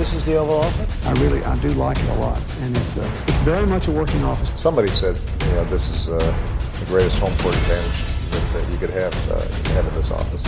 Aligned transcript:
This 0.00 0.14
is 0.14 0.24
the 0.24 0.36
Oval 0.36 0.60
Office? 0.60 1.06
I 1.06 1.12
really, 1.20 1.44
I 1.44 1.54
do 1.56 1.68
like 1.74 1.98
it 1.98 2.08
a 2.08 2.14
lot. 2.14 2.40
And 2.62 2.74
it's, 2.74 2.96
uh, 2.96 3.24
it's 3.28 3.38
very 3.40 3.66
much 3.66 3.86
a 3.86 3.90
working 3.90 4.24
office. 4.24 4.50
Somebody 4.58 4.88
said, 4.88 5.14
you 5.44 5.52
know, 5.52 5.64
this 5.64 5.90
is 5.94 6.08
uh, 6.08 6.16
the 6.80 6.86
greatest 6.86 7.18
home 7.18 7.36
court 7.42 7.54
advantage 7.54 8.00
that, 8.30 8.44
that 8.54 8.64
you 8.72 8.78
could 8.78 8.88
have, 8.88 9.14
uh, 9.30 9.40
have 9.74 9.86
in 9.86 9.94
this 9.94 10.10
office. 10.10 10.44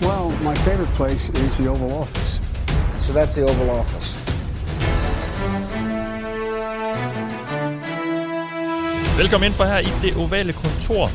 Well, 0.00 0.30
my 0.44 0.54
favorite 0.54 0.92
place 0.94 1.28
is 1.28 1.58
the 1.58 1.66
Oval 1.66 1.92
Office. 1.92 2.38
So 3.00 3.12
that's 3.12 3.34
the 3.34 3.42
Oval 3.42 3.70
Office. 3.70 4.14
Velkommen 9.16 9.46
ind 9.46 9.54
for 9.54 9.64
her 9.64 9.78
i 9.78 9.92
det 10.02 10.16
ovale 10.16 10.52
kontor. 10.52 11.10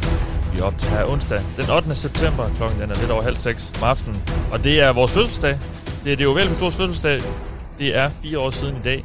Vi 0.54 0.60
er 0.60 0.64
op 0.64 0.78
til 0.78 0.90
her 0.90 1.06
onsdag 1.06 1.42
den 1.58 1.70
8. 1.70 1.96
september. 1.96 2.50
Klokken 2.58 2.80
den 2.82 2.92
er 2.92 2.96
lidt 2.96 3.12
over 3.12 3.22
halv 3.22 3.36
seks 3.36 3.72
om 3.78 3.84
aftenen. 3.84 4.22
Og 4.52 4.64
det 4.64 4.82
er 4.82 4.94
vores 4.94 5.12
fødselsdag. 5.12 5.60
Det 6.04 6.12
er 6.12 6.16
det 6.16 6.28
ovale 6.28 6.50
kontors 6.50 6.76
fødselsdag. 6.76 7.22
Det 7.80 7.96
er 7.96 8.10
fire 8.10 8.40
år 8.40 8.50
siden 8.50 8.76
i 8.76 8.82
dag, 8.82 9.04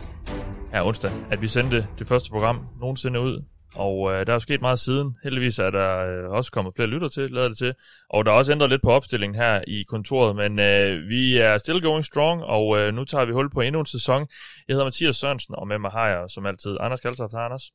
her 0.73 0.83
onsdag, 0.83 1.11
at 1.30 1.42
vi 1.42 1.48
sendte 1.48 1.87
det 1.98 2.09
første 2.09 2.30
program 2.30 2.66
nogensinde 2.80 3.20
ud. 3.20 3.45
Og 3.75 4.12
øh, 4.12 4.27
der 4.27 4.34
er 4.34 4.38
sket 4.38 4.61
meget 4.61 4.79
siden. 4.79 5.16
Heldigvis 5.25 5.59
er 5.59 5.70
der 5.70 5.97
øh, 5.98 6.30
også 6.30 6.52
kommet 6.52 6.75
flere 6.77 6.89
lytter 6.89 7.09
til, 7.09 7.30
lader 7.30 7.48
det 7.48 7.59
til. 7.59 7.75
Og 8.11 8.25
der 8.25 8.30
er 8.30 8.37
også 8.37 8.52
ændret 8.52 8.70
lidt 8.70 8.83
på 8.83 8.91
opstillingen 8.91 9.37
her 9.37 9.62
i 9.66 9.83
kontoret. 9.83 10.37
Men 10.37 10.59
øh, 10.59 11.09
vi 11.09 11.39
er 11.39 11.59
still 11.59 11.83
going 11.83 12.05
strong, 12.05 12.42
og 12.42 12.78
øh, 12.78 12.95
nu 12.95 13.05
tager 13.05 13.25
vi 13.25 13.33
hul 13.33 13.51
på 13.51 13.61
endnu 13.61 13.80
en 13.80 13.87
sæson. 13.87 14.20
Jeg 14.69 14.75
hedder 14.75 14.84
Mathias 14.84 15.16
Sørensen, 15.16 15.55
og 15.55 15.69
med 15.69 15.78
mig 15.78 15.91
har 15.91 16.09
jeg 16.09 16.25
som 16.30 16.47
altid 16.47 16.77
Anders 16.80 17.00
Kaltoft. 17.00 17.33
Hej 17.33 17.45
Anders. 17.45 17.73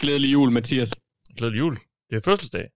Glædelig 0.00 0.32
jul, 0.32 0.50
Mathias. 0.50 0.90
Glædelig 1.36 1.58
jul. 1.58 1.74
Det 2.10 2.16
er 2.16 2.20
fødselsdag. 2.24 2.68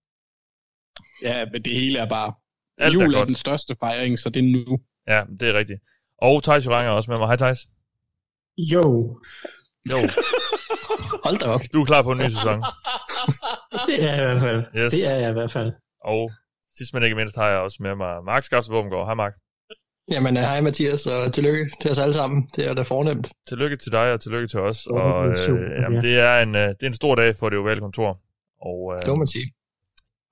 Ja, 1.23 1.45
men 1.52 1.63
det 1.65 1.73
hele 1.73 1.99
er 1.99 2.09
bare... 2.09 2.35
Alt 2.79 2.95
jul 2.95 3.15
er 3.15 3.21
er, 3.21 3.24
den 3.24 3.35
største 3.35 3.77
fejring, 3.80 4.19
så 4.19 4.30
det 4.30 4.45
er 4.45 4.66
nu. 4.66 4.79
Ja, 5.09 5.24
det 5.41 5.49
er 5.49 5.55
rigtigt. 5.55 5.80
Og 6.29 6.43
Thijs 6.45 6.67
Joranger 6.67 6.91
er 6.93 6.97
også 6.97 7.11
med 7.11 7.19
mig. 7.19 7.27
Hej 7.27 7.37
Thijs. 7.37 7.61
Jo, 8.75 8.85
Jo, 9.91 9.99
hold 11.24 11.38
da 11.38 11.46
op. 11.46 11.60
du 11.73 11.80
er 11.80 11.85
klar 11.85 12.02
på 12.02 12.13
en 12.13 12.19
ny 12.19 12.29
sæson. 12.37 12.59
Det 13.88 13.96
er 14.10 14.15
jeg 14.15 14.19
i 14.23 14.27
hvert 14.29 14.41
fald. 14.41 14.65
Yes. 14.77 14.93
Det 14.93 15.13
er 15.15 15.19
jeg 15.19 15.30
i 15.30 15.33
hvert 15.33 15.52
fald. 15.52 15.73
Og 16.05 16.30
sidst 16.79 16.95
men 16.95 17.02
ikke 17.02 17.16
mindst 17.16 17.37
har 17.37 17.49
jeg 17.49 17.59
også 17.59 17.79
med 17.80 17.95
mig 17.95 18.24
Mark 18.24 18.43
Skafs 18.43 18.71
Våbengård. 18.71 19.07
Hej 19.07 19.15
Mark. 19.15 19.33
Jamen, 20.11 20.37
øh, 20.37 20.43
hej 20.43 20.61
Mathias, 20.61 21.07
og 21.07 21.33
tillykke 21.33 21.71
til 21.80 21.91
os 21.91 21.99
alle 21.99 22.15
sammen. 22.15 22.46
Det 22.57 22.66
er 22.68 22.74
da 22.74 22.83
fornemt. 22.83 23.30
Tillykke 23.49 23.77
til 23.77 23.93
dig, 23.93 24.13
og 24.13 24.21
tillykke 24.21 24.49
til 24.49 24.61
os. 24.61 24.87
Åh, 24.87 24.96
Og 24.96 25.27
er 25.27 25.52
øh, 25.52 25.83
jamen, 25.83 26.02
ja. 26.02 26.09
det, 26.09 26.18
er 26.18 26.43
en, 26.43 26.55
øh, 26.57 26.68
det 26.68 26.83
er 26.83 26.87
en 26.87 26.95
stor 26.95 27.15
dag 27.15 27.37
for 27.37 27.49
det 27.51 27.59
ovale 27.59 27.80
kontor. 27.80 28.09
Og, 28.68 28.99
Det 29.01 29.09
må 29.09 29.15
øh, 29.15 29.18
man 29.18 29.27
sige. 29.27 29.46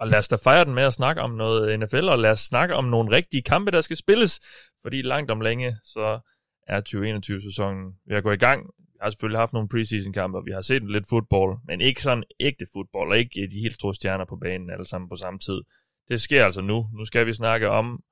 og 0.01 0.09
lad 0.09 0.19
os 0.19 0.29
da 0.29 0.37
fejre 0.37 0.65
den 0.65 0.75
med 0.75 0.83
at 0.83 0.93
snakke 0.95 1.23
om 1.23 1.31
noget 1.31 1.81
NFL, 1.81 2.05
og 2.09 2.19
lad 2.19 2.31
os 2.31 2.41
snakke 2.41 2.75
om 2.75 2.85
nogle 2.85 3.17
rigtige 3.17 3.43
kampe, 3.43 3.71
der 3.71 3.81
skal 3.81 3.97
spilles. 3.97 4.41
Fordi 4.83 5.03
langt 5.03 5.31
om 5.31 5.41
længe, 5.41 5.77
så 5.85 6.21
er 6.67 6.81
2021-sæsonen 6.89 7.95
ved 8.09 8.17
at 8.17 8.23
gå 8.23 8.33
i 8.33 8.37
gang. 8.37 8.67
Vi 8.79 8.99
har 9.03 9.11
selvfølgelig 9.11 9.39
haft 9.39 9.53
nogle 9.53 9.69
preseason-kampe, 9.69 10.39
og 10.39 10.47
vi 10.47 10.53
har 10.53 10.61
set 10.61 10.91
lidt 10.91 11.09
fodbold, 11.09 11.59
men 11.67 11.81
ikke 11.81 12.03
sådan 12.03 12.25
ægte 12.41 12.67
fodbold, 12.73 13.11
og 13.11 13.19
ikke 13.19 13.49
de 13.53 13.61
helt 13.61 13.75
store 13.75 13.95
stjerner 13.95 14.25
på 14.25 14.37
banen 14.37 14.71
alle 14.71 14.87
sammen 14.87 15.09
på 15.09 15.17
samme 15.17 15.39
tid. 15.39 15.61
Det 16.09 16.21
sker 16.21 16.45
altså 16.45 16.61
nu. 16.61 16.89
Nu 16.99 17.05
skal 17.05 17.27
vi 17.27 17.33
snakke 17.33 17.69
om 17.69 18.03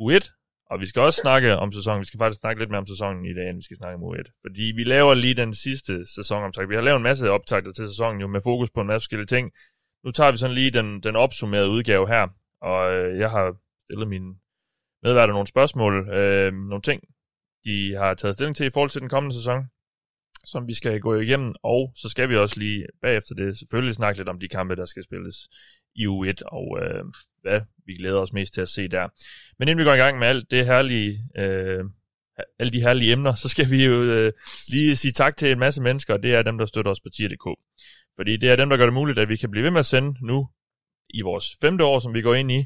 U1, 0.00 0.24
og 0.70 0.80
vi 0.80 0.86
skal 0.86 1.02
også 1.02 1.20
snakke 1.22 1.56
om 1.56 1.72
sæsonen. 1.72 2.00
Vi 2.00 2.04
skal 2.04 2.18
faktisk 2.18 2.40
snakke 2.40 2.60
lidt 2.60 2.70
mere 2.70 2.78
om 2.78 2.86
sæsonen 2.86 3.24
i 3.24 3.34
dag, 3.34 3.48
end 3.48 3.56
vi 3.56 3.64
skal 3.64 3.76
snakke 3.76 3.96
om 3.96 4.02
U1. 4.02 4.40
Fordi 4.46 4.72
vi 4.76 4.84
laver 4.84 5.14
lige 5.14 5.34
den 5.34 5.54
sidste 5.54 6.06
sæsonoptag. 6.14 6.68
Vi 6.68 6.74
har 6.74 6.82
lavet 6.82 6.96
en 6.96 7.02
masse 7.02 7.30
optagter 7.30 7.72
til 7.72 7.88
sæsonen 7.88 8.20
jo 8.20 8.26
med 8.26 8.40
fokus 8.44 8.70
på 8.70 8.80
en 8.80 8.86
masse 8.86 9.04
forskellige 9.04 9.26
ting. 9.26 9.52
Nu 10.04 10.10
tager 10.10 10.30
vi 10.30 10.36
sådan 10.36 10.54
lige 10.54 10.70
den, 10.70 11.00
den 11.02 11.16
opsummerede 11.16 11.70
udgave 11.70 12.08
her, 12.08 12.28
og 12.60 12.92
øh, 12.92 13.18
jeg 13.18 13.30
har 13.30 13.56
stillet 13.84 14.08
mine 14.08 14.34
medværter 15.02 15.32
nogle 15.32 15.46
spørgsmål, 15.46 16.08
øh, 16.08 16.52
nogle 16.52 16.82
ting, 16.82 17.02
de 17.64 17.94
har 17.98 18.14
taget 18.14 18.34
stilling 18.34 18.56
til 18.56 18.66
i 18.66 18.70
forhold 18.70 18.90
til 18.90 19.00
den 19.00 19.08
kommende 19.08 19.36
sæson, 19.36 19.64
som 20.44 20.68
vi 20.68 20.74
skal 20.74 21.00
gå 21.00 21.14
igennem, 21.14 21.54
og 21.62 21.92
så 21.96 22.08
skal 22.08 22.28
vi 22.28 22.36
også 22.36 22.58
lige 22.58 22.86
bagefter 23.02 23.34
det 23.34 23.58
selvfølgelig 23.58 23.94
snakke 23.94 24.18
lidt 24.18 24.28
om 24.28 24.40
de 24.40 24.48
kampe, 24.48 24.76
der 24.76 24.84
skal 24.84 25.04
spilles 25.04 25.36
i 25.94 26.06
U1, 26.06 26.42
og 26.46 26.78
øh, 26.82 27.04
hvad 27.42 27.60
vi 27.86 27.94
glæder 27.94 28.20
os 28.20 28.32
mest 28.32 28.54
til 28.54 28.60
at 28.60 28.68
se 28.68 28.88
der. 28.88 29.08
Men 29.58 29.68
inden 29.68 29.78
vi 29.78 29.84
går 29.84 29.94
i 29.94 29.98
gang 30.04 30.18
med 30.18 30.26
alt 30.26 30.50
det 30.50 30.66
herlige, 30.66 31.24
øh, 31.36 31.84
alle 32.58 32.72
de 32.72 32.80
herlige 32.80 33.12
emner, 33.12 33.34
så 33.34 33.48
skal 33.48 33.70
vi 33.70 33.84
jo 33.84 34.02
øh, 34.02 34.32
lige 34.68 34.96
sige 34.96 35.12
tak 35.12 35.36
til 35.36 35.52
en 35.52 35.58
masse 35.58 35.82
mennesker, 35.82 36.14
og 36.14 36.22
det 36.22 36.34
er 36.34 36.42
dem, 36.42 36.58
der 36.58 36.66
støtter 36.66 36.90
os 36.90 37.00
på 37.00 37.08
tier.dk. 37.08 37.60
Fordi 38.16 38.36
det 38.36 38.50
er 38.50 38.56
dem, 38.56 38.68
der 38.68 38.76
gør 38.76 38.84
det 38.84 38.94
muligt, 38.94 39.18
at 39.18 39.28
vi 39.28 39.36
kan 39.36 39.50
blive 39.50 39.64
ved 39.64 39.70
med 39.70 39.78
at 39.78 39.86
sende 39.86 40.26
nu 40.26 40.48
i 41.10 41.20
vores 41.20 41.56
femte 41.60 41.84
år, 41.84 41.98
som 41.98 42.14
vi 42.14 42.22
går 42.22 42.34
ind 42.34 42.52
i, 42.52 42.64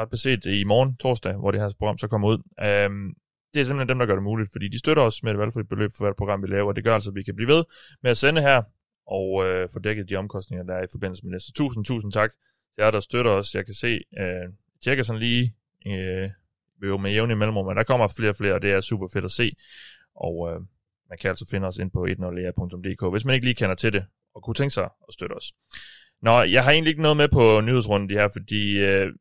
ret 0.00 0.10
beset 0.10 0.46
i 0.46 0.64
morgen, 0.64 0.96
torsdag, 0.96 1.32
hvor 1.32 1.50
det 1.50 1.60
her 1.60 1.72
program 1.78 1.98
så 1.98 2.08
kommer 2.08 2.28
ud. 2.28 2.38
Øhm, 2.62 3.14
det 3.54 3.60
er 3.60 3.64
simpelthen 3.64 3.88
dem, 3.88 3.98
der 3.98 4.06
gør 4.06 4.14
det 4.14 4.22
muligt, 4.22 4.52
fordi 4.52 4.68
de 4.68 4.78
støtter 4.78 5.02
os 5.02 5.22
med 5.22 5.32
et 5.32 5.38
valgfrit 5.38 5.68
beløb 5.68 5.90
for 5.96 6.04
hvert 6.04 6.16
program, 6.16 6.42
vi 6.42 6.48
laver, 6.48 6.68
og 6.68 6.76
det 6.76 6.84
gør 6.84 6.94
altså, 6.94 7.10
at 7.10 7.14
vi 7.14 7.22
kan 7.22 7.36
blive 7.36 7.48
ved 7.48 7.64
med 8.02 8.10
at 8.10 8.16
sende 8.16 8.42
her, 8.42 8.62
og 9.06 9.46
øh, 9.46 9.68
få 9.72 9.78
dækket 9.78 10.08
de 10.08 10.16
omkostninger, 10.16 10.64
der 10.64 10.74
er 10.74 10.82
i 10.82 10.90
forbindelse 10.90 11.24
med 11.24 11.32
næste. 11.32 11.52
Tusind, 11.52 11.84
tusind 11.84 12.12
tak 12.12 12.30
til 12.74 12.82
jer, 12.82 12.90
der 12.90 13.00
støtter 13.00 13.30
os. 13.30 13.54
Jeg 13.54 13.64
kan 13.64 13.74
se, 13.74 14.00
øh, 14.18 14.48
tjekker 14.84 15.04
sådan 15.04 15.20
lige 15.20 15.54
øh, 15.86 16.30
jo 16.82 16.96
med 16.96 17.12
jævne 17.12 17.36
mellemrum, 17.36 17.66
men 17.66 17.76
der 17.76 17.82
kommer 17.82 18.08
flere 18.08 18.30
og 18.30 18.36
flere, 18.36 18.54
og 18.54 18.62
det 18.62 18.72
er 18.72 18.80
super 18.80 19.08
fedt 19.12 19.24
at 19.24 19.30
se. 19.30 19.52
Og 20.14 20.48
øh, 20.50 20.60
man 21.08 21.18
kan 21.20 21.28
altså 21.28 21.46
finde 21.50 21.66
os 21.66 21.78
ind 21.78 21.90
på 21.90 22.04
10.dk, 22.04 23.12
hvis 23.12 23.24
man 23.24 23.34
ikke 23.34 23.46
lige 23.46 23.54
kender 23.54 23.74
til 23.74 23.92
det, 23.92 24.04
og 24.34 24.42
kunne 24.42 24.54
tænke 24.54 24.74
sig 24.74 24.84
at 24.84 25.14
støtte 25.14 25.32
os. 25.32 25.52
Nå, 26.22 26.42
jeg 26.42 26.64
har 26.64 26.70
egentlig 26.70 26.90
ikke 26.90 27.02
noget 27.02 27.16
med 27.16 27.28
på 27.28 27.60
nyhedsrunden 27.60 28.08
det 28.08 28.18
her, 28.20 28.28
fordi 28.32 28.78
øh, 28.78 29.12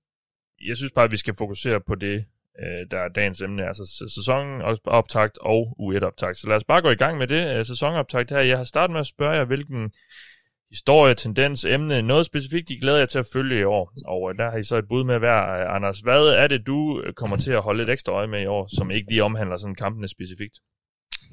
jeg 0.67 0.77
synes 0.77 0.91
bare, 0.91 1.05
at 1.05 1.11
vi 1.11 1.17
skal 1.17 1.35
fokusere 1.35 1.81
på 1.87 1.95
det, 1.95 2.25
øh, 2.63 2.91
der 2.91 2.99
er 2.99 3.07
dagens 3.09 3.41
emne, 3.41 3.67
altså 3.67 4.07
sæsonen 4.15 4.61
optagt 4.85 5.37
og 5.41 5.75
U1-optagt. 5.79 6.37
Så 6.37 6.47
lad 6.47 6.55
os 6.55 6.63
bare 6.63 6.81
gå 6.81 6.89
i 6.89 6.95
gang 6.95 7.17
med 7.17 7.27
det 7.27 7.57
øh, 7.57 7.65
sæsonoptagt 7.65 8.29
her. 8.29 8.39
Jeg 8.39 8.57
har 8.57 8.63
startet 8.63 8.91
med 8.93 8.99
at 8.99 9.07
spørge 9.07 9.35
jer, 9.35 9.45
hvilken 9.45 9.91
historie, 10.71 11.15
tendens, 11.15 11.65
emne, 11.65 12.01
noget 12.01 12.25
specifikt, 12.25 12.69
I 12.69 12.79
glæder 12.79 12.97
jer 12.97 13.05
til 13.05 13.19
at 13.19 13.27
følge 13.33 13.59
i 13.59 13.63
år. 13.63 13.93
Og 14.05 14.29
øh, 14.31 14.37
der 14.37 14.49
har 14.51 14.57
I 14.57 14.63
så 14.63 14.77
et 14.77 14.87
bud 14.89 15.03
med 15.03 15.19
hver. 15.19 15.49
Øh, 15.49 15.75
Anders, 15.75 15.99
hvad 15.99 16.27
er 16.27 16.47
det, 16.47 16.67
du 16.67 17.03
kommer 17.15 17.37
til 17.37 17.51
at 17.51 17.61
holde 17.61 17.77
lidt 17.81 17.89
ekstra 17.89 18.11
øje 18.13 18.27
med 18.27 18.41
i 18.41 18.45
år, 18.45 18.67
som 18.77 18.91
ikke 18.91 19.09
lige 19.09 19.23
omhandler 19.23 19.57
sådan 19.57 19.75
kampene 19.75 20.07
specifikt? 20.07 20.55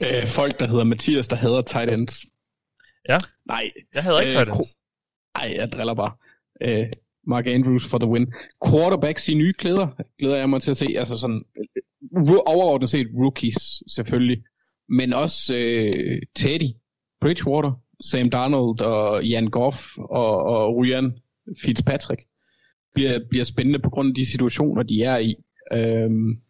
Øh, 0.02 0.26
folk, 0.26 0.58
der 0.60 0.66
hedder 0.66 0.84
Mathias, 0.84 1.28
der 1.28 1.36
hader 1.36 1.62
tight 1.62 1.92
ends. 1.92 2.14
Ja. 3.08 3.18
Nej, 3.46 3.70
Jeg 3.94 4.02
havde 4.02 4.16
ikke 4.18 4.28
Øh, 4.28 4.32
taget 4.46 4.46
den. 4.48 4.64
ej, 5.34 5.52
jeg 5.56 5.72
driller 5.72 5.94
bare. 5.94 6.12
Øh, 6.62 6.86
Mark 7.26 7.46
Andrews 7.46 7.86
for 7.90 7.98
the 7.98 8.08
win. 8.08 8.32
Quarterbacks 8.68 9.28
i 9.28 9.34
nye 9.34 9.52
klæder, 9.52 9.88
glæder 10.18 10.36
jeg 10.36 10.50
mig 10.50 10.62
til 10.62 10.70
at 10.70 10.76
se. 10.76 10.86
Altså 10.96 11.18
sådan, 11.18 11.44
øh, 11.58 12.38
overordnet 12.46 12.90
set 12.90 13.06
rookies, 13.14 13.82
selvfølgelig. 13.88 14.42
Men 14.88 15.12
også 15.12 15.56
øh, 15.56 16.22
Teddy, 16.34 16.70
Bridgewater, 17.20 17.72
Sam 18.00 18.30
Darnold 18.30 18.80
og 18.80 19.24
Jan 19.24 19.46
Goff 19.46 19.98
og, 19.98 20.42
og 20.42 20.76
Ryan 20.76 21.18
Fitzpatrick 21.62 22.22
bliver, 22.94 23.18
bliver 23.30 23.44
spændende 23.44 23.78
på 23.78 23.90
grund 23.90 24.08
af 24.08 24.14
de 24.14 24.30
situationer, 24.30 24.82
de 24.82 25.02
er 25.02 25.18
i. 25.18 25.34
Øhm, 25.72 26.40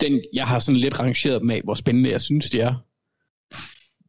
den, 0.00 0.20
jeg 0.32 0.46
har 0.46 0.58
sådan 0.58 0.80
lidt 0.80 1.00
rangeret 1.00 1.40
dem 1.40 1.50
af, 1.50 1.60
hvor 1.64 1.74
spændende 1.74 2.10
jeg 2.10 2.20
synes, 2.20 2.50
de 2.50 2.60
er. 2.60 2.74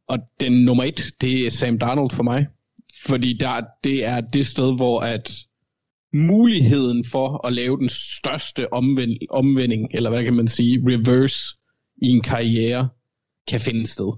Og 0.06 0.18
den 0.40 0.64
nummer 0.64 0.84
et, 0.84 1.14
det 1.20 1.46
er 1.46 1.50
Sam 1.50 1.78
Darnold 1.78 2.10
for 2.10 2.22
mig. 2.22 2.46
Fordi 3.06 3.32
der, 3.32 3.64
det 3.84 4.04
er 4.04 4.20
det 4.20 4.46
sted, 4.46 4.76
hvor 4.76 5.00
at 5.00 5.30
muligheden 6.12 7.04
for 7.04 7.46
at 7.46 7.52
lave 7.52 7.78
den 7.78 7.88
største 7.88 8.72
omvend, 8.72 9.18
omvending, 9.30 9.88
eller 9.94 10.10
hvad 10.10 10.24
kan 10.24 10.34
man 10.34 10.48
sige, 10.48 10.82
reverse 10.86 11.56
i 12.02 12.06
en 12.06 12.22
karriere, 12.22 12.88
kan 13.48 13.60
finde 13.60 13.86
sted. 13.86 14.12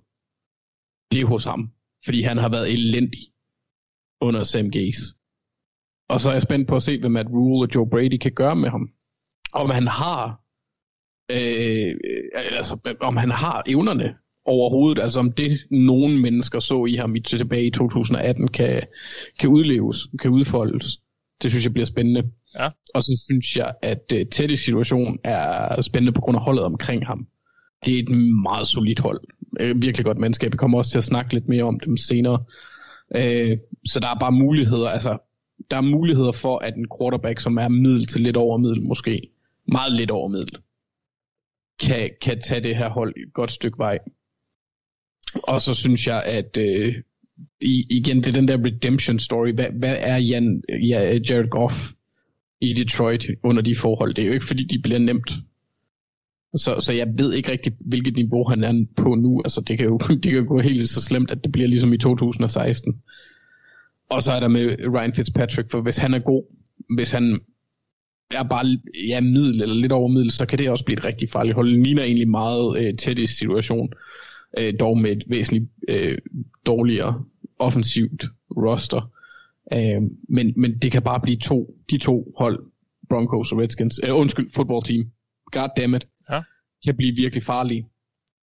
Det 1.10 1.20
er 1.20 1.26
hos 1.26 1.44
ham. 1.44 1.72
Fordi 2.04 2.22
han 2.22 2.38
har 2.38 2.48
været 2.48 2.72
elendig 2.72 3.20
under 4.20 4.42
Sam 4.42 4.70
Gaze. 4.70 5.02
Og 6.08 6.20
så 6.20 6.28
er 6.28 6.32
jeg 6.32 6.42
spændt 6.42 6.68
på 6.68 6.76
at 6.76 6.82
se, 6.82 7.00
hvad 7.00 7.10
Matt 7.10 7.28
Rule 7.28 7.66
og 7.66 7.74
Joe 7.74 7.90
Brady 7.90 8.18
kan 8.18 8.32
gøre 8.32 8.56
med 8.56 8.70
ham. 8.70 8.90
Om 9.52 9.70
han 9.70 9.86
har 9.86 10.40
øh, 11.30 11.96
altså, 12.34 12.96
om 13.00 13.16
han 13.16 13.30
har 13.30 13.62
evnerne 13.66 14.16
overhovedet, 14.46 15.02
altså 15.02 15.20
om 15.20 15.32
det 15.32 15.60
nogen 15.70 16.18
mennesker 16.18 16.60
så 16.60 16.86
i 16.86 16.94
ham 16.94 17.16
i, 17.16 17.20
tilbage 17.20 17.66
i 17.66 17.70
2018 17.70 18.48
kan, 18.48 18.82
kan 19.38 19.48
udleves, 19.48 20.06
kan 20.22 20.30
udfoldes. 20.30 21.00
Det 21.42 21.50
synes 21.50 21.64
jeg 21.64 21.72
bliver 21.72 21.86
spændende. 21.86 22.30
Ja. 22.58 22.68
Og 22.94 23.02
så 23.02 23.22
synes 23.24 23.56
jeg, 23.56 23.74
at 23.82 24.12
uh, 24.14 24.18
Teddys 24.30 24.60
situation 24.60 25.18
er 25.24 25.80
spændende 25.82 26.12
på 26.12 26.20
grund 26.20 26.36
af 26.36 26.42
holdet 26.42 26.64
omkring 26.64 27.06
ham. 27.06 27.26
Det 27.84 27.94
er 27.94 28.02
et 28.02 28.08
meget 28.42 28.66
solidt 28.66 29.00
hold. 29.00 29.20
Øh, 29.60 29.82
virkelig 29.82 30.04
godt 30.04 30.18
mandskab. 30.18 30.52
Vi 30.52 30.56
kommer 30.56 30.78
også 30.78 30.90
til 30.90 30.98
at 30.98 31.04
snakke 31.04 31.34
lidt 31.34 31.48
mere 31.48 31.64
om 31.64 31.80
dem 31.80 31.96
senere. 31.96 32.44
Øh, 33.16 33.58
så 33.84 34.00
der 34.00 34.08
er 34.08 34.18
bare 34.18 34.32
muligheder, 34.32 34.88
altså 34.88 35.18
der 35.70 35.76
er 35.76 35.80
muligheder 35.80 36.32
for, 36.32 36.58
at 36.58 36.74
en 36.74 36.86
quarterback, 36.98 37.40
som 37.40 37.56
er 37.56 37.68
middel 37.68 38.06
til 38.06 38.20
lidt 38.20 38.36
over 38.36 38.58
middel 38.58 38.82
måske, 38.82 39.30
meget 39.68 39.92
lidt 39.92 40.10
over 40.10 40.28
middel, 40.28 40.58
kan, 41.80 42.10
kan 42.22 42.40
tage 42.40 42.62
det 42.62 42.76
her 42.76 42.88
hold 42.88 43.14
et 43.16 43.32
godt 43.32 43.50
stykke 43.50 43.78
vej. 43.78 43.98
Og 45.34 45.60
så 45.60 45.74
synes 45.74 46.06
jeg, 46.06 46.22
at 46.22 46.56
øh, 46.56 46.94
i, 47.60 47.86
igen, 47.90 48.16
det 48.16 48.26
er 48.26 48.32
den 48.32 48.48
der 48.48 48.64
redemption 48.64 49.18
story. 49.18 49.52
Hvad, 49.52 49.66
hvad 49.78 49.96
er 49.98 50.16
Jan, 50.16 50.62
ja, 50.68 51.18
Jared 51.30 51.48
Goff 51.48 51.92
i 52.60 52.72
Detroit 52.72 53.26
under 53.42 53.62
de 53.62 53.76
forhold? 53.76 54.14
Det 54.14 54.22
er 54.22 54.26
jo 54.26 54.32
ikke, 54.32 54.46
fordi 54.46 54.64
de 54.64 54.78
bliver 54.82 54.98
nemt. 54.98 55.32
Så, 56.54 56.80
så 56.80 56.92
jeg 56.92 57.08
ved 57.18 57.32
ikke 57.32 57.50
rigtig, 57.50 57.72
hvilket 57.80 58.16
niveau 58.16 58.48
han 58.48 58.64
er 58.64 58.84
på 58.96 59.14
nu. 59.14 59.42
Altså, 59.44 59.60
det 59.60 59.78
kan 59.78 59.86
jo 59.86 59.98
det 60.22 60.22
kan 60.22 60.34
jo 60.34 60.44
gå 60.48 60.60
helt 60.60 60.88
så 60.88 61.02
slemt, 61.02 61.30
at 61.30 61.44
det 61.44 61.52
bliver 61.52 61.68
ligesom 61.68 61.92
i 61.92 61.98
2016. 61.98 63.02
Og 64.10 64.22
så 64.22 64.32
er 64.32 64.40
der 64.40 64.48
med 64.48 64.76
Ryan 64.94 65.12
Fitzpatrick, 65.12 65.70
for 65.70 65.80
hvis 65.80 65.96
han 65.96 66.14
er 66.14 66.18
god, 66.18 66.42
hvis 66.96 67.10
han 67.10 67.40
er 68.30 68.42
bare 68.42 68.78
ja, 69.08 69.20
middel 69.20 69.62
eller 69.62 69.74
lidt 69.74 69.92
over 69.92 70.08
middel, 70.08 70.30
så 70.30 70.46
kan 70.46 70.58
det 70.58 70.70
også 70.70 70.84
blive 70.84 70.98
et 70.98 71.04
rigtig 71.04 71.30
farligt 71.30 71.54
hold. 71.54 71.70
Det 71.70 71.82
ligner 71.82 72.02
egentlig 72.02 72.28
meget 72.28 72.78
øh, 72.78 72.94
tæt 72.94 73.18
i 73.18 73.26
situation, 73.26 73.92
øh, 74.56 74.74
dog 74.80 74.98
med 74.98 75.12
et 75.12 75.24
væsentligt 75.26 75.70
øh, 75.88 76.18
dårligere 76.66 77.24
offensivt 77.58 78.24
roster. 78.56 79.10
Øh, 79.72 80.00
men, 80.28 80.52
men 80.56 80.78
det 80.78 80.92
kan 80.92 81.02
bare 81.02 81.20
blive 81.20 81.36
to, 81.36 81.76
de 81.90 81.98
to 81.98 82.34
hold, 82.38 82.66
Broncos 83.08 83.52
og 83.52 83.58
Redskins, 83.58 84.00
øh, 84.04 84.16
undskyld, 84.16 84.50
football 84.50 84.82
team, 84.84 85.10
god 85.52 85.68
damn 85.76 85.94
it, 85.94 86.06
Ja. 86.30 86.42
kan 86.84 86.96
blive 86.96 87.16
virkelig 87.16 87.42
farlige, 87.42 87.86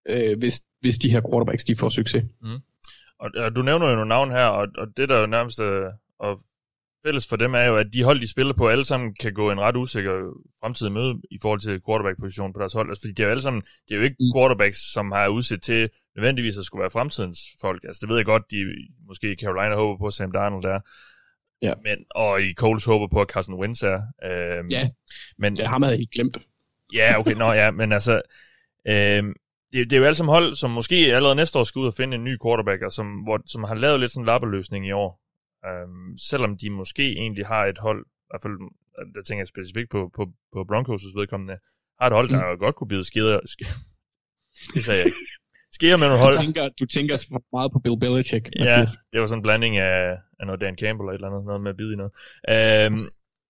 øh, 0.10 0.38
hvis, 0.38 0.64
hvis 0.82 0.98
de 0.98 1.12
her 1.12 1.22
quarterbacks 1.22 1.64
de 1.64 1.76
får 1.76 1.90
succes. 1.90 2.24
Og, 3.20 3.30
og 3.36 3.56
du 3.56 3.62
nævner 3.62 3.90
jo 3.90 3.96
nogle 3.96 4.10
navn 4.10 4.32
her, 4.32 4.46
og, 4.46 4.68
og 4.78 4.88
det 4.98 5.10
der 5.10 5.20
jo 5.20 5.26
nærmest 5.26 5.60
øh, 5.62 5.86
og 6.20 6.40
fælles 7.06 7.28
for 7.28 7.36
dem 7.36 7.54
er 7.54 7.64
jo, 7.64 7.76
at 7.76 7.88
de 7.94 8.04
hold, 8.04 8.20
de 8.22 8.32
spiller 8.32 8.54
på, 8.54 8.68
alle 8.68 8.86
sammen 8.86 9.16
kan 9.20 9.34
gå 9.34 9.52
en 9.52 9.60
ret 9.60 9.76
usikker 9.76 10.12
fremtid 10.60 10.90
møde 10.90 11.22
i 11.32 11.38
forhold 11.42 11.60
til 11.60 11.82
quarterback-position 11.88 12.54
på 12.54 12.60
deres 12.60 12.74
hold. 12.74 12.90
Altså, 12.90 13.02
fordi 13.02 13.14
det 13.14 13.20
er 13.20 13.24
jo 13.28 13.30
alle 13.32 13.42
sammen, 13.42 13.62
det 13.62 13.92
er 13.92 13.96
jo 13.96 14.02
ikke 14.04 14.16
Mm. 14.20 14.26
quarterbacks, 14.38 14.94
som 14.94 15.12
har 15.12 15.28
udsigt 15.28 15.64
til 15.64 15.90
nødvendigvis 16.16 16.58
at 16.58 16.66
skulle 16.66 16.82
være 16.82 16.92
fremtidens 16.92 17.40
folk. 17.62 17.84
Altså, 17.84 18.00
det 18.02 18.10
ved 18.10 18.16
jeg 18.18 18.26
godt, 18.26 18.44
de 18.52 18.58
måske 19.08 19.36
Carolina 19.42 19.76
håber 19.76 20.06
på, 20.06 20.10
Sam 20.12 20.32
Darnold 20.32 20.66
er. 20.66 20.80
Ja. 21.62 21.74
Men, 21.84 21.98
og 22.16 22.42
i 22.42 22.54
Coles 22.54 22.86
håber 22.86 23.08
på, 23.08 23.22
at 23.22 23.28
Carson 23.30 23.60
Wentz 23.60 23.84
er. 23.84 24.00
Øhm, 24.26 24.68
Ja. 24.72 24.90
Men, 25.38 25.58
Ja, 25.58 25.68
ham 25.68 25.82
havde 25.82 25.98
jeg 25.98 26.08
glemt. 26.14 26.38
Ja, 26.94 27.20
okay, 27.20 27.32
nå 27.34 27.52
ja, 27.54 27.72
men 27.72 27.92
altså, 27.92 28.22
øh, 28.88 29.24
det, 29.74 29.90
det 29.90 29.94
er 29.94 29.98
jo 29.98 30.04
alle 30.04 30.16
sammen 30.16 30.34
hold, 30.34 30.54
som 30.56 30.72
måske 30.72 30.96
allerede 30.96 31.36
næste 31.36 31.60
år 31.60 31.64
skal 31.64 31.80
ud 31.80 31.88
og 31.88 31.94
finde 31.94 32.16
en 32.16 32.24
ny 32.24 32.38
quarterback, 32.46 32.82
og 32.82 32.92
som, 32.92 33.08
hvor, 33.08 33.42
som 33.46 33.64
har 33.64 33.76
lavet 33.76 34.00
lidt 34.00 34.12
sådan 34.12 34.22
en 34.22 34.26
lappeløsning 34.26 34.88
i 34.88 34.92
år. 34.92 35.23
Øh, 35.68 35.88
selvom 36.30 36.58
de 36.58 36.70
måske 36.70 37.12
egentlig 37.12 37.46
har 37.48 37.66
et 37.66 37.78
hold, 37.78 38.06
i 38.06 38.28
hvert 38.30 38.42
fald, 38.42 38.54
der 39.16 39.22
tænker 39.24 39.42
jeg 39.42 39.48
specifikt 39.48 39.90
på, 39.90 40.12
på, 40.16 40.24
på 40.54 40.60
Broncos' 40.72 41.20
vedkommende, 41.20 41.58
har 42.00 42.08
et 42.08 42.14
hold, 42.14 42.30
der 42.30 42.52
mm. 42.54 42.60
godt 42.60 42.76
kunne 42.76 42.88
bide 42.88 43.04
skeder, 43.04 43.40
ske, 43.46 43.66
det 44.74 44.86
sagde 44.86 45.00
jeg 45.00 45.06
ikke. 45.06 45.18
Skeer 45.72 45.98
med 45.98 46.08
nogle 46.08 46.24
hold. 46.24 46.36
Du 46.36 46.42
tænker, 46.44 46.70
du 46.80 46.86
tænker 46.86 47.16
meget 47.56 47.72
på 47.74 47.80
Bill 47.80 48.00
Belichick. 48.00 48.50
Ja, 48.60 48.64
Mathias. 48.64 48.92
det 49.12 49.22
var 49.22 49.28
sådan 49.28 49.40
en 49.40 49.44
blanding 49.44 49.78
af, 49.78 50.18
af 50.40 50.46
noget 50.48 50.62
Dan 50.62 50.78
Campbell 50.82 51.08
og 51.08 51.14
et 51.14 51.18
eller 51.18 51.28
andet, 51.30 51.46
noget 51.46 51.62
med 51.62 51.72
at 51.72 51.78
bide 51.78 51.94
i 51.94 51.96
noget. 52.02 52.12
Øhm, 52.54 53.00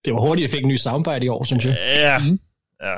Det 0.06 0.14
var 0.14 0.20
hurtigt, 0.28 0.44
at 0.46 0.48
jeg 0.50 0.56
fik 0.58 0.64
en 0.64 0.70
ny 0.74 0.76
soundbite 0.76 1.26
i 1.26 1.28
år, 1.28 1.44
synes 1.44 1.66
jeg. 1.66 1.76
Ja, 2.06 2.20
Mhm. 2.20 2.40
ja. 2.82 2.98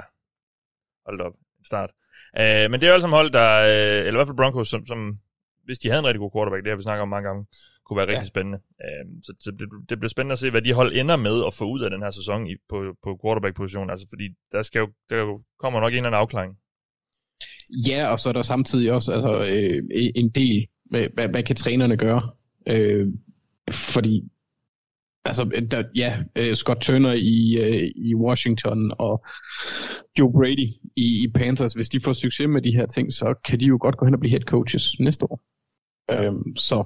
Hold 1.06 1.22
op. 1.22 1.34
Start. 1.66 1.92
Uh, 2.40 2.72
men 2.72 2.74
det 2.82 2.84
er 2.90 2.94
jo 2.94 3.00
sammen 3.00 3.18
hold, 3.18 3.32
der, 3.32 3.50
uh, 3.64 4.08
eller 4.08 4.12
i 4.18 4.20
hvert 4.20 4.28
fald 4.28 4.38
Broncos, 4.38 4.68
som, 4.68 4.86
som, 4.86 5.00
hvis 5.66 5.80
de 5.80 5.90
havde 5.90 6.00
en 6.00 6.06
rigtig 6.06 6.20
god 6.20 6.32
quarterback, 6.36 6.64
det 6.64 6.72
har 6.72 6.78
vi 6.78 6.84
snakket 6.84 7.02
om 7.02 7.10
mange 7.10 7.28
gange, 7.28 7.46
kunne 7.86 7.98
være 7.98 8.08
rigtig 8.08 8.28
ja. 8.30 8.34
spændende. 8.34 8.60
Uh, 8.86 9.06
så 9.24 9.34
så 9.40 9.52
det, 9.52 9.68
det 9.90 10.00
bliver 10.00 10.10
spændende 10.10 10.34
at 10.34 10.40
se, 10.40 10.52
hvad 10.52 10.62
de 10.62 10.74
hold 10.74 10.96
ender 10.96 11.16
med 11.16 11.44
at 11.48 11.54
få 11.54 11.66
ud 11.66 11.82
af 11.82 11.90
den 11.90 12.02
her 12.02 12.10
sæson 12.10 12.48
i, 12.48 12.56
på, 12.70 12.78
på 13.04 13.20
quarterback-positionen. 13.24 13.90
Altså, 13.90 14.06
fordi 14.10 14.28
der, 14.52 14.62
skal 14.62 14.80
jo, 14.80 14.88
der 15.10 15.40
kommer 15.60 15.80
nok 15.80 15.92
en 15.92 15.98
eller 15.98 16.08
anden 16.08 16.22
afklaring. 16.22 16.58
Ja, 17.88 18.08
og 18.12 18.20
så 18.20 18.30
er 18.30 18.34
der 18.34 18.42
samtidig 18.42 18.92
også 18.92 19.14
altså, 19.14 19.32
øh, 19.50 19.84
en 20.16 20.30
del, 20.30 20.68
med, 20.92 21.08
hvad, 21.14 21.28
hvad 21.28 21.44
kan 21.44 21.56
trænerne 21.56 21.98
gøre? 21.98 22.22
Øh, 22.68 23.08
fordi, 23.70 24.24
altså, 25.26 25.66
der, 25.72 25.84
ja, 25.96 26.24
øh, 26.36 26.56
Scott 26.56 26.82
Turner 26.82 27.14
i, 27.14 27.58
øh, 27.58 27.92
i 27.96 28.16
Washington 28.16 28.92
og 29.00 29.26
Joe 30.20 30.32
Brady 30.32 30.68
i, 30.96 31.24
i 31.24 31.28
Panthers, 31.36 31.74
hvis 31.74 31.90
de 31.90 32.02
får 32.02 32.14
succes 32.14 32.48
med 32.48 32.62
de 32.62 32.76
her 32.76 32.86
ting, 32.86 33.14
så 33.14 33.34
kan 33.46 33.60
de 33.60 33.66
jo 33.66 33.78
godt 33.82 33.98
gå 33.98 34.06
hen 34.06 34.14
og 34.14 34.20
blive 34.20 34.32
head 34.32 34.42
coaches 34.42 35.00
næste 35.00 35.24
år. 35.32 35.42
Ja. 36.10 36.24
Øhm, 36.26 36.56
så 36.56 36.84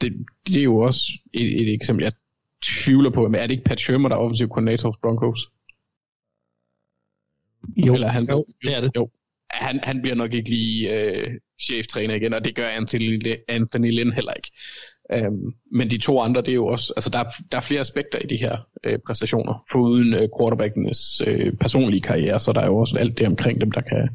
det, 0.00 0.26
det 0.46 0.56
er 0.56 0.62
jo 0.62 0.78
også 0.78 1.02
et, 1.32 1.60
et 1.60 1.74
eksempel, 1.74 2.04
jeg 2.04 2.12
tvivler 2.62 3.10
på, 3.10 3.28
men 3.28 3.34
er 3.34 3.46
det 3.46 3.50
ikke 3.50 3.64
Pat 3.64 3.80
Shermer, 3.80 4.08
der 4.08 4.16
er 4.16 4.20
offensiv 4.20 4.48
koordinator 4.48 4.88
hos 4.88 4.96
Broncos? 5.02 5.40
Jo, 7.86 7.94
Eller 7.94 8.08
han, 8.08 8.28
jo, 8.30 8.44
det 8.62 8.76
er 8.76 8.80
det. 8.80 8.90
Jo. 8.96 9.10
Han, 9.50 9.80
han 9.82 10.02
bliver 10.02 10.14
nok 10.14 10.32
ikke 10.32 10.50
lige 10.50 10.94
øh, 10.94 11.30
cheftræner 11.60 12.14
igen, 12.14 12.34
og 12.34 12.44
det 12.44 12.54
gør 12.54 12.68
Anthony, 12.68 13.22
Anthony 13.48 13.92
Lynn 13.92 14.12
heller 14.12 14.32
ikke. 14.32 14.50
Um, 15.26 15.54
men 15.72 15.90
de 15.90 15.98
to 15.98 16.20
andre, 16.20 16.40
det 16.40 16.48
er 16.48 16.54
jo 16.54 16.66
også, 16.66 16.92
altså 16.96 17.10
der, 17.10 17.18
er, 17.18 17.24
der 17.52 17.58
er 17.58 17.62
flere 17.62 17.80
aspekter 17.80 18.18
i 18.18 18.26
de 18.26 18.36
her 18.36 18.56
øh, 18.84 18.98
præstationer, 19.06 19.64
foruden 19.70 20.14
øh, 20.14 20.28
quarterbackenes 20.38 21.22
øh, 21.26 21.52
personlige 21.52 22.00
karriere, 22.00 22.40
så 22.40 22.52
der 22.52 22.60
er 22.60 22.66
jo 22.66 22.78
også 22.78 22.98
alt 22.98 23.18
det 23.18 23.26
omkring 23.26 23.60
dem, 23.60 23.70
der 23.70 23.80
kan 23.80 24.08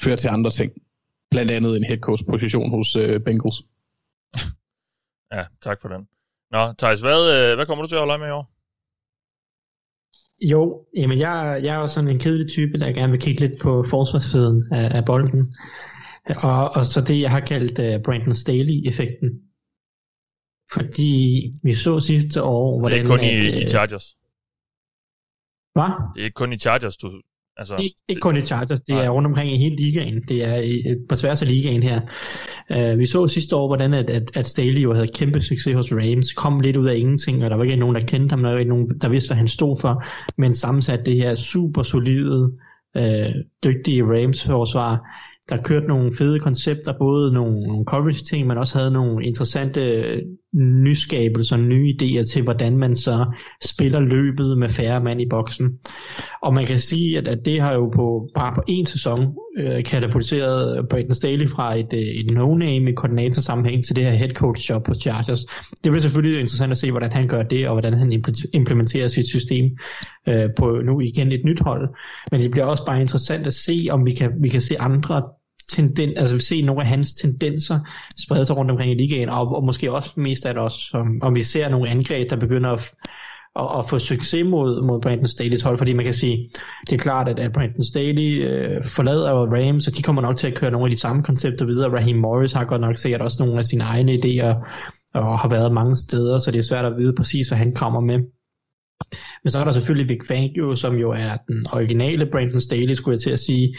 føre 0.00 0.16
til 0.16 0.28
andre 0.28 0.50
ting. 0.50 0.72
Blandt 1.30 1.50
andet 1.50 1.76
en 1.76 1.84
head 1.84 1.98
coach 1.98 2.24
position 2.24 2.70
hos 2.70 2.96
øh, 2.96 3.20
Bengals. 3.20 3.62
Ja, 5.36 5.44
tak 5.60 5.80
for 5.80 5.88
den. 5.88 6.02
Nå, 6.50 6.72
Thijs, 6.78 7.00
hvad, 7.00 7.20
øh, 7.34 7.54
hvad 7.56 7.66
kommer 7.66 7.82
du 7.84 7.88
til 7.88 7.96
at 7.96 8.00
holde 8.00 8.18
med 8.18 8.28
i 8.28 8.30
år? 8.40 8.46
Jo, 10.52 10.86
jamen 10.96 11.18
jeg, 11.18 11.60
jeg 11.64 11.74
er 11.76 11.80
jo 11.80 11.86
sådan 11.86 12.10
en 12.10 12.18
kedelig 12.18 12.50
type, 12.50 12.78
der 12.78 12.92
gerne 12.92 13.12
vil 13.12 13.20
kigge 13.20 13.40
lidt 13.40 13.56
på 13.62 13.84
forsvarssiden 13.90 14.58
af, 14.72 14.96
af 14.98 15.04
bolden. 15.04 15.52
Og, 16.50 16.70
og 16.76 16.84
så 16.84 17.00
det, 17.08 17.20
jeg 17.20 17.30
har 17.30 17.40
kaldt 17.40 17.78
uh, 17.78 18.02
Brandon 18.04 18.34
Staley-effekten. 18.34 19.30
Fordi 20.74 21.14
vi 21.62 21.72
så 21.74 22.00
sidste 22.00 22.42
år, 22.42 22.70
Det 22.70 22.76
er 22.76 22.80
hvordan... 22.80 22.98
ikke 22.98 23.08
kun 23.08 23.20
i, 23.20 23.32
at, 23.48 23.54
i 23.60 23.62
øh, 23.62 23.68
Chargers. 23.74 24.06
Hvad? 25.76 25.90
Det 26.14 26.20
er 26.20 26.24
ikke 26.24 26.40
kun 26.42 26.52
i 26.52 26.58
Chargers, 26.58 26.96
du... 26.96 27.22
Altså, 27.56 27.76
Ikke, 27.76 27.94
ikke 28.08 28.20
kun 28.20 28.36
i 28.36 28.40
Chargers, 28.40 28.80
det 28.82 28.94
Nej. 28.94 29.04
er 29.04 29.10
rundt 29.10 29.26
omkring 29.26 29.52
i 29.52 29.56
hele 29.56 29.76
ligaen. 29.76 30.22
Det 30.28 30.44
er 30.44 30.56
i, 30.56 30.96
på 31.08 31.16
tværs 31.16 31.42
af 31.42 31.48
ligaen 31.48 31.82
her. 31.82 32.00
Uh, 32.70 32.98
vi 32.98 33.06
så 33.06 33.26
sidste 33.26 33.56
år, 33.56 33.66
hvordan 33.66 33.94
at, 33.94 34.10
at, 34.10 34.30
at 34.34 34.46
Staley 34.46 34.82
jo 34.82 34.92
havde 34.92 35.06
kæmpe 35.14 35.40
succes 35.40 35.74
hos 35.74 35.92
Rams, 35.92 36.32
kom 36.32 36.60
lidt 36.60 36.76
ud 36.76 36.86
af 36.86 36.96
ingenting, 36.96 37.44
og 37.44 37.50
der 37.50 37.56
var 37.56 37.64
ikke 37.64 37.76
nogen, 37.76 37.94
der 37.94 38.00
kendte 38.00 38.32
ham, 38.32 38.42
der 38.42 38.50
var 38.50 38.58
ikke 38.58 38.68
nogen, 38.68 38.88
der 39.00 39.08
vidste, 39.08 39.28
hvad 39.28 39.36
han 39.36 39.48
stod 39.48 39.76
for, 39.80 40.04
men 40.38 40.54
sammensat 40.54 41.06
det 41.06 41.16
her 41.16 41.34
super 41.34 41.82
solide, 41.82 42.52
uh, 42.98 43.34
dygtige 43.64 44.04
Rams-forsvar, 44.04 45.00
der 45.48 45.62
kørte 45.62 45.86
nogle 45.86 46.12
fede 46.18 46.40
koncepter, 46.40 46.92
både 46.98 47.32
nogle, 47.32 47.66
nogle 47.66 47.84
coverage-ting, 47.84 48.46
men 48.46 48.58
også 48.58 48.78
havde 48.78 48.90
nogle 48.90 49.24
interessante 49.26 49.80
nyskabelser, 50.54 51.56
nye 51.56 51.94
idéer 51.94 52.24
til, 52.24 52.42
hvordan 52.42 52.76
man 52.76 52.96
så 52.96 53.26
spiller 53.64 54.00
løbet 54.00 54.58
med 54.58 54.68
færre 54.68 55.04
mand 55.04 55.20
i 55.20 55.28
boksen. 55.30 55.78
Og 56.42 56.54
man 56.54 56.66
kan 56.66 56.78
sige, 56.78 57.18
at, 57.18 57.28
at 57.28 57.38
det 57.44 57.60
har 57.60 57.72
jo 57.72 57.88
på 57.88 58.28
bare 58.34 58.54
på 58.54 58.62
en 58.68 58.86
sæson 58.86 59.34
øh, 59.58 59.84
katapulteret 59.84 60.78
øh, 60.78 60.84
Brandon 60.90 61.14
Staley 61.14 61.48
fra 61.48 61.78
et, 61.78 61.92
øh, 61.92 62.00
et 62.00 62.30
no-name 62.30 62.90
i 62.90 62.94
koordinatorsammenhæng 62.94 63.84
til 63.84 63.96
det 63.96 64.04
her 64.04 64.12
head 64.12 64.34
coach 64.34 64.70
job 64.70 64.84
på 64.84 64.94
Chargers. 64.94 65.44
Det 65.84 65.92
bliver 65.92 66.00
selvfølgelig 66.00 66.40
interessant 66.40 66.72
at 66.72 66.78
se, 66.78 66.90
hvordan 66.90 67.12
han 67.12 67.28
gør 67.28 67.42
det, 67.42 67.68
og 67.68 67.74
hvordan 67.74 67.94
han 67.94 68.22
implementerer 68.52 69.08
sit 69.08 69.26
system 69.26 69.64
øh, 70.28 70.48
på 70.58 70.80
nu 70.84 71.00
igen 71.00 71.32
et 71.32 71.44
nyt 71.44 71.60
hold. 71.60 71.88
Men 72.30 72.40
det 72.40 72.50
bliver 72.50 72.64
også 72.64 72.84
bare 72.86 73.00
interessant 73.00 73.46
at 73.46 73.54
se, 73.54 73.86
om 73.90 74.06
vi 74.06 74.10
kan, 74.10 74.32
vi 74.40 74.48
kan 74.48 74.60
se 74.60 74.80
andre 74.80 75.22
tenden, 75.72 76.12
altså 76.16 76.38
se 76.38 76.62
nogle 76.62 76.82
af 76.82 76.88
hans 76.88 77.14
tendenser 77.14 77.78
sprede 78.20 78.44
sig 78.44 78.56
rundt 78.56 78.70
omkring 78.70 78.92
i 78.92 78.94
ligaen, 78.94 79.28
og, 79.28 79.56
og 79.56 79.64
måske 79.64 79.92
også 79.92 80.10
mest 80.16 80.46
af 80.46 80.54
det 80.54 80.62
også, 80.62 80.90
om, 80.94 81.06
om 81.22 81.34
vi 81.34 81.42
ser 81.42 81.68
nogle 81.68 81.90
angreb, 81.90 82.30
der 82.30 82.36
begynder 82.36 82.70
at, 82.70 82.92
at, 83.56 83.78
at 83.78 83.88
få 83.90 83.98
succes 83.98 84.44
mod, 84.44 84.82
mod 84.86 85.00
Brandon 85.00 85.26
Staley's 85.26 85.64
hold, 85.64 85.78
fordi 85.78 85.92
man 85.92 86.04
kan 86.04 86.14
sige, 86.14 86.42
det 86.86 86.94
er 86.94 86.98
klart, 86.98 87.28
at, 87.28 87.38
at 87.38 87.52
Brandon 87.52 87.84
Staley 87.84 88.48
øh, 88.48 88.84
forlader 88.84 89.32
Rams, 89.32 89.88
og 89.88 89.96
de 89.96 90.02
kommer 90.02 90.22
nok 90.22 90.36
til 90.36 90.46
at 90.46 90.54
køre 90.54 90.70
nogle 90.70 90.86
af 90.86 90.90
de 90.90 91.00
samme 91.00 91.22
koncepter 91.22 91.66
videre. 91.66 91.96
Raheem 91.96 92.16
Morris 92.16 92.52
har 92.52 92.64
godt 92.64 92.80
nok 92.80 92.96
sikkert 92.96 93.20
også 93.20 93.42
nogle 93.42 93.58
af 93.58 93.64
sine 93.64 93.84
egne 93.84 94.12
idéer, 94.12 94.54
og 95.14 95.38
har 95.38 95.48
været 95.48 95.72
mange 95.72 95.96
steder, 95.96 96.38
så 96.38 96.50
det 96.50 96.58
er 96.58 96.62
svært 96.62 96.84
at 96.84 96.96
vide 96.98 97.14
præcis, 97.16 97.48
hvad 97.48 97.58
han 97.58 97.74
kommer 97.74 98.00
med. 98.00 98.18
Men 99.44 99.50
så 99.50 99.58
er 99.58 99.64
der 99.64 99.72
selvfølgelig 99.72 100.08
Vic 100.08 100.26
Fangio, 100.28 100.74
som 100.74 100.94
jo 100.94 101.10
er 101.10 101.36
den 101.48 101.66
originale 101.72 102.26
Brandon 102.26 102.60
Staley, 102.60 102.94
skulle 102.94 103.14
jeg 103.14 103.20
til 103.20 103.30
at 103.30 103.40
sige, 103.40 103.76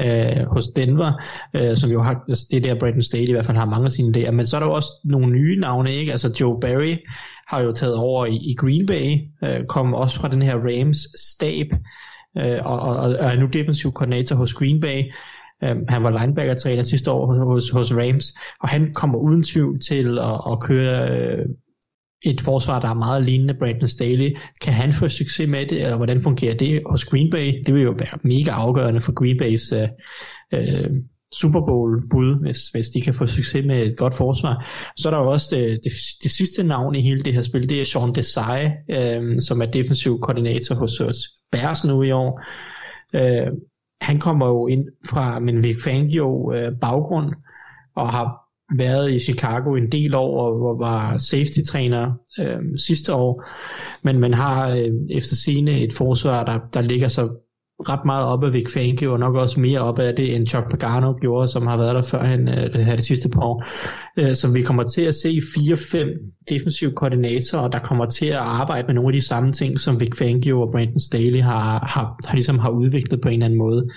øh, 0.00 0.46
hos 0.46 0.68
Denver, 0.68 1.12
øh, 1.54 1.76
som 1.76 1.90
jo 1.90 2.02
har, 2.02 2.24
altså 2.28 2.48
det 2.50 2.64
der 2.64 2.78
Brandon 2.78 3.02
Staley 3.02 3.28
i 3.28 3.32
hvert 3.32 3.46
fald 3.46 3.56
har 3.56 3.64
mange 3.64 3.84
af 3.84 3.90
sine 3.90 4.12
idéer. 4.16 4.30
Men 4.30 4.46
så 4.46 4.56
er 4.56 4.60
der 4.60 4.66
jo 4.66 4.72
også 4.72 4.88
nogle 5.04 5.32
nye 5.32 5.60
navne, 5.60 5.94
ikke? 5.94 6.12
Altså 6.12 6.36
Joe 6.40 6.60
Barry 6.60 6.96
har 7.48 7.60
jo 7.60 7.72
taget 7.72 7.94
over 7.94 8.26
i, 8.26 8.34
i 8.34 8.54
Green 8.58 8.86
Bay, 8.86 9.18
øh, 9.44 9.66
kom 9.68 9.94
også 9.94 10.16
fra 10.16 10.28
den 10.28 10.42
her 10.42 10.54
Rams 10.56 10.98
stab, 11.20 11.66
øh, 12.38 12.58
og, 12.64 12.80
og, 12.80 12.96
og 12.96 13.14
er 13.14 13.36
nu 13.36 13.46
defensiv 13.46 13.92
koordinator 13.92 14.36
hos 14.36 14.54
Green 14.54 14.80
Bay. 14.80 15.02
Øh, 15.64 15.76
han 15.88 16.02
var 16.02 16.20
linebacker-træner 16.20 16.82
sidste 16.82 17.10
år 17.10 17.44
hos, 17.52 17.70
hos 17.70 17.94
Rams, 17.94 18.34
og 18.62 18.68
han 18.68 18.94
kommer 18.94 19.18
uden 19.18 19.42
tvivl 19.42 19.80
til 19.80 20.18
at, 20.18 20.40
at 20.52 20.60
køre 20.62 21.10
øh, 21.10 21.46
et 22.24 22.40
forsvar, 22.40 22.80
der 22.80 22.88
er 22.88 22.94
meget 22.94 23.22
lignende 23.22 23.54
Brandon 23.54 23.88
Staley. 23.88 24.36
Kan 24.60 24.72
han 24.72 24.92
få 24.92 25.08
succes 25.08 25.48
med 25.48 25.66
det, 25.66 25.82
eller 25.82 25.96
hvordan 25.96 26.22
fungerer 26.22 26.54
det 26.54 26.82
hos 26.90 27.04
Green 27.04 27.30
Bay? 27.30 27.62
Det 27.66 27.74
vil 27.74 27.82
jo 27.82 27.94
være 27.98 28.18
mega 28.22 28.50
afgørende 28.50 29.00
for 29.00 29.12
Green 29.12 29.38
Bays 29.38 29.72
øh, 29.72 29.88
øh, 30.54 30.90
Super 31.32 31.60
Bowl 31.60 32.08
bud, 32.10 32.40
hvis, 32.40 32.68
hvis 32.68 32.88
de 32.88 33.00
kan 33.00 33.14
få 33.14 33.26
succes 33.26 33.66
med 33.66 33.82
et 33.82 33.96
godt 33.96 34.14
forsvar. 34.14 34.66
Så 34.96 35.08
er 35.08 35.10
der 35.10 35.18
jo 35.18 35.30
også 35.30 35.56
det, 35.56 35.80
det, 35.84 35.92
det 36.22 36.30
sidste 36.30 36.62
navn 36.62 36.94
i 36.94 37.00
hele 37.00 37.22
det 37.22 37.34
her 37.34 37.42
spil, 37.42 37.68
det 37.68 37.80
er 37.80 37.84
Sean 37.84 38.14
Desai, 38.14 38.70
øh, 38.90 39.40
som 39.40 39.62
er 39.62 39.66
defensiv 39.66 40.20
koordinator 40.20 40.74
hos, 40.74 40.98
hos 40.98 41.16
Bears 41.52 41.84
nu 41.84 42.02
i 42.02 42.10
år. 42.10 42.42
Øh, 43.14 43.46
han 44.00 44.18
kommer 44.18 44.46
jo 44.46 44.66
ind 44.66 44.84
fra 45.08 45.40
min 45.40 45.62
Vic 45.62 45.82
Fangio 45.84 46.52
øh, 46.52 46.72
baggrund, 46.80 47.32
og 47.96 48.10
har 48.10 48.43
været 48.78 49.12
i 49.12 49.18
Chicago 49.18 49.74
en 49.74 49.92
del 49.92 50.14
år, 50.14 50.48
og 50.48 50.78
var 50.78 51.18
safety-træner 51.18 52.12
øh, 52.38 52.78
sidste 52.78 53.14
år, 53.14 53.44
men 54.02 54.18
man 54.18 54.34
har 54.34 54.70
øh, 54.70 54.88
efter 55.10 55.36
sine 55.36 55.80
et 55.80 55.92
forsvar, 55.92 56.44
der, 56.44 56.58
der 56.74 56.80
ligger 56.80 57.08
så 57.08 57.28
ret 57.88 58.04
meget 58.04 58.26
op 58.26 58.44
af 58.44 58.52
Vic 58.52 58.72
Fangio, 58.72 59.12
og 59.12 59.18
nok 59.18 59.34
også 59.34 59.60
mere 59.60 59.80
op 59.80 59.98
af 59.98 60.14
det, 60.16 60.34
end 60.36 60.46
Chuck 60.46 60.70
Pagano 60.70 61.12
gjorde, 61.20 61.48
som 61.48 61.66
har 61.66 61.76
været 61.76 61.94
der 61.94 62.02
før 62.02 62.24
han, 62.24 62.48
øh, 62.48 62.72
det 62.72 62.84
her 62.84 62.96
det 62.96 63.04
sidste 63.04 63.28
par 63.28 63.42
år. 63.42 63.64
Øh, 64.18 64.34
så 64.34 64.52
vi 64.52 64.60
kommer 64.60 64.82
til 64.82 65.02
at 65.02 65.14
se 65.14 65.28
4-5 65.28 66.34
defensive 66.48 66.92
koordinatorer, 66.92 67.68
der 67.68 67.78
kommer 67.78 68.04
til 68.04 68.26
at 68.26 68.36
arbejde 68.36 68.86
med 68.86 68.94
nogle 68.94 69.08
af 69.08 69.12
de 69.12 69.26
samme 69.26 69.52
ting, 69.52 69.78
som 69.78 70.00
Vic 70.00 70.18
Fangio 70.18 70.60
og 70.60 70.68
Brandon 70.72 70.98
Staley 70.98 71.42
har, 71.42 71.86
har, 71.86 72.16
har, 72.26 72.34
ligesom 72.34 72.58
har 72.58 72.70
udviklet 72.70 73.20
på 73.20 73.28
en 73.28 73.32
eller 73.32 73.44
anden 73.44 73.58
måde. 73.58 73.88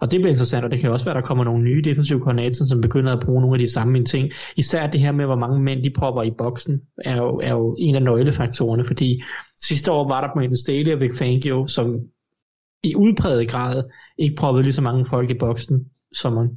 Og 0.00 0.10
det 0.10 0.20
bliver 0.20 0.30
interessant, 0.30 0.64
og 0.64 0.70
det 0.70 0.80
kan 0.80 0.90
også 0.90 1.04
være, 1.04 1.16
at 1.16 1.22
der 1.22 1.26
kommer 1.26 1.44
nogle 1.44 1.64
nye 1.64 1.82
defensive 1.84 2.20
koordinatorer, 2.20 2.68
som 2.68 2.80
begynder 2.80 3.12
at 3.12 3.22
bruge 3.24 3.40
nogle 3.40 3.54
af 3.54 3.58
de 3.58 3.72
samme 3.72 4.04
ting. 4.04 4.30
Især 4.56 4.86
det 4.86 5.00
her 5.00 5.12
med, 5.12 5.24
hvor 5.24 5.36
mange 5.36 5.62
mænd 5.62 5.84
de 5.84 5.90
propper 5.90 6.22
i 6.22 6.30
boksen, 6.38 6.80
er 7.04 7.16
jo, 7.16 7.40
er 7.42 7.52
jo 7.52 7.76
en 7.78 7.94
af 7.94 8.02
nøglefaktorerne, 8.02 8.84
fordi 8.84 9.22
sidste 9.62 9.92
år 9.92 10.08
var 10.08 10.20
der 10.20 10.28
Brandon 10.34 10.56
Staley 10.56 10.92
og 10.92 11.00
Vic 11.00 11.18
Fangio, 11.18 11.66
som 11.66 11.86
i 12.84 12.94
udpræget 12.96 13.48
grad 13.48 13.82
ikke 14.18 14.36
proppede 14.36 14.62
lige 14.62 14.72
så 14.72 14.82
mange 14.82 15.06
folk 15.06 15.30
i 15.30 15.34
boksen, 15.34 15.84
som 16.12 16.48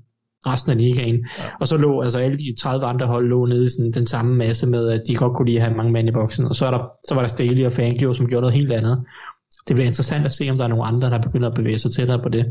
resten 0.47 0.71
af 0.71 0.77
ligaen. 0.77 1.15
Ja. 1.15 1.43
Og 1.59 1.67
så 1.67 1.77
lå 1.77 2.01
altså 2.01 2.19
alle 2.19 2.37
de 2.37 2.55
30 2.59 2.85
andre 2.85 3.07
hold 3.07 3.27
lå 3.27 3.45
nede 3.45 3.63
i 3.63 3.67
sådan, 3.67 3.91
den 3.91 4.05
samme 4.05 4.35
masse 4.35 4.67
med, 4.67 4.89
at 4.89 5.01
de 5.07 5.15
godt 5.15 5.35
kunne 5.35 5.45
lide 5.45 5.57
at 5.57 5.63
have 5.63 5.77
mange 5.77 5.91
mænd 5.91 6.09
i 6.09 6.11
boksen. 6.11 6.45
Og 6.45 6.55
så, 6.55 6.65
er 6.65 6.71
der, 6.71 6.89
så 7.07 7.15
var 7.15 7.21
der 7.21 7.27
Staley 7.27 7.65
og 7.65 7.73
Fangio, 7.73 8.13
som 8.13 8.27
gjorde 8.27 8.41
noget 8.41 8.55
helt 8.55 8.71
andet. 8.71 9.03
Det 9.67 9.75
bliver 9.75 9.87
interessant 9.87 10.25
at 10.25 10.31
se, 10.31 10.49
om 10.49 10.57
der 10.57 10.63
er 10.63 10.67
nogle 10.67 10.85
andre, 10.85 11.09
der 11.09 11.21
begynder 11.21 11.49
at 11.49 11.55
bevæge 11.55 11.77
sig 11.77 11.91
tættere 11.91 12.19
på 12.23 12.29
det. 12.29 12.45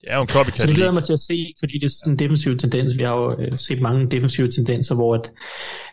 Det 0.00 0.12
er 0.12 0.16
jo 0.16 0.22
en 0.22 0.28
copycat 0.28 0.60
Så 0.60 0.66
det 0.66 0.74
glæder 0.74 0.92
mig 0.92 1.02
til 1.02 1.12
at 1.12 1.20
se, 1.20 1.52
fordi 1.58 1.72
det 1.78 1.84
er 1.84 1.90
sådan 1.90 2.12
en 2.12 2.18
defensiv 2.18 2.56
tendens. 2.56 2.98
Vi 2.98 3.02
har 3.02 3.16
jo 3.16 3.36
øh, 3.38 3.52
set 3.56 3.80
mange 3.80 4.06
defensive 4.10 4.48
tendenser, 4.48 4.94
hvor 4.94 5.14
at 5.14 5.32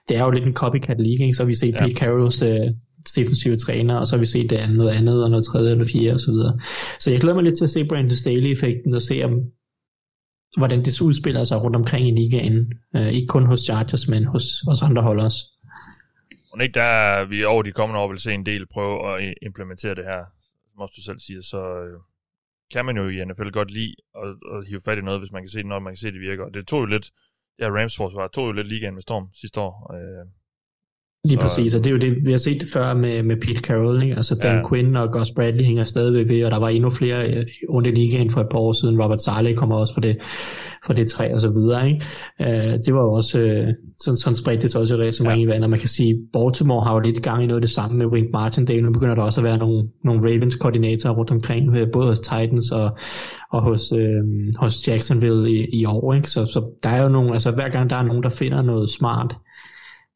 det 0.09 0.17
er 0.17 0.23
jo 0.23 0.31
lidt 0.31 0.45
en 0.45 0.53
copycat 0.53 0.97
league, 0.99 1.33
så 1.33 1.45
vi 1.45 1.55
ser 1.55 1.67
ja. 1.67 1.85
Pete 1.85 1.95
Carrolls 1.95 2.41
øh, 2.41 2.67
defensive 3.15 3.57
træner, 3.57 3.95
og 3.97 4.07
så 4.07 4.15
har 4.15 4.19
vi 4.19 4.25
set 4.25 4.49
det 4.49 4.55
andet, 4.55 4.77
noget 4.77 4.91
andet, 4.91 5.23
og 5.23 5.29
noget 5.29 5.45
tredje 5.45 5.71
eller 5.71 5.85
fjerde 5.85 6.13
osv. 6.13 6.33
Så, 6.33 6.59
så 6.99 7.11
jeg 7.11 7.19
glæder 7.19 7.35
mig 7.35 7.43
lidt 7.43 7.57
til 7.57 7.63
at 7.63 7.69
se 7.69 7.85
Brandon 7.85 8.11
Staley-effekten, 8.11 8.93
og 8.95 9.01
se 9.01 9.23
om, 9.23 9.41
hvordan 10.57 10.85
det 10.85 11.01
udspiller 11.01 11.43
sig 11.43 11.61
rundt 11.61 11.75
omkring 11.75 12.07
i 12.07 12.11
ligaen. 12.11 12.73
Uh, 12.95 13.07
ikke 13.07 13.27
kun 13.27 13.45
hos 13.45 13.59
Chargers, 13.59 14.07
men 14.07 14.25
hos, 14.25 14.45
hos 14.67 14.81
andre 14.81 15.01
hold 15.01 15.19
også. 15.19 15.45
Og 16.53 16.63
ikke 16.63 16.73
der 16.73 17.25
vi 17.25 17.43
over 17.43 17.63
de 17.63 17.71
kommende 17.71 17.99
år 17.99 18.07
vil 18.09 18.19
se 18.19 18.33
en 18.33 18.45
del 18.45 18.67
prøve 18.67 18.95
at 19.11 19.33
implementere 19.41 19.95
det 19.95 20.03
her, 20.03 20.23
som 20.71 20.81
også 20.81 20.93
du 20.97 21.01
selv 21.01 21.19
siger, 21.19 21.41
så 21.41 21.57
øh, 21.57 21.99
kan 22.73 22.85
man 22.85 22.97
jo 22.97 23.09
i 23.09 23.25
NFL 23.25 23.49
godt 23.49 23.71
lide 23.71 23.95
at, 24.23 24.29
at 24.53 24.67
hive 24.67 24.81
fat 24.85 24.97
i 24.97 25.01
noget, 25.01 25.21
hvis 25.21 25.31
man 25.31 25.41
kan 25.41 25.49
se 25.49 25.57
det, 25.57 25.65
når 25.65 25.79
man 25.79 25.93
kan 25.93 25.97
se 25.97 26.11
det 26.11 26.21
virker. 26.21 26.43
Og 26.43 26.53
det 26.53 26.67
tog 26.67 26.79
jo 26.79 26.85
lidt, 26.85 27.11
ja, 27.59 27.67
Rams 27.69 27.97
forsvar 27.97 28.27
tog 28.27 28.47
jo 28.47 28.51
lidt 28.51 28.67
ligaen 28.67 28.93
med 28.93 29.01
storm 29.01 29.29
sidste 29.33 29.61
år. 29.61 29.95
Øh, 29.95 30.25
Lige 31.23 31.37
så, 31.41 31.41
præcis, 31.41 31.75
og 31.75 31.83
det 31.83 31.87
er 31.87 31.91
jo 31.91 31.97
det, 31.97 32.25
vi 32.25 32.31
har 32.31 32.37
set 32.37 32.63
før 32.73 32.93
med, 32.93 33.23
med 33.23 33.35
Pete 33.35 33.59
Carroll, 33.59 34.03
ikke? 34.03 34.15
altså 34.15 34.35
Dan 34.35 34.55
ja. 34.55 34.69
Quinn 34.69 34.95
og 34.95 35.11
Gus 35.11 35.31
Bradley 35.31 35.63
hænger 35.63 35.83
stadigvæk 35.83 36.27
ved, 36.27 36.45
og 36.45 36.51
der 36.51 36.57
var 36.57 36.69
endnu 36.69 36.89
flere 36.89 37.31
øh, 37.31 37.45
under 37.69 37.91
ligaen 37.91 38.29
for 38.29 38.41
et 38.41 38.47
par 38.51 38.59
år 38.59 38.73
siden, 38.73 39.01
Robert 39.01 39.21
Saleh 39.21 39.55
kommer 39.55 39.75
også 39.75 39.93
for 39.93 40.01
det, 40.01 40.17
for 40.85 40.93
det 40.93 41.07
træ 41.07 41.33
og 41.33 41.41
så 41.41 41.49
videre, 41.49 41.89
ikke? 41.89 42.05
Uh, 42.39 42.73
det 42.85 42.93
var 42.93 43.01
jo 43.01 43.11
også, 43.11 43.39
uh, 43.39 43.73
sådan, 44.03 44.17
sådan 44.17 44.35
spredte 44.35 44.61
det 44.61 44.71
sig 44.71 44.81
også 44.81 45.01
i 45.01 45.11
som 45.11 45.27
ja. 45.27 45.63
og 45.63 45.69
man 45.69 45.79
kan 45.79 45.87
sige, 45.87 46.19
Baltimore 46.33 46.83
har 46.83 46.93
jo 46.93 46.99
lidt 46.99 47.23
gang 47.23 47.43
i 47.43 47.47
noget 47.47 47.61
af 47.61 47.67
det 47.67 47.75
samme 47.75 47.97
med 47.97 48.05
Wink 48.05 48.27
Martindale, 48.33 48.81
nu 48.81 48.91
begynder 48.91 49.15
der 49.15 49.21
også 49.21 49.39
at 49.41 49.45
være 49.45 49.57
nogle, 49.57 49.87
nogle 50.03 50.21
Ravens-koordinatorer 50.21 51.13
rundt 51.13 51.31
omkring, 51.31 51.91
både 51.93 52.07
hos 52.07 52.19
Titans 52.19 52.71
og, 52.71 52.97
og 53.51 53.61
hos, 53.61 53.91
øh, 53.91 54.23
hos 54.59 54.87
Jacksonville 54.87 55.51
i, 55.51 55.79
i 55.79 55.85
år, 55.85 56.13
ikke? 56.13 56.29
Så, 56.29 56.45
så 56.45 56.63
der 56.83 56.89
er 56.89 57.03
jo 57.03 57.09
nogle, 57.09 57.33
altså 57.33 57.51
hver 57.51 57.69
gang 57.69 57.89
der 57.89 57.95
er 57.95 58.03
nogen, 58.03 58.23
der 58.23 58.29
finder 58.29 58.61
noget 58.61 58.89
smart, 58.89 59.35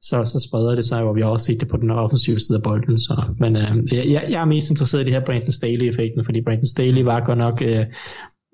så, 0.10 0.26
så 0.26 0.40
spreder 0.48 0.76
det 0.76 0.86
sig, 0.86 1.02
og 1.04 1.16
vi 1.16 1.22
har 1.22 1.30
også 1.30 1.46
set 1.46 1.60
det 1.62 1.70
på 1.70 1.78
den 1.78 1.90
offensive 1.90 2.40
side 2.40 2.58
af 2.58 2.64
bolden. 2.64 3.00
Så. 3.00 3.16
Men 3.40 3.56
øh, 3.56 3.72
jeg, 3.92 4.26
jeg 4.30 4.42
er 4.42 4.46
mest 4.46 4.70
interesseret 4.70 5.02
i 5.02 5.06
det 5.06 5.14
her 5.14 5.26
Brandon 5.26 5.52
Staley-effekten, 5.52 6.24
fordi 6.26 6.42
Brandon 6.42 6.66
Staley 6.66 7.02
var 7.02 7.24
godt 7.24 7.38
nok 7.38 7.62
øh, 7.62 7.86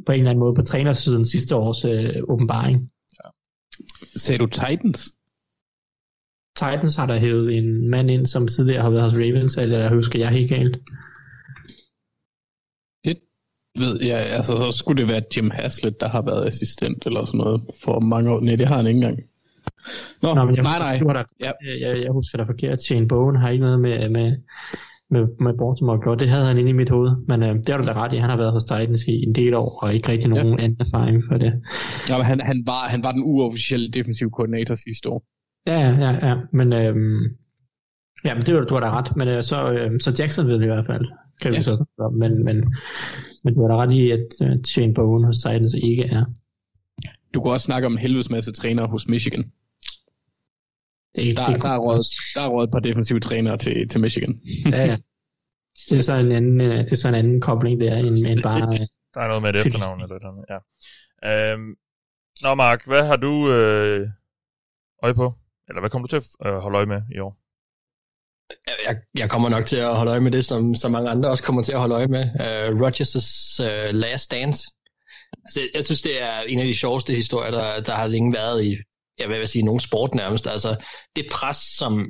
på 0.06 0.12
en 0.12 0.20
eller 0.20 0.30
anden 0.30 0.40
måde 0.40 0.56
på 0.56 0.62
trænersiden 0.62 1.26
sidste 1.26 1.56
års 1.56 1.86
øh, 1.86 2.24
åbenbaring. 2.30 2.78
Ja. 3.20 3.30
Sagde 4.16 4.40
du 4.40 4.46
Titans? 4.46 5.02
Titans 6.56 6.96
har 6.96 7.06
der 7.06 7.18
hævet 7.18 7.58
en 7.58 7.90
mand 7.90 8.12
ind, 8.12 8.26
som 8.26 8.48
tidligere 8.48 8.82
har 8.82 8.90
været 8.90 9.04
hos 9.04 9.14
Ravens, 9.14 9.58
eller 9.58 9.80
jeg 9.80 9.90
husker 9.90 10.20
jeg 10.20 10.30
helt 10.30 10.50
galt. 10.50 10.76
Det 13.06 13.18
ved 13.78 14.02
jeg, 14.02 14.20
altså 14.20 14.58
så 14.58 14.72
skulle 14.72 15.02
det 15.02 15.12
være 15.12 15.22
Jim 15.38 15.52
Haslett, 15.52 16.00
der 16.00 16.08
har 16.08 16.22
været 16.22 16.48
assistent 16.48 17.06
eller 17.06 17.26
sådan 17.26 17.38
noget 17.38 17.62
for 17.84 18.00
mange 18.00 18.32
år. 18.32 18.40
Nej, 18.40 18.56
det 18.56 18.68
har 18.68 18.78
han 18.78 18.88
ikke 18.88 18.98
engang. 18.98 19.31
Nå, 20.22 20.34
Nå 20.34 20.46
men 20.46 20.56
jeg 20.56 20.64
nej, 20.64 20.80
nej. 20.80 21.00
Du 21.00 21.08
der, 21.08 21.24
ja. 21.40 21.52
jeg, 21.82 22.04
jeg, 22.04 22.12
husker 22.12 22.38
da 22.38 22.44
forkert. 22.44 22.82
Shane 22.82 23.08
Bowen 23.08 23.36
har 23.36 23.50
ikke 23.50 23.64
noget 23.64 23.80
med, 23.80 24.10
med, 24.10 24.38
med, 25.10 25.22
med 25.40 25.54
Baltimore 25.58 26.02
gjort. 26.02 26.20
Det 26.20 26.30
havde 26.30 26.46
han 26.46 26.58
inde 26.58 26.70
i 26.70 26.74
mit 26.74 26.90
hoved. 26.90 27.12
Men 27.28 27.44
øh, 27.44 27.56
det 27.56 27.70
har 27.70 27.78
du 27.78 27.88
da 27.88 27.94
ret 27.94 28.14
i. 28.14 28.18
Han 28.18 28.30
har 28.30 28.38
været 28.38 28.52
hos 28.52 28.64
Titans 28.64 29.04
i 29.04 29.24
en 29.28 29.36
del 29.36 29.54
år, 29.54 29.80
og 29.84 29.94
ikke 29.94 30.10
rigtig 30.10 30.30
nogen 30.30 30.60
ja. 30.60 30.64
anden 30.64 30.78
erfaring 30.80 31.24
for 31.28 31.38
det. 31.38 31.54
Ja, 32.10 32.18
men 32.18 32.26
han, 32.26 32.40
han, 32.40 32.64
var, 32.66 32.90
han 32.90 33.04
var 33.04 33.12
den 33.12 33.24
uofficielle 33.24 33.92
defensiv 33.92 34.32
koordinator 34.32 34.76
sidste 34.76 35.10
år. 35.10 35.24
Ja, 35.68 35.80
ja, 36.04 36.28
ja. 36.28 36.36
Men, 36.54 36.74
øh, 36.74 36.96
ja, 38.26 38.34
men 38.34 38.44
det 38.44 38.56
var, 38.56 38.62
du 38.62 38.74
har 38.74 38.82
da 38.82 38.92
ret. 39.00 39.16
Men 39.16 39.28
øh, 39.28 39.44
så, 39.44 39.72
øh, 39.72 40.00
så 40.00 40.16
Jackson 40.20 40.48
ved 40.48 40.54
det 40.54 40.64
i 40.64 40.74
hvert 40.74 40.86
fald. 40.86 41.06
Kan 41.42 41.52
vi 41.52 41.56
ja. 41.56 41.62
så 41.62 41.86
men, 42.20 42.44
men, 42.44 42.76
men 43.44 43.54
du 43.54 43.62
har 43.62 43.68
da 43.68 43.78
ret 43.78 43.92
i, 43.92 44.12
at, 44.12 44.28
at 44.42 44.68
Shane 44.68 44.94
Bowen 44.94 45.24
hos 45.24 45.38
Titans 45.38 45.74
ikke 45.74 46.04
er. 46.04 46.26
Du 47.34 47.42
kan 47.42 47.52
også 47.52 47.64
snakke 47.64 47.86
om 47.86 47.92
en 47.92 47.98
helvedes 47.98 48.30
masse 48.30 48.52
trænere 48.52 48.88
hos 48.88 49.08
Michigan. 49.08 49.52
Det, 51.16 51.38
der, 51.38 51.46
det, 51.46 51.64
der, 51.64 51.70
er 51.70 51.78
råd, 51.78 52.04
der 52.36 52.42
er 52.42 52.48
råd 52.48 52.64
et 52.64 52.72
par 52.72 52.80
defensive 52.80 53.20
trænere 53.20 53.58
til, 53.58 53.90
til 53.90 54.02
Michigan. 54.02 54.42
ja, 54.66 54.86
ja. 54.86 54.98
Det 55.90 55.98
er 55.98 56.04
så 56.04 56.14
en 56.14 56.32
anden, 56.32 56.62
øh, 56.62 56.78
det 56.78 56.92
er 56.92 56.96
så 56.96 57.08
en 57.08 57.16
anden 57.16 57.42
kobling 57.42 57.82
der, 57.82 57.98
end, 57.98 58.18
end 58.28 58.42
bare... 58.44 58.62
Øh, 58.74 58.88
der 59.14 59.22
er 59.22 59.28
noget 59.28 59.42
med 59.42 59.50
et 59.54 59.66
efternavn 59.66 60.02
eller 60.02 60.20
noget, 60.20 60.46
ja. 60.50 60.60
Øhm, 61.54 61.76
nå 62.42 62.56
Mark, 62.56 62.86
hvad 62.86 63.06
har 63.06 63.16
du 63.16 63.52
øh, 63.52 64.08
øje 65.04 65.14
på? 65.14 65.34
Eller 65.68 65.80
hvad 65.80 65.90
kommer 65.90 66.08
du 66.08 66.10
til 66.10 66.18
at 66.18 66.48
øh, 66.48 66.58
holde 66.58 66.78
øje 66.78 66.86
med 66.86 67.02
i 67.16 67.20
år? 67.20 67.38
Jeg, 68.88 68.96
jeg 69.18 69.30
kommer 69.30 69.50
nok 69.50 69.66
til 69.66 69.76
at 69.76 69.96
holde 69.96 70.12
øje 70.12 70.20
med 70.20 70.32
det, 70.32 70.46
som, 70.46 70.76
som 70.76 70.92
mange 70.92 71.10
andre 71.10 71.30
også 71.30 71.44
kommer 71.44 71.64
til 71.64 71.72
at 71.72 71.80
holde 71.80 71.96
øje 71.96 72.08
med. 72.08 72.24
Uh, 72.24 72.82
Rodgers' 72.82 73.64
uh, 73.64 73.96
Last 73.96 74.32
Dance. 74.32 74.68
Altså, 75.46 75.60
jeg 75.74 75.84
synes, 75.84 76.02
det 76.02 76.22
er 76.22 76.42
en 76.42 76.60
af 76.60 76.68
de 76.68 76.76
sjoveste 76.76 77.14
historier, 77.14 77.52
der, 77.52 77.82
der 77.82 77.96
har 77.96 78.08
længe 78.08 78.34
været 78.34 78.64
i, 78.64 78.76
jeg 79.30 79.40
vil 79.40 79.48
sige, 79.48 79.66
nogen 79.66 79.80
sport 79.80 80.14
nærmest. 80.14 80.48
Altså, 80.48 80.76
det 81.16 81.26
pres, 81.32 81.58
som 81.58 82.08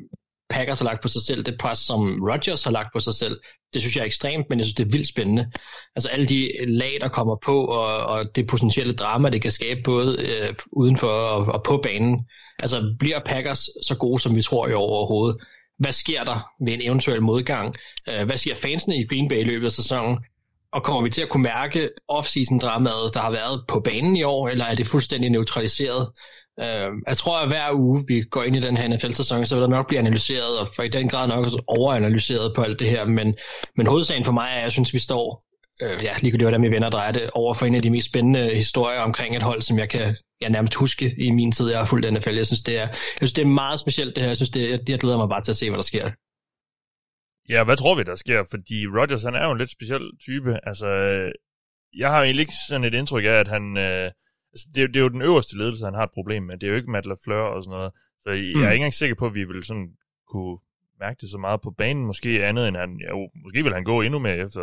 Packers 0.50 0.80
har 0.80 0.86
lagt 0.86 1.02
på 1.02 1.08
sig 1.08 1.22
selv, 1.22 1.44
det 1.44 1.58
pres, 1.60 1.80
som 1.80 2.20
Rodgers 2.30 2.64
har 2.64 2.72
lagt 2.72 2.90
på 2.94 3.00
sig 3.00 3.14
selv, 3.14 3.40
det 3.74 3.82
synes 3.82 3.96
jeg 3.96 4.02
er 4.02 4.06
ekstremt, 4.06 4.46
men 4.50 4.60
jeg 4.60 4.66
synes, 4.66 4.76
det 4.76 4.86
er 4.88 4.92
vildt 4.92 5.08
spændende. 5.08 5.52
Altså 5.96 6.10
alle 6.10 6.26
de 6.26 6.52
lag, 6.68 6.98
der 7.02 7.08
kommer 7.08 7.36
på, 7.46 7.66
og, 7.66 7.96
og 7.96 8.36
det 8.36 8.48
potentielle 8.48 8.94
drama, 8.94 9.30
det 9.30 9.42
kan 9.42 9.52
skabe 9.52 9.80
både 9.86 10.18
øh, 10.20 10.54
udenfor 10.72 11.08
og, 11.08 11.46
og 11.46 11.64
på 11.64 11.80
banen. 11.84 12.26
Altså 12.60 12.96
bliver 13.00 13.20
Packers 13.26 13.70
så 13.88 13.96
gode, 13.96 14.20
som 14.20 14.36
vi 14.36 14.42
tror 14.42 14.68
i 14.68 14.74
overhovedet? 14.74 15.38
Hvad 15.80 15.92
sker 15.92 16.24
der 16.24 16.50
ved 16.66 16.74
en 16.74 16.82
eventuel 16.82 17.22
modgang? 17.22 17.76
Øh, 18.10 18.26
hvad 18.26 18.38
siger 18.38 18.56
fansene 18.62 18.96
i 18.96 19.08
Green 19.08 19.30
Bay 19.30 19.40
i 19.40 19.44
løbet 19.44 19.66
af 19.66 19.72
sæsonen? 19.72 20.18
Og 20.74 20.84
kommer 20.84 21.02
vi 21.04 21.10
til 21.10 21.22
at 21.22 21.30
kunne 21.30 21.44
mærke 21.44 21.90
off-season-dramaet, 22.10 23.14
der 23.14 23.20
har 23.20 23.32
været 23.32 23.64
på 23.68 23.80
banen 23.80 24.16
i 24.16 24.24
år, 24.24 24.50
eller 24.50 24.66
er 24.66 24.76
det 24.76 24.88
fuldstændig 24.88 25.30
neutraliseret? 25.30 26.10
Øh, 26.62 26.90
jeg 27.08 27.18
tror, 27.18 27.38
at 27.40 27.48
hver 27.48 27.74
uge, 27.74 28.04
vi 28.08 28.22
går 28.22 28.44
ind 28.44 28.56
i 28.56 28.60
den 28.60 28.78
her 28.78 28.88
NFL-sæson, 28.88 29.46
så 29.46 29.56
vil 29.56 29.62
der 29.62 29.68
nok 29.68 29.88
blive 29.88 30.00
analyseret, 30.00 30.60
og 30.60 30.68
for 30.76 30.84
i 30.84 30.88
den 30.88 31.08
grad 31.10 31.28
nok 31.28 31.44
også 31.44 31.64
overanalyseret 31.68 32.56
på 32.56 32.62
alt 32.62 32.80
det 32.80 32.90
her. 32.90 33.06
Men, 33.06 33.36
men 33.78 33.88
hovedsagen 33.88 34.26
for 34.26 34.32
mig 34.32 34.50
er, 34.52 34.58
at 34.58 34.64
jeg 34.64 34.72
synes, 34.72 34.94
vi 34.94 35.00
står, 35.00 35.44
øh, 35.82 36.04
ja, 36.04 36.14
lige 36.22 36.38
hvordan 36.38 36.62
vi 36.62 36.72
vender 36.72 36.90
drejer 36.90 37.12
det, 37.12 37.30
over 37.34 37.54
for 37.54 37.66
en 37.66 37.76
af 37.76 37.82
de 37.82 37.90
mest 37.90 38.08
spændende 38.08 38.56
historier 38.56 39.00
omkring 39.00 39.36
et 39.36 39.44
hold, 39.44 39.62
som 39.62 39.80
jeg 39.80 39.90
kan 39.90 40.16
jeg 40.42 40.50
nærmest 40.50 40.76
huske 40.76 41.16
i 41.18 41.32
min 41.32 41.52
tid, 41.52 41.70
jeg 41.70 41.78
har 41.78 41.86
fulgt 41.86 42.14
NFL. 42.14 42.36
Jeg 42.36 42.46
synes, 42.46 42.62
det 42.62 42.78
er, 42.78 42.88
jeg 42.88 43.18
synes, 43.18 43.34
det 43.34 43.42
er 43.42 43.48
meget 43.64 43.80
specielt 43.80 44.16
det 44.16 44.22
her. 44.24 44.30
Jeg 44.30 44.38
synes, 44.38 44.50
det, 44.50 44.70
jeg, 44.72 44.80
jeg 44.90 45.00
glæder 45.00 45.18
mig 45.18 45.30
bare 45.30 45.44
til 45.44 45.52
at 45.52 45.58
se, 45.58 45.70
hvad 45.70 45.78
der 45.78 45.90
sker. 45.94 46.06
Ja, 47.50 47.64
hvad 47.64 47.78
tror 47.78 47.96
vi, 47.96 48.04
der 48.04 48.16
sker? 48.16 48.44
Fordi 48.50 48.78
Rodgers, 48.98 49.24
han 49.24 49.36
er 49.36 49.46
jo 49.46 49.52
en 49.52 49.58
lidt 49.58 49.72
speciel 49.72 50.06
type. 50.28 50.52
Altså, 50.70 50.88
jeg 51.98 52.10
har 52.10 52.22
egentlig 52.24 52.44
ikke 52.46 52.60
sådan 52.68 52.84
et 52.84 52.94
indtryk 52.94 53.26
af, 53.26 53.38
at 53.44 53.48
han... 53.48 53.78
Øh, 53.78 54.12
altså, 54.54 54.68
det, 54.76 54.84
er, 54.84 54.88
det 54.88 54.96
er 54.96 55.02
jo 55.02 55.10
den 55.10 55.22
øverste 55.22 55.58
ledelse, 55.58 55.86
han 55.86 55.94
har 55.94 56.04
et 56.04 56.12
problem 56.12 56.44
med. 56.44 56.58
Det 56.58 56.68
er 56.68 56.72
jo 56.72 56.78
ikke 56.78 56.92
Matt 56.92 57.06
LaFleur 57.06 57.42
og 57.42 57.64
sådan 57.64 57.78
noget. 57.78 57.92
Så 58.20 58.30
jeg 58.30 58.56
mm. 58.56 58.64
er 58.64 58.72
ikke 58.72 58.76
engang 58.76 58.94
sikker 58.94 59.16
på, 59.16 59.26
at 59.26 59.34
vi 59.34 59.44
vil 59.44 59.64
sådan 59.64 59.98
kunne 60.28 60.58
mærke 61.00 61.18
det 61.22 61.30
så 61.30 61.38
meget 61.38 61.62
på 61.62 61.72
banen. 61.72 62.06
Måske 62.06 62.46
andet 62.46 62.68
end 62.68 62.78
han... 62.78 63.00
Ja, 63.00 63.12
måske 63.44 63.64
vil 63.64 63.74
han 63.74 63.84
gå 63.84 64.02
endnu 64.02 64.20
mere 64.20 64.38
efter 64.38 64.62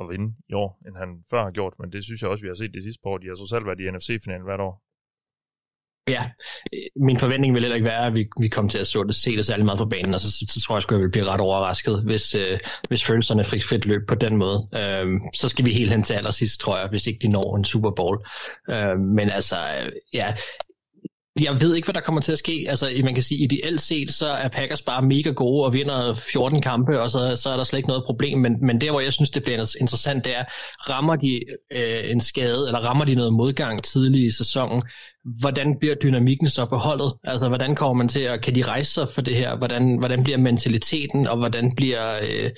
at 0.00 0.08
vinde 0.10 0.34
i 0.48 0.52
år, 0.52 0.80
end 0.86 0.96
han 0.96 1.24
før 1.30 1.42
har 1.42 1.50
gjort. 1.50 1.74
Men 1.78 1.92
det 1.92 2.04
synes 2.04 2.22
jeg 2.22 2.30
også, 2.30 2.42
vi 2.42 2.48
har 2.48 2.54
set 2.54 2.74
det 2.74 2.82
sidste 2.82 3.02
par 3.02 3.10
år. 3.10 3.18
De 3.18 3.28
har 3.28 3.34
så 3.34 3.46
selv 3.46 3.66
været 3.66 3.80
i 3.80 3.90
NFC-finalen 3.90 4.44
hvert 4.44 4.60
år. 4.60 4.83
Ja, 6.08 6.22
øh, 6.72 6.80
min 6.96 7.18
forventning 7.18 7.54
vil 7.54 7.62
heller 7.62 7.74
ikke 7.74 7.88
være, 7.88 8.06
at 8.06 8.14
vi, 8.14 8.26
vi 8.40 8.48
kommer 8.48 8.70
til 8.70 8.78
at 8.78 8.86
så 8.86 9.02
det, 9.02 9.14
se 9.14 9.36
det 9.36 9.46
særlig 9.46 9.64
meget 9.64 9.78
på 9.78 9.84
banen, 9.84 10.12
altså 10.12 10.32
så, 10.32 10.46
så 10.48 10.60
tror 10.60 10.76
jeg 10.76 10.82
sgu, 10.82 10.94
jeg 10.94 11.02
vil 11.02 11.10
blive 11.10 11.24
ret 11.24 11.40
overrasket, 11.40 12.02
hvis, 12.04 12.34
øh, 12.34 12.58
hvis 12.88 13.04
følelserne 13.04 13.44
frit 13.44 13.64
fedt 13.64 13.86
løb 13.86 14.08
på 14.08 14.14
den 14.14 14.36
måde. 14.36 14.68
Øhm, 14.74 15.20
så 15.36 15.48
skal 15.48 15.64
vi 15.64 15.72
helt 15.72 15.90
hen 15.90 16.02
til 16.02 16.14
allersidst, 16.14 16.60
tror 16.60 16.78
jeg, 16.78 16.88
hvis 16.88 17.06
ikke 17.06 17.18
de 17.22 17.28
når 17.28 17.56
en 17.56 17.64
Super 17.64 17.90
Bowl. 17.90 18.18
Øhm, 18.70 19.00
men 19.00 19.30
altså, 19.30 19.56
øh, 19.56 19.92
ja, 20.12 20.34
jeg 21.40 21.60
ved 21.60 21.74
ikke, 21.74 21.86
hvad 21.86 21.94
der 21.94 22.00
kommer 22.00 22.20
til 22.20 22.32
at 22.32 22.38
ske. 22.38 22.66
Altså, 22.68 22.90
man 23.04 23.14
kan 23.14 23.22
sige, 23.22 23.44
ideelt 23.44 23.80
set, 23.80 24.14
så 24.14 24.28
er 24.28 24.48
Packers 24.48 24.82
bare 24.82 25.02
mega 25.02 25.30
gode 25.30 25.64
og 25.64 25.72
vinder 25.72 26.14
14 26.14 26.62
kampe, 26.62 27.00
og 27.00 27.10
så, 27.10 27.36
så 27.36 27.50
er 27.50 27.56
der 27.56 27.64
slet 27.64 27.78
ikke 27.78 27.88
noget 27.88 28.04
problem. 28.06 28.38
Men, 28.38 28.66
men 28.66 28.80
der, 28.80 28.90
hvor 28.90 29.00
jeg 29.00 29.12
synes, 29.12 29.30
det 29.30 29.42
bliver 29.42 29.76
interessant, 29.80 30.24
det 30.24 30.36
er, 30.36 30.44
rammer 30.90 31.16
de 31.16 31.40
øh, 31.72 32.10
en 32.10 32.20
skade, 32.20 32.64
eller 32.66 32.80
rammer 32.80 33.04
de 33.04 33.14
noget 33.14 33.32
modgang 33.32 33.82
tidlig 33.82 34.24
i 34.24 34.30
sæsonen, 34.30 34.82
hvordan 35.24 35.78
bliver 35.78 35.94
dynamikken 35.94 36.48
så 36.48 36.66
på 36.66 36.76
holdet? 36.76 37.12
Altså, 37.24 37.48
hvordan 37.48 37.74
kommer 37.74 37.94
man 37.94 38.08
til 38.08 38.20
at, 38.20 38.42
kan 38.42 38.54
de 38.54 38.62
rejse 38.62 38.92
sig 38.92 39.08
for 39.08 39.20
det 39.20 39.36
her? 39.36 39.56
Hvordan, 39.56 39.98
hvordan 39.98 40.24
bliver 40.24 40.38
mentaliteten, 40.38 41.26
og 41.26 41.36
hvordan 41.36 41.74
bliver, 41.76 42.16
øh, 42.22 42.50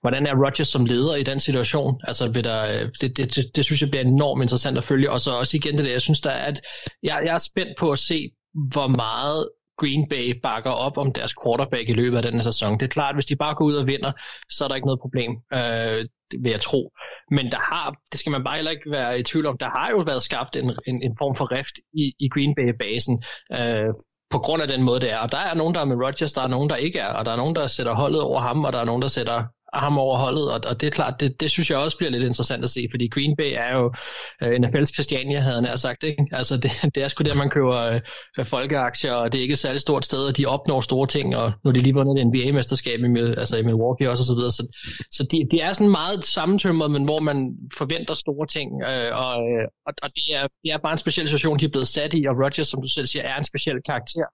hvordan 0.00 0.26
er 0.26 0.44
Rodgers 0.44 0.68
som 0.68 0.84
leder 0.84 1.14
i 1.14 1.22
den 1.22 1.40
situation? 1.40 2.00
Altså, 2.04 2.28
vil 2.28 2.44
der, 2.44 2.62
øh, 2.66 2.88
det, 3.00 3.16
det, 3.16 3.36
det, 3.36 3.56
det, 3.56 3.64
synes 3.64 3.80
jeg 3.80 3.90
bliver 3.90 4.04
enormt 4.04 4.42
interessant 4.42 4.78
at 4.78 4.84
følge, 4.84 5.10
og 5.10 5.20
så 5.20 5.30
også 5.30 5.56
igen 5.56 5.76
det 5.76 5.84
der, 5.84 5.90
jeg 5.90 6.00
synes, 6.00 6.20
der 6.20 6.30
er, 6.30 6.44
at 6.44 6.60
jeg, 7.02 7.22
jeg 7.24 7.34
er 7.34 7.38
spændt 7.38 7.78
på 7.78 7.90
at 7.90 7.98
se, 7.98 8.30
hvor 8.72 8.86
meget 8.86 9.48
Green 9.78 10.08
Bay 10.08 10.40
bakker 10.42 10.70
op 10.70 10.98
om 10.98 11.12
deres 11.12 11.34
quarterback 11.44 11.88
i 11.88 11.92
løbet 11.92 12.16
af 12.16 12.22
den 12.22 12.42
sæson. 12.42 12.72
Det 12.72 12.82
er 12.82 12.88
klart, 12.88 13.10
at 13.10 13.16
hvis 13.16 13.26
de 13.26 13.36
bare 13.36 13.54
går 13.54 13.64
ud 13.64 13.74
og 13.74 13.86
vinder, 13.86 14.12
så 14.50 14.64
er 14.64 14.68
der 14.68 14.74
ikke 14.74 14.86
noget 14.86 15.00
problem, 15.00 15.30
øh, 15.52 16.04
vil 16.42 16.50
jeg 16.50 16.60
tro. 16.60 16.92
Men 17.30 17.50
der 17.50 17.58
har, 17.58 17.94
det 18.12 18.20
skal 18.20 18.32
man 18.32 18.44
bare 18.44 18.54
heller 18.54 18.70
ikke 18.70 18.90
være 18.90 19.20
i 19.20 19.22
tvivl 19.22 19.46
om, 19.46 19.58
der 19.58 19.70
har 19.70 19.90
jo 19.90 19.98
været 19.98 20.22
skabt 20.22 20.56
en, 20.56 20.70
en, 20.86 21.02
en 21.02 21.16
form 21.18 21.34
for 21.34 21.52
rift 21.52 21.76
i, 21.94 22.12
i 22.20 22.28
Green 22.34 22.54
Bay-basen, 22.58 23.22
øh, 23.52 23.94
på 24.30 24.38
grund 24.38 24.62
af 24.62 24.68
den 24.68 24.82
måde, 24.82 25.00
det 25.00 25.10
er. 25.12 25.18
Og 25.18 25.32
der 25.32 25.38
er 25.38 25.54
nogen, 25.54 25.74
der 25.74 25.80
er 25.80 25.84
med 25.84 25.96
Rodgers, 25.96 26.32
der 26.32 26.42
er 26.42 26.48
nogen, 26.48 26.70
der 26.70 26.76
ikke 26.76 26.98
er, 26.98 27.12
og 27.12 27.24
der 27.24 27.32
er 27.32 27.36
nogen, 27.36 27.54
der 27.54 27.66
sætter 27.66 27.94
holdet 27.94 28.20
over 28.20 28.40
ham, 28.40 28.64
og 28.64 28.72
der 28.72 28.80
er 28.80 28.84
nogen, 28.84 29.02
der 29.02 29.08
sætter 29.08 29.44
ham 29.74 29.98
over 29.98 30.16
holdet, 30.18 30.52
og, 30.52 30.60
og 30.66 30.80
det 30.80 30.86
er 30.86 30.90
klart, 30.90 31.20
det, 31.20 31.40
det 31.40 31.50
synes 31.50 31.70
jeg 31.70 31.78
også 31.78 31.96
bliver 31.96 32.10
lidt 32.10 32.24
interessant 32.24 32.64
at 32.64 32.70
se, 32.70 32.86
fordi 32.90 33.08
Green 33.08 33.36
Bay 33.36 33.52
er 33.56 33.76
jo 33.76 33.92
en 34.42 34.64
øh, 34.64 34.68
NFL's 34.68 34.92
Christiania, 34.94 35.40
havde 35.40 35.66
han 35.66 35.76
sagt, 35.76 36.02
ikke? 36.02 36.26
Altså 36.32 36.56
det, 36.56 36.70
det 36.94 37.02
er 37.02 37.08
sgu 37.08 37.24
der, 37.24 37.34
man 37.34 37.50
køber 37.50 38.00
øh, 38.38 38.46
folkeaktier, 38.46 39.12
og 39.12 39.32
det 39.32 39.38
er 39.38 39.42
ikke 39.42 39.52
et 39.52 39.58
særligt 39.58 39.80
stort 39.80 40.04
sted, 40.04 40.18
og 40.18 40.36
de 40.36 40.46
opnår 40.46 40.80
store 40.80 41.06
ting, 41.06 41.36
og 41.36 41.52
nu 41.64 41.68
er 41.68 41.72
de 41.72 41.80
lige 41.80 41.94
vundet 41.94 42.20
et 42.20 42.26
NBA-mesterskab 42.26 43.00
i, 43.00 43.18
altså 43.18 43.56
i 43.56 43.62
Milwaukee 43.62 44.10
også, 44.10 44.20
og 44.20 44.26
så 44.26 44.34
videre, 44.34 44.50
så, 44.50 44.62
så 45.10 45.22
det, 45.30 45.48
det 45.50 45.62
er 45.62 45.72
sådan 45.72 45.90
meget 45.90 46.24
sammentømret, 46.24 46.90
men 46.90 47.04
hvor 47.04 47.20
man 47.20 47.56
forventer 47.78 48.14
store 48.14 48.46
ting, 48.46 48.82
øh, 48.82 49.10
og, 49.24 49.34
øh, 49.50 49.64
og, 49.86 49.92
og 50.02 50.10
det, 50.16 50.26
er, 50.36 50.46
det 50.62 50.72
er 50.72 50.78
bare 50.78 50.92
en 50.92 50.98
speciel 50.98 51.26
situation, 51.26 51.58
de 51.58 51.64
er 51.64 51.68
blevet 51.68 51.88
sat 51.88 52.14
i, 52.14 52.24
og 52.26 52.34
Rodgers, 52.44 52.68
som 52.68 52.82
du 52.82 52.88
selv 52.88 53.06
siger, 53.06 53.22
er 53.22 53.36
en 53.38 53.44
speciel 53.44 53.76
karakter, 53.86 54.28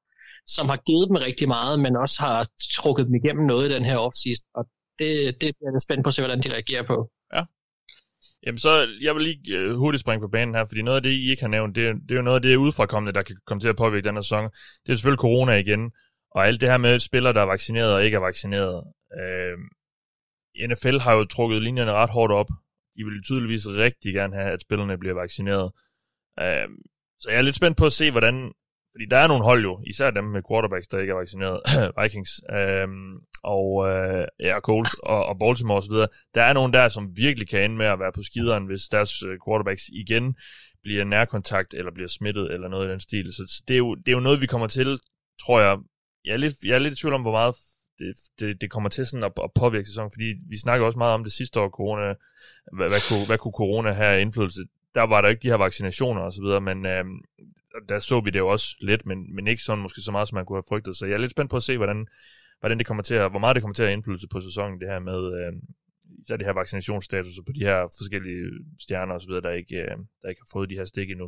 som 0.47 0.69
har 0.69 0.77
givet 0.87 1.09
dem 1.09 1.17
rigtig 1.17 1.49
meget, 1.49 1.81
men 1.81 1.97
også 1.97 2.17
har 2.21 2.47
trukket 2.75 3.07
dem 3.07 3.15
igennem 3.15 3.47
noget 3.47 3.71
i 3.71 3.75
den 3.75 3.85
her 3.85 3.97
offseason, 3.97 4.49
og 4.55 4.65
det, 4.99 5.41
det 5.41 5.49
er 5.49 5.53
jeg 5.63 5.81
spændt 5.87 6.05
på 6.05 6.09
at 6.09 6.15
se, 6.15 6.23
hvordan 6.23 6.43
de 6.43 6.53
reagerer 6.53 6.83
på. 6.83 7.11
Ja. 7.35 7.43
Jamen 8.47 8.59
så, 8.59 8.89
jeg 9.01 9.15
vil 9.15 9.23
lige 9.23 9.59
øh, 9.59 9.75
hurtigt 9.75 10.01
springe 10.01 10.21
på 10.21 10.29
banen 10.29 10.55
her, 10.55 10.65
fordi 10.67 10.83
noget 10.83 10.97
af 10.97 11.03
det, 11.03 11.11
I 11.11 11.31
ikke 11.31 11.43
har 11.43 11.49
nævnt, 11.49 11.77
det, 11.77 11.95
det 12.03 12.11
er 12.11 12.17
jo 12.17 12.23
noget 12.23 12.37
af 12.37 12.43
det 12.43 12.57
udefrakommende, 12.57 13.13
der 13.13 13.23
kan 13.23 13.37
komme 13.47 13.61
til 13.61 13.69
at 13.69 13.77
påvirke 13.77 14.09
den 14.09 14.15
her 14.15 14.23
sæson. 14.23 14.45
Det 14.85 14.93
er 14.93 14.97
selvfølgelig 14.97 15.21
corona 15.21 15.53
igen, 15.53 15.93
og 16.31 16.47
alt 16.47 16.61
det 16.61 16.71
her 16.71 16.79
med 16.79 16.99
spillere, 16.99 17.33
der 17.33 17.41
er 17.41 17.47
vaccineret 17.47 17.95
og 17.95 18.05
ikke 18.05 18.15
er 18.15 18.21
vaccineret. 18.21 18.85
Øh, 19.21 19.59
NFL 20.69 20.99
har 20.99 21.13
jo 21.13 21.25
trukket 21.25 21.63
linjerne 21.63 21.93
ret 21.93 22.11
hårdt 22.11 22.33
op. 22.33 22.49
De 22.97 23.05
vil 23.05 23.23
tydeligvis 23.25 23.69
rigtig 23.69 24.15
gerne 24.15 24.37
have, 24.37 24.51
at 24.51 24.61
spillerne 24.61 24.99
bliver 24.99 25.15
vaccineret. 25.15 25.73
Øh, 26.41 26.69
så 27.21 27.31
jeg 27.31 27.39
er 27.39 27.43
lidt 27.43 27.57
spændt 27.57 27.79
på 27.79 27.87
at 27.87 27.93
se, 27.93 28.11
hvordan 28.11 28.53
fordi 28.95 29.07
der 29.11 29.17
er 29.17 29.29
nogle 29.29 29.45
hold 29.45 29.63
jo, 29.63 29.81
især 29.87 30.11
dem 30.11 30.25
med 30.25 30.43
quarterbacks, 30.49 30.89
der 30.89 30.99
ikke 30.99 31.11
er 31.11 31.17
vaccineret, 31.17 31.61
Vikings, 32.03 32.33
øh, 32.59 32.89
og 33.45 33.89
øh, 33.91 34.27
ja, 34.41 34.61
Coles 34.61 34.95
og, 34.95 35.27
og 35.27 35.39
Baltimore 35.39 35.79
osv., 35.79 35.95
der 36.35 36.43
er 36.43 36.53
nogen 36.53 36.73
der, 36.73 36.89
som 36.89 37.17
virkelig 37.17 37.49
kan 37.49 37.65
ende 37.65 37.77
med 37.77 37.87
at 37.87 37.99
være 37.99 38.13
på 38.13 38.23
skideren, 38.23 38.67
hvis 38.67 38.83
deres 38.83 39.23
øh, 39.23 39.39
quarterbacks 39.47 39.89
igen 39.93 40.37
bliver 40.83 41.05
nærkontakt, 41.05 41.75
eller 41.75 41.93
bliver 41.93 42.09
smittet, 42.09 42.53
eller 42.53 42.69
noget 42.69 42.89
i 42.89 42.91
den 42.91 43.01
stil. 43.01 43.33
Så, 43.33 43.43
så 43.47 43.63
det, 43.69 43.75
er 43.75 43.79
jo, 43.79 43.95
det 43.95 44.09
er 44.09 44.13
jo 44.13 44.21
noget, 44.21 44.41
vi 44.41 44.47
kommer 44.47 44.67
til, 44.67 44.99
tror 45.47 45.61
jeg, 45.61 45.79
jeg 46.25 46.33
er 46.33 46.37
lidt, 46.37 46.55
jeg 46.65 46.75
er 46.75 46.79
lidt 46.79 46.95
i 46.95 47.01
tvivl 47.01 47.15
om, 47.15 47.23
hvor 47.23 47.33
meget 47.33 47.55
det, 47.99 48.17
det, 48.41 48.61
det 48.61 48.71
kommer 48.71 48.89
til 48.89 49.07
sådan 49.07 49.25
at, 49.25 49.33
at 49.45 49.51
påvirke 49.55 49.87
sæsonen, 49.87 50.11
fordi 50.11 50.35
vi 50.49 50.59
snakker 50.59 50.87
også 50.87 50.99
meget 50.99 51.15
om 51.15 51.25
det 51.25 51.33
sidste 51.33 51.61
år, 51.61 51.69
corona, 51.69 52.15
hvad, 52.73 52.89
hvad, 52.89 53.01
kunne, 53.09 53.27
hvad 53.27 53.39
kunne 53.39 53.53
corona 53.53 53.93
have 53.93 54.21
indflydelse? 54.21 54.61
Der 54.95 55.03
var 55.03 55.21
der 55.21 55.29
ikke 55.29 55.43
de 55.43 55.49
her 55.49 55.57
vaccinationer 55.57 56.23
og 56.23 56.33
så 56.33 56.43
videre, 56.43 56.61
men 56.61 56.87
øh, 56.87 57.05
der 57.89 58.01
så 58.01 58.21
vi 58.21 58.31
det 58.31 58.39
jo 58.39 58.49
også 58.49 58.77
lidt, 58.81 59.07
men, 59.07 59.35
men 59.35 59.47
ikke 59.47 59.63
sådan 59.63 59.83
måske 59.83 60.01
så 60.01 60.13
meget, 60.13 60.29
som 60.29 60.37
man 60.37 60.45
kunne 60.45 60.57
have 60.57 60.69
frygtet. 60.69 60.97
Så 60.97 61.07
jeg 61.07 61.15
er 61.15 61.19
lidt 61.19 61.31
spændt 61.31 61.51
på 61.51 61.57
at 61.57 61.63
se, 61.63 61.77
hvordan, 61.77 62.07
hvordan 62.65 62.79
det 62.79 62.87
kommer 62.87 63.03
til 63.03 63.15
at, 63.15 63.31
hvor 63.31 63.39
meget 63.39 63.55
det 63.55 63.63
kommer 63.63 63.75
til 63.75 63.83
at 63.83 63.89
have 63.89 63.97
indflydelse 63.97 64.29
på 64.33 64.41
sæsonen, 64.41 64.81
det 64.81 64.89
her 64.89 64.99
med, 64.99 65.21
øh, 65.39 65.53
især 66.23 66.37
det 66.37 66.47
her 66.47 66.53
vaccinationsstatus 66.53 67.35
på 67.47 67.53
de 67.53 67.65
her 67.69 67.79
forskellige 67.99 68.45
stjerner 68.81 69.15
osv., 69.15 69.33
der 69.47 69.51
ikke, 69.51 69.77
øh, 69.77 69.97
der 70.23 70.29
ikke 70.29 70.43
har 70.45 70.53
fået 70.53 70.71
de 70.71 70.75
her 70.75 70.85
stik 70.85 71.11
endnu. 71.11 71.27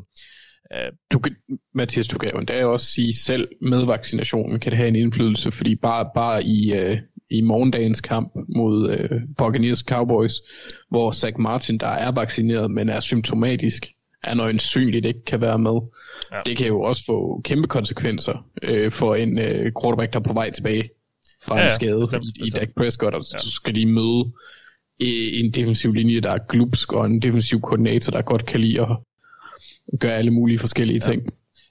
Uh, 0.75 0.91
du 1.13 1.19
kan, 1.19 1.37
Mathias, 1.75 2.07
du 2.07 2.19
kan 2.19 2.31
jo 2.33 2.39
endda 2.39 2.65
også 2.65 2.87
sige 2.87 3.15
selv, 3.15 3.49
med 3.63 3.87
vaccinationen 3.87 4.61
kan 4.61 4.71
det 4.73 4.77
have 4.77 4.89
en 4.89 4.97
indflydelse, 4.97 5.53
fordi 5.53 5.75
bare, 5.75 6.11
bare 6.15 6.45
i, 6.45 6.73
uh, 6.81 6.99
i 7.31 7.41
morgendagens 7.41 8.01
kamp 8.01 8.33
mod 8.57 8.77
uh, 8.95 9.21
Buccaneers 9.39 9.79
Cowboys, 9.79 10.35
hvor 10.91 11.13
Zach 11.13 11.39
Martin, 11.39 11.79
der 11.79 11.93
er 12.07 12.13
vaccineret, 12.13 12.71
men 12.71 12.89
er 12.89 13.01
symptomatisk, 13.01 13.87
er 14.23 14.41
øjensynligt 14.41 15.07
ikke 15.07 15.25
kan 15.25 15.41
være 15.41 15.59
med. 15.59 15.81
Ja. 16.33 16.41
Det 16.47 16.57
kan 16.57 16.67
jo 16.67 16.81
også 16.81 17.03
få 17.07 17.41
kæmpe 17.45 17.69
konsekvenser 17.69 18.47
øh, 18.63 18.93
for 18.93 19.15
en 19.15 19.39
øh, 19.39 19.73
quarterback, 19.83 20.13
der 20.13 20.19
er 20.19 20.23
på 20.23 20.33
vej 20.33 20.51
tilbage 20.51 20.91
fra 21.49 21.59
ja, 21.59 21.65
en 21.65 21.71
skade 21.71 21.99
bestemt, 22.01 22.25
i, 22.25 22.47
i 22.47 22.51
Dak 22.51 22.69
Prescott, 22.77 23.15
og 23.15 23.25
ja. 23.33 23.39
så 23.39 23.51
skal 23.51 23.75
de 23.75 23.87
møde 23.87 24.33
øh, 25.03 25.41
en 25.41 25.51
defensiv 25.51 25.93
linje, 25.93 26.21
der 26.21 26.31
er 26.31 26.39
glupsk, 26.49 26.93
og 26.93 27.07
en 27.07 27.23
defensiv 27.23 27.61
koordinator, 27.61 28.11
der 28.11 28.23
godt 28.23 28.47
kan 28.47 28.61
lide 28.61 28.81
at 28.81 28.97
gøre 30.01 30.13
alle 30.13 30.31
mulige 30.31 30.59
forskellige 30.59 31.01
ja. 31.05 31.11
ting. 31.11 31.23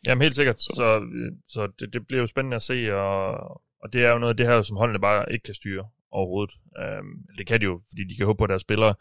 Jamen 0.05 0.21
helt 0.21 0.35
sikkert, 0.35 0.61
så, 0.61 0.71
så, 0.75 1.01
så 1.49 1.67
det, 1.79 1.93
det 1.93 2.07
bliver 2.07 2.21
jo 2.21 2.27
spændende 2.27 2.55
at 2.55 2.61
se, 2.61 2.95
og, 2.95 3.31
og 3.83 3.93
det 3.93 4.05
er 4.05 4.11
jo 4.11 4.17
noget 4.17 4.33
af 4.33 4.37
det 4.37 4.45
her, 4.45 4.61
som 4.61 4.77
holdene 4.77 4.99
bare 4.99 5.33
ikke 5.33 5.43
kan 5.43 5.53
styre 5.53 5.85
overhovedet. 6.11 6.53
Um, 6.99 7.07
det 7.37 7.47
kan 7.47 7.59
de 7.61 7.65
jo, 7.65 7.81
fordi 7.89 8.03
de 8.03 8.15
kan 8.17 8.25
håbe 8.25 8.37
på, 8.37 8.43
at 8.43 8.49
deres 8.49 8.61
spillere 8.61 8.93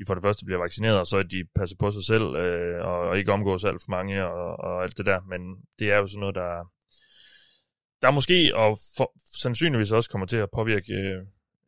de 0.00 0.06
for 0.06 0.14
det 0.14 0.22
første 0.22 0.44
bliver 0.44 0.60
vaccineret, 0.60 0.98
og 0.98 1.06
så 1.06 1.16
at 1.18 1.30
de 1.30 1.44
passer 1.58 1.76
på 1.76 1.90
sig 1.90 2.04
selv, 2.04 2.36
øh, 2.44 2.84
og, 2.88 2.98
og 3.08 3.18
ikke 3.18 3.32
omgås 3.32 3.64
alt 3.64 3.82
for 3.84 3.90
mange, 3.90 4.26
og, 4.26 4.60
og 4.66 4.82
alt 4.84 4.98
det 4.98 5.06
der. 5.06 5.20
Men 5.32 5.40
det 5.78 5.92
er 5.92 5.96
jo 5.96 6.06
sådan 6.06 6.20
noget, 6.20 6.34
der, 6.34 6.50
der 8.02 8.10
måske, 8.10 8.52
og 8.54 8.78
for, 8.96 9.12
sandsynligvis 9.42 9.92
også 9.92 10.10
kommer 10.10 10.26
til 10.26 10.36
at 10.36 10.50
påvirke 10.50 10.92
øh, 10.92 11.20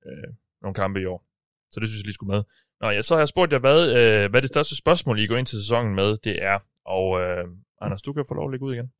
øh, 0.06 0.28
nogle 0.62 0.74
kampe 0.74 1.00
i 1.00 1.04
år. 1.04 1.24
Så 1.70 1.80
det 1.80 1.88
synes 1.88 2.00
jeg 2.00 2.06
lige 2.06 2.14
skulle 2.14 2.34
med. 2.34 2.42
Nå 2.80 2.90
ja, 2.90 3.02
så 3.02 3.14
har 3.14 3.20
jeg 3.20 3.28
spurgt 3.28 3.52
jer, 3.52 3.58
hvad, 3.58 3.80
øh, 3.98 4.30
hvad 4.30 4.42
det 4.42 4.48
største 4.48 4.76
spørgsmål, 4.76 5.18
I 5.18 5.26
går 5.26 5.36
ind 5.36 5.46
til 5.46 5.58
sæsonen 5.58 5.94
med, 5.94 6.16
det 6.24 6.42
er. 6.42 6.58
Og 6.84 7.20
øh, 7.20 7.44
Anders, 7.82 8.02
du 8.02 8.12
kan 8.12 8.24
få 8.28 8.34
lov 8.34 8.48
at 8.48 8.50
lægge 8.52 8.66
ud 8.66 8.74
igen. 8.74 8.90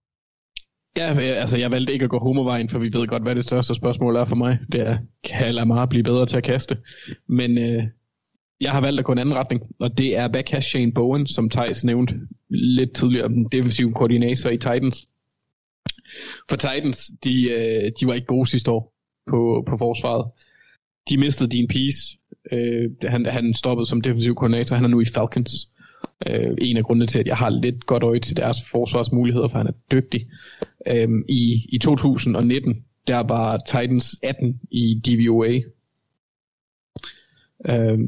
Ja, 0.97 1.13
øh, 1.15 1.41
altså 1.43 1.59
jeg 1.59 1.71
valgte 1.71 1.93
ikke 1.93 2.05
at 2.05 2.11
gå 2.11 2.19
homovejen, 2.19 2.69
for 2.69 2.79
vi 2.79 2.93
ved 2.93 3.07
godt, 3.07 3.23
hvad 3.23 3.35
det 3.35 3.45
største 3.45 3.75
spørgsmål 3.75 4.17
er 4.17 4.25
for 4.25 4.37
mig. 4.37 4.59
Det 4.73 4.81
er, 4.81 4.99
kan 5.25 5.55
Lamar 5.55 5.87
blive 5.87 6.05
bedre 6.05 6.27
til 6.27 6.37
at 6.37 6.45
kaste? 6.45 6.77
Men 7.27 7.59
øh, 7.59 7.85
jeg 8.61 8.73
har 8.73 8.81
valgt 8.81 8.99
at 8.99 9.05
gå 9.05 9.13
en 9.13 9.19
anden 9.19 9.35
retning, 9.35 9.63
og 9.81 9.99
det 9.99 10.17
er 10.17 10.29
backhand 10.29 10.63
Shane 10.63 10.93
Bowen, 10.93 11.27
som 11.27 11.51
Thijs 11.51 11.85
nævnte 11.85 12.15
lidt 12.49 12.95
tidligere, 12.95 13.29
den 13.29 13.49
defensive 13.53 13.93
koordinator 13.93 14.51
i 14.51 14.57
Titans. 14.57 15.09
For 16.49 16.57
Titans, 16.57 17.11
de, 17.25 17.51
øh, 17.51 17.93
de 18.01 18.07
var 18.07 18.15
ikke 18.15 18.27
gode 18.27 18.51
sidste 18.51 18.71
år 18.71 18.95
på, 19.27 19.65
på 19.67 19.77
forsvaret. 19.79 20.31
De 21.09 21.17
mistede 21.19 21.57
Dean 21.57 21.69
Peace. 21.69 22.19
Øh, 22.53 22.91
han, 23.11 23.27
han 23.27 23.55
stoppede 23.55 23.87
som 23.87 24.01
defensiv 24.01 24.35
koordinator. 24.35 24.77
Han 24.77 24.85
er 24.85 24.89
nu 24.89 25.01
i 25.01 25.05
Falcons. 25.15 25.69
Øh, 26.27 26.57
en 26.59 26.77
af 26.77 26.85
grundene 26.85 27.07
til, 27.07 27.19
at 27.19 27.27
jeg 27.27 27.37
har 27.37 27.51
lidt 27.51 27.87
godt 27.87 28.03
øje 28.03 28.21
til 28.21 28.37
deres 28.37 28.59
forsvarsmuligheder, 28.71 29.49
for 29.49 29.59
han 29.59 29.67
er 29.67 29.73
dygtig. 29.93 30.29
Øh, 30.87 31.09
i, 31.29 31.67
I 31.69 31.79
2019, 31.79 32.85
der 33.07 33.19
var 33.19 33.57
Titans 33.67 34.17
18 34.23 34.61
i 34.71 35.01
DVOA. 35.07 35.61
Øh, 37.67 37.99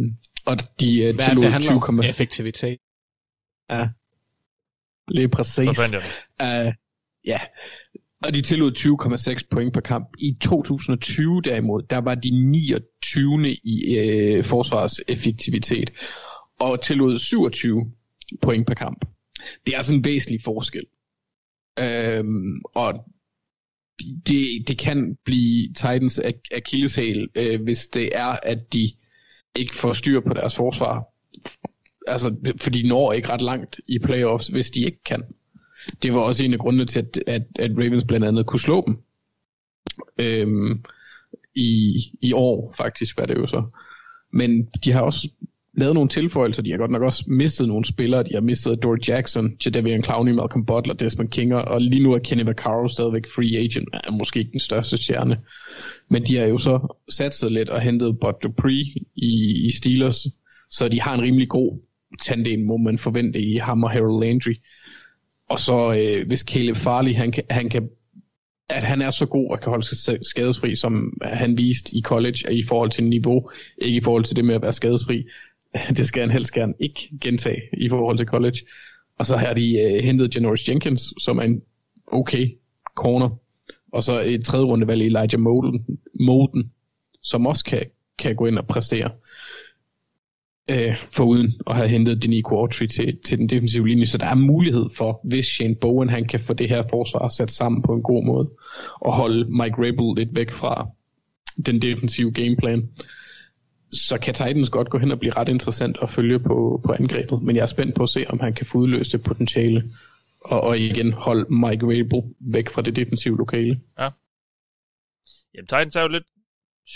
og 0.47 0.57
de 0.81 1.09
uh, 1.09 1.15
Hvad 1.15 1.25
tillod 1.29 1.43
det 1.43 1.53
handler 1.53 1.71
20, 1.71 1.89
om? 1.89 2.01
Effektivitet. 2.01 2.79
Ja, 3.71 3.89
lige 5.09 5.29
præcis. 5.29 5.65
Så 5.65 5.83
fandt 5.83 5.95
jeg 5.95 6.03
Uh, 6.43 6.75
ja, 7.27 7.41
og 8.25 8.35
de 8.35 8.43
tillod 8.43 8.73
20,6 9.41 9.47
point 9.51 9.75
per 9.75 9.81
kamp. 9.81 10.09
I 10.19 10.37
2020 10.41 11.43
derimod, 11.43 11.83
der 11.83 11.99
var 11.99 12.15
de 12.15 12.31
29. 12.31 13.57
i 13.65 13.97
øh, 13.97 14.45
forsvars 14.45 15.01
effektivitet 15.09 15.93
og 16.61 16.83
tillod 16.83 17.19
27 17.19 17.93
point 18.43 18.67
per 18.67 18.75
kamp. 18.75 19.05
Det 19.67 19.73
er 19.73 19.77
altså 19.77 19.95
en 19.95 20.05
væsentlig 20.05 20.43
forskel. 20.43 20.85
Øhm, 21.79 22.61
og 22.75 22.95
det, 24.27 24.69
det 24.69 24.79
kan 24.79 25.17
blive 25.25 25.69
Titans 25.69 26.21
akilleshæl, 26.53 27.29
øh, 27.35 27.63
hvis 27.63 27.87
det 27.87 28.11
er, 28.17 28.39
at 28.43 28.73
de 28.73 28.93
ikke 29.57 29.75
får 29.75 29.93
styr 29.93 30.21
på 30.21 30.35
deres 30.35 30.57
forsvar. 30.57 31.05
Altså, 32.07 32.55
fordi 32.61 32.83
de 32.83 32.89
når 32.89 33.13
ikke 33.13 33.29
ret 33.29 33.43
langt 33.43 33.81
i 33.87 33.99
playoffs, 33.99 34.47
hvis 34.47 34.71
de 34.71 34.81
ikke 34.81 35.03
kan 35.05 35.23
det 36.03 36.13
var 36.13 36.21
også 36.21 36.45
en 36.45 36.53
af 36.53 36.59
grundene 36.59 36.87
til, 36.87 36.99
at, 36.99 37.19
at, 37.27 37.43
at 37.57 37.71
Ravens 37.79 38.05
blandt 38.05 38.27
andet 38.27 38.47
kunne 38.47 38.61
slå 38.61 38.85
dem. 38.87 38.99
Øhm, 40.19 40.85
i, 41.55 42.03
I 42.21 42.33
år 42.33 42.75
faktisk 42.77 43.19
var 43.19 43.27
det 43.27 43.35
jo 43.35 43.47
så. 43.47 43.63
Men 44.33 44.69
de 44.85 44.93
har 44.93 45.01
også 45.01 45.29
lavet 45.77 45.95
nogle 45.95 46.09
tilføjelser. 46.09 46.63
De 46.63 46.71
har 46.71 46.79
godt 46.79 46.91
nok 46.91 47.03
også 47.03 47.25
mistet 47.27 47.69
nogle 47.69 47.85
spillere. 47.85 48.23
De 48.23 48.35
har 48.35 48.41
mistet 48.41 48.83
Dory 48.83 48.99
Jackson, 49.09 49.57
Jadavion 49.67 50.05
Clowney, 50.05 50.33
Malcolm 50.33 50.67
Butler, 50.67 50.95
Desmond 50.95 51.29
Kinger, 51.29 51.57
og 51.57 51.81
lige 51.81 52.03
nu 52.03 52.13
er 52.13 52.19
Kenny 52.19 52.45
Vaccaro 52.45 52.89
stadigvæk 52.89 53.27
free 53.35 53.59
agent. 53.59 53.89
Er 53.93 54.11
måske 54.11 54.39
ikke 54.39 54.53
den 54.53 54.61
største 54.61 54.97
stjerne. 54.97 55.39
Men 56.11 56.23
de 56.25 56.37
har 56.37 56.47
jo 56.47 56.59
så 56.59 56.97
sat 57.11 57.35
sig 57.35 57.51
lidt 57.51 57.69
og 57.69 57.81
hentet 57.81 58.21
Bud 58.21 58.33
Dupree 58.43 58.85
i, 59.15 59.67
i 59.67 59.71
Steelers, 59.71 60.27
så 60.71 60.89
de 60.89 61.01
har 61.01 61.15
en 61.15 61.23
rimelig 61.23 61.49
god 61.49 61.79
tandem, 62.23 62.61
må 62.61 62.77
man 62.77 62.99
forvente 62.99 63.41
i 63.41 63.57
ham 63.57 63.83
og 63.83 63.91
Harold 63.91 64.25
Landry. 64.25 64.55
Og 65.49 65.59
så 65.59 65.95
øh, 65.99 66.27
hvis 66.27 66.41
Caleb 66.41 66.77
Farley, 66.77 67.15
han 67.15 67.33
kan, 67.33 67.45
han 67.51 67.71
kan 67.71 67.89
at 68.69 68.85
han 68.85 69.03
er 69.03 69.11
så 69.11 69.27
god 69.27 69.51
og 69.51 69.61
kan 69.61 69.71
holde 69.71 69.87
sig 69.87 70.19
skadesfri, 70.23 70.75
som 70.75 71.13
han 71.23 71.59
viste 71.59 71.97
i 71.97 72.03
college, 72.03 72.55
i 72.55 72.63
forhold 72.63 72.91
til 72.91 73.05
niveau, 73.05 73.51
ikke 73.79 73.97
i 73.97 74.01
forhold 74.01 74.25
til 74.25 74.37
det 74.37 74.45
med 74.45 74.55
at 74.55 74.63
være 74.63 74.73
skadesfri. 74.73 75.25
Det 75.97 76.09
skal 76.09 76.21
han 76.21 76.31
helst 76.31 76.53
gerne 76.53 76.75
ikke 76.79 77.11
gentage 77.21 77.63
i 77.73 77.89
forhold 77.89 78.17
til 78.17 78.27
college. 78.27 78.59
Og 79.19 79.27
så 79.27 79.37
har 79.37 79.55
de 79.55 79.79
øh, 79.79 80.05
hentet 80.05 80.37
Janoris 80.37 80.69
Jenkins, 80.69 81.15
som 81.19 81.39
er 81.39 81.43
en 81.43 81.63
okay 82.07 82.49
corner. 82.97 83.31
Og 83.93 84.05
så 84.05 84.21
et 84.21 84.45
tredje 84.45 84.67
rundevalg 84.67 85.03
i 85.03 85.07
Elijah 85.07 85.41
Molden, 85.41 85.87
Molden 86.21 86.73
som 87.23 87.47
også 87.47 87.65
kan, 87.65 87.83
kan 88.19 88.37
gå 88.37 88.47
ind 88.47 88.59
og 88.59 88.67
præstere 88.67 89.11
øh, 90.71 90.97
uden 91.21 91.55
at 91.67 91.77
have 91.77 91.89
hentet 91.89 92.23
Denico 92.23 92.57
Autry 92.57 92.87
til, 92.87 93.19
til 93.25 93.39
den 93.39 93.49
defensive 93.49 93.89
linje. 93.89 94.07
Så 94.07 94.19
der 94.19 94.27
er 94.27 94.35
mulighed 94.35 94.91
for, 94.97 95.21
hvis 95.25 95.47
Shane 95.47 95.75
Bowen 95.75 96.09
han 96.09 96.29
kan 96.29 96.41
få 96.41 96.53
det 96.53 96.69
her 96.69 96.83
forsvar 96.91 97.29
sat 97.29 97.51
sammen 97.51 97.83
på 97.83 97.93
en 97.93 98.03
god 98.03 98.25
måde, 98.25 98.51
og 99.01 99.17
holde 99.17 99.45
Mike 99.45 99.77
Rabel 99.79 100.25
lidt 100.25 100.35
væk 100.35 100.51
fra 100.51 100.89
den 101.67 101.83
defensive 101.83 102.33
gameplan, 102.33 102.89
så 103.93 104.19
kan 104.19 104.35
Titans 104.35 104.71
godt 104.71 104.91
gå 104.91 104.99
hen 104.99 105.11
og 105.11 105.19
blive 105.19 105.33
ret 105.37 105.49
interessant 105.49 105.97
at 106.03 106.11
følge 106.11 106.39
på, 106.39 106.81
på 106.85 106.93
angrebet. 106.93 107.43
Men 107.43 107.57
jeg 107.57 107.63
er 107.63 107.67
spændt 107.67 107.95
på 107.95 108.03
at 108.03 108.09
se, 108.09 108.25
om 108.29 108.41
han 108.41 108.55
kan 108.55 108.67
få 108.67 108.79
udløst 108.79 109.13
det 109.13 109.23
potentiale, 109.23 109.91
og, 110.45 110.61
og 110.61 110.79
igen 110.79 111.13
holde 111.13 111.55
Mike 111.55 111.87
Rabel 111.87 112.35
væk 112.41 112.71
fra 112.71 112.83
det 112.83 112.97
defensive 112.97 113.37
lokale. 113.37 113.81
Ja. 113.99 114.09
Jamen, 115.55 115.67
Titans 115.67 115.97
er 115.97 116.03
jo 116.03 116.09
lidt 116.09 116.25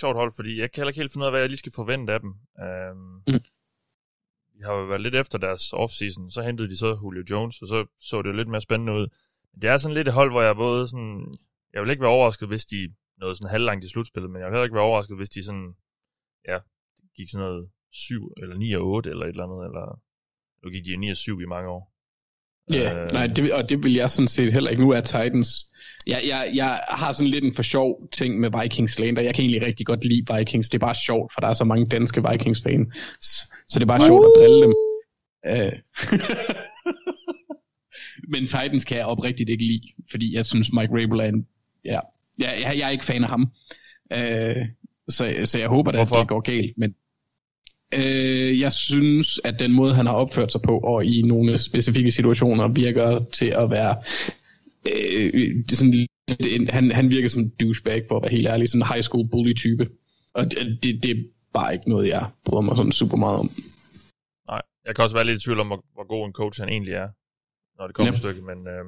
sjovt 0.00 0.16
hold, 0.16 0.33
fordi 0.37 0.61
jeg 0.61 0.72
kan 0.72 0.81
heller 0.81 0.90
ikke 0.90 1.00
helt 1.00 1.12
finde 1.12 1.22
ud 1.22 1.26
af, 1.26 1.33
hvad 1.33 1.40
jeg 1.40 1.48
lige 1.48 1.59
skal 1.59 1.72
forvente 1.74 2.12
af 2.12 2.20
dem. 2.20 2.28
Um, 2.28 3.35
mm 3.35 3.40
de 4.59 4.64
har 4.64 4.73
jo 4.73 4.85
været 4.85 5.01
lidt 5.01 5.14
efter 5.14 5.38
deres 5.38 5.73
offseason, 5.73 6.31
så 6.31 6.42
hentede 6.42 6.68
de 6.68 6.77
så 6.77 6.99
Julio 7.03 7.25
Jones, 7.31 7.62
og 7.62 7.68
så 7.68 7.87
så 7.99 8.23
det 8.23 8.29
jo 8.29 8.35
lidt 8.35 8.49
mere 8.49 8.61
spændende 8.61 8.92
ud. 8.92 9.09
Det 9.62 9.71
er 9.71 9.77
sådan 9.77 9.94
lidt 9.94 10.09
et 10.09 10.14
hold, 10.14 10.31
hvor 10.31 10.42
jeg 10.42 10.57
både 10.57 10.88
sådan, 10.88 11.38
jeg 11.73 11.83
vil 11.83 11.90
ikke 11.90 12.03
være 12.03 12.11
overrasket, 12.11 12.49
hvis 12.49 12.66
de 12.66 12.94
nåede 13.21 13.35
sådan 13.37 13.51
halvlangt 13.51 13.85
i 13.85 13.88
slutspillet, 13.88 14.31
men 14.31 14.40
jeg 14.40 14.47
vil 14.47 14.53
heller 14.53 14.64
ikke 14.64 14.75
være 14.75 14.85
overrasket, 14.85 15.16
hvis 15.16 15.29
de 15.29 15.44
sådan, 15.44 15.75
ja, 16.49 16.59
gik 17.16 17.29
sådan 17.31 17.47
noget 17.47 17.71
7 17.92 18.33
eller 18.37 18.57
9 18.57 18.73
og 18.73 18.83
8 18.83 19.11
eller 19.11 19.25
et 19.25 19.31
eller 19.31 19.44
andet, 19.44 19.64
eller 19.64 20.01
nu 20.62 20.71
gik 20.71 20.85
de 20.85 20.97
9 20.97 21.11
og 21.11 21.16
7 21.16 21.40
i 21.40 21.47
mange 21.47 21.68
år. 21.68 21.98
Ja, 22.70 22.76
yeah, 22.76 23.04
øh, 23.04 23.12
nej, 23.12 23.26
det, 23.26 23.52
og 23.52 23.68
det 23.68 23.85
vil 23.85 23.94
jeg 23.94 24.11
sådan 24.11 24.28
set 24.28 24.52
heller 24.52 24.70
ikke. 24.70 24.83
Nu 24.83 24.90
er 24.90 25.00
Titans... 25.00 25.66
Jeg, 26.07 26.20
jeg, 26.28 26.50
jeg 26.54 26.81
har 26.88 27.12
sådan 27.12 27.31
lidt 27.31 27.44
en 27.44 27.54
for 27.54 27.62
sjov 27.62 28.09
ting 28.12 28.40
med 28.40 28.50
Vikings 28.62 28.92
slander. 28.92 29.22
Jeg 29.22 29.35
kan 29.35 29.42
egentlig 29.42 29.62
rigtig 29.62 29.87
godt 29.87 30.04
lide 30.04 30.24
Vikings. 30.35 30.68
Det 30.68 30.74
er 30.74 30.87
bare 30.87 30.94
sjovt, 30.94 31.33
for 31.33 31.40
der 31.40 31.48
er 31.48 31.54
så 31.54 31.64
mange 31.64 31.87
danske 31.87 32.22
Vikings-fans. 32.31 32.88
Så 33.68 33.74
det 33.78 33.83
er 33.83 33.87
bare 33.87 34.07
sjovt 34.07 34.24
at 34.24 34.33
drille 34.40 34.62
dem. 34.62 34.74
Uh, 35.50 35.72
Men 38.33 38.46
Titans 38.46 38.85
kan 38.85 38.96
jeg 38.96 39.07
oprigtigt 39.07 39.50
ikke 39.50 39.64
lide, 39.64 39.83
fordi 40.11 40.35
jeg 40.35 40.46
synes 40.46 40.72
Mike 40.72 40.92
Rabel 40.92 41.20
er 41.20 41.24
en... 41.24 41.46
Ja, 41.85 42.00
jeg, 42.38 42.59
jeg, 42.62 42.78
jeg 42.78 42.87
er 42.87 42.90
ikke 42.90 43.04
fan 43.04 43.24
af 43.24 43.31
ham. 43.31 43.42
Uh, 44.14 44.66
så, 45.09 45.40
så 45.44 45.59
jeg 45.59 45.68
håber, 45.68 45.92
at 45.92 46.09
det 46.09 46.28
går 46.28 46.40
galt. 46.40 46.78
Men 46.78 46.94
Øh, 47.94 48.61
jeg 48.61 48.72
synes, 48.72 49.40
at 49.44 49.59
den 49.59 49.72
måde, 49.72 49.94
han 49.94 50.07
har 50.07 50.14
opført 50.14 50.53
sig 50.53 50.62
på, 50.62 50.79
og 50.79 51.05
i 51.05 51.22
nogle 51.22 51.59
specifikke 51.59 52.11
situationer, 52.11 52.68
virker 52.68 53.24
til 53.33 53.46
at 53.46 53.70
være 53.70 53.96
øh, 54.92 55.64
sådan, 55.68 55.94
en, 56.40 56.68
han, 56.68 56.90
han 56.90 57.11
virker 57.11 57.29
som 57.29 57.51
douchebag, 57.51 58.05
for 58.09 58.16
at 58.16 58.22
være 58.22 58.31
helt 58.31 58.46
ærlig, 58.46 58.68
sådan 58.68 58.83
en 58.83 58.88
high 58.88 59.03
school 59.03 59.29
bully 59.31 59.55
type. 59.55 59.88
Og 60.35 60.44
det, 60.51 60.79
det, 60.83 61.03
det 61.03 61.11
er 61.11 61.22
bare 61.53 61.72
ikke 61.74 61.90
noget, 61.90 62.09
jeg 62.09 62.31
bryder 62.44 62.62
mig 62.62 62.77
sådan 62.77 62.92
super 62.92 63.16
meget 63.16 63.38
om. 63.38 63.51
Nej, 64.48 64.62
jeg 64.87 64.94
kan 64.94 65.03
også 65.05 65.16
være 65.16 65.27
lidt 65.27 65.42
i 65.42 65.44
tvivl 65.44 65.61
om, 65.61 65.66
hvor, 65.66 65.85
hvor 65.94 66.07
god 66.07 66.27
en 66.27 66.33
coach 66.33 66.61
han 66.61 66.68
egentlig 66.68 66.94
er, 66.94 67.09
når 67.79 67.87
det 67.87 67.94
kommer 67.96 68.12
ja. 68.12 68.12
et 68.12 68.18
stykke, 68.18 68.42
men 68.42 68.59
øh, 68.74 68.85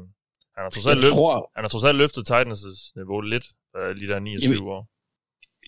han 0.54 0.62
har 0.64 0.70
trods 0.70 0.86
alt, 0.86 1.00
løft, 1.00 1.12
tror... 1.12 1.50
han 1.56 1.64
har 1.64 1.68
trods 1.68 1.84
alt 1.84 1.98
løftet 1.98 2.30
Titans' 2.30 2.92
niveau 2.96 3.20
lidt, 3.20 3.46
for 3.70 3.92
lige 3.92 4.08
der 4.12 4.18
29 4.18 4.72
år. 4.72 4.82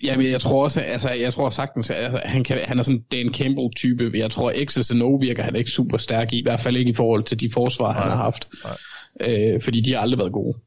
Ja, 0.02 0.16
jeg 0.20 0.40
tror 0.40 0.64
også, 0.64 0.80
altså, 0.80 1.10
jeg 1.10 1.32
tror 1.32 1.50
sagtens, 1.50 1.90
at 1.90 1.96
altså, 1.96 2.20
han, 2.24 2.44
kan, 2.44 2.58
han 2.58 2.78
er 2.78 2.82
sådan 2.82 3.04
Dan 3.12 3.34
Campbell-type. 3.34 4.10
Jeg 4.14 4.30
tror, 4.30 4.52
X's 4.52 4.92
and 4.92 5.02
O 5.02 5.16
virker 5.16 5.42
han 5.42 5.56
ikke 5.56 5.70
super 5.70 5.96
stærk 5.96 6.32
i, 6.32 6.38
i 6.38 6.42
hvert 6.42 6.60
fald 6.60 6.76
ikke 6.76 6.90
i 6.90 6.94
forhold 6.94 7.24
til 7.24 7.40
de 7.40 7.50
forsvar, 7.52 7.92
Nej. 7.92 8.02
han 8.02 8.10
har 8.10 8.16
haft. 8.16 8.48
Nej. 8.64 9.54
Øh, 9.54 9.62
fordi 9.62 9.80
de 9.80 9.92
har 9.92 10.00
aldrig 10.00 10.18
været 10.18 10.32
gode. 10.32 10.58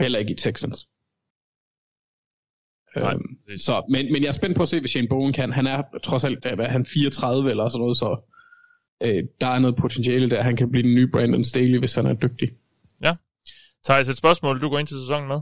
Heller 0.00 0.18
ikke 0.18 0.32
i 0.32 0.36
Texans. 0.36 0.88
Nej, 2.96 3.12
øhm, 3.12 3.58
så, 3.58 3.84
men, 3.88 4.12
men 4.12 4.22
jeg 4.22 4.28
er 4.28 4.32
spændt 4.32 4.56
på 4.56 4.62
at 4.62 4.68
se, 4.68 4.80
hvad 4.80 4.88
Shane 4.88 5.08
Bowen 5.08 5.32
kan. 5.32 5.52
Han 5.52 5.66
er 5.66 5.82
trods 6.02 6.24
alt, 6.24 6.54
hvad 6.54 6.66
han 6.66 6.86
34 6.86 7.50
eller 7.50 7.68
sådan 7.68 7.80
noget, 7.80 7.96
så 7.96 8.20
øh, 9.02 9.24
der 9.40 9.46
er 9.46 9.58
noget 9.58 9.76
potentiale 9.76 10.30
der. 10.30 10.42
Han 10.42 10.56
kan 10.56 10.70
blive 10.70 10.82
den 10.82 10.94
nye 10.94 11.08
Brandon 11.12 11.44
Staley, 11.44 11.78
hvis 11.78 11.94
han 11.94 12.06
er 12.06 12.14
dygtig. 12.14 12.50
Ja. 13.02 13.14
Thijs, 13.84 14.08
et 14.08 14.16
spørgsmål, 14.16 14.62
du 14.62 14.68
går 14.68 14.78
ind 14.78 14.86
til 14.86 14.96
sæsonen 14.98 15.28
med? 15.28 15.40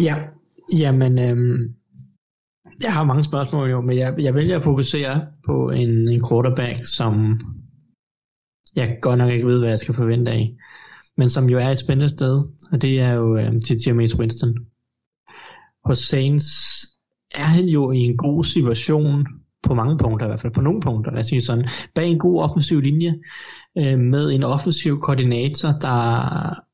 Ja, 0.00 0.16
jamen, 0.78 1.18
øhm, 1.18 1.74
jeg 2.82 2.94
har 2.94 3.04
mange 3.04 3.24
spørgsmål 3.24 3.70
jo, 3.70 3.80
men 3.80 3.98
jeg, 3.98 4.14
jeg 4.18 4.34
vælger 4.34 4.56
at 4.56 4.64
fokusere 4.64 5.26
på 5.46 5.70
en, 5.70 6.08
en 6.08 6.24
quarterback, 6.28 6.76
som 6.96 7.40
jeg 8.76 8.98
godt 9.02 9.18
nok 9.18 9.32
ikke 9.32 9.46
ved, 9.46 9.58
hvad 9.58 9.68
jeg 9.68 9.78
skal 9.78 9.94
forvente 9.94 10.32
af, 10.32 10.56
men 11.16 11.28
som 11.28 11.48
jo 11.48 11.58
er 11.58 11.68
et 11.68 11.78
spændende 11.78 12.08
sted, 12.08 12.44
og 12.72 12.82
det 12.82 13.00
er 13.00 13.12
jo 13.12 13.36
øhm, 13.36 13.60
til 13.60 13.76
James 13.86 14.18
Winston. 14.18 14.54
Hos 15.84 15.98
Saints 15.98 16.46
er 17.34 17.44
han 17.44 17.64
jo 17.64 17.90
i 17.90 17.98
en 17.98 18.16
god 18.16 18.44
situation, 18.44 19.26
på 19.62 19.74
mange 19.74 19.98
punkter 19.98 20.26
i 20.26 20.28
hvert 20.28 20.40
fald, 20.40 20.52
på 20.52 20.60
nogle 20.60 20.80
punkter, 20.80 21.10
lad 21.10 21.20
os 21.20 21.26
sige 21.26 21.40
sådan, 21.40 21.68
bag 21.94 22.08
en 22.08 22.18
god 22.18 22.42
offensiv 22.42 22.80
linje, 22.80 23.14
øh, 23.78 23.98
med 23.98 24.30
en 24.30 24.42
offensiv 24.42 25.00
koordinator, 25.00 25.68
der 25.68 26.65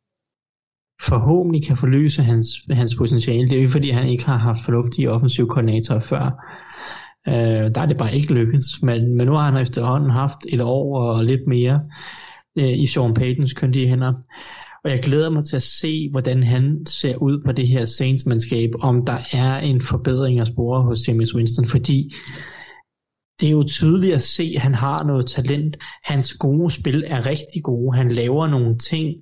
forhåbentlig 1.09 1.67
kan 1.67 1.77
forløse 1.77 2.23
hans, 2.23 2.47
hans 2.71 2.95
potentiale. 2.95 3.47
Det 3.47 3.53
er 3.53 3.57
jo 3.57 3.61
ikke 3.61 3.73
fordi, 3.73 3.91
han 3.91 4.07
ikke 4.07 4.27
har 4.27 4.37
haft 4.37 4.65
fornuftige 4.65 5.11
offensive 5.11 5.49
koordinatorer 5.49 6.01
før. 6.01 6.25
Øh, 7.29 7.71
der 7.75 7.81
er 7.81 7.87
det 7.87 7.97
bare 7.97 8.17
ikke 8.17 8.35
lykkedes. 8.35 8.83
Men, 8.83 9.17
men 9.17 9.27
nu 9.27 9.33
har 9.33 9.51
han 9.51 9.63
efterhånden 9.63 10.11
haft 10.11 10.39
et 10.49 10.61
år 10.61 11.01
og 11.01 11.25
lidt 11.25 11.47
mere 11.47 11.81
øh, 12.59 12.79
i 12.79 12.87
Sean 12.87 13.15
Paytons 13.15 13.53
køndige 13.53 13.89
hænder. 13.89 14.13
Og 14.85 14.91
jeg 14.91 15.01
glæder 15.03 15.31
mig 15.31 15.45
til 15.45 15.57
at 15.57 15.63
se, 15.63 16.09
hvordan 16.11 16.43
han 16.43 16.87
ser 16.87 17.17
ud 17.17 17.43
på 17.47 17.53
det 17.53 17.69
her 17.69 17.85
Saints-mandskab, 17.85 18.71
om 18.81 19.07
der 19.07 19.19
er 19.33 19.59
en 19.59 19.81
forbedring 19.81 20.41
at 20.41 20.47
spore 20.47 20.83
hos 20.83 21.09
James 21.09 21.35
Winston, 21.35 21.67
fordi 21.67 22.13
det 23.41 23.47
er 23.47 23.53
jo 23.53 23.65
tydeligt 23.65 24.15
at 24.15 24.23
se, 24.23 24.53
at 24.57 24.63
han 24.63 24.75
har 24.75 25.05
noget 25.05 25.27
talent. 25.27 25.77
Hans 26.05 26.35
gode 26.35 26.71
spil 26.71 27.05
er 27.07 27.27
rigtig 27.27 27.63
gode. 27.63 27.97
Han 27.97 28.13
laver 28.13 28.47
nogle 28.47 28.79
ting, 28.79 29.15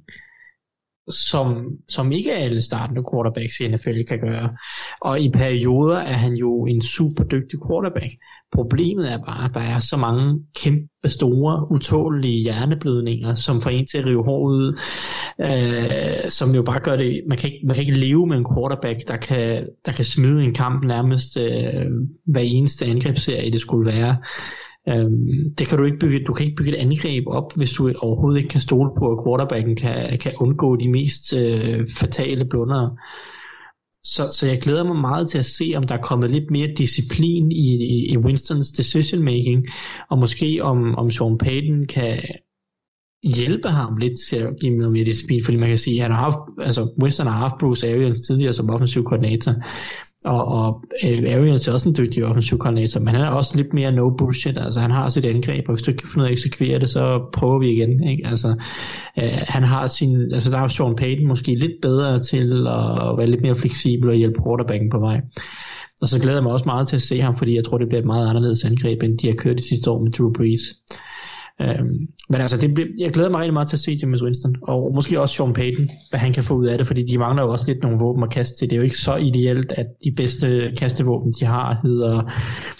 som, 1.08 1.66
som 1.88 2.12
ikke 2.12 2.32
alle 2.32 2.60
startende 2.60 3.02
quarterbacks 3.12 3.60
i 3.60 3.68
NFL 3.68 4.02
kan 4.08 4.18
gøre. 4.20 4.50
Og 5.00 5.20
i 5.20 5.30
perioder 5.30 5.98
er 5.98 6.12
han 6.12 6.34
jo 6.34 6.66
en 6.66 6.82
super 6.82 7.24
dygtig 7.24 7.58
quarterback. 7.68 8.12
Problemet 8.52 9.12
er 9.12 9.18
bare, 9.18 9.44
at 9.44 9.54
der 9.54 9.60
er 9.60 9.78
så 9.78 9.96
mange 9.96 10.40
kæmpe 10.56 11.08
store, 11.08 11.72
utålige 11.72 12.42
hjerneblødninger, 12.42 13.34
som 13.34 13.60
får 13.60 13.70
en 13.70 13.86
til 13.86 13.98
at 13.98 14.06
rive 14.06 14.24
hår 14.24 14.40
ud, 14.46 14.78
øh, 15.40 16.30
som 16.30 16.54
jo 16.54 16.62
bare 16.62 16.80
gør 16.80 16.96
det, 16.96 17.22
man 17.28 17.38
kan, 17.38 17.50
ikke, 17.52 17.66
man 17.66 17.74
kan 17.74 17.82
ikke 17.82 17.98
leve 17.98 18.26
med 18.26 18.36
en 18.36 18.46
quarterback, 18.54 19.08
der 19.08 19.16
kan, 19.16 19.66
der 19.86 19.92
kan 19.92 20.04
smide 20.04 20.42
en 20.42 20.54
kamp 20.54 20.84
nærmest 20.84 21.36
øh, 21.36 21.86
hver 22.26 22.40
eneste 22.40 22.86
angrebsserie, 22.86 23.52
det 23.52 23.60
skulle 23.60 23.92
være. 23.92 24.16
Øhm, 24.88 25.54
det 25.58 25.66
kan 25.68 25.78
du 25.78 25.84
ikke 25.84 25.98
bygge, 25.98 26.24
du 26.24 26.32
kan 26.32 26.46
ikke 26.46 26.56
bygge 26.56 26.72
et 26.72 26.82
angreb 26.86 27.24
op, 27.26 27.56
hvis 27.56 27.72
du 27.72 27.92
overhovedet 27.98 28.38
ikke 28.38 28.48
kan 28.48 28.60
stole 28.60 28.90
på, 28.98 29.12
at 29.12 29.18
quarterbacken 29.26 29.76
kan, 29.76 30.18
kan 30.18 30.32
undgå 30.40 30.76
de 30.76 30.90
mest 30.90 31.32
øh, 31.32 31.88
fatale 31.88 32.44
blunder. 32.50 32.96
Så, 34.04 34.28
så 34.38 34.46
jeg 34.46 34.60
glæder 34.60 34.84
mig 34.84 34.96
meget 34.96 35.28
til 35.28 35.38
at 35.38 35.44
se, 35.44 35.72
om 35.76 35.82
der 35.82 35.94
er 35.94 36.02
kommet 36.02 36.30
lidt 36.30 36.50
mere 36.50 36.74
disciplin 36.76 37.52
i, 37.52 37.66
i, 37.74 38.12
i 38.12 38.16
Winstons 38.16 38.72
decision 38.72 39.22
making, 39.22 39.66
og 40.10 40.18
måske 40.18 40.58
om, 40.62 40.94
om 40.94 41.10
Sean 41.10 41.38
Payton 41.38 41.86
kan 41.86 42.22
hjælpe 43.22 43.68
ham 43.68 43.96
lidt 43.96 44.18
til 44.28 44.36
at 44.36 44.54
give 44.60 44.76
noget 44.76 44.92
mere 44.92 45.04
disciplin, 45.04 45.44
fordi 45.44 45.56
man 45.56 45.68
kan 45.68 45.78
sige, 45.78 45.96
at 45.96 46.02
han 46.02 46.10
har 46.10 46.22
haft, 46.22 46.38
altså 46.60 46.94
Winston 47.02 47.26
har 47.26 47.36
haft 47.36 47.54
Bruce 47.60 47.88
Arians 47.92 48.20
tidligere 48.20 48.52
som 48.52 48.70
offensiv 48.70 49.04
koordinator, 49.04 49.54
og, 50.24 50.44
og 50.44 50.82
øh, 51.04 51.34
Arians 51.34 51.68
er 51.68 51.72
også 51.72 51.88
en 51.88 51.94
dygtig 51.98 52.24
offensiv 52.24 52.58
koordinator, 52.58 53.00
men 53.00 53.08
han 53.08 53.20
er 53.20 53.28
også 53.28 53.56
lidt 53.56 53.72
mere 53.72 53.92
no 53.92 54.10
bullshit. 54.10 54.58
Altså 54.58 54.80
han 54.80 54.90
har 54.90 55.08
sit 55.08 55.24
angreb, 55.24 55.64
og 55.68 55.74
hvis 55.74 55.82
du 55.82 55.90
ikke 55.90 56.00
kan 56.00 56.08
finde 56.08 56.22
ud 56.22 56.26
af 56.26 56.28
at 56.28 56.32
eksekvere 56.32 56.78
det, 56.78 56.88
så 56.88 57.30
prøver 57.32 57.58
vi 57.58 57.70
igen. 57.70 58.08
Ikke? 58.08 58.26
Altså, 58.26 58.48
øh, 59.18 59.30
han 59.48 59.64
har 59.64 59.86
sin, 59.86 60.32
altså 60.32 60.50
der 60.50 60.58
er 60.58 60.68
Sean 60.68 60.96
Payton 60.96 61.26
måske 61.28 61.54
lidt 61.54 61.80
bedre 61.82 62.18
til 62.18 62.66
at 62.66 63.18
være 63.18 63.30
lidt 63.30 63.42
mere 63.42 63.54
fleksibel 63.54 64.08
og 64.08 64.14
hjælpe 64.14 64.42
quarterbacken 64.44 64.90
på 64.90 64.98
vej. 64.98 65.20
Og 66.02 66.08
så 66.08 66.18
glæder 66.18 66.36
jeg 66.36 66.42
mig 66.42 66.52
også 66.52 66.66
meget 66.66 66.88
til 66.88 66.96
at 66.96 67.02
se 67.02 67.20
ham, 67.20 67.36
fordi 67.36 67.56
jeg 67.56 67.64
tror, 67.64 67.78
det 67.78 67.88
bliver 67.88 68.00
et 68.00 68.06
meget 68.06 68.28
anderledes 68.28 68.64
angreb, 68.64 69.02
end 69.02 69.18
de 69.18 69.26
har 69.26 69.34
kørt 69.34 69.58
de 69.58 69.68
sidste 69.68 69.90
år 69.90 70.02
med 70.02 70.12
Drew 70.12 70.32
Brees. 70.32 70.60
Øhm, 71.60 72.08
men 72.28 72.40
altså, 72.40 72.56
det 72.56 72.74
bliver, 72.74 72.88
jeg 72.98 73.12
glæder 73.12 73.30
mig 73.30 73.40
rigtig 73.40 73.52
meget 73.52 73.68
til 73.68 73.76
at 73.76 73.80
se 73.80 73.98
James 74.02 74.22
Winston, 74.22 74.56
og 74.62 74.94
måske 74.94 75.20
også 75.20 75.34
Sean 75.34 75.52
Payton, 75.52 75.88
hvad 76.10 76.20
han 76.20 76.32
kan 76.32 76.44
få 76.44 76.54
ud 76.54 76.66
af 76.66 76.78
det, 76.78 76.86
fordi 76.86 77.02
de 77.02 77.18
mangler 77.18 77.42
jo 77.42 77.50
også 77.50 77.64
lidt 77.68 77.82
nogle 77.82 77.98
våben 78.00 78.22
at 78.22 78.30
kaste 78.30 78.58
til. 78.58 78.70
Det 78.70 78.76
er 78.76 78.80
jo 78.80 78.82
ikke 78.82 78.98
så 78.98 79.16
ideelt, 79.16 79.72
at 79.72 79.86
de 80.04 80.12
bedste 80.16 80.72
kastevåben, 80.78 81.32
de 81.40 81.44
har, 81.44 81.80
hedder, 81.82 82.32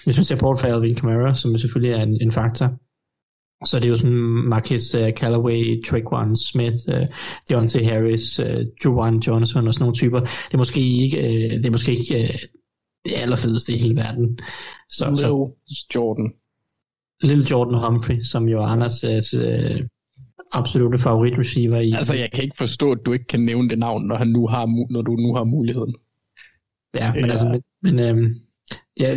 hvis 0.05 0.17
man 0.17 0.25
ser 0.25 0.37
bort 0.37 0.59
fra 0.61 0.69
Alvin 0.69 0.95
Kamara, 0.95 1.35
som 1.35 1.59
selvfølgelig 1.59 1.95
er 1.95 2.03
en, 2.03 2.19
en 2.21 2.33
faktor, 2.33 2.69
så 3.67 3.77
det 3.77 3.85
er 3.85 3.89
jo 3.89 3.97
sådan 3.97 4.49
Marcus 4.49 4.95
uh, 4.95 5.11
Callaway, 5.11 5.83
Trequan 5.87 6.37
Smith, 6.37 6.77
uh, 6.89 7.07
Deontay 7.49 7.85
Harris, 7.85 8.41
uh, 8.41 8.47
Juwan 8.85 9.19
Johnson 9.19 9.67
og 9.67 9.75
sådan 9.75 9.83
nogle 9.83 9.95
typer. 9.95 10.21
Det 10.21 10.55
er 10.55 10.59
måske 10.59 10.81
ikke, 10.81 11.19
uh, 11.19 11.57
det 11.61 11.67
er 11.67 11.71
måske 11.71 11.93
ikke 11.93 12.15
uh, 12.15 12.41
det 13.05 13.13
allerfedeste 13.17 13.73
i 13.73 13.79
hele 13.79 13.97
verden. 13.97 14.39
Så, 14.91 15.07
Lil 15.09 15.17
så, 15.17 15.51
Jordan. 15.95 16.33
Lille 17.23 17.47
Jordan 17.51 17.79
Humphrey, 17.85 18.21
som 18.21 18.49
jo 18.49 18.63
er 18.63 18.67
Anders' 18.67 19.39
øh, 19.39 19.81
absolutte 20.53 20.99
favoritreceiver 20.99 21.81
i. 21.81 21.93
Altså, 21.93 22.15
jeg 22.15 22.31
kan 22.35 22.45
ikke 22.45 22.57
forstå, 22.59 22.93
at 22.93 22.99
du 23.07 23.13
ikke 23.13 23.27
kan 23.27 23.41
nævne 23.41 23.69
det 23.69 23.79
navn, 23.79 24.07
når, 24.07 24.17
han 24.17 24.29
nu 24.29 24.47
har, 24.47 24.93
når 24.93 25.03
du 25.03 25.13
nu 25.17 25.35
har 25.35 25.45
muligheden. 25.45 25.95
Ja, 26.95 27.13
men 27.15 27.25
ja. 27.25 27.31
altså, 27.31 27.49
men, 27.49 27.63
men 27.83 27.99
øhm, 27.99 28.35
ja, 29.01 29.17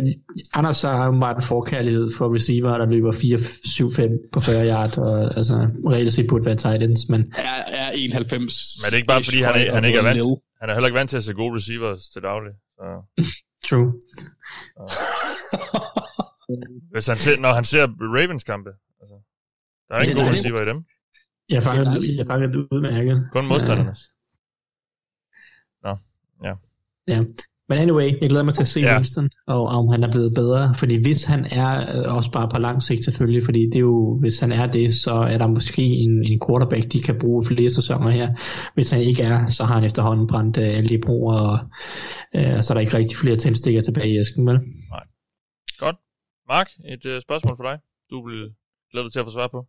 Anders 0.54 0.82
har 0.82 1.06
jo 1.06 1.12
meget 1.12 1.36
en 1.36 1.42
forkærlighed 1.42 2.10
for 2.18 2.34
receiver, 2.34 2.78
der 2.78 2.86
løber 2.86 3.12
4-7-5 3.12 4.28
på 4.32 4.40
40 4.40 4.68
yard, 4.68 4.98
og 4.98 5.36
altså 5.36 5.68
reelt 5.86 6.12
set 6.12 6.26
burde 6.28 6.44
være 6.44 6.56
tight 6.56 6.82
ends, 6.82 7.08
men... 7.08 7.20
Er, 7.36 7.62
er 7.66 7.90
91. 7.90 8.78
Men 8.82 8.86
det 8.86 8.92
er 8.92 8.96
ikke 8.96 9.06
bare, 9.06 9.24
fordi 9.24 9.42
han, 9.42 9.54
er, 9.54 9.74
han 9.74 9.84
ikke 9.84 9.98
er 9.98 10.02
vant, 10.02 10.22
han 10.60 10.70
er 10.70 10.74
heller 10.74 10.86
ikke 10.86 10.98
vant 10.98 11.10
til 11.10 11.16
at 11.16 11.24
se 11.24 11.34
gode 11.34 11.56
receivers 11.56 12.08
til 12.08 12.22
daglig. 12.22 12.52
Så. 12.78 13.02
True. 13.68 13.92
Så. 14.88 15.80
Hvis 16.90 17.06
han 17.06 17.16
ser, 17.16 17.40
når 17.40 17.52
han 17.52 17.64
ser 17.64 17.86
Ravens 18.00 18.44
kampe. 18.44 18.70
Altså, 19.00 19.14
der 19.88 19.94
er 19.94 20.02
ingen 20.02 20.16
gode 20.16 20.30
receiver 20.30 20.62
i 20.62 20.66
dem. 20.66 20.84
Jeg 21.50 21.62
fanger, 21.62 22.14
jeg 22.18 22.26
fanger 22.26 22.46
det 22.46 22.56
udmærket. 22.70 23.28
Kun 23.32 23.46
modstandernes. 23.46 24.00
Ja. 25.84 25.88
Nå, 25.88 25.96
ja. 26.44 26.54
Ja, 27.08 27.24
men 27.68 27.78
anyway, 27.78 28.20
jeg 28.20 28.28
glæder 28.30 28.44
mig 28.44 28.54
til 28.54 28.62
at 28.62 28.66
se 28.66 28.80
ja. 28.80 28.94
Winston, 28.94 29.30
og 29.46 29.66
om 29.66 29.88
han 29.88 30.02
er 30.02 30.10
blevet 30.10 30.34
bedre. 30.34 30.74
Fordi 30.74 31.02
hvis 31.02 31.24
han 31.24 31.44
er, 31.44 31.96
øh, 31.96 32.14
også 32.16 32.30
bare 32.30 32.48
på 32.48 32.58
lang 32.58 32.82
sigt 32.82 33.04
selvfølgelig, 33.04 33.44
fordi 33.44 33.66
det 33.66 33.76
er 33.76 33.80
jo, 33.80 34.18
hvis 34.20 34.38
han 34.38 34.52
er 34.52 34.66
det, 34.66 34.94
så 34.94 35.12
er 35.12 35.38
der 35.38 35.46
måske 35.46 35.82
en, 35.82 36.24
en 36.24 36.40
quarterback, 36.46 36.92
de 36.92 37.00
kan 37.00 37.18
bruge 37.18 37.44
flere 37.44 37.70
sæsoner 37.70 38.10
her. 38.10 38.28
Hvis 38.74 38.90
han 38.90 39.00
ikke 39.00 39.22
er, 39.22 39.46
så 39.46 39.64
har 39.64 39.74
han 39.74 39.84
efterhånden 39.84 40.26
brændt 40.26 40.56
uh, 40.56 40.64
alle 40.64 40.88
de 40.88 40.98
broer, 40.98 41.34
og 41.34 41.58
uh, 42.38 42.60
så 42.62 42.72
er 42.72 42.74
der 42.74 42.80
ikke 42.80 42.96
rigtig 42.96 43.16
flere 43.16 43.36
tændstikker 43.36 43.82
tilbage 43.82 44.14
i 44.14 44.18
æsken, 44.18 44.46
vel? 44.46 44.58
Nej. 44.90 45.04
Mark, 46.54 46.70
et 46.84 47.04
uh, 47.06 47.20
spørgsmål 47.22 47.56
for 47.56 47.64
dig. 47.64 47.78
Du 48.10 48.28
vil 48.28 48.40
glæde 48.90 49.04
dig 49.04 49.12
til 49.12 49.20
at 49.20 49.26
få 49.26 49.30
svar 49.30 49.48
på. 49.48 49.66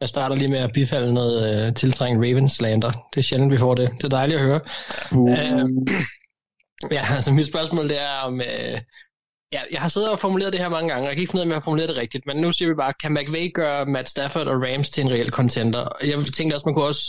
Jeg 0.00 0.08
starter 0.08 0.36
lige 0.36 0.50
med 0.50 0.58
at 0.58 0.72
bifalde 0.72 1.14
noget 1.14 1.68
uh, 1.68 1.74
tiltrængt 1.74 2.18
Ravens 2.18 2.52
slander. 2.52 2.90
Det 2.90 3.18
er 3.18 3.22
sjældent, 3.22 3.52
vi 3.52 3.58
får 3.58 3.74
det. 3.74 3.90
Det 3.96 4.04
er 4.04 4.08
dejligt 4.08 4.40
at 4.40 4.46
høre. 4.46 4.60
Uh. 5.12 5.18
Uh, 5.18 5.68
ja, 6.96 7.02
altså 7.16 7.32
mit 7.32 7.46
spørgsmål 7.46 7.88
det 7.88 8.00
er 8.00 8.14
om... 8.28 8.34
Uh, 8.34 8.76
ja, 9.52 9.60
jeg 9.72 9.80
har 9.80 9.88
siddet 9.88 10.10
og 10.10 10.18
formuleret 10.18 10.52
det 10.52 10.60
her 10.60 10.68
mange 10.68 10.88
gange, 10.88 11.04
og 11.04 11.08
jeg 11.08 11.16
kan 11.16 11.20
ikke 11.20 11.30
finde 11.30 11.40
ud 11.40 11.44
af, 11.44 11.46
om 11.46 11.50
jeg 11.50 11.56
har 11.56 11.68
formuleret 11.68 11.88
det 11.88 11.98
rigtigt, 11.98 12.26
men 12.26 12.36
nu 12.36 12.52
siger 12.52 12.68
vi 12.68 12.74
bare, 12.74 12.92
kan 13.02 13.14
McVay 13.14 13.52
gøre 13.54 13.86
Matt 13.86 14.08
Stafford 14.08 14.46
og 14.48 14.62
Rams 14.62 14.90
til 14.90 15.04
en 15.04 15.10
reel 15.10 15.30
contender? 15.30 15.88
Jeg 16.04 16.24
tænkte 16.36 16.54
også, 16.54 16.66
man 16.66 16.74
kunne 16.74 16.84
også 16.84 17.04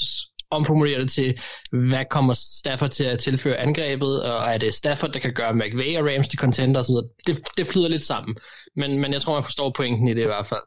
omformulere 0.53 0.99
det 0.99 1.11
til, 1.11 1.39
hvad 1.71 2.05
kommer 2.09 2.33
Stafford 2.33 2.89
til 2.89 3.03
at 3.03 3.19
tilføre 3.19 3.57
angrebet, 3.57 4.23
og 4.23 4.53
er 4.53 4.57
det 4.57 4.73
Stafford, 4.73 5.11
der 5.11 5.19
kan 5.19 5.33
gøre 5.33 5.53
McVay 5.53 5.97
og 5.97 6.09
Rams 6.09 6.27
til 6.27 6.39
contender 6.39 6.79
osv. 6.79 6.95
Det, 7.27 7.57
det 7.57 7.67
flyder 7.67 7.89
lidt 7.89 8.05
sammen, 8.05 8.37
men, 8.75 8.99
men 8.99 9.13
jeg 9.13 9.21
tror, 9.21 9.33
man 9.33 9.43
forstår 9.43 9.73
pointen 9.75 10.07
i 10.07 10.13
det 10.13 10.21
i 10.21 10.25
hvert 10.25 10.47
fald. 10.47 10.61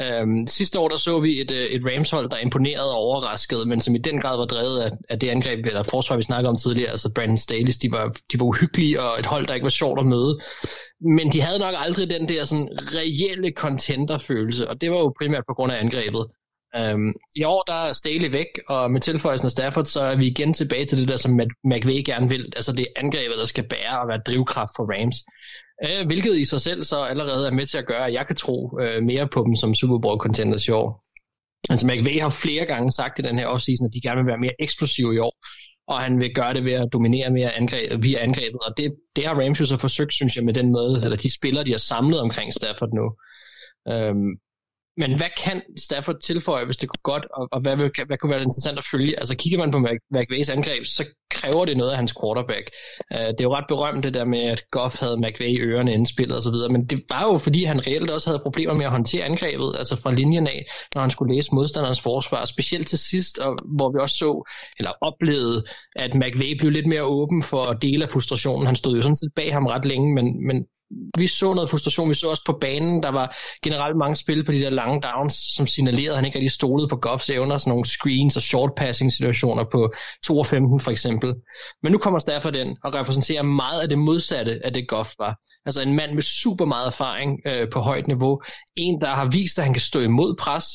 Øhm, 0.00 0.46
sidste 0.46 0.78
år 0.78 0.88
der 0.88 0.96
så 0.96 1.20
vi 1.20 1.40
et, 1.40 1.50
øh, 1.50 1.66
et 1.66 1.82
Rams-hold, 1.84 2.30
der 2.30 2.36
imponerede 2.36 2.90
og 2.90 2.96
overraskede, 2.96 3.66
men 3.66 3.80
som 3.80 3.94
i 3.94 3.98
den 3.98 4.20
grad 4.20 4.36
var 4.36 4.44
drevet 4.44 4.80
af, 4.80 4.90
af 5.08 5.18
det 5.20 5.28
angreb, 5.28 5.66
eller 5.66 5.82
forsvar, 5.82 6.16
vi 6.16 6.22
snakkede 6.22 6.48
om 6.48 6.56
tidligere, 6.56 6.90
altså 6.90 7.12
Brandon 7.14 7.36
Staley, 7.36 7.72
de 7.82 7.90
var, 7.90 8.16
de 8.32 8.40
var 8.40 8.46
uhyggelige, 8.46 9.02
og 9.02 9.18
et 9.18 9.26
hold, 9.26 9.46
der 9.46 9.54
ikke 9.54 9.64
var 9.64 9.70
sjovt 9.80 10.00
at 10.00 10.06
møde. 10.06 10.38
Men 11.00 11.32
de 11.32 11.40
havde 11.40 11.58
nok 11.58 11.74
aldrig 11.78 12.10
den 12.10 12.28
der 12.28 12.44
sådan 12.44 12.68
reelle 12.72 13.52
contender-følelse, 13.56 14.68
og 14.68 14.80
det 14.80 14.90
var 14.90 14.98
jo 14.98 15.14
primært 15.20 15.44
på 15.48 15.54
grund 15.54 15.72
af 15.72 15.80
angrebet. 15.80 16.26
Øhm, 16.76 17.12
I 17.36 17.44
år 17.44 17.62
der 17.66 17.74
er 17.74 17.92
Staley 17.92 18.32
væk, 18.32 18.46
og 18.68 18.90
med 18.90 19.00
tilføjelsen 19.00 19.46
af 19.46 19.50
Stafford, 19.50 19.84
så 19.84 20.00
er 20.00 20.16
vi 20.16 20.26
igen 20.26 20.52
tilbage 20.52 20.86
til 20.86 20.98
det 20.98 21.08
der, 21.08 21.16
som 21.16 21.40
McVay 21.64 22.02
gerne 22.04 22.28
vil. 22.28 22.52
Altså 22.56 22.72
det 22.72 22.86
angrebet, 22.96 23.38
der 23.38 23.44
skal 23.44 23.68
bære 23.68 24.00
og 24.00 24.08
være 24.08 24.20
drivkraft 24.26 24.70
for 24.76 24.84
Rams. 24.92 25.16
Øh, 25.84 26.06
hvilket 26.06 26.36
i 26.36 26.44
sig 26.44 26.60
selv 26.60 26.84
så 26.84 27.02
allerede 27.02 27.46
er 27.46 27.50
med 27.50 27.66
til 27.66 27.78
at 27.78 27.86
gøre, 27.86 28.06
at 28.06 28.12
jeg 28.12 28.26
kan 28.26 28.36
tro 28.36 28.78
øh, 28.80 29.02
mere 29.02 29.28
på 29.28 29.44
dem 29.46 29.56
som 29.56 29.74
Super 29.74 29.98
Bowl 29.98 30.18
contenders 30.18 30.68
i 30.68 30.70
år. 30.70 31.04
Altså 31.70 31.86
McVay 31.86 32.20
har 32.20 32.28
flere 32.28 32.64
gange 32.66 32.92
sagt 32.92 33.18
i 33.18 33.22
den 33.22 33.38
her 33.38 33.46
offseason, 33.46 33.86
at 33.86 33.94
de 33.94 34.00
gerne 34.00 34.20
vil 34.20 34.26
være 34.26 34.38
mere 34.38 34.62
eksplosive 34.62 35.14
i 35.14 35.18
år, 35.18 35.34
og 35.88 36.00
han 36.00 36.18
vil 36.20 36.34
gøre 36.34 36.54
det 36.54 36.64
ved 36.64 36.72
at 36.72 36.88
dominere 36.92 37.30
mere 37.30 37.52
angreb, 37.52 38.02
via 38.02 38.18
angrebet, 38.18 38.60
og 38.60 38.76
det, 38.76 38.94
det 39.16 39.26
har 39.26 39.34
Rams 39.34 39.60
jo 39.60 39.66
så 39.66 39.76
forsøgt, 39.76 40.12
synes 40.12 40.36
jeg, 40.36 40.44
med 40.44 40.54
den 40.54 40.72
måde, 40.72 41.00
eller 41.04 41.16
de 41.16 41.34
spillere, 41.34 41.64
de 41.64 41.70
har 41.70 41.78
samlet 41.78 42.20
omkring 42.20 42.54
Stafford 42.54 42.92
nu. 42.92 43.06
Øhm, 43.92 44.30
men 44.96 45.16
hvad 45.16 45.26
kan 45.44 45.62
Stafford 45.78 46.20
tilføje, 46.22 46.64
hvis 46.64 46.76
det 46.76 46.88
går 46.88 47.02
godt, 47.02 47.26
og, 47.34 47.48
og 47.52 47.60
hvad, 47.60 47.76
hvad, 47.76 48.06
hvad 48.06 48.18
kunne 48.18 48.30
være 48.30 48.42
interessant 48.42 48.78
at 48.78 48.84
følge? 48.92 49.18
Altså 49.18 49.36
kigger 49.36 49.58
man 49.58 49.70
på 49.70 49.78
McVays 50.16 50.50
angreb, 50.50 50.84
så 50.84 51.04
kræver 51.30 51.64
det 51.64 51.76
noget 51.76 51.90
af 51.90 51.96
hans 51.96 52.14
quarterback. 52.20 52.70
Uh, 53.14 53.18
det 53.18 53.40
er 53.40 53.48
jo 53.48 53.54
ret 53.54 53.64
berømt 53.68 54.04
det 54.04 54.14
der 54.14 54.24
med, 54.24 54.40
at 54.40 54.62
Goff 54.70 55.00
havde 55.00 55.16
McVay 55.16 55.48
i 55.48 55.60
ørerne 55.60 55.92
inden 55.92 56.06
spillet 56.06 56.36
osv., 56.36 56.58
men 56.70 56.86
det 56.86 57.02
var 57.08 57.32
jo 57.32 57.38
fordi, 57.38 57.64
han 57.64 57.86
reelt 57.86 58.10
også 58.10 58.30
havde 58.30 58.42
problemer 58.42 58.74
med 58.74 58.84
at 58.84 58.90
håndtere 58.90 59.24
angrebet, 59.24 59.74
altså 59.78 59.96
fra 60.02 60.12
linjen 60.12 60.46
af, 60.46 60.66
når 60.94 61.00
han 61.00 61.10
skulle 61.10 61.34
læse 61.34 61.54
modstanderens 61.54 62.00
forsvar, 62.00 62.44
specielt 62.44 62.86
til 62.88 62.98
sidst, 62.98 63.38
og 63.38 63.58
hvor 63.76 63.92
vi 63.92 63.98
også 63.98 64.16
så, 64.16 64.50
eller 64.78 64.92
oplevede, 65.00 65.64
at 65.96 66.14
McVay 66.14 66.58
blev 66.58 66.70
lidt 66.70 66.86
mere 66.86 67.02
åben 67.02 67.42
for 67.42 67.62
at 67.70 67.82
dele 67.82 68.04
af 68.04 68.10
frustrationen. 68.10 68.66
Han 68.66 68.76
stod 68.76 68.94
jo 68.94 69.02
sådan 69.02 69.16
set 69.16 69.32
bag 69.36 69.52
ham 69.52 69.66
ret 69.66 69.84
længe, 69.84 70.14
men, 70.14 70.46
men 70.46 70.66
vi 71.18 71.26
så 71.26 71.54
noget 71.54 71.70
frustration. 71.70 72.08
Vi 72.08 72.14
så 72.14 72.28
også 72.28 72.42
på 72.46 72.58
banen, 72.60 73.02
der 73.02 73.08
var 73.08 73.36
generelt 73.62 73.96
mange 73.96 74.14
spil 74.14 74.44
på 74.44 74.52
de 74.52 74.60
der 74.60 74.70
lange 74.70 75.00
downs, 75.00 75.34
som 75.56 75.66
signalerede, 75.66 76.10
at 76.10 76.16
han 76.16 76.24
ikke 76.24 76.38
rigtig 76.38 76.50
stolede 76.50 76.88
på 76.88 76.96
Goffs 76.96 77.30
evner, 77.30 77.56
sådan 77.56 77.70
nogle 77.70 77.84
screens 77.84 78.36
og 78.36 78.42
short 78.42 78.70
passing 78.76 79.12
situationer 79.12 79.64
på 79.72 79.92
2 80.26 80.38
og 80.38 80.46
15 80.46 80.80
for 80.80 80.90
eksempel. 80.90 81.34
Men 81.82 81.92
nu 81.92 81.98
kommer 81.98 82.18
Stafford 82.18 82.56
ind 82.56 82.76
og 82.84 82.94
repræsenterer 82.94 83.42
meget 83.42 83.80
af 83.80 83.88
det 83.88 83.98
modsatte 83.98 84.60
af 84.64 84.72
det 84.72 84.88
Goff 84.88 85.10
var. 85.18 85.34
Altså 85.66 85.82
en 85.82 85.96
mand 85.96 86.12
med 86.14 86.22
super 86.22 86.64
meget 86.64 86.86
erfaring 86.86 87.40
øh, 87.46 87.68
på 87.72 87.80
højt 87.80 88.06
niveau. 88.06 88.42
En, 88.76 89.00
der 89.00 89.14
har 89.14 89.30
vist, 89.30 89.58
at 89.58 89.64
han 89.64 89.74
kan 89.74 89.80
stå 89.80 90.00
imod 90.00 90.36
pres, 90.40 90.66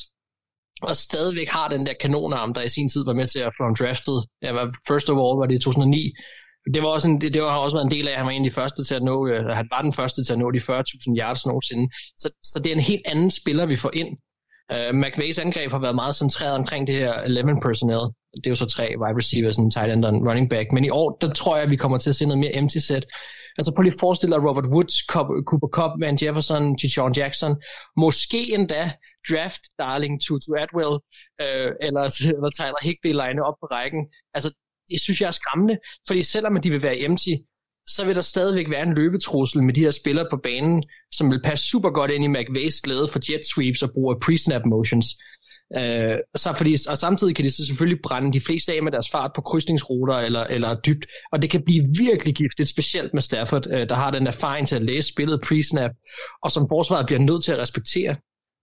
og 0.82 0.96
stadigvæk 0.96 1.48
har 1.48 1.68
den 1.68 1.86
der 1.86 1.92
kanonarm, 2.00 2.54
der 2.54 2.62
i 2.62 2.68
sin 2.68 2.88
tid 2.88 3.04
var 3.04 3.12
med 3.12 3.26
til 3.26 3.38
at 3.38 3.52
få 3.58 3.64
ham 3.64 3.74
draftet. 3.74 4.18
Ja, 4.42 4.50
first 4.90 5.10
of 5.10 5.16
all 5.22 5.38
var 5.40 5.46
det 5.46 5.54
i 5.54 5.58
2009, 5.58 6.12
det 6.74 6.82
var 6.82 6.88
også 6.88 7.08
en, 7.08 7.20
det, 7.20 7.34
det 7.34 7.42
har 7.42 7.58
også 7.58 7.76
været 7.76 7.84
en 7.84 7.90
del 7.90 8.08
af, 8.08 8.12
at 8.12 8.18
han 8.18 8.26
var 8.26 8.32
en 8.32 8.44
af 8.44 8.50
de 8.50 8.54
første 8.54 8.84
til 8.84 8.94
at 8.94 9.02
nå, 9.02 9.26
øh, 9.26 9.44
han 9.44 9.68
var 9.70 9.82
den 9.82 9.92
første 9.92 10.24
til 10.24 10.32
at 10.32 10.38
nå 10.38 10.50
de 10.50 10.58
40.000 10.58 11.18
yards 11.20 11.46
nogensinde. 11.46 11.94
Så, 12.16 12.30
så 12.44 12.58
det 12.58 12.70
er 12.70 12.74
en 12.74 12.80
helt 12.80 13.02
anden 13.06 13.30
spiller, 13.30 13.66
vi 13.66 13.76
får 13.76 13.90
ind. 13.94 14.08
Øh, 14.72 14.94
McVays 14.94 15.38
angreb 15.38 15.70
har 15.70 15.78
været 15.78 15.94
meget 15.94 16.14
centreret 16.14 16.54
omkring 16.54 16.86
det 16.86 16.94
her 16.94 17.12
11 17.12 17.60
personnel. 17.62 18.04
Det 18.34 18.46
er 18.46 18.50
jo 18.50 18.54
så 18.54 18.66
tre 18.66 18.86
wide 19.00 19.16
receivers, 19.16 19.56
en 19.56 19.70
tight 19.70 19.92
end 19.92 20.04
og 20.04 20.14
en 20.14 20.28
running 20.28 20.50
back. 20.50 20.72
Men 20.72 20.84
i 20.84 20.90
år, 20.90 21.18
der 21.20 21.32
tror 21.32 21.56
jeg, 21.56 21.64
at 21.64 21.70
vi 21.70 21.76
kommer 21.76 21.98
til 21.98 22.10
at 22.10 22.16
se 22.16 22.26
noget 22.26 22.38
mere 22.38 22.56
empty 22.56 22.78
set. 22.78 23.04
Altså 23.58 23.72
prøv 23.74 23.82
lige 23.82 23.96
at 23.96 24.00
forestille 24.00 24.34
dig 24.34 24.48
Robert 24.48 24.68
Woods, 24.74 24.96
Cooper 25.48 25.70
Cup, 25.76 25.92
Van 26.00 26.18
Jefferson, 26.22 26.76
John 26.96 27.12
Jackson. 27.20 27.52
Måske 27.96 28.54
endda 28.54 28.82
draft 29.30 29.62
darling 29.78 30.14
Tutu 30.22 30.50
Atwell, 30.62 30.94
øh, 31.44 31.70
eller, 31.86 32.04
eller 32.36 32.50
Tyler 32.58 32.82
Higby 32.86 33.10
line 33.22 33.40
op 33.48 33.56
på 33.62 33.66
rækken. 33.76 34.02
Altså 34.34 34.48
det 34.90 35.00
synes 35.00 35.20
jeg 35.20 35.26
er 35.26 35.30
skræmmende, 35.40 35.76
fordi 36.06 36.22
selvom 36.22 36.60
de 36.60 36.70
vil 36.70 36.82
være 36.82 37.00
empty, 37.00 37.34
så 37.88 38.04
vil 38.04 38.14
der 38.14 38.20
stadigvæk 38.20 38.70
være 38.70 38.82
en 38.82 38.94
løbetrussel 38.94 39.62
med 39.62 39.74
de 39.74 39.80
her 39.80 39.90
spillere 39.90 40.26
på 40.30 40.36
banen, 40.42 40.84
som 41.12 41.30
vil 41.30 41.42
passe 41.44 41.64
super 41.66 41.90
godt 41.90 42.10
ind 42.10 42.24
i 42.24 42.28
McVays 42.28 42.80
glæde 42.80 43.08
for 43.12 43.20
jet 43.30 43.46
sweeps 43.54 43.82
og 43.82 43.90
brug 43.94 44.10
af 44.10 44.16
pre-snap 44.24 44.62
motions. 44.66 45.06
Øh, 45.76 46.16
så 46.36 46.52
fordi, 46.56 46.76
og 46.90 46.98
samtidig 46.98 47.36
kan 47.36 47.44
de 47.44 47.50
så 47.50 47.66
selvfølgelig 47.66 48.02
brænde 48.02 48.32
de 48.32 48.40
fleste 48.40 48.72
af 48.72 48.82
med 48.82 48.92
deres 48.92 49.10
fart 49.10 49.30
på 49.34 49.40
krydsningsruter 49.40 50.14
eller, 50.14 50.44
eller 50.44 50.80
dybt, 50.86 51.06
og 51.32 51.42
det 51.42 51.50
kan 51.50 51.62
blive 51.64 51.84
virkelig 51.98 52.34
giftigt, 52.34 52.68
specielt 52.68 53.14
med 53.14 53.22
Stafford, 53.22 53.66
øh, 53.66 53.88
der 53.88 53.94
har 53.94 54.10
den 54.10 54.26
erfaring 54.26 54.68
til 54.68 54.76
at 54.76 54.82
læse 54.82 55.08
spillet 55.08 55.40
pre-snap, 55.46 55.90
og 56.42 56.50
som 56.52 56.66
forsvaret 56.72 57.06
bliver 57.06 57.20
nødt 57.20 57.44
til 57.44 57.52
at 57.52 57.58
respektere. 57.58 58.16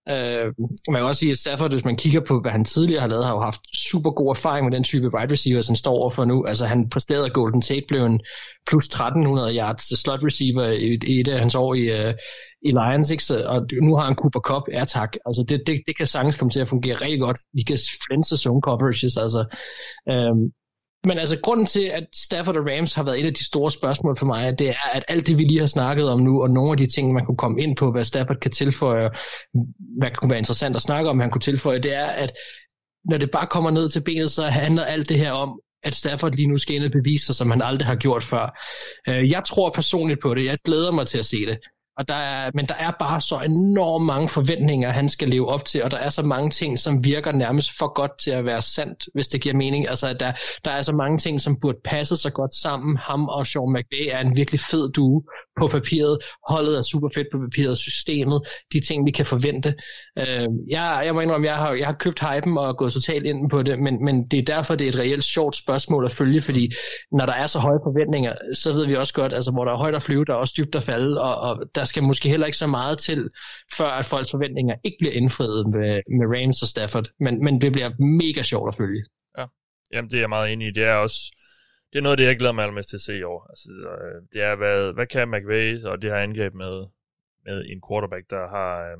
Øh, 0.10 0.54
man 0.90 1.00
kan 1.02 1.04
også 1.04 1.20
sige, 1.20 1.32
at 1.32 1.38
Stafford, 1.38 1.72
hvis 1.72 1.86
man 1.86 1.96
kigger 1.96 2.22
på, 2.28 2.42
hvad 2.42 2.52
han 2.52 2.66
tidligere 2.66 3.02
har 3.02 3.08
lavet, 3.08 3.26
har 3.26 3.34
jo 3.34 3.40
haft 3.40 3.62
super 3.74 4.12
god 4.12 4.30
erfaring 4.30 4.66
med 4.66 4.76
den 4.76 4.84
type 4.84 5.14
wide 5.14 5.32
receiver, 5.32 5.62
som 5.62 5.76
står 5.76 5.92
overfor 5.92 6.26
nu. 6.26 6.46
Altså 6.46 6.66
han 6.66 6.90
præsterede, 6.90 7.26
at 7.26 7.34
Golden 7.34 7.62
Tate 7.62 7.86
blev 7.88 8.06
en 8.06 8.20
plus 8.68 8.86
1300 8.86 9.58
yards 9.58 10.00
slot 10.02 10.24
receiver 10.24 10.66
i, 10.66 11.00
i 11.08 11.20
et 11.20 11.28
af 11.28 11.40
hans 11.40 11.56
år 11.56 11.74
i, 11.74 12.08
uh, 12.08 12.14
i 12.62 12.72
Lions, 12.72 13.12
ikke? 13.12 13.24
Så, 13.24 13.44
og 13.48 13.68
nu 13.82 13.96
har 13.96 14.06
han 14.06 14.16
Cooper 14.16 14.40
Cup, 14.40 14.64
ja 14.74 14.86
tak. 14.86 15.12
Altså 15.26 15.46
det, 15.50 15.62
det, 15.68 15.82
det 15.88 15.98
kan 15.98 16.08
sagtens 16.08 16.38
komme 16.38 16.52
til 16.52 16.60
at 16.60 16.68
fungere 16.68 16.96
rigtig 16.96 17.20
godt. 17.20 17.38
De 17.58 17.64
kan 17.64 17.78
flænse 18.08 18.38
zone 18.38 18.62
coverages, 18.62 19.18
altså. 19.18 19.42
Øhm, 20.10 20.44
men 21.06 21.18
altså, 21.18 21.38
grunden 21.44 21.66
til, 21.66 21.84
at 21.84 22.04
Stafford 22.16 22.58
og 22.58 22.68
Rams 22.68 22.94
har 22.94 23.04
været 23.04 23.20
et 23.20 23.26
af 23.26 23.34
de 23.34 23.46
store 23.46 23.72
spørgsmål 23.72 24.18
for 24.18 24.26
mig, 24.26 24.60
det 24.60 24.70
er, 24.70 24.90
at 24.94 25.04
alt 25.08 25.28
det, 25.28 25.38
vi 25.38 25.44
lige 25.44 25.60
har 25.60 25.68
snakket 25.68 26.10
om 26.10 26.20
nu, 26.20 26.42
og 26.42 26.50
nogle 26.50 26.72
af 26.72 26.78
de 26.78 26.86
ting, 26.86 27.14
man 27.14 27.26
kunne 27.26 27.38
komme 27.38 27.62
ind 27.62 27.76
på, 27.76 27.92
hvad 27.92 28.04
Stafford 28.04 28.38
kan 28.38 28.52
tilføje, 28.52 29.10
hvad 30.00 30.12
kunne 30.12 30.30
være 30.30 30.40
interessant 30.40 30.76
at 30.76 30.82
snakke 30.82 31.10
om, 31.10 31.20
han 31.20 31.30
kunne 31.30 31.42
tilføje, 31.42 31.80
det 31.80 31.94
er, 31.94 32.06
at 32.06 32.32
når 33.10 33.18
det 33.18 33.32
bare 33.32 33.48
kommer 33.48 33.72
ned 33.72 33.90
til 33.90 34.04
benet, 34.04 34.32
så 34.32 34.44
handler 34.44 34.84
alt 34.84 35.10
det 35.10 35.20
her 35.20 35.32
om, 35.32 35.60
at 35.84 35.96
Stafford 35.96 36.34
lige 36.34 36.48
nu 36.48 36.58
skal 36.58 36.76
ind 36.76 36.84
og 36.84 36.92
bevise 36.92 37.26
sig, 37.26 37.36
som 37.36 37.52
han 37.52 37.62
aldrig 37.62 37.88
har 37.88 37.96
gjort 37.96 38.24
før. 38.24 38.60
Øh, 39.10 39.30
jeg 39.30 39.44
tror 39.44 39.70
personligt 39.70 40.20
på 40.22 40.34
det. 40.34 40.46
Jeg 40.46 40.58
glæder 40.66 40.92
mig 40.92 41.08
til 41.08 41.20
at 41.20 41.26
se 41.26 41.46
det. 41.46 41.58
Og 41.98 42.08
der 42.08 42.16
er, 42.16 42.52
men 42.54 42.66
der 42.66 42.76
er 42.76 42.92
bare 43.00 43.22
så 43.22 43.40
enormt 43.40 44.06
mange 44.06 44.30
forventninger, 44.30 44.92
han 44.92 45.10
skal 45.10 45.30
leve 45.30 45.48
op 45.48 45.66
til, 45.66 45.84
og 45.84 45.92
der 45.92 45.98
er 45.98 46.10
så 46.10 46.22
mange 46.24 46.50
ting, 46.50 46.80
som 46.80 47.04
virker 47.04 47.32
nærmest 47.32 47.78
for 47.78 47.94
godt 47.94 48.12
til 48.20 48.32
at 48.32 48.46
være 48.46 48.62
sandt, 48.62 49.06
hvis 49.14 49.28
det 49.28 49.42
giver 49.42 49.56
mening. 49.56 49.90
Altså, 49.90 50.08
at 50.08 50.20
der, 50.20 50.32
der 50.66 50.72
er 50.72 50.82
så 50.82 50.94
mange 50.94 51.18
ting, 51.18 51.42
som 51.42 51.60
burde 51.62 51.78
passe 51.84 52.16
så 52.16 52.30
godt 52.32 52.54
sammen. 52.54 52.98
Ham 52.98 53.28
og 53.28 53.48
Sean 53.48 53.74
McVay 53.74 54.08
er 54.12 54.20
en 54.20 54.36
virkelig 54.36 54.60
fed 54.60 54.92
due 54.92 55.24
på 55.60 55.68
papiret. 55.68 56.18
Holdet 56.50 56.78
er 56.78 56.82
super 56.82 57.10
fedt 57.16 57.28
på 57.32 57.38
papiret. 57.40 57.78
Systemet, 57.78 58.42
de 58.74 58.80
ting, 58.80 59.06
vi 59.06 59.12
kan 59.12 59.26
forvente. 59.26 59.74
Øh, 60.18 60.48
jeg, 60.70 61.02
jeg 61.06 61.14
må 61.14 61.22
indrømme, 61.22 61.48
jeg 61.48 61.56
har, 61.56 61.74
jeg 61.74 61.88
har 61.88 61.94
købt 61.94 62.20
hypen 62.20 62.58
og 62.58 62.78
gået 62.78 62.94
totalt 62.94 63.26
ind 63.26 63.50
på 63.50 63.64
det, 63.64 63.80
men, 63.80 64.06
men 64.06 64.28
det 64.32 64.40
er 64.40 64.54
derfor, 64.56 64.76
det 64.76 64.86
er 64.86 64.90
et 64.90 65.00
reelt 65.00 65.24
sjovt 65.24 65.56
spørgsmål 65.56 66.06
at 66.06 66.12
følge, 66.12 66.42
fordi 66.42 66.72
når 67.12 67.26
der 67.26 67.34
er 67.34 67.48
så 67.48 67.60
høje 67.60 67.80
forventninger, 67.86 68.34
så 68.56 68.74
ved 68.74 68.86
vi 68.88 68.96
også 68.96 69.14
godt, 69.14 69.34
altså 69.34 69.52
hvor 69.52 69.66
der 69.66 69.72
er 69.72 69.78
højt 69.78 69.96
at 69.96 70.04
flyve, 70.04 70.26
der 70.26 70.34
er 70.34 70.38
også 70.38 70.54
dybt 70.58 70.76
at 70.76 70.84
falde, 70.84 71.22
og, 71.22 71.36
og 71.36 71.58
der 71.76 71.84
skal 71.88 72.04
måske 72.04 72.30
heller 72.30 72.46
ikke 72.46 72.58
så 72.58 72.68
meget 72.68 73.00
til, 73.00 73.30
før 73.78 73.86
at 73.86 74.06
folks 74.06 74.32
forventninger 74.32 74.76
ikke 74.84 74.98
bliver 75.00 75.14
indfriet 75.14 75.68
med, 75.68 76.02
med 76.20 76.28
Rams 76.34 76.62
og 76.62 76.68
Stafford. 76.68 77.08
Men, 77.20 77.44
men 77.44 77.62
det 77.62 77.72
bliver 77.72 77.90
mega 78.00 78.42
sjovt 78.42 78.68
at 78.68 78.76
følge. 78.76 79.04
Ja, 79.38 79.46
jamen 79.94 80.12
det 80.12 80.18
er 80.18 80.22
jeg 80.22 80.30
meget 80.30 80.54
enig 80.54 80.68
i. 80.68 80.72
Det 80.72 80.84
er 80.84 80.94
også 80.94 81.20
det 81.92 81.98
er 81.98 82.04
noget 82.04 82.14
af 82.14 82.18
det, 82.18 82.26
jeg 82.26 82.38
glæder 82.38 82.54
mig 82.54 82.64
allermest 82.64 82.90
til 82.90 82.98
at 82.98 83.02
se 83.02 83.18
i 83.18 83.24
år. 83.24 83.48
Altså, 83.50 83.70
øh, 83.70 84.22
det 84.34 84.42
er, 84.42 84.56
hvad, 84.56 84.94
hvad 84.94 85.08
kan 85.08 85.32
McVay 85.32 85.84
og 85.84 86.02
det 86.02 86.10
her 86.12 86.18
angreb 86.18 86.54
med, 86.54 86.86
med 87.46 87.66
en 87.66 87.82
quarterback, 87.88 88.30
der 88.30 88.48
har, 88.56 88.72
øh, 88.90 88.98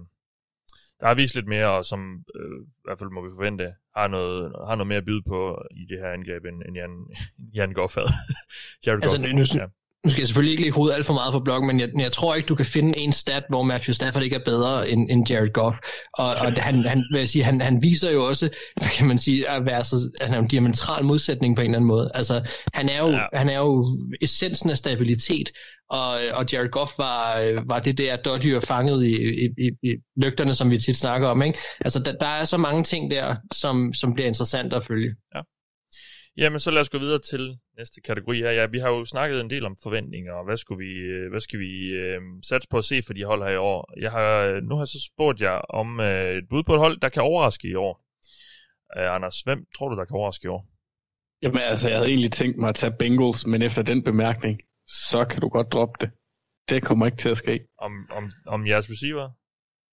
der 1.00 1.08
har 1.08 1.14
vist 1.14 1.36
lidt 1.36 1.48
mere, 1.48 1.70
og 1.78 1.86
som 1.86 2.02
øh, 2.36 2.62
i 2.62 2.84
hvert 2.84 3.00
fald 3.00 3.10
må 3.10 3.22
vi 3.22 3.36
forvente, 3.38 3.74
har 3.96 4.08
noget, 4.08 4.42
har 4.68 4.76
noget 4.76 4.88
mere 4.88 4.98
at 4.98 5.06
byde 5.06 5.24
på 5.28 5.62
i 5.72 5.84
det 5.90 5.98
her 6.00 6.12
angreb, 6.18 6.46
end, 6.46 6.62
end 6.68 6.76
Jan, 6.78 6.94
Jan 7.58 7.74
Goff 7.74 7.96
havde. 7.96 8.14
Jared 8.86 9.04
altså, 9.04 9.18
Goff, 9.18 9.34
nu, 9.34 9.62
ja. 9.62 9.68
Nu 10.08 10.12
skal 10.12 10.22
jeg 10.22 10.28
selvfølgelig 10.28 10.52
ikke 10.52 10.64
lægge 10.64 10.76
hovedet 10.76 10.96
alt 10.96 11.06
for 11.06 11.14
meget 11.14 11.32
på 11.32 11.40
bloggen, 11.40 11.68
men 11.68 11.80
jeg, 11.80 11.90
jeg 12.00 12.12
tror 12.12 12.36
ikke, 12.36 12.48
du 12.48 12.56
kan 12.56 12.66
finde 12.66 12.98
en 12.98 13.14
stat, 13.14 13.44
hvor 13.50 13.64
Matthew 13.64 13.94
Stafford 13.94 14.24
ikke 14.24 14.36
er 14.36 14.44
bedre 14.46 14.90
end, 14.90 15.12
end 15.12 15.30
Jared 15.30 15.54
Goff. 15.54 15.78
Og, 16.14 16.28
og 16.28 16.54
han, 16.54 16.86
han, 16.86 17.04
vil 17.12 17.20
jeg 17.20 17.30
sige, 17.30 17.44
han, 17.44 17.62
han 17.62 17.84
viser 17.84 18.12
jo 18.12 18.28
også, 18.28 18.50
hvad 18.76 18.90
kan 18.98 19.08
man 19.08 19.18
sige, 19.18 19.50
at 19.50 19.66
være 19.66 19.84
så, 19.84 19.96
han 20.22 20.34
er 20.34 20.40
en 20.40 20.48
diametral 20.48 21.04
modsætning 21.04 21.56
på 21.56 21.62
en 21.62 21.66
eller 21.66 21.78
anden 21.78 21.88
måde. 21.88 22.12
Altså, 22.14 22.50
han 22.74 22.90
er 22.90 23.00
jo, 23.00 23.10
ja. 23.10 23.26
han 23.34 23.50
er 23.50 23.58
jo 23.58 23.86
essensen 24.22 24.70
af 24.70 24.78
stabilitet, 24.78 25.52
og, 25.90 26.10
og 26.34 26.46
Jared 26.54 26.70
Goff 26.72 26.92
var, 26.98 27.52
var 27.68 27.80
det 27.80 27.98
der 27.98 28.16
dårdyr 28.16 28.60
fanget 28.60 29.06
i, 29.06 29.16
i, 29.16 29.46
i, 29.58 29.90
i 29.90 29.96
lygterne, 30.24 30.54
som 30.54 30.72
vi 30.72 30.78
tit 30.78 30.96
snakker 30.96 31.28
om. 31.28 31.42
Ikke? 31.42 31.60
Altså, 31.86 32.00
der, 32.00 32.12
der 32.12 32.28
er 32.28 32.44
så 32.44 32.58
mange 32.58 32.84
ting 32.84 33.12
der, 33.12 33.36
som, 33.54 33.94
som 33.94 34.14
bliver 34.14 34.28
interessant 34.28 34.74
at 34.74 34.86
følge. 34.88 35.16
Ja. 35.36 35.42
Jamen, 36.38 36.60
så 36.60 36.72
lad 36.72 36.82
os 36.82 36.90
gå 36.90 37.00
videre 37.00 37.20
til 37.20 37.58
næste 37.78 38.02
kategori 38.02 38.38
her. 38.38 38.52
Ja, 38.52 38.66
vi 38.66 38.80
har 38.80 38.90
jo 38.90 39.06
snakket 39.06 39.42
en 39.42 39.50
del 39.50 39.66
om 39.66 39.78
forventninger, 39.84 40.34
og 40.34 40.46
hvad, 40.46 40.58
skulle 40.58 40.86
vi, 40.86 40.94
øh, 40.94 41.30
hvad 41.30 41.40
skal 41.40 41.60
vi 41.60 41.90
øh, 41.90 42.22
satse 42.44 42.70
på 42.70 42.78
at 42.78 42.86
se 42.86 43.02
for 43.06 43.14
de 43.14 43.24
hold 43.24 43.44
her 43.44 43.50
i 43.50 43.58
år? 43.58 43.94
Jeg 44.00 44.12
har, 44.12 44.60
nu 44.62 44.76
har 44.76 44.82
jeg 44.82 44.88
så 44.88 45.10
spurgt 45.14 45.42
jer 45.42 45.58
om 45.82 46.00
øh, 46.00 46.38
et 46.38 46.48
bud 46.50 46.64
på 46.64 46.74
et 46.74 46.80
hold, 46.80 47.00
der 47.00 47.10
kan 47.10 47.24
overraske 47.24 47.68
i 47.68 47.76
år. 47.76 47.94
Øh, 48.98 49.16
Anders, 49.16 49.42
hvem 49.42 49.66
tror 49.78 49.90
du, 49.90 49.96
der 49.96 50.06
kan 50.06 50.16
overraske 50.16 50.46
i 50.46 50.50
år? 50.50 50.68
Jamen 51.42 51.62
altså, 51.62 51.90
jeg 51.90 51.98
havde 51.98 52.10
egentlig 52.10 52.32
tænkt 52.32 52.58
mig 52.58 52.70
at 52.70 52.76
tage 52.76 52.96
Bengals, 53.00 53.46
men 53.46 53.62
efter 53.62 53.82
den 53.82 54.04
bemærkning, 54.04 54.60
så 54.88 55.26
kan 55.30 55.42
du 55.42 55.50
godt 55.50 55.72
droppe 55.72 55.98
det. 56.02 56.12
Det 56.70 56.84
kommer 56.84 57.06
ikke 57.06 57.18
til 57.18 57.30
at 57.30 57.38
ske. 57.38 57.68
Om, 57.78 57.92
om, 58.12 58.32
om 58.46 58.68
jeres 58.68 58.92
receiver? 58.92 59.30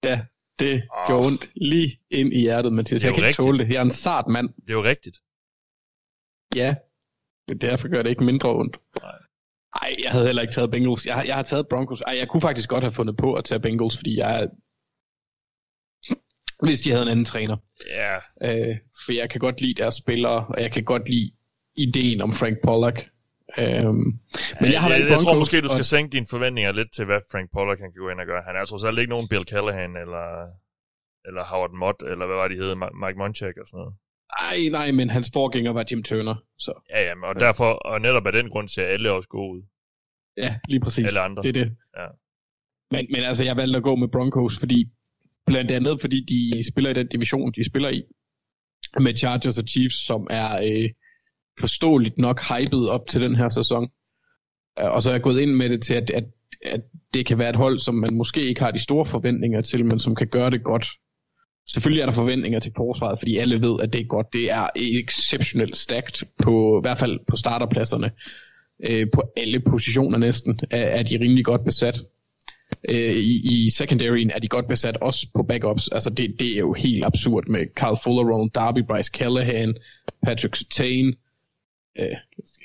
Ja, 0.04 0.20
det 0.58 0.74
oh. 0.74 1.06
gjorde 1.06 1.26
ondt 1.26 1.50
lige 1.56 2.00
ind 2.10 2.32
i 2.32 2.40
hjertet, 2.40 2.72
Mathias. 2.72 3.04
Jeg 3.04 3.14
kan 3.14 3.22
rigtigt. 3.22 3.38
ikke 3.38 3.48
tåle 3.48 3.58
det. 3.58 3.68
Jeg 3.68 3.76
er 3.76 3.82
en 3.82 3.90
sart 3.90 4.26
mand. 4.26 4.48
Det 4.48 4.70
er 4.70 4.74
jo 4.74 4.84
rigtigt. 4.84 5.16
Ja, 6.56 6.74
men 7.48 7.58
derfor 7.58 7.88
gør 7.88 8.02
det 8.02 8.10
ikke 8.10 8.24
mindre 8.24 8.48
ondt. 8.54 8.76
Nej. 9.02 9.12
Ej, 9.82 9.96
jeg 10.02 10.10
havde 10.10 10.26
heller 10.26 10.42
ikke 10.42 10.54
taget 10.54 10.70
Bengals. 10.70 11.06
Jeg, 11.06 11.24
jeg 11.26 11.34
har 11.34 11.42
taget 11.42 11.68
Broncos. 11.68 12.00
Ej, 12.00 12.16
jeg 12.18 12.28
kunne 12.28 12.40
faktisk 12.40 12.68
godt 12.68 12.84
have 12.84 12.92
fundet 12.92 13.16
på 13.16 13.34
at 13.34 13.44
tage 13.44 13.60
Bengals, 13.60 13.96
fordi 13.96 14.18
jeg 14.18 14.48
hvis 16.62 16.80
de 16.80 16.90
havde 16.90 17.02
en 17.02 17.08
anden 17.08 17.24
træner. 17.24 17.56
Ja. 17.86 18.18
Yeah. 18.42 18.68
Øh, 18.68 18.76
for 19.04 19.12
jeg 19.12 19.30
kan 19.30 19.40
godt 19.40 19.60
lide 19.60 19.74
deres 19.82 19.94
spillere, 19.94 20.46
og 20.46 20.62
jeg 20.62 20.72
kan 20.72 20.84
godt 20.84 21.08
lide 21.08 21.32
ideen 21.76 22.20
om 22.20 22.32
Frank 22.32 22.58
Pollock. 22.64 22.98
Øhm, 23.58 24.18
men 24.60 24.72
jeg, 24.72 24.80
har 24.82 24.90
jeg, 24.90 25.00
jeg, 25.00 25.10
jeg 25.10 25.18
tror 25.18 25.34
måske, 25.34 25.60
du 25.60 25.68
skal 25.68 25.86
og... 25.88 25.92
sænke 25.94 26.12
dine 26.12 26.26
forventninger 26.30 26.72
lidt 26.72 26.92
til, 26.96 27.04
hvad 27.04 27.20
Frank 27.32 27.50
Pollock 27.52 27.78
kan 27.78 27.92
gå 27.98 28.08
ind 28.08 28.20
og 28.20 28.26
gøre. 28.26 28.42
Han 28.46 28.56
er 28.56 28.64
trods 28.64 28.84
alt 28.84 28.98
ikke 28.98 29.10
nogen 29.10 29.28
Bill 29.28 29.44
Callahan, 29.52 29.96
eller, 30.04 30.26
eller 31.28 31.42
Howard 31.44 31.74
Mott, 31.80 32.02
eller 32.12 32.26
hvad 32.26 32.36
var 32.36 32.48
de 32.48 32.60
hed, 32.60 32.74
Mike 32.74 33.18
Munchak 33.18 33.56
og 33.60 33.66
sådan 33.66 33.78
noget. 33.78 33.94
Nej, 34.40 34.68
nej, 34.70 34.90
men 34.90 35.10
hans 35.10 35.30
forgænger 35.32 35.72
var 35.72 35.84
Jim 35.90 36.02
Turner. 36.02 36.34
Så. 36.58 36.72
Ja, 36.90 37.02
ja, 37.02 37.26
og 37.26 37.34
derfor, 37.34 37.70
og 37.72 38.00
netop 38.00 38.26
af 38.26 38.32
den 38.32 38.50
grund 38.50 38.68
ser 38.68 38.84
alle 38.84 39.12
også 39.12 39.28
gode 39.28 39.56
ud. 39.56 39.62
Ja, 40.36 40.56
lige 40.68 40.80
præcis. 40.80 41.06
Alle 41.06 41.20
andre. 41.20 41.42
Det 41.42 41.48
er 41.48 41.64
det. 41.64 41.76
Ja. 41.96 42.06
Men, 42.90 43.06
men 43.10 43.20
altså, 43.20 43.44
jeg 43.44 43.56
valgte 43.56 43.76
at 43.76 43.82
gå 43.82 43.96
med 43.96 44.08
Broncos, 44.08 44.58
fordi 44.58 44.90
blandt 45.46 45.70
andet, 45.70 46.00
fordi 46.00 46.24
de 46.24 46.72
spiller 46.72 46.90
i 46.90 46.94
den 46.94 47.08
division, 47.08 47.52
de 47.52 47.64
spiller 47.64 47.88
i, 47.88 48.02
med 49.00 49.16
Chargers 49.16 49.58
og 49.58 49.64
Chiefs, 49.68 50.06
som 50.06 50.26
er 50.30 50.56
øh, 50.56 50.90
forståeligt 51.60 52.18
nok 52.18 52.40
hyped 52.40 52.86
op 52.86 53.06
til 53.08 53.20
den 53.20 53.36
her 53.36 53.48
sæson. 53.48 53.88
Og 54.76 55.02
så 55.02 55.08
er 55.10 55.14
jeg 55.14 55.22
gået 55.22 55.40
ind 55.40 55.50
med 55.50 55.68
det 55.68 55.82
til, 55.82 55.94
at, 55.94 56.10
at, 56.10 56.24
at 56.64 56.80
det 57.14 57.26
kan 57.26 57.38
være 57.38 57.50
et 57.50 57.56
hold, 57.56 57.78
som 57.78 57.94
man 57.94 58.14
måske 58.14 58.42
ikke 58.42 58.60
har 58.60 58.70
de 58.70 58.78
store 58.78 59.06
forventninger 59.06 59.60
til, 59.60 59.86
men 59.86 60.00
som 60.00 60.14
kan 60.14 60.28
gøre 60.28 60.50
det 60.50 60.62
godt. 60.64 60.86
Selvfølgelig 61.68 62.02
er 62.02 62.06
der 62.06 62.12
forventninger 62.12 62.60
til 62.60 62.72
forsvaret, 62.76 63.18
fordi 63.18 63.36
alle 63.36 63.62
ved, 63.62 63.80
at 63.82 63.92
det 63.92 64.00
er 64.00 64.04
godt. 64.04 64.32
Det 64.32 64.52
er 64.52 64.68
exceptionelt 64.76 65.76
stærkt, 65.76 66.24
på, 66.38 66.78
i 66.78 66.82
hvert 66.82 66.98
fald 66.98 67.20
på 67.26 67.36
starterpladserne. 67.36 68.10
Øh, 68.82 69.06
på 69.14 69.22
alle 69.36 69.60
positioner 69.60 70.18
næsten 70.18 70.60
er, 70.70 70.82
er 70.82 71.02
de 71.02 71.20
rimelig 71.20 71.44
godt 71.44 71.64
besat. 71.64 72.00
Øh, 72.88 73.16
i, 73.16 73.64
I 73.64 73.70
secondaryen 73.70 74.30
er 74.30 74.38
de 74.38 74.48
godt 74.48 74.68
besat, 74.68 74.96
også 74.96 75.26
på 75.34 75.42
backups. 75.42 75.88
Altså 75.88 76.10
det, 76.10 76.36
det 76.38 76.54
er 76.54 76.58
jo 76.58 76.72
helt 76.72 77.04
absurd 77.04 77.48
med 77.48 77.66
Carl 77.74 77.98
Fuller, 78.04 78.32
Ronald 78.32 78.50
Darby, 78.50 78.84
Bryce 78.86 79.10
Callahan, 79.14 79.74
Patrick 80.22 80.56
Sertain, 80.56 81.14
øh, 81.98 82.16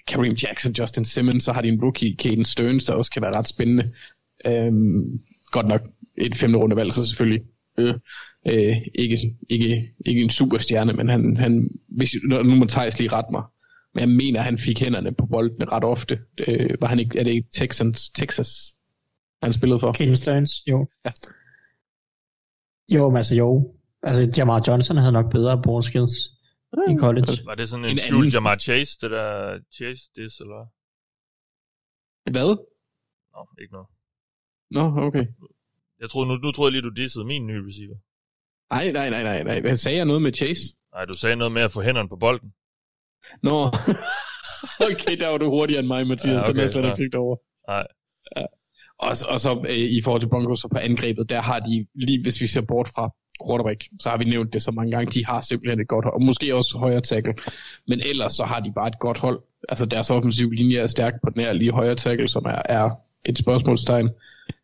Kareem 0.08 0.34
Jackson, 0.34 0.72
Justin 0.80 1.06
Simmons, 1.06 1.44
så 1.44 1.54
har 1.54 1.62
de 1.62 1.68
en 1.68 1.84
rookie, 1.84 2.16
Caden 2.16 2.46
Stearns, 2.46 2.86
der 2.86 2.94
også 2.94 3.12
kan 3.12 3.22
være 3.22 3.36
ret 3.36 3.48
spændende. 3.48 3.92
Øh, 4.46 4.74
godt 5.52 5.68
nok 5.68 5.82
et 6.18 6.36
femte 6.36 6.58
rundevalg, 6.58 6.94
så 6.94 7.06
selvfølgelig. 7.06 7.44
Øh, 7.78 7.94
øh, 8.48 8.78
ikke, 8.96 9.18
ikke, 9.50 9.94
ikke 10.06 10.22
en 10.22 10.30
superstjerne, 10.30 10.94
men 10.94 11.10
han, 11.10 11.38
han 11.38 11.70
hvis, 11.88 12.16
nu 12.24 12.56
må 12.56 12.66
Thijs 12.66 13.00
lige 13.00 13.12
rette 13.12 13.32
mig, 13.32 13.44
men 13.94 14.02
jeg 14.02 14.10
mener, 14.10 14.42
han 14.42 14.58
fik 14.58 14.80
hænderne 14.80 15.14
på 15.14 15.26
bolden 15.26 15.72
ret 15.72 15.84
ofte. 15.84 16.20
Øh, 16.48 16.70
var 16.82 16.88
han 16.88 17.00
ikke, 17.00 17.20
er 17.20 17.24
det 17.24 17.32
ikke 17.32 17.50
Texans, 17.54 18.10
Texas, 18.10 18.50
han 19.44 19.54
spillede 19.54 19.80
for? 19.80 19.94
Caden 19.94 20.18
Stearns, 20.18 20.52
jo. 20.68 20.88
Ja. 21.06 21.12
Jo, 22.96 23.10
men 23.10 23.18
altså 23.18 23.36
jo. 23.36 23.76
Altså, 24.04 24.34
Jamar 24.38 24.64
Johnson 24.68 24.98
havde 24.98 25.12
nok 25.12 25.32
bedre 25.32 25.62
ball 25.62 25.84
skills 25.84 26.16
i 26.94 26.96
college. 27.00 27.46
Var 27.46 27.56
det 27.56 27.70
sådan 27.70 27.86
en, 27.86 27.92
en 27.92 27.98
skjult 27.98 28.34
Jamar 28.34 28.56
Chase, 28.56 28.98
det 29.02 29.12
der 29.12 29.60
Chase 29.74 30.04
this, 30.18 30.40
eller? 30.40 30.62
Hvad? 32.32 32.50
Nå, 33.34 33.42
ikke 33.62 33.74
noget. 33.74 33.88
Nå, 34.72 34.84
okay. 35.08 35.26
Jeg 36.00 36.10
troede, 36.10 36.28
nu, 36.28 36.36
nu 36.36 36.52
troede 36.52 36.68
jeg 36.68 36.82
lige, 36.82 36.90
du 36.90 37.02
dissede 37.02 37.26
min 37.26 37.48
nye 37.48 37.68
receiver. 37.68 37.98
Nej, 38.72 38.92
nej, 38.92 39.10
nej, 39.10 39.24
nej, 39.24 39.44
nej. 39.44 39.60
Hvad 39.62 39.78
sagde 39.78 39.98
jeg 39.98 40.06
noget 40.06 40.22
med 40.22 40.34
Chase? 40.34 40.62
Nej, 40.96 41.06
du 41.06 41.14
sagde 41.14 41.36
noget 41.36 41.52
med 41.52 41.62
at 41.62 41.72
få 41.72 41.82
hænderne 41.82 42.10
på 42.10 42.16
bolden. 42.16 42.54
Nå, 43.44 43.58
okay, 44.92 45.20
der 45.20 45.28
var 45.28 45.38
du 45.38 45.50
hurtigere 45.50 45.80
end 45.80 45.88
mig, 45.88 46.08
Mathias. 46.08 46.42
Ja, 46.42 46.44
okay, 46.44 46.54
det 46.54 46.62
jeg 46.62 46.70
slet 46.70 46.86
ikke 46.86 46.98
tænkt 46.98 47.16
over. 47.16 47.36
Nej. 47.68 47.88
Ja. 48.38 48.46
Og, 49.00 49.16
og 49.30 49.40
så 49.40 49.66
øh, 49.70 49.76
i 49.76 50.02
forhold 50.04 50.22
til 50.22 50.30
Broncos, 50.30 50.60
så 50.60 50.68
på 50.68 50.78
angrebet, 50.78 51.30
der 51.30 51.42
har 51.42 51.60
de, 51.60 51.86
lige 51.96 52.22
hvis 52.22 52.42
vi 52.42 52.48
ser 52.48 52.62
bort 52.62 52.88
fra 52.96 53.10
quarterback, 53.46 53.84
så 54.00 54.10
har 54.10 54.18
vi 54.18 54.24
nævnt 54.24 54.54
det 54.54 54.62
så 54.62 54.72
mange 54.72 54.92
gange, 54.92 55.12
de 55.12 55.26
har 55.26 55.42
simpelthen 55.42 55.80
et 55.80 55.88
godt 55.88 56.06
hold, 56.06 56.14
og 56.14 56.24
måske 56.24 56.56
også 56.56 56.78
højere 56.78 57.02
tackle, 57.02 57.34
men 57.88 58.02
ellers 58.02 58.34
så 58.34 58.44
har 58.44 58.60
de 58.60 58.72
bare 58.76 58.88
et 58.88 59.00
godt 59.00 59.20
hold. 59.20 59.40
Altså 59.70 59.86
deres 59.86 60.10
offensive 60.10 60.56
linje 60.56 60.78
er 60.78 60.88
stærk 60.88 61.14
på 61.24 61.30
den 61.30 61.42
her 61.42 61.54
lige 61.54 61.72
højre 61.72 61.96
tackle, 61.96 62.28
som 62.28 62.46
er, 62.46 62.62
er 62.66 62.90
et 63.26 63.38
spørgsmålstegn, 63.38 64.10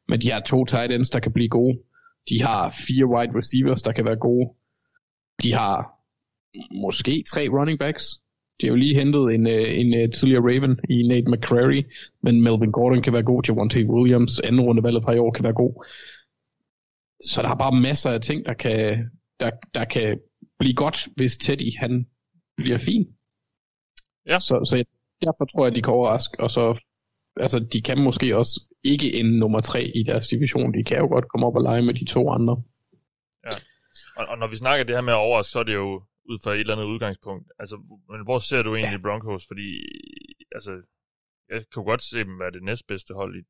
men 0.07 0.21
de 0.21 0.31
har 0.31 0.39
to 0.39 0.65
tight 0.65 0.91
ends, 0.91 1.09
der 1.09 1.19
kan 1.19 1.31
blive 1.31 1.49
gode. 1.49 1.77
De 2.29 2.41
har 2.41 2.75
fire 2.87 3.05
wide 3.05 3.37
receivers, 3.37 3.81
der 3.81 3.91
kan 3.91 4.05
være 4.05 4.15
gode. 4.15 4.49
De 5.43 5.53
har 5.53 5.95
måske 6.71 7.23
tre 7.27 7.49
running 7.49 7.79
backs. 7.79 8.21
De 8.61 8.65
har 8.65 8.71
jo 8.71 8.75
lige 8.75 8.95
hentet 8.95 9.33
en, 9.35 9.47
øh, 9.47 9.79
en, 9.79 9.93
en 9.93 10.11
tidligere 10.11 10.43
Raven 10.43 10.79
i 10.89 11.07
Nate 11.07 11.31
McCrary, 11.31 11.83
men 12.21 12.41
Melvin 12.41 12.71
Gordon 12.71 13.01
kan 13.01 13.13
være 13.13 13.23
god, 13.23 13.43
Javonte 13.47 13.85
Williams, 13.85 14.39
anden 14.39 14.61
rundevalget 14.61 15.03
fra 15.03 15.13
i 15.13 15.17
år 15.17 15.31
kan 15.31 15.43
være 15.43 15.53
god. 15.53 15.85
Så 17.23 17.41
der 17.41 17.49
er 17.49 17.55
bare 17.55 17.81
masser 17.81 18.11
af 18.11 18.21
ting, 18.21 18.45
der 18.45 18.53
kan, 18.53 19.11
der, 19.39 19.51
der 19.73 19.85
kan 19.85 20.19
blive 20.59 20.73
godt, 20.73 21.07
hvis 21.15 21.37
Teddy 21.37 21.77
han 21.79 22.07
bliver 22.57 22.77
fin. 22.77 23.07
Ja. 24.25 24.39
Så, 24.39 24.65
så 24.69 24.75
jeg, 24.75 24.85
derfor 25.21 25.45
tror 25.45 25.65
jeg, 25.65 25.75
de 25.75 25.81
kan 25.81 25.93
overraske, 25.93 26.39
og 26.39 26.51
så 26.51 26.79
altså, 27.37 27.59
de 27.59 27.81
kan 27.81 28.03
måske 28.03 28.37
også 28.37 28.61
ikke 28.83 29.13
ende 29.13 29.39
nummer 29.39 29.61
tre 29.61 29.83
i 29.95 30.03
deres 30.03 30.27
division. 30.27 30.73
De 30.73 30.83
kan 30.83 30.97
jo 30.97 31.07
godt 31.07 31.29
komme 31.29 31.47
op 31.47 31.55
og 31.55 31.61
lege 31.61 31.81
med 31.81 31.93
de 31.93 32.05
to 32.05 32.29
andre. 32.29 32.63
Og, 34.17 34.25
og 34.25 34.37
når 34.37 34.47
vi 34.47 34.55
snakker 34.55 34.85
det 34.85 34.95
her 34.95 35.01
med 35.01 35.13
overraske, 35.13 35.51
så 35.51 35.59
er 35.59 35.63
det 35.63 35.73
jo 35.73 36.03
ud 36.29 36.39
fra 36.43 36.53
et 36.53 36.59
eller 36.59 36.73
andet 36.73 36.85
udgangspunkt. 36.85 37.51
Altså, 37.59 37.75
men 38.11 38.23
hvor 38.23 38.39
ser 38.39 38.61
du 38.61 38.75
egentlig 38.75 38.99
ja. 38.99 39.07
Broncos? 39.07 39.47
Fordi, 39.47 39.69
altså, 40.51 40.71
jeg 41.49 41.63
kunne 41.73 41.85
godt 41.85 42.03
se 42.03 42.19
dem 42.23 42.39
være 42.39 42.51
det 42.51 42.63
næstbedste 42.63 43.13
hold 43.13 43.35
i... 43.35 43.43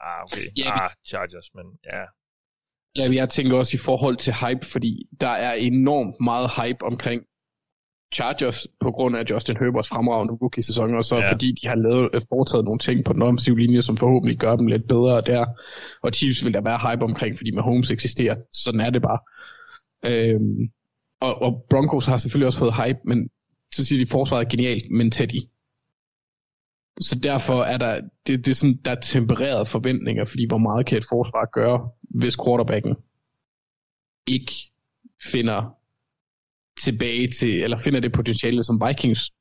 Ah, 0.00 0.22
okay. 0.24 0.46
Ja, 0.58 0.84
ah, 0.84 0.90
Chargers, 1.06 1.54
men 1.54 1.66
ja. 1.84 2.02
Ja, 2.96 3.14
jeg 3.14 3.28
tænker 3.30 3.56
også 3.56 3.76
i 3.76 3.84
forhold 3.84 4.16
til 4.16 4.32
hype, 4.32 4.66
fordi 4.66 5.08
der 5.20 5.28
er 5.28 5.54
enormt 5.54 6.16
meget 6.20 6.50
hype 6.58 6.84
omkring 6.84 7.22
Chargers 8.14 8.66
på 8.80 8.90
grund 8.90 9.16
af 9.16 9.24
Justin 9.30 9.56
Herberts 9.56 9.88
fremragende 9.88 10.34
rookie-sæson, 10.34 10.94
og 10.94 11.04
så 11.04 11.16
Ja. 11.16 11.32
fordi 11.32 11.52
de 11.62 11.68
har 11.68 11.74
lavet, 11.74 12.10
øh, 12.14 12.20
foretaget 12.28 12.64
nogle 12.64 12.78
ting 12.78 13.04
på 13.04 13.12
den 13.12 13.22
offensive 13.22 13.58
linje, 13.58 13.82
som 13.82 13.96
forhåbentlig 13.96 14.38
gør 14.38 14.56
dem 14.56 14.66
lidt 14.66 14.88
bedre 14.88 15.20
der. 15.20 15.46
Og 16.02 16.10
Chiefs 16.12 16.44
vil 16.44 16.54
der 16.54 16.60
være 16.60 16.78
hype 16.90 17.04
omkring, 17.04 17.36
fordi 17.36 17.50
Mahomes 17.50 17.90
eksisterer. 17.90 18.36
Sådan 18.52 18.80
er 18.80 18.90
det 18.90 19.02
bare. 19.02 19.18
Øhm, 20.06 20.68
og, 21.20 21.42
og 21.42 21.66
Broncos 21.70 22.06
har 22.06 22.16
selvfølgelig 22.16 22.46
også 22.46 22.58
fået 22.58 22.74
hype, 22.74 22.98
men 23.04 23.28
så 23.74 23.84
siger 23.84 23.98
de, 23.98 24.02
at 24.02 24.08
forsvaret 24.08 24.44
er 24.44 24.48
genialt, 24.48 24.90
men 24.90 25.10
Teddy. 25.10 25.40
Så 27.00 27.18
derfor 27.22 27.62
er 27.62 27.78
der, 27.78 28.00
det, 28.26 28.46
det 28.46 28.48
er 28.48 28.54
sådan, 28.54 28.78
der 28.84 28.90
er 28.90 29.00
tempererede 29.00 29.66
forventninger, 29.66 30.24
fordi 30.24 30.46
hvor 30.48 30.58
meget 30.58 30.86
kan 30.86 30.98
et 30.98 31.04
forsvar 31.08 31.50
gøre, 31.52 31.88
hvis 32.02 32.36
quarterbacken 32.44 32.96
ikke 34.26 34.52
finder 35.32 35.76
tilbage 36.80 37.30
til, 37.30 37.62
eller 37.62 37.76
finder 37.76 38.00
det 38.00 38.12
potentiale, 38.12 38.62
som 38.62 38.82
Vikings 38.88 39.32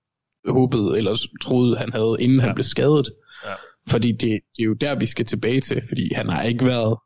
håbede, 0.48 0.98
eller 0.98 1.28
troede, 1.42 1.78
han 1.78 1.94
havde, 1.94 2.18
inden 2.20 2.40
ja. 2.40 2.46
Han 2.46 2.56
blev 2.56 2.64
skadet. 2.64 3.14
Ja. 3.46 3.54
Fordi 3.88 4.12
det, 4.12 4.20
det 4.58 4.60
er 4.60 4.66
jo 4.66 4.74
der, 4.74 5.00
vi 5.00 5.06
skal 5.06 5.26
tilbage 5.26 5.62
til, 5.62 5.82
fordi 5.88 6.14
han 6.14 6.30
har 6.30 6.44
ikke 6.44 6.66
været, 6.66 6.98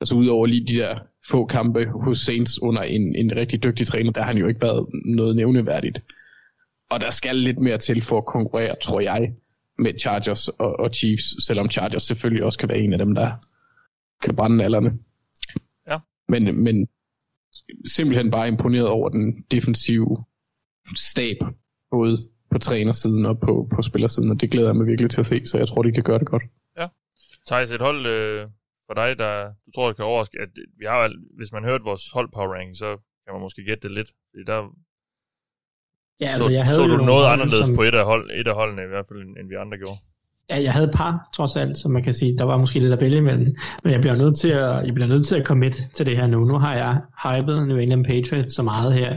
altså 0.00 0.14
udover 0.14 0.46
lige 0.46 0.66
de 0.66 0.78
der 0.78 0.98
få 1.28 1.46
kampe 1.46 1.86
hos 1.86 2.18
Saints 2.18 2.62
under 2.62 2.82
en, 2.82 3.16
en 3.16 3.36
rigtig 3.36 3.62
dygtig 3.62 3.86
træner, 3.86 4.12
der 4.12 4.20
har 4.20 4.28
han 4.28 4.38
jo 4.38 4.46
ikke 4.46 4.62
været 4.62 4.86
noget 5.04 5.36
nævneværdigt. 5.36 5.98
Og 6.90 7.00
der 7.00 7.10
skal 7.10 7.36
lidt 7.36 7.58
mere 7.58 7.78
til 7.78 8.02
for 8.02 8.18
at 8.18 8.26
konkurrere, 8.26 8.74
tror 8.82 9.00
jeg, 9.00 9.32
med 9.78 9.98
Chargers 10.00 10.48
og, 10.48 10.80
og 10.80 10.90
Chiefs, 10.94 11.44
selvom 11.46 11.70
Chargers 11.70 12.02
selvfølgelig 12.02 12.44
også 12.44 12.58
kan 12.58 12.68
være 12.68 12.78
en 12.78 12.92
af 12.92 12.98
dem, 12.98 13.14
der 13.14 13.32
kan 14.22 14.36
brænde 14.36 14.64
allerne. 14.64 14.98
Ja. 15.88 15.98
Men, 16.28 16.64
men 16.64 16.88
simpelthen 17.86 18.30
bare 18.30 18.48
imponeret 18.48 18.88
over 18.88 19.08
den 19.08 19.42
defensive 19.50 20.24
stab, 20.96 21.36
både 21.90 22.16
på 22.50 22.58
trænersiden 22.58 23.26
og 23.26 23.40
på, 23.40 23.68
på 23.74 23.82
spillersiden, 23.82 24.30
og 24.30 24.40
det 24.40 24.50
glæder 24.50 24.68
jeg 24.68 24.76
mig 24.76 24.86
virkelig 24.86 25.10
til 25.10 25.20
at 25.20 25.26
se, 25.26 25.46
så 25.46 25.58
jeg 25.58 25.68
tror, 25.68 25.82
de 25.82 25.92
kan 25.92 26.02
gøre 26.02 26.18
det 26.18 26.26
godt. 26.26 26.42
Thijs, 27.46 27.70
et 27.70 27.80
hold 27.80 28.06
øh, 28.06 28.46
for 28.86 28.94
dig, 28.94 29.18
der 29.18 29.32
du 29.66 29.70
tror, 29.74 29.86
det 29.88 29.96
kan 29.96 30.04
overraske, 30.04 30.38
at 30.40 30.48
vi 30.78 30.84
har, 30.88 31.12
hvis 31.36 31.52
man 31.52 31.64
hørte 31.64 31.84
vores 31.84 32.04
hold 32.16 32.28
power 32.34 32.48
ranking, 32.54 32.76
så 32.76 32.90
kan 33.24 33.32
man 33.34 33.40
måske 33.46 33.64
gætte 33.64 33.82
det 33.88 33.96
lidt. 33.98 34.10
Fordi 34.30 34.42
der 34.46 34.58
Ja, 36.20 36.26
så, 36.26 36.32
altså, 36.34 36.52
jeg 36.58 36.64
havde 36.64 36.76
så 36.76 36.82
jo 36.86 36.96
du 36.98 37.04
noget 37.12 37.26
anderledes 37.34 37.66
som- 37.66 37.76
på 37.76 37.82
et 37.82 37.94
af, 38.00 38.04
hold, 38.04 38.24
et 38.40 38.48
af 38.48 38.54
holdene, 38.54 38.82
i 38.82 38.90
hvert 38.94 39.06
fald, 39.08 39.20
end 39.38 39.48
vi 39.52 39.54
andre 39.64 39.78
gjorde. 39.82 39.98
Ja, 40.52 40.62
jeg 40.62 40.72
havde 40.72 40.86
et 40.86 40.94
par, 40.94 41.28
trods 41.34 41.56
alt, 41.56 41.78
som 41.78 41.90
man 41.92 42.02
kan 42.02 42.12
sige, 42.12 42.38
der 42.38 42.44
var 42.44 42.56
måske 42.58 42.78
lidt 42.78 42.92
at 42.92 43.00
vælge 43.00 43.16
imellem. 43.16 43.54
Men 43.84 43.92
jeg 43.92 44.00
bliver 44.00 44.16
nødt 44.16 44.36
til 44.38 44.48
at, 44.48 44.86
jeg 44.86 44.94
bliver 44.94 45.08
nødt 45.08 45.26
til 45.26 45.36
at 45.36 45.46
commit 45.46 45.82
til 45.94 46.06
det 46.06 46.16
her 46.16 46.26
nu. 46.26 46.44
Nu 46.44 46.58
har 46.58 46.74
jeg 46.74 47.00
hypet 47.24 47.68
New 47.68 47.76
England 47.76 48.04
Patriots 48.04 48.54
så 48.54 48.62
meget 48.62 48.94
her. 48.94 49.14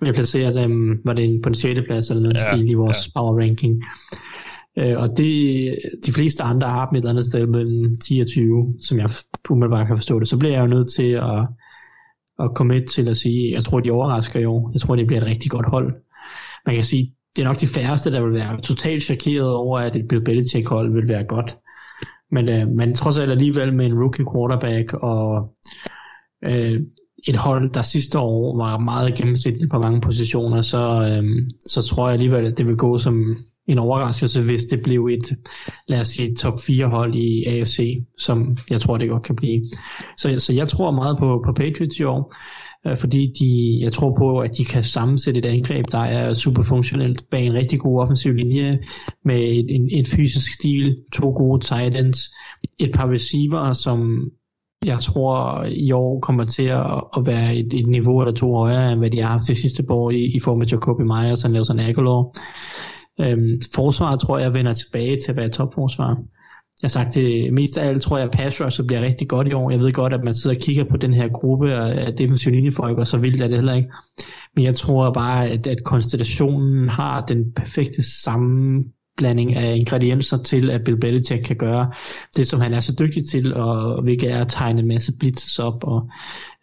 Men 0.00 0.06
jeg 0.06 0.14
placerer 0.14 0.52
dem, 0.52 1.00
var 1.04 1.12
det 1.12 1.40
på 1.42 1.48
den 1.48 1.54
6. 1.54 1.80
plads 1.86 2.10
eller 2.10 2.22
noget 2.22 2.36
Ja, 2.36 2.56
stil 2.56 2.70
i 2.70 2.74
vores 2.74 2.96
ja. 3.06 3.20
power 3.20 3.40
ranking. 3.40 3.84
Øh, 4.78 4.94
og 5.02 5.08
det, 5.16 5.78
de 6.06 6.12
fleste 6.12 6.42
andre 6.42 6.68
har 6.68 6.88
dem 6.88 6.96
et 6.96 7.00
eller 7.00 7.10
andet 7.10 7.24
sted 7.24 7.46
mellem 7.46 7.96
10 7.98 8.20
og 8.20 8.26
20, 8.26 8.74
som 8.80 8.98
jeg 8.98 9.10
umiddelbart 9.50 9.86
kan 9.86 9.96
forstå 9.96 10.20
det. 10.20 10.28
Så 10.28 10.36
bliver 10.38 10.52
jeg 10.52 10.62
jo 10.62 10.66
nødt 10.66 10.90
til 10.96 11.10
at, 11.12 11.40
at 12.38 12.50
commit 12.54 12.82
til 12.94 13.08
at 13.08 13.16
sige, 13.16 13.52
jeg 13.52 13.64
tror, 13.64 13.80
de 13.80 13.90
overrasker 13.90 14.48
år. 14.48 14.70
Jeg 14.72 14.80
tror, 14.80 14.96
det 14.96 15.06
bliver 15.06 15.20
et 15.20 15.26
rigtig 15.26 15.50
godt 15.50 15.66
hold. 15.70 15.94
Man 16.66 16.74
kan 16.74 16.84
sige, 16.84 17.14
det 17.36 17.42
er 17.42 17.48
nok 17.48 17.60
de 17.60 17.66
færreste, 17.66 18.12
der 18.12 18.22
vil 18.22 18.32
være 18.32 18.60
totalt 18.60 19.02
chokeret 19.02 19.54
over, 19.54 19.78
at 19.78 19.96
et 19.96 20.08
Bill 20.08 20.24
Belichick 20.24 20.68
hold 20.68 20.92
vil 20.92 21.08
være 21.08 21.24
godt. 21.24 21.56
Men, 22.30 22.48
øh, 22.48 22.68
men 22.68 22.94
trods 22.94 23.18
alt 23.18 23.30
alligevel 23.30 23.74
med 23.74 23.86
en 23.86 23.98
rookie 23.98 24.26
quarterback 24.34 24.94
og 24.94 25.54
øh, 26.44 26.80
et 27.28 27.36
hold, 27.36 27.70
der 27.70 27.82
sidste 27.82 28.18
år 28.18 28.56
var 28.56 28.78
meget 28.78 29.14
gennemsnitligt 29.14 29.70
på 29.70 29.78
mange 29.78 30.00
positioner, 30.00 30.62
så, 30.62 31.08
øh, 31.10 31.42
så 31.66 31.82
tror 31.82 32.06
jeg 32.06 32.12
alligevel, 32.12 32.46
at 32.46 32.58
det 32.58 32.66
vil 32.66 32.76
gå 32.76 32.98
som 32.98 33.36
en 33.66 33.78
overraskelse, 33.78 34.42
hvis 34.42 34.64
det 34.64 34.82
blev 34.82 35.06
et, 35.06 35.36
lad 35.88 36.00
os 36.00 36.08
sige, 36.08 36.34
top 36.34 36.60
4 36.66 36.86
hold 36.86 37.14
i 37.14 37.44
AFC, 37.44 38.04
som 38.18 38.56
jeg 38.70 38.80
tror, 38.80 38.98
det 38.98 39.08
godt 39.08 39.22
kan 39.22 39.36
blive. 39.36 39.70
Så, 40.16 40.38
så 40.38 40.52
jeg 40.52 40.68
tror 40.68 40.90
meget 40.90 41.18
på, 41.18 41.42
på 41.46 41.52
Patriots 41.52 41.98
i 41.98 42.02
år, 42.02 42.34
øh, 42.86 42.96
fordi 42.96 43.32
de, 43.40 43.78
jeg 43.84 43.92
tror 43.92 44.14
på, 44.18 44.38
at 44.38 44.50
de 44.58 44.64
kan 44.64 44.84
sammensætte 44.84 45.38
et 45.38 45.46
angreb, 45.46 45.84
der 45.92 45.98
er 45.98 46.34
super 46.34 46.62
funktionelt 46.62 47.24
bag 47.30 47.46
en 47.46 47.54
rigtig 47.54 47.80
god 47.80 48.00
offensiv 48.00 48.32
linje, 48.32 48.78
med 49.24 49.64
en, 49.68 49.88
en, 49.90 50.06
fysisk 50.06 50.54
stil, 50.54 50.96
to 51.12 51.30
gode 51.30 51.64
tight 51.64 51.96
ends, 51.96 52.18
et 52.78 52.90
par 52.94 53.10
receiver, 53.10 53.72
som 53.72 54.30
jeg 54.84 54.98
tror 55.00 55.64
i 55.64 55.92
år 55.92 56.20
kommer 56.20 56.44
til 56.44 56.66
at, 57.16 57.26
være 57.26 57.56
et, 57.56 57.74
et 57.74 57.86
niveau 57.86 58.20
eller 58.20 58.34
to 58.34 58.54
højere, 58.54 58.92
end 58.92 59.00
hvad 59.00 59.10
de 59.10 59.20
har 59.20 59.28
haft 59.28 59.44
til 59.44 59.56
sidste 59.56 59.84
år 59.88 60.10
i, 60.10 60.36
i 60.36 60.40
form 60.40 60.62
af 60.62 60.72
Jacobi 60.72 61.02
Myers 61.02 61.44
og 61.44 61.50
Nelson 61.50 61.78
Aguilar. 61.78 62.38
Øhm, 63.20 63.56
forsvaret 63.74 64.20
tror 64.20 64.38
jeg 64.38 64.54
vender 64.54 64.72
tilbage 64.72 65.16
til 65.24 65.30
at 65.30 65.36
være 65.36 65.48
topforsvar. 65.48 66.16
Jeg 66.84 66.88
har 66.88 67.04
sagt 67.04 67.14
det 67.14 67.52
mest 67.52 67.78
af 67.78 67.88
alt, 67.88 68.02
tror 68.02 68.16
jeg, 68.16 68.24
at 68.24 68.30
pass 68.30 68.60
rusher 68.60 68.84
bliver 68.84 69.02
rigtig 69.02 69.28
godt 69.28 69.48
i 69.48 69.52
år. 69.52 69.70
Jeg 69.70 69.80
ved 69.80 69.92
godt, 69.92 70.12
at 70.12 70.24
man 70.24 70.34
sidder 70.34 70.56
og 70.56 70.62
kigger 70.62 70.84
på 70.84 70.96
den 70.96 71.14
her 71.14 71.28
gruppe 71.28 71.72
af 71.72 71.94
defensiv 71.94 72.18
defensive 72.18 72.54
linjefolk, 72.54 72.98
og 72.98 73.06
så 73.06 73.18
vildt 73.18 73.40
er 73.40 73.46
det 73.46 73.56
heller 73.56 73.74
ikke. 73.74 73.88
Men 74.56 74.64
jeg 74.64 74.76
tror 74.76 75.12
bare, 75.12 75.48
at, 75.48 75.66
at 75.66 75.84
konstellationen 75.84 76.88
har 76.88 77.26
den 77.26 77.52
perfekte 77.56 78.22
sammenblanding 78.22 79.56
af 79.56 79.76
ingredienser 79.76 80.42
til, 80.42 80.70
at 80.70 80.84
Bill 80.84 81.00
Belichick 81.00 81.44
kan 81.44 81.56
gøre 81.56 81.92
det, 82.36 82.46
som 82.46 82.60
han 82.60 82.74
er 82.74 82.80
så 82.80 82.94
dygtig 82.98 83.28
til, 83.28 83.54
og 83.54 84.02
hvilket 84.02 84.30
er 84.30 84.40
at 84.40 84.48
tegne 84.48 84.80
en 84.80 84.88
masse 84.88 85.12
blitzes 85.18 85.58
op 85.58 85.84
og 85.84 86.08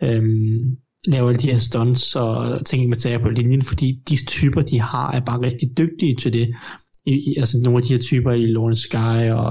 øhm, 0.04 0.78
lave 1.06 1.28
alle 1.28 1.40
de 1.40 1.52
her 1.52 1.58
stunts 1.58 2.16
og 2.16 2.66
ting 2.66 2.90
man 2.90 2.98
tager 2.98 3.20
på 3.20 3.30
linjen, 3.30 3.62
fordi 3.62 4.00
de 4.10 4.26
typer, 4.28 4.62
de 4.62 4.80
har, 4.80 5.12
er 5.12 5.20
bare 5.20 5.42
rigtig 5.42 5.78
dygtige 5.78 6.16
til 6.16 6.34
det. 6.34 6.56
I, 7.06 7.12
i, 7.12 7.36
altså 7.40 7.58
nogle 7.64 7.78
af 7.78 7.84
de 7.84 7.94
her 7.94 8.00
typer 8.00 8.32
i 8.32 8.46
Lawrence 8.46 8.82
Sky 8.82 9.32
og 9.32 9.48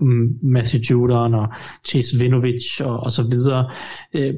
uh, 0.00 0.08
Matthew 0.42 0.80
Judon 0.90 1.34
og 1.34 1.48
Chase 1.86 2.18
Vinovich 2.18 2.84
og, 2.84 3.00
og 3.00 3.12
så 3.12 3.22
videre. 3.22 3.70
Øh, 4.14 4.34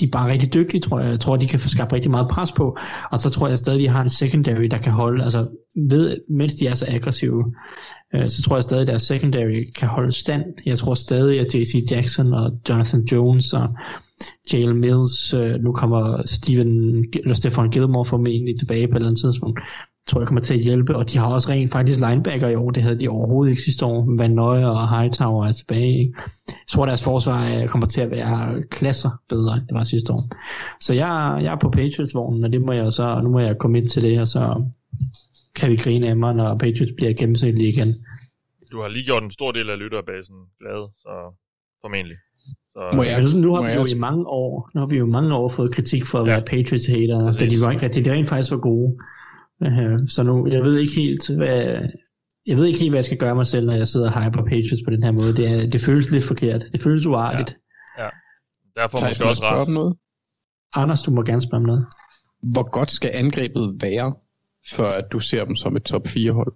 de 0.00 0.04
er 0.04 0.10
bare 0.12 0.32
rigtig 0.32 0.54
dygtige, 0.54 0.80
tror 0.80 1.00
jeg. 1.00 1.10
Jeg 1.10 1.20
tror, 1.20 1.36
de 1.36 1.46
kan 1.46 1.60
få 1.60 1.68
skabt 1.68 1.92
rigtig 1.92 2.10
meget 2.10 2.28
pres 2.28 2.52
på. 2.52 2.76
Og 3.10 3.18
så 3.18 3.30
tror 3.30 3.48
jeg 3.48 3.58
stadig, 3.58 3.80
de 3.80 3.88
har 3.88 4.02
en 4.02 4.10
secondary, 4.10 4.64
der 4.64 4.78
kan 4.78 4.92
holde, 4.92 5.24
altså 5.24 5.48
ved, 5.90 6.18
mens 6.30 6.54
de 6.54 6.66
er 6.66 6.74
så 6.74 6.86
aggressive, 6.88 7.54
øh, 8.14 8.28
så 8.28 8.42
tror 8.42 8.56
jeg 8.56 8.62
stadig, 8.62 8.82
at 8.82 8.88
deres 8.88 9.02
secondary 9.02 9.64
kan 9.76 9.88
holde 9.88 10.12
stand. 10.12 10.44
Jeg 10.66 10.78
tror 10.78 10.94
stadig, 10.94 11.40
at 11.40 11.54
JC 11.54 11.90
Jackson 11.90 12.34
og 12.34 12.52
Jonathan 12.68 13.00
Jones 13.12 13.52
og 13.52 13.68
Jalen 14.52 14.80
Mills, 14.80 15.34
øh, 15.34 15.60
nu 15.60 15.72
kommer 15.72 16.22
Steven, 16.26 17.04
eller 17.14 17.34
Stefan 17.34 17.70
Gilmore 17.70 18.04
formentlig 18.04 18.58
tilbage 18.58 18.88
på 18.88 18.92
et 18.92 18.96
eller 18.96 19.08
andet 19.08 19.20
tidspunkt, 19.20 19.60
tror 20.06 20.20
jeg 20.20 20.26
kommer 20.28 20.40
til 20.40 20.54
at 20.54 20.60
hjælpe, 20.60 20.96
og 20.96 21.10
de 21.12 21.18
har 21.18 21.26
også 21.26 21.48
rent 21.48 21.70
faktisk 21.72 22.00
linebacker 22.00 22.48
i 22.48 22.54
år, 22.54 22.70
det 22.70 22.82
havde 22.82 23.00
de 23.00 23.08
overhovedet 23.08 23.50
ikke 23.50 23.62
sidste 23.62 23.84
år, 23.86 24.14
Van 24.18 24.30
Nøje 24.30 24.66
og 24.66 24.88
Hightower 24.98 25.46
er 25.46 25.52
tilbage, 25.52 25.98
ikke? 25.98 26.12
Jeg 26.48 26.54
tror 26.70 26.86
deres 26.86 27.04
forsvar 27.04 27.60
øh, 27.62 27.68
kommer 27.68 27.86
til 27.86 28.00
at 28.00 28.10
være 28.10 28.62
klasser 28.62 29.10
bedre, 29.28 29.54
end 29.56 29.62
det 29.68 29.74
var 29.74 29.84
sidste 29.84 30.12
år. 30.12 30.20
Så 30.80 30.94
jeg, 30.94 31.40
jeg 31.42 31.52
er 31.52 31.58
på 31.58 31.70
Patriots-vognen, 31.70 32.44
og 32.44 32.52
det 32.52 32.62
må 32.62 32.72
jeg 32.72 32.92
så, 32.92 33.20
nu 33.22 33.30
må 33.30 33.38
jeg 33.40 33.58
komme 33.58 33.78
ind 33.78 33.86
til 33.88 34.02
det, 34.02 34.20
og 34.20 34.28
så 34.28 34.62
kan 35.56 35.70
vi 35.70 35.76
grine 35.76 36.08
af 36.08 36.16
mig, 36.16 36.34
når 36.34 36.56
Patriots 36.58 36.92
bliver 36.96 37.12
gennemsnitlige 37.12 37.68
igen. 37.68 37.94
Du 38.72 38.80
har 38.80 38.88
lige 38.88 39.04
gjort 39.04 39.22
en 39.22 39.30
stor 39.30 39.52
del 39.52 39.70
af 39.70 39.78
lytterbasen 39.78 40.36
glad, 40.60 40.88
så 40.96 41.10
formentlig. 41.80 42.16
Så, 42.72 42.80
Må 42.96 43.02
jeg- 43.02 43.16
altså, 43.16 43.38
nu 43.38 43.54
har 43.54 43.62
må 43.62 43.68
vi 43.68 43.74
jo 43.74 43.80
også- 43.80 43.96
i 43.96 43.98
mange 43.98 44.26
år, 44.26 44.70
nu 44.74 44.80
har 44.80 44.86
vi 44.88 44.96
jo 44.96 45.06
mange 45.06 45.34
år 45.34 45.48
fået 45.48 45.74
kritik 45.74 46.04
for 46.06 46.18
at 46.18 46.26
Ja. 46.26 46.32
være 46.32 46.42
Patriots-hater, 46.42 47.18
da 47.40 47.46
de, 47.46 47.56
var, 47.60 47.84
at 47.86 47.94
de 48.04 48.12
rent 48.12 48.28
faktisk 48.28 48.50
var 48.50 48.58
gode. 48.58 48.96
Uh, 49.66 50.08
så 50.08 50.22
nu, 50.22 50.48
jeg 50.50 50.62
ved 50.62 50.78
ikke 50.78 50.92
helt, 50.96 51.36
hvad, 51.36 51.88
jeg 52.46 52.56
ved 52.56 52.64
ikke 52.64 52.78
helt, 52.78 52.90
hvad 52.90 52.98
jeg 52.98 53.04
skal 53.04 53.18
gøre 53.18 53.34
mig 53.34 53.46
selv, 53.46 53.66
når 53.66 53.74
jeg 53.74 53.88
sidder 53.88 54.10
og 54.12 54.24
hyper 54.24 54.42
Patriots 54.42 54.82
på 54.84 54.90
den 54.90 55.02
her 55.02 55.12
måde. 55.12 55.36
Det, 55.36 55.46
er, 55.50 55.70
det 55.70 55.80
føles 55.80 56.10
lidt 56.10 56.24
forkert. 56.24 56.64
Det 56.72 56.82
føles 56.82 57.06
uartigt. 57.06 57.56
Derfor 58.76 58.98
Thijs, 58.98 59.10
måske 59.10 59.22
må 59.22 59.26
jeg 59.26 59.30
også 59.30 59.46
om 59.46 59.72
noget? 59.72 59.96
Anders, 60.74 61.02
du 61.02 61.10
må 61.10 61.22
gerne 61.22 61.42
spørge 61.42 61.60
om 61.60 61.66
noget. 61.66 61.86
Hvor 62.42 62.70
godt 62.70 62.90
skal 62.90 63.10
angrebet 63.14 63.76
være, 63.80 64.14
før 64.70 64.90
at 64.90 65.04
du 65.12 65.20
ser 65.20 65.44
dem 65.44 65.56
som 65.56 65.76
et 65.76 65.82
top 65.82 66.08
4 66.08 66.32
hold? 66.32 66.52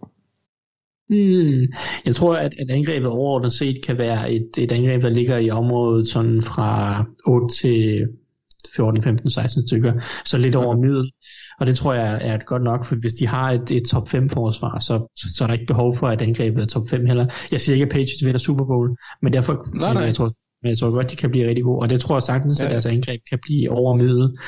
Hmm. 1.08 1.72
Jeg 2.04 2.14
tror, 2.14 2.36
at, 2.36 2.52
at 2.58 2.70
angrebet 2.70 3.08
overordnet 3.08 3.52
set 3.52 3.76
kan 3.86 3.98
være 3.98 4.32
et, 4.32 4.50
et 4.58 4.72
angreb, 4.72 5.02
der 5.02 5.08
ligger 5.08 5.38
i 5.38 5.50
området 5.50 6.06
sådan 6.06 6.42
fra 6.42 7.04
8 7.26 7.56
til 7.56 8.08
14, 8.76 9.02
15, 9.02 9.30
16 9.30 9.68
stykker, 9.68 9.92
så 10.24 10.38
lidt 10.38 10.56
over 10.56 10.76
middel. 10.76 11.12
Og 11.60 11.66
det 11.66 11.76
tror 11.76 11.94
jeg 11.94 12.18
er 12.22 12.38
godt 12.38 12.62
nok, 12.62 12.84
for 12.84 12.94
hvis 12.96 13.12
de 13.12 13.26
har 13.26 13.50
et, 13.50 13.70
et 13.70 13.82
top 13.84 14.08
5 14.08 14.28
forsvar, 14.28 14.78
så, 14.78 15.12
så, 15.16 15.34
så 15.36 15.44
er 15.44 15.46
der 15.46 15.54
ikke 15.54 15.66
behov 15.66 15.96
for, 15.96 16.08
at 16.08 16.22
angrebet 16.22 16.62
er 16.62 16.66
top 16.66 16.88
5 16.88 17.06
heller. 17.06 17.26
Jeg 17.52 17.60
siger 17.60 17.74
ikke, 17.74 17.84
at 17.84 17.90
Patriots 17.90 18.24
vinder 18.24 18.38
Super 18.38 18.64
Bowl, 18.64 18.96
men 19.22 19.32
derfor 19.32 19.68
Nej, 19.74 19.92
nej. 19.92 19.94
Men 19.94 20.02
jeg 20.06 20.14
tror, 20.14 20.30
men 20.62 20.68
jeg 20.68 20.78
tror 20.78 20.90
godt, 20.90 21.10
de 21.10 21.16
kan 21.16 21.30
blive 21.30 21.48
rigtig 21.48 21.64
gode, 21.64 21.78
og 21.78 21.88
det 21.90 22.00
tror 22.00 22.16
jeg 22.16 22.22
sagtens, 22.22 22.60
Ja. 22.60 22.64
at 22.64 22.70
deres 22.70 22.86
angreb 22.86 23.20
kan 23.30 23.38
blive 23.42 23.70
over 23.70 23.96
middel. 23.96 24.38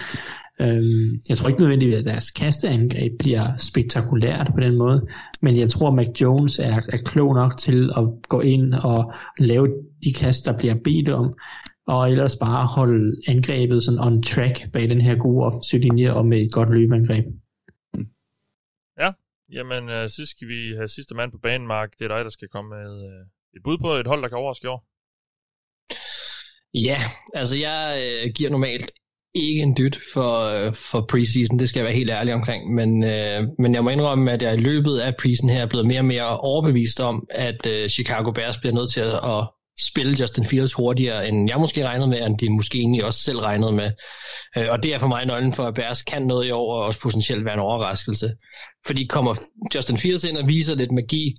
Øhm, 0.61 1.21
jeg 1.29 1.37
tror 1.37 1.49
ikke 1.49 1.61
nødvendigvis, 1.61 1.97
at 1.97 2.05
deres 2.05 2.31
kasteangreb 2.31 3.13
bliver 3.19 3.57
spektakulært 3.57 4.51
på 4.55 4.61
den 4.61 4.77
måde, 4.77 5.07
men 5.43 5.57
jeg 5.57 5.71
tror, 5.71 5.89
at 5.89 5.95
Mac 5.95 6.07
Jones 6.21 6.59
er, 6.59 6.81
er 6.93 6.97
klog 7.05 7.35
nok 7.35 7.57
til 7.57 7.91
at 7.97 8.05
gå 8.29 8.41
ind 8.41 8.75
og 8.75 9.13
lave 9.39 9.69
de 10.05 10.13
kast, 10.13 10.47
der 10.47 10.53
bliver 10.59 10.75
bedt 10.85 11.09
om, 11.09 11.35
og 11.93 12.11
ellers 12.11 12.37
bare 12.37 12.67
holde 12.67 13.17
angrebet 13.29 13.83
sådan 13.83 14.01
on 14.07 14.23
track 14.23 14.73
bag 14.73 14.89
den 14.89 15.01
her 15.01 15.17
gode 15.17 15.45
offensiv 15.47 15.81
linje 15.81 16.13
og 16.13 16.27
med 16.27 16.39
et 16.41 16.53
godt 16.53 16.71
løbeangreb. 16.71 17.25
Jamen, 19.53 19.89
øh, 19.89 20.11
sidst 20.11 20.31
skal 20.31 20.49
vi 20.49 20.75
have 20.77 20.89
sidste 20.89 21.15
mand 21.15 21.33
på 21.33 21.39
banen, 21.39 21.67
Mark. 21.67 21.91
Det 21.99 22.05
er 22.05 22.17
dig, 22.17 22.25
der 22.25 22.31
skal 22.31 22.49
komme 22.49 22.69
med 22.69 23.05
øh, 23.05 23.27
et 23.57 23.63
bud 23.65 23.79
på 23.79 23.89
et 23.89 24.07
hold, 24.07 24.23
der 24.23 24.29
kan 24.29 24.39
overraske 24.39 24.65
i 24.65 24.69
år. 24.69 24.85
Ja, 26.75 26.99
altså 27.35 27.57
jeg 27.57 28.03
øh, 28.03 28.33
giver 28.35 28.51
normalt 28.51 28.93
ikke 29.35 29.61
en 29.61 29.77
dyt 29.79 29.99
for, 30.15 30.33
øh, 30.45 30.75
for 30.75 31.07
preseason, 31.11 31.59
det 31.59 31.69
skal 31.69 31.81
jeg 31.81 31.85
være 31.85 31.95
helt 31.95 32.11
ærlig 32.11 32.35
omkring, 32.35 32.75
men, 32.75 33.05
øh, 33.05 33.49
men 33.59 33.75
jeg 33.75 33.85
må 33.85 33.91
indrømme, 33.91 34.33
at 34.33 34.43
jeg 34.43 34.55
i 34.55 34.61
løbet 34.61 34.99
af 34.99 35.17
preseason 35.17 35.49
her 35.49 35.63
er 35.63 35.69
blevet 35.69 35.87
mere 35.87 36.01
og 36.01 36.05
mere 36.05 36.39
overbevist 36.39 37.01
om, 37.01 37.27
at 37.31 37.67
øh, 37.67 37.89
Chicago 37.89 38.33
Bears 38.33 38.59
bliver 38.59 38.75
nødt 38.75 38.91
til 38.91 39.01
at, 39.01 39.15
at 39.35 39.49
spille 39.87 40.17
Justin 40.21 40.45
Fields 40.45 40.73
hurtigere, 40.73 41.29
end 41.29 41.49
jeg 41.49 41.61
måske 41.61 41.87
regnede 41.87 42.09
med, 42.09 42.27
end 42.27 42.39
de 42.39 42.51
måske 42.51 42.79
egentlig 42.79 43.05
også 43.05 43.19
selv 43.19 43.39
regnede 43.39 43.73
med. 43.73 43.91
Øh, 44.57 44.67
og 44.71 44.83
det 44.83 44.95
er 44.95 44.99
for 44.99 45.09
mig 45.09 45.27
nøglen 45.27 45.53
for, 45.53 45.67
at 45.67 45.75
Bears 45.75 46.03
kan 46.03 46.23
noget 46.23 46.47
i 46.47 46.51
år, 46.51 46.75
og 46.75 46.85
også 46.85 47.01
potentielt 47.01 47.45
være 47.45 47.55
en 47.55 47.61
overraskelse. 47.61 48.37
Fordi 48.87 49.07
kommer 49.07 49.35
Justin 49.75 49.97
Fields 49.97 50.25
ind 50.25 50.37
og 50.37 50.47
viser 50.47 50.75
lidt 50.75 50.93
magi, 50.93 51.35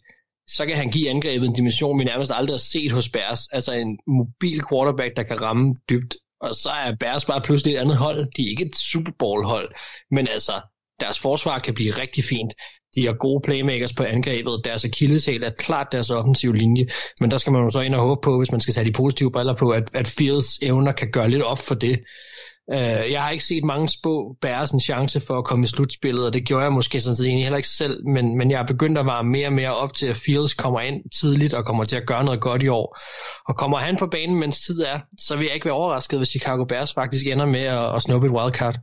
så 0.47 0.65
kan 0.65 0.77
han 0.77 0.91
give 0.91 1.09
angrebet 1.09 1.47
en 1.47 1.55
dimension, 1.55 1.99
vi 1.99 2.03
nærmest 2.03 2.31
aldrig 2.35 2.53
har 2.53 2.57
set 2.73 2.91
hos 2.91 3.09
Bears. 3.09 3.47
Altså 3.47 3.73
en 3.73 3.99
mobil 4.07 4.61
quarterback, 4.69 5.15
der 5.15 5.23
kan 5.23 5.41
ramme 5.41 5.75
dybt. 5.89 6.15
Og 6.41 6.55
så 6.55 6.69
er 6.69 6.95
Bears 6.99 7.25
bare 7.25 7.41
pludselig 7.41 7.73
et 7.73 7.79
andet 7.79 7.97
hold. 7.97 8.31
De 8.37 8.41
er 8.41 8.49
ikke 8.49 8.65
et 8.65 8.75
Super 8.75 9.11
Bowl 9.19 9.45
hold, 9.45 9.75
men 10.11 10.27
altså, 10.27 10.61
deres 10.99 11.19
forsvar 11.19 11.59
kan 11.59 11.73
blive 11.73 11.91
rigtig 11.91 12.23
fint. 12.23 12.53
De 12.95 13.05
har 13.05 13.13
gode 13.13 13.41
playmakers 13.43 13.93
på 13.93 14.03
angrebet. 14.03 14.61
Deres 14.63 14.85
akilleshæl 14.85 15.43
er 15.43 15.49
klart 15.49 15.87
deres 15.91 16.09
offensive 16.09 16.57
linje. 16.57 16.85
Men 17.19 17.31
der 17.31 17.37
skal 17.37 17.53
man 17.53 17.63
jo 17.63 17.69
så 17.69 17.81
ind 17.81 17.95
og 17.95 18.01
håbe 18.01 18.21
på, 18.23 18.37
hvis 18.37 18.51
man 18.51 18.61
skal 18.61 18.73
tage 18.73 18.85
de 18.85 18.91
positive 18.91 19.31
briller 19.31 19.55
på, 19.55 19.69
at, 19.69 19.83
at 19.93 20.07
Fields 20.07 20.57
evner 20.57 20.91
kan 20.91 21.11
gøre 21.11 21.29
lidt 21.29 21.43
op 21.43 21.59
for 21.59 21.75
det. 21.75 21.99
Uh, 22.67 23.11
jeg 23.11 23.21
har 23.23 23.31
ikke 23.31 23.43
set 23.43 23.63
mange 23.63 23.89
spå 23.89 24.37
bære 24.41 24.67
en 24.73 24.79
chance 24.79 25.19
for 25.19 25.37
at 25.37 25.45
komme 25.45 25.63
i 25.63 25.67
slutspillet, 25.67 26.25
og 26.25 26.33
det 26.33 26.45
gjorde 26.47 26.63
jeg 26.63 26.71
måske 26.71 26.99
sådan 26.99 27.15
set 27.15 27.27
egentlig 27.27 27.45
heller 27.45 27.57
ikke 27.57 27.69
selv, 27.69 28.07
men, 28.07 28.37
men 28.37 28.51
jeg 28.51 28.61
er 28.61 28.65
begyndt 28.65 28.97
at 28.97 29.05
varme 29.05 29.29
mere 29.29 29.47
og 29.47 29.53
mere 29.53 29.75
op 29.75 29.93
til, 29.93 30.07
at 30.07 30.15
Fields 30.15 30.53
kommer 30.53 30.81
ind 30.81 31.09
tidligt 31.19 31.53
og 31.53 31.65
kommer 31.65 31.83
til 31.83 31.95
at 31.95 32.07
gøre 32.07 32.23
noget 32.23 32.41
godt 32.41 32.63
i 32.63 32.67
år. 32.67 32.97
Og 33.47 33.57
kommer 33.57 33.77
han 33.77 33.97
på 33.97 34.07
banen, 34.07 34.39
mens 34.39 34.59
tid 34.59 34.81
er, 34.81 34.99
så 35.19 35.35
vil 35.35 35.45
jeg 35.45 35.53
ikke 35.53 35.65
være 35.65 35.73
overrasket, 35.73 36.19
hvis 36.19 36.29
Chicago 36.29 36.65
Bears 36.65 36.93
faktisk 36.93 37.27
ender 37.27 37.45
med 37.45 37.63
at, 37.63 37.95
at 37.95 38.01
snuppe 38.01 38.27
et 38.27 38.33
wildcard. 38.33 38.75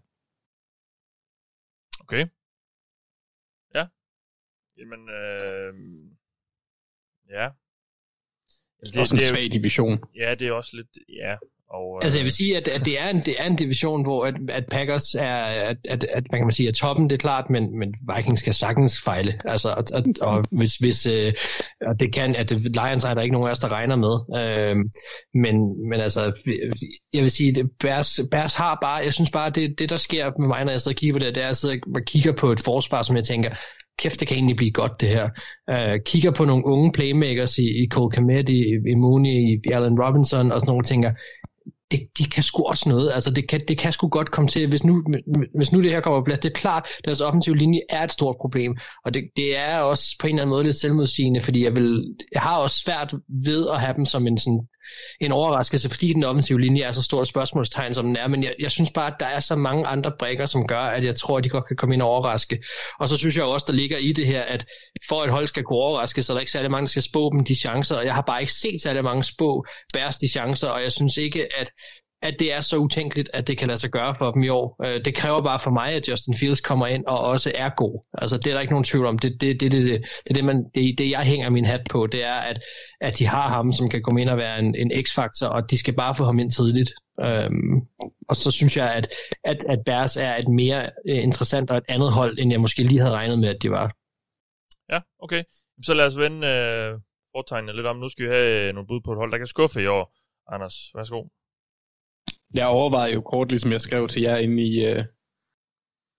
Okay. 2.01 2.27
Ja. 4.79 4.83
Jamen, 4.83 5.09
øh, 5.09 5.75
ja. 7.31 7.49
Det 8.85 8.97
er 8.97 9.01
også 9.01 9.15
en 9.15 9.21
svag 9.21 9.53
division. 9.53 9.99
Ja, 10.17 10.35
det 10.35 10.49
er 10.49 10.53
også 10.53 10.77
lidt, 10.77 10.89
ja. 11.09 11.35
Og, 11.71 11.97
øh, 11.97 12.05
Altså 12.05 12.19
jeg 12.19 12.25
vil 12.25 12.33
sige, 12.33 12.57
at, 12.57 12.69
at 12.69 12.85
det, 12.85 13.01
er 13.01 13.09
en, 13.09 13.17
det 13.17 13.35
er 13.41 13.45
en 13.45 13.57
division, 13.57 14.03
hvor 14.03 14.27
at, 14.27 14.35
at 14.49 14.65
Packers 14.71 15.15
er, 15.15 15.37
at, 15.45 15.77
at, 15.89 16.05
at 16.05 16.25
man 16.33 16.39
kan 16.41 16.47
man 16.47 16.53
sige, 16.53 16.69
at 16.69 16.75
toppen, 16.75 17.11
det 17.11 17.17
er 17.17 17.21
klart, 17.21 17.51
men, 17.51 17.79
men 17.79 17.95
Vikings 18.17 18.41
skal 18.41 18.55
sagtens 18.55 19.03
fejle. 19.03 19.41
Altså, 19.45 19.69
og, 19.69 19.85
og, 19.95 20.03
og 20.21 20.45
hvis, 20.51 20.77
hvis 20.77 21.07
øh, 21.07 21.33
og 21.87 22.01
det 22.01 22.15
kan, 22.15 22.37
at 22.37 22.51
Lions 22.51 23.05
er 23.05 23.15
der 23.15 23.23
ikke 23.23 23.33
nogen 23.33 23.49
af 23.49 23.53
os, 23.53 23.59
der 23.59 23.73
regner 23.73 23.97
med. 23.97 24.15
Øh, 24.41 24.77
men, 25.35 25.89
men 25.89 26.01
altså, 26.01 26.21
jeg 27.13 27.23
vil 27.23 27.31
sige, 27.31 27.61
at 27.61 27.67
Bears, 27.81 28.21
Bears 28.31 28.55
har 28.55 28.79
bare, 28.83 28.97
jeg 29.05 29.15
synes 29.15 29.31
bare, 29.31 29.51
det, 29.51 29.79
det 29.79 29.91
der 29.91 29.97
sker 29.97 30.31
med 30.39 30.49
mig, 30.49 30.65
når 30.65 30.73
jeg 30.73 30.81
sidder 30.81 30.97
og 30.97 30.99
kigger 31.01 31.15
på 31.15 31.19
det, 31.19 31.35
det 31.35 31.41
er, 31.41 31.45
at 31.45 31.49
jeg 31.49 31.57
sidder 31.57 31.77
og 31.95 32.03
kigger 32.07 32.33
på 32.33 32.53
et 32.53 32.61
forsvar, 32.61 33.03
som 33.03 33.17
jeg 33.17 33.25
tænker, 33.25 33.51
kæft, 33.99 34.21
det 34.21 34.29
kan 34.29 34.37
egentlig 34.37 34.57
blive 34.57 34.73
godt 34.73 35.01
det 35.01 35.09
her. 35.09 35.29
Uh, 35.73 36.01
kigger 36.07 36.31
på 36.31 36.45
nogle 36.45 36.67
unge 36.67 36.93
playmakers 36.93 37.59
i, 37.59 37.67
i 37.83 37.89
Cole 37.91 38.11
Kmet, 38.11 38.49
i, 38.49 38.61
i 38.93 38.95
Mooney, 38.95 39.31
i 39.31 39.73
Allen 39.73 40.01
Robinson 40.03 40.53
og 40.53 40.61
sådan 40.61 40.71
nogle 40.71 40.85
tænker, 40.85 41.11
det, 41.91 42.01
de 42.19 42.25
kan 42.25 42.43
sgu 42.43 42.65
også 42.65 42.89
noget. 42.89 43.13
Altså, 43.15 43.31
det 43.31 43.49
kan, 43.49 43.61
det 43.69 43.79
kan 43.79 43.93
sgu 43.93 44.09
godt 44.09 44.31
komme 44.31 44.49
til, 44.49 44.69
hvis 44.69 44.85
nu, 44.85 45.05
hvis 45.57 45.73
nu 45.73 45.83
det 45.83 45.91
her 45.91 46.01
kommer 46.01 46.21
på 46.21 46.25
plads. 46.25 46.39
Det 46.39 46.49
er 46.49 46.61
klart, 46.61 46.89
deres 47.05 47.21
offensive 47.21 47.57
linje 47.57 47.81
er 47.91 48.05
et 48.05 48.13
stort 48.13 48.37
problem, 48.41 48.77
og 49.05 49.15
det, 49.15 49.23
det 49.37 49.59
er 49.59 49.79
også 49.79 50.17
på 50.21 50.27
en 50.27 50.35
eller 50.35 50.43
anden 50.43 50.55
måde 50.55 50.65
lidt 50.65 50.77
selvmodsigende, 50.77 51.41
fordi 51.41 51.65
jeg, 51.65 51.77
vil, 51.77 52.15
jeg 52.33 52.43
har 52.43 52.59
også 52.59 52.79
svært 52.79 53.15
ved 53.47 53.69
at 53.73 53.81
have 53.81 53.95
dem 53.97 54.05
som 54.05 54.27
en, 54.27 54.39
sådan, 54.39 54.61
en 55.21 55.33
overraskelse, 55.33 55.91
fordi 55.91 56.13
den 56.13 56.25
offensive 56.25 56.61
linje 56.61 56.83
er 56.83 56.93
så 56.93 57.03
stort 57.03 57.29
spørgsmålstegn, 57.29 57.95
som 57.95 58.07
den 58.07 58.17
er, 58.17 58.29
men 58.29 58.43
jeg, 58.43 58.55
jeg 58.59 58.71
synes 58.71 58.91
bare, 58.91 59.07
at 59.07 59.17
der 59.21 59.27
er 59.27 59.41
så 59.41 59.57
mange 59.57 59.87
andre 59.87 60.13
brækker, 60.19 60.47
som 60.47 60.67
gør, 60.67 60.81
at 60.81 61.05
jeg 61.05 61.17
tror, 61.17 61.39
at 61.39 61.45
de 61.45 61.49
godt 61.49 61.67
kan 61.67 61.77
komme 61.77 61.95
ind 61.95 62.03
og 62.03 62.09
overraske. 62.09 62.63
Og 62.99 63.09
så 63.09 63.17
synes 63.17 63.37
jeg 63.37 63.45
også, 63.45 63.67
der 63.69 63.73
ligger 63.73 63.99
i 63.99 64.13
det 64.13 64.27
her, 64.27 64.43
at 64.43 64.67
for 65.09 65.23
et 65.23 65.31
hold 65.31 65.47
skal 65.47 65.63
kunne 65.63 65.79
overraske, 65.79 66.23
så 66.23 66.33
er 66.33 66.35
der 66.35 66.41
ikke 66.41 66.53
særlig 66.53 66.71
mange, 66.71 66.87
der 66.87 66.91
skal 66.91 67.03
spå 67.03 67.31
dem 67.33 67.45
de 67.45 67.55
chancer, 67.55 67.97
og 67.97 68.05
jeg 68.05 68.15
har 68.15 68.23
bare 68.23 68.41
ikke 68.41 68.53
set 68.53 68.83
særlig 68.83 69.05
mange 69.05 69.25
spå 69.25 69.65
bæres 69.95 70.17
de 70.17 70.29
chancer, 70.29 70.69
og 70.69 70.83
jeg 70.83 70.93
synes 70.93 71.17
ikke, 71.17 71.49
at 71.61 71.71
at 72.23 72.37
det 72.39 72.53
er 72.53 72.61
så 72.61 72.77
utænkeligt, 72.77 73.31
at 73.33 73.49
det 73.49 73.59
kan 73.59 73.69
lade 73.69 73.81
sig 73.81 73.91
gøre 73.91 74.15
for 74.15 74.31
dem 74.31 74.43
i 74.43 74.49
år. 74.49 74.85
Øh, 74.85 75.05
det 75.05 75.15
kræver 75.15 75.43
bare 75.43 75.59
for 75.59 75.71
mig, 75.71 75.93
at 75.93 76.09
Justin 76.09 76.35
Fields 76.35 76.61
kommer 76.61 76.87
ind 76.87 77.05
og 77.07 77.19
også 77.19 77.53
er 77.55 77.71
god. 77.77 78.05
Altså, 78.19 78.37
det 78.37 78.47
er 78.47 78.55
der 78.55 78.61
ikke 78.61 78.73
nogen 78.73 78.85
tvivl 78.85 79.07
om. 79.07 79.19
Det, 79.19 79.41
det, 79.41 79.61
det, 79.61 79.73
det, 79.73 79.83
det, 79.83 80.01
det, 80.29 80.37
det, 80.37 80.45
man, 80.45 80.65
det, 80.75 80.99
det 80.99 81.11
jeg 81.11 81.21
hænger 81.21 81.51
min 81.51 81.65
hat 81.65 81.81
på, 81.91 82.07
det 82.07 82.25
er, 82.25 82.35
at, 82.35 82.59
at 83.01 83.19
de 83.19 83.27
har 83.27 83.49
ham, 83.49 83.73
som 83.73 83.89
kan 83.89 84.03
komme 84.03 84.21
ind 84.21 84.29
og 84.29 84.37
være 84.37 84.59
en, 84.59 84.75
en 84.75 85.05
x-faktor, 85.05 85.47
og 85.47 85.71
de 85.71 85.79
skal 85.79 85.95
bare 85.95 86.15
få 86.15 86.25
ham 86.25 86.39
ind 86.39 86.51
tidligt. 86.51 86.91
Øhm, 87.21 87.81
og 88.29 88.37
så 88.37 88.51
synes 88.51 88.77
jeg, 88.77 88.95
at, 88.95 89.09
at, 89.45 89.65
at 89.69 89.79
Bears 89.87 90.17
er 90.17 90.37
et 90.37 90.49
mere 90.49 90.91
øh, 91.09 91.23
interessant 91.23 91.71
og 91.71 91.77
et 91.77 91.85
andet 91.89 92.13
hold, 92.13 92.39
end 92.39 92.51
jeg 92.51 92.61
måske 92.61 92.83
lige 92.83 93.01
havde 93.01 93.15
regnet 93.15 93.39
med, 93.39 93.49
at 93.49 93.63
de 93.63 93.71
var. 93.71 93.93
Ja, 94.93 95.01
okay. 95.23 95.43
Så 95.83 95.95
lad 95.95 96.07
os 96.07 96.19
vende 96.19 96.47
øh, 96.47 97.01
fortegnene 97.37 97.77
lidt 97.77 97.87
om. 97.87 97.97
Nu 97.97 98.09
skal 98.09 98.25
vi 98.25 98.31
have 98.31 98.69
øh, 98.69 98.75
nogle 98.75 98.87
bud 98.87 99.01
på 99.05 99.13
et 99.13 99.19
hold, 99.19 99.33
der 99.33 99.39
kan 99.39 99.47
skuffe 99.47 99.83
i 99.83 99.87
år. 99.87 100.15
Anders, 100.55 100.75
værsgo. 100.95 101.25
Jeg 102.55 102.67
overvejede 102.67 103.15
jo 103.15 103.21
kort, 103.21 103.49
ligesom 103.49 103.73
jeg 103.73 103.81
skrev 103.81 104.09
til 104.09 104.23
jer 104.23 104.37
inde 104.37 104.63
i... 104.63 104.93
Uh, 104.93 105.05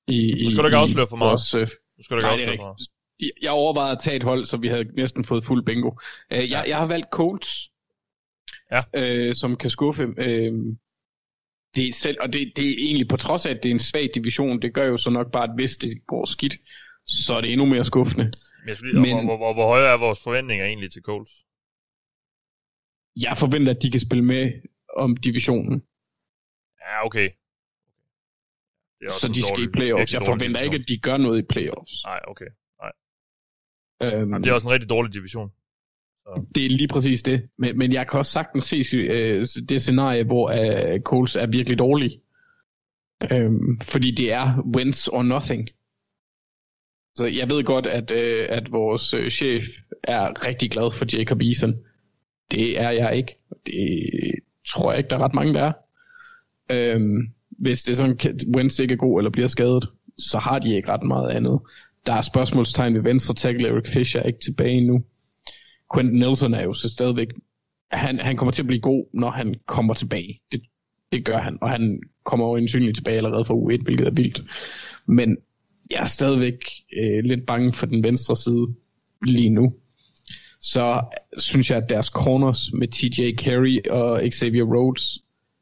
i 0.07 0.43
nu 0.43 0.51
skal 0.51 0.61
du 0.63 0.67
ikke 0.67 0.77
afsløre 0.77 1.07
for 1.09 1.15
meget. 1.15 1.30
Vores, 1.32 1.55
uh, 1.55 1.61
nu 1.97 2.03
skal 2.03 2.15
du 2.15 2.19
ikke 2.19 2.25
nej, 2.25 2.34
afsløre 2.34 2.57
for 2.57 2.63
meget. 2.65 2.88
Jeg, 3.41 3.51
overvejede 3.51 3.91
at 3.91 3.99
tage 3.99 4.15
et 4.15 4.23
hold, 4.23 4.45
så 4.45 4.57
vi 4.57 4.67
havde 4.67 4.84
næsten 4.95 5.25
fået 5.25 5.45
fuld 5.45 5.65
bingo. 5.65 5.89
Uh, 5.89 6.49
jeg, 6.51 6.63
jeg 6.67 6.77
har 6.77 6.86
valgt 6.88 7.07
Colts, 7.11 7.71
Ja. 8.71 8.82
uh, 9.27 9.34
som 9.34 9.55
kan 9.55 9.69
skuffe. 9.69 10.03
Uh, 10.07 10.75
det 11.75 11.88
er 11.89 11.93
selv, 11.93 12.17
og 12.21 12.34
det, 12.34 12.51
det 12.55 12.65
er 12.69 12.75
egentlig 12.80 13.07
på 13.07 13.17
trods 13.17 13.45
af, 13.45 13.49
at 13.51 13.59
det 13.63 13.69
er 13.69 13.73
en 13.73 13.80
svag 13.80 14.09
division, 14.15 14.61
det 14.61 14.73
gør 14.73 14.86
jo 14.86 14.97
så 14.97 15.09
nok 15.09 15.32
bare, 15.32 15.43
at 15.43 15.55
hvis 15.55 15.77
det 15.77 15.89
går 16.07 16.25
skidt, 16.25 16.55
så 17.07 17.34
er 17.34 17.41
det 17.41 17.51
endnu 17.51 17.65
mere 17.65 17.84
skuffende. 17.84 18.32
Men, 18.65 18.75
lige, 18.84 19.01
Men- 19.15 19.25
hvor, 19.25 19.38
hvor, 19.38 19.53
hvor 19.53 19.65
høje 19.65 19.88
er 19.93 19.97
vores 19.97 20.23
forventninger 20.23 20.65
egentlig 20.65 20.91
til 20.91 21.01
Colts? 21.01 21.32
Jeg 23.25 23.38
forventer, 23.38 23.73
at 23.75 23.82
de 23.82 23.91
kan 23.91 23.99
spille 23.99 24.23
med 24.23 24.51
om 24.97 25.17
divisionen, 25.17 25.84
Ja, 26.89 27.05
okay. 27.05 27.29
Det 28.99 29.05
er 29.07 29.11
så 29.11 29.27
en 29.27 29.33
de 29.33 29.41
skal 29.41 29.59
i 29.59 29.65
dårlig- 29.65 29.71
playoffs. 29.71 30.13
Jeg 30.13 30.21
dårlig 30.21 30.27
forventer 30.31 30.59
division. 30.59 30.73
ikke, 30.73 30.83
at 30.83 30.87
de 30.89 30.97
gør 31.07 31.17
noget 31.17 31.39
i 31.39 31.45
playoffs. 31.53 32.03
Nej, 32.05 32.19
okay. 32.27 32.49
Øhm, 34.03 34.11
Jamen, 34.19 34.43
det 34.43 34.49
er 34.49 34.53
også 34.53 34.67
en 34.67 34.73
rigtig 34.73 34.89
dårlig 34.89 35.13
division. 35.13 35.51
Det 36.55 36.65
er 36.65 36.69
lige 36.69 36.87
præcis 36.87 37.23
det. 37.23 37.49
Men, 37.57 37.77
men 37.77 37.93
jeg 37.93 38.07
kan 38.07 38.17
også 38.19 38.31
sagtens 38.31 38.63
se 38.63 38.97
øh, 38.97 39.45
det 39.69 39.81
scenarie, 39.81 40.23
hvor 40.23 40.49
øh, 40.49 40.99
Coles 41.01 41.35
er 41.35 41.47
virkelig 41.47 41.79
dårlig. 41.79 42.21
Øhm, 43.31 43.79
fordi 43.81 44.11
det 44.11 44.31
er 44.31 44.63
wins 44.75 45.07
or 45.07 45.23
nothing. 45.23 45.69
Så 47.15 47.25
jeg 47.25 47.49
ved 47.49 47.63
godt, 47.63 47.85
at, 47.87 48.11
øh, 48.11 48.47
at 48.49 48.71
vores 48.71 49.13
øh, 49.13 49.29
chef 49.31 49.63
er 50.03 50.47
rigtig 50.47 50.71
glad 50.71 50.91
for 50.91 51.17
Jacob 51.17 51.41
Eason. 51.41 51.73
Det 52.51 52.79
er 52.79 52.89
jeg 52.89 53.17
ikke. 53.17 53.37
Det 53.65 54.09
tror 54.67 54.91
jeg 54.91 54.97
ikke, 54.97 55.09
der 55.09 55.15
er 55.17 55.23
ret 55.23 55.33
mange, 55.33 55.53
der 55.53 55.63
er. 55.63 55.73
Øhm, 56.70 57.30
hvis 57.49 57.84
det 57.84 57.91
er 57.91 57.95
sådan, 57.95 58.17
at 58.26 58.43
Wentz 58.55 58.80
ikke 58.80 58.93
er 58.93 58.97
god 58.97 59.20
eller 59.20 59.32
bliver 59.32 59.47
skadet, 59.47 59.89
så 60.17 60.39
har 60.39 60.59
de 60.59 60.76
ikke 60.76 60.89
ret 60.91 61.03
meget 61.03 61.30
andet. 61.30 61.59
Der 62.05 62.13
er 62.13 62.22
spørgsmålstegn 62.22 62.93
ved 62.93 63.01
venstre 63.01 63.34
tackle. 63.34 63.67
Eric 63.67 63.88
Fisher 63.88 64.22
er 64.22 64.28
ikke 64.28 64.39
tilbage 64.39 64.78
endnu. 64.78 65.03
Quentin 65.93 66.20
Nelson 66.20 66.53
er 66.53 66.63
jo 66.63 66.74
så 66.74 66.89
stadigvæk, 66.89 67.28
han, 67.91 68.20
han 68.20 68.38
kommer 68.38 68.51
til 68.51 68.61
at 68.61 68.67
blive 68.67 68.82
god, 68.82 69.05
når 69.13 69.30
han 69.30 69.55
kommer 69.65 69.93
tilbage. 69.93 70.39
Det 70.51 70.61
Det 71.11 71.26
gør 71.26 71.38
han, 71.38 71.57
og 71.61 71.70
han 71.70 72.01
kommer 72.24 72.49
jo 72.49 72.55
indsynligt 72.55 72.95
tilbage 72.95 73.17
allerede 73.17 73.45
fra 73.45 73.53
U1, 73.53 73.84
hvilket 73.84 74.07
er 74.07 74.11
vildt. 74.11 74.43
Men 75.05 75.38
jeg 75.91 75.99
er 75.99 76.05
stadigvæk 76.05 76.57
øh, 76.97 77.24
lidt 77.24 77.45
bange 77.45 77.74
for 77.74 77.86
den 77.86 78.03
venstre 78.03 78.36
side 78.36 78.67
lige 79.26 79.49
nu. 79.49 79.74
Så 80.61 81.01
synes 81.38 81.70
jeg, 81.70 81.78
at 81.78 81.89
deres 81.89 82.05
corners 82.05 82.74
med 82.74 82.88
TJ 82.88 83.36
Carey 83.36 83.89
og 83.89 84.22
Xavier 84.34 84.63
Rhodes, 84.63 85.20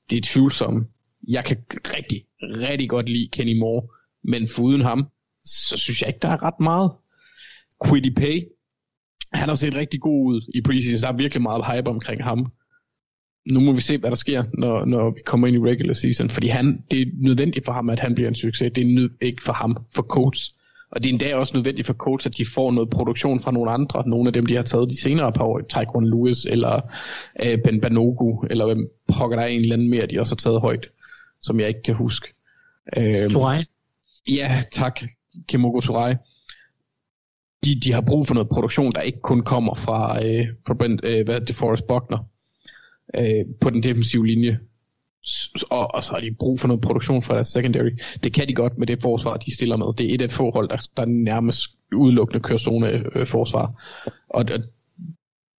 det 0.10 0.18
er 0.18 0.22
tvivlsomme. 0.24 0.86
Jeg 1.28 1.45
kan 1.45 1.57
rigtig, 1.71 2.25
rigtig 2.41 2.89
godt 2.89 3.09
lide 3.09 3.30
Kenny 3.32 3.59
Moore, 3.59 3.88
men 4.23 4.49
uden 4.59 4.82
ham, 4.82 5.07
så 5.45 5.78
synes 5.78 6.01
jeg 6.01 6.07
ikke, 6.07 6.19
der 6.21 6.30
er 6.30 6.43
ret 6.43 6.59
meget. 6.59 6.91
Quiddy 7.86 8.15
Pay, 8.15 8.41
han 9.34 9.49
har 9.49 9.55
set 9.55 9.75
rigtig 9.75 10.01
god 10.01 10.25
ud 10.25 10.41
i 10.55 10.61
preseason. 10.61 11.01
Der 11.07 11.13
er 11.13 11.17
virkelig 11.17 11.41
meget 11.41 11.65
hype 11.65 11.89
omkring 11.89 12.23
ham. 12.23 12.51
Nu 13.45 13.59
må 13.59 13.71
vi 13.71 13.82
se, 13.82 13.97
hvad 13.97 14.09
der 14.09 14.15
sker, 14.15 14.43
når, 14.53 14.86
når 14.86 15.09
vi 15.09 15.21
kommer 15.25 15.47
ind 15.47 15.55
i 15.55 15.59
regular 15.59 15.93
season. 15.93 16.30
Fordi 16.30 16.47
han, 16.47 16.84
det 16.91 17.01
er 17.01 17.05
nødvendigt 17.21 17.65
for 17.65 17.71
ham, 17.71 17.89
at 17.89 17.99
han 17.99 18.15
bliver 18.15 18.28
en 18.28 18.36
succes. 18.36 18.71
Det 18.75 18.82
er 18.82 18.95
nød, 18.95 19.09
ikke 19.21 19.43
for 19.43 19.53
ham, 19.53 19.78
for 19.95 20.01
coach. 20.01 20.53
Og 20.91 21.03
det 21.03 21.09
er 21.09 21.13
endda 21.13 21.36
også 21.36 21.57
nødvendigt 21.57 21.88
for 21.88 21.93
coach, 21.93 22.28
at 22.28 22.38
de 22.38 22.45
får 22.45 22.71
noget 22.71 22.89
produktion 22.89 23.39
fra 23.39 23.51
nogle 23.51 23.71
andre. 23.71 24.09
Nogle 24.09 24.30
af 24.30 24.34
dem, 24.34 24.45
de 24.45 24.55
har 24.55 24.63
taget 24.63 24.89
de 24.89 25.01
senere 25.01 25.32
par 25.32 25.43
år. 25.43 25.61
Tyquan 25.69 26.07
Lewis, 26.07 26.45
eller 26.45 26.82
øh, 27.45 27.57
Ben 27.63 27.82
Banogu, 27.82 28.45
eller 28.49 28.65
hvem 28.65 28.89
pokker 29.17 29.38
der 29.38 29.43
er 29.43 29.47
en 29.47 29.61
eller 29.61 29.75
anden 29.75 29.89
mere, 29.89 30.05
de 30.05 30.19
også 30.19 30.36
har 30.36 30.38
taget 30.38 30.61
højt, 30.61 30.89
som 31.42 31.60
jeg 31.60 31.68
ikke 31.68 31.84
kan 31.84 31.96
huske. 31.96 32.28
Øh, 32.98 33.30
Turai? 33.32 33.64
Ja, 34.30 34.64
tak. 34.72 35.02
Kimoko 35.48 35.80
Turai 35.80 36.16
de, 37.68 37.80
de 37.80 37.94
har 37.94 38.02
brug 38.02 38.28
for 38.28 38.34
noget 38.34 38.50
produktion, 38.50 38.92
der 38.92 39.02
ikke 39.02 39.22
kun 39.22 39.42
kommer 39.42 39.76
fra, 39.76 40.26
øh, 40.26 40.48
fra 40.68 40.74
Brent, 40.74 41.04
øh, 41.04 41.26
hvad 41.26 41.42
det, 41.42 41.56
Forrest 41.56 41.88
Buckner 41.88 42.18
øh, 43.16 43.46
på 43.62 43.70
den 43.70 43.84
defensive 43.84 44.28
linje. 44.28 44.60
Og, 45.70 45.96
og 45.96 46.04
så 46.04 46.12
har 46.12 46.20
de 46.20 46.36
brug 46.40 46.60
for 46.60 46.68
noget 46.68 46.82
produktion 46.82 47.22
fra 47.22 47.36
deres 47.36 47.48
secondary. 47.48 47.90
Det 48.24 48.34
kan 48.34 48.48
de 48.48 48.54
godt 48.54 48.78
med 48.78 48.88
det 48.88 49.02
forsvar, 49.02 49.38
de 49.38 49.56
stiller 49.56 49.78
med. 49.78 49.94
Det 49.98 50.10
er 50.10 50.16
et 50.16 50.22
af 50.22 50.32
forhold, 50.32 50.70
der, 50.70 50.88
der 50.98 51.06
nærmest 51.06 51.62
udelukkende 51.96 52.44
kører 52.44 52.58
zone 52.58 53.04
øh, 53.16 53.28
forsvar. 53.28 53.84
Og, 54.30 54.46
og 54.52 54.60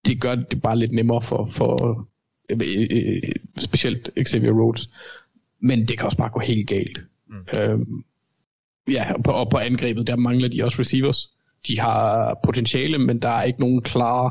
det 0.07 0.21
gør 0.21 0.35
det 0.35 0.63
bare 0.63 0.79
lidt 0.79 0.93
nemmere 0.93 1.23
for, 1.23 1.51
for 1.53 2.09
øh, 2.51 2.59
øh, 2.91 3.33
specielt 3.59 4.11
Xavier 4.29 4.53
Rhodes. 4.53 4.91
Men 5.61 5.89
det 5.89 5.99
kan 5.99 6.05
også 6.05 6.19
bare 6.19 6.31
gå 6.31 6.41
helt 6.41 6.69
galt. 6.69 7.01
Mm. 7.27 7.47
Øhm, 7.55 8.05
ja, 8.91 9.13
og 9.13 9.23
på, 9.25 9.31
og 9.31 9.51
på 9.51 9.59
angrebet, 9.59 10.07
der 10.07 10.17
mangler 10.17 10.49
de 10.49 10.65
også 10.65 10.79
receivers 10.81 11.31
de 11.67 11.81
har 11.81 12.35
potentiale, 12.45 12.99
men 12.99 13.23
der 13.23 13.29
er 13.29 13.43
ikke 13.43 13.61
nogen 13.61 13.83
klare 13.83 14.31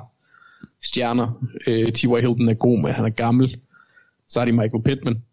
stjerner. 0.83 1.47
Øh, 1.67 1.85
T.Y. 1.85 2.21
Hilton 2.21 2.49
er 2.49 2.53
god, 2.53 2.81
men 2.81 2.93
han 2.93 3.05
er 3.05 3.09
gammel. 3.09 3.59
Så 4.27 4.39
har 4.39 4.45
de 4.45 4.51
Michael 4.51 4.83
Pittman. 4.83 5.23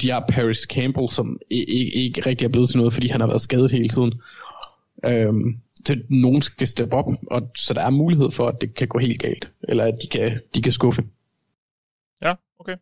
De 0.00 0.10
har 0.10 0.24
Paris 0.28 0.58
Campbell, 0.58 1.08
som 1.10 1.38
ikke, 1.50 1.94
ikke 1.94 2.26
rigtig 2.26 2.44
er 2.44 2.48
blevet 2.48 2.68
til 2.68 2.78
noget, 2.78 2.92
fordi 2.92 3.08
han 3.08 3.20
har 3.20 3.28
været 3.28 3.40
skadet 3.40 3.72
hele 3.72 3.88
tiden. 3.88 4.20
Øhm, 5.04 5.60
så 5.86 6.00
nogen 6.08 6.42
skal 6.42 6.66
steppe 6.66 6.96
op, 6.96 7.06
og 7.30 7.50
så 7.56 7.74
der 7.74 7.80
er 7.80 7.90
mulighed 7.90 8.30
for, 8.30 8.48
at 8.48 8.60
det 8.60 8.74
kan 8.74 8.88
gå 8.88 8.98
helt 8.98 9.20
galt, 9.20 9.48
eller 9.68 9.84
at 9.84 9.98
de 10.02 10.06
kan, 10.06 10.40
de 10.54 10.62
kan 10.62 10.72
skuffe. 10.72 11.04
Ja, 12.22 12.34
okay. 12.58 12.76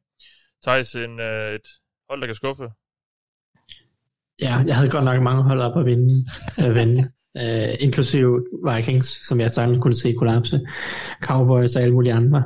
Thijs, 0.63 0.95
en, 0.95 1.21
øh, 1.21 1.55
et 1.55 1.69
hold, 2.11 2.21
der 2.21 2.27
kan 2.27 2.35
skuffe? 2.35 2.69
Ja, 4.41 4.57
jeg 4.67 4.77
havde 4.77 4.91
godt 4.91 5.05
nok 5.05 5.23
mange 5.23 5.43
hold 5.43 5.61
op 5.61 5.79
at 5.79 5.87
vinde. 5.87 6.27
At 6.59 6.75
vinde 6.75 7.11
uh, 7.35 7.75
inklusive 7.87 8.45
Vikings, 8.73 9.27
som 9.27 9.41
jeg 9.41 9.51
sagtens 9.51 9.79
kunne 9.83 9.95
se 9.95 10.15
kollapse, 10.19 10.61
Cowboys 11.23 11.77
og 11.77 11.83
alle 11.83 11.95
mulige 11.95 12.15
andre. 12.15 12.43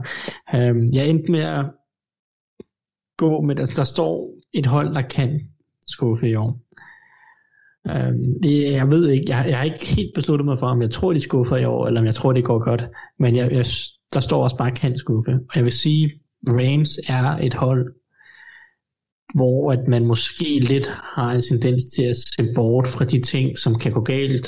Uh, 0.55 0.95
jeg 0.95 1.09
endte 1.09 1.33
med 1.33 1.41
at 1.41 1.67
gå 3.17 3.41
med, 3.41 3.59
altså 3.59 3.75
der 3.77 3.85
står 3.85 4.35
et 4.53 4.67
hold, 4.67 4.95
der 4.95 5.03
kan 5.03 5.41
skuffe 5.87 6.29
i 6.29 6.35
år. 6.35 6.61
Uh, 7.89 8.13
det, 8.43 8.73
jeg 8.73 8.89
ved 8.91 9.09
ikke, 9.09 9.25
jeg, 9.29 9.45
jeg 9.49 9.57
har 9.57 9.65
ikke 9.65 9.87
helt 9.87 10.15
besluttet 10.15 10.45
mig 10.45 10.59
for, 10.59 10.67
om 10.67 10.83
jeg 10.83 10.91
tror, 10.91 11.13
de 11.13 11.21
skuffer 11.21 11.57
i 11.57 11.65
år, 11.65 11.87
eller 11.87 12.01
om 12.01 12.07
jeg 12.07 12.15
tror, 12.15 12.33
det 12.33 12.45
går 12.45 12.65
godt. 12.65 12.89
Men 13.19 13.37
jeg, 13.37 13.53
jeg, 13.53 13.67
der 14.13 14.21
står 14.21 14.43
også 14.43 14.57
bare 14.57 14.71
kan 14.71 14.99
skuffe. 14.99 15.33
Og 15.33 15.57
jeg 15.57 15.65
vil 15.65 15.73
sige, 15.73 16.11
Rams 16.49 16.99
er 17.09 17.25
et 17.47 17.55
hold, 17.55 17.95
hvor 19.35 19.73
at 19.73 19.89
man 19.89 20.05
måske 20.05 20.59
lidt 20.61 20.87
har 20.87 21.33
en 21.33 21.43
tendens 21.43 21.85
til 21.85 22.03
at 22.03 22.17
se 22.17 22.49
bort 22.55 22.87
fra 22.87 23.05
de 23.05 23.21
ting, 23.21 23.59
som 23.59 23.79
kan 23.79 23.93
gå 23.93 24.01
galt, 24.01 24.47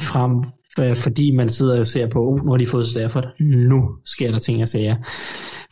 frem, 0.00 0.42
øh, 0.80 0.96
fordi 0.96 1.36
man 1.36 1.48
sidder 1.48 1.80
og 1.80 1.86
ser 1.86 2.10
på, 2.10 2.18
uh, 2.18 2.44
nu 2.44 2.50
har 2.50 2.58
de 2.58 2.66
fået 2.66 2.86
Stafford, 2.86 3.40
nu 3.40 3.96
sker 4.04 4.30
der 4.30 4.38
ting 4.38 4.62
og 4.62 4.68
sager. 4.68 4.96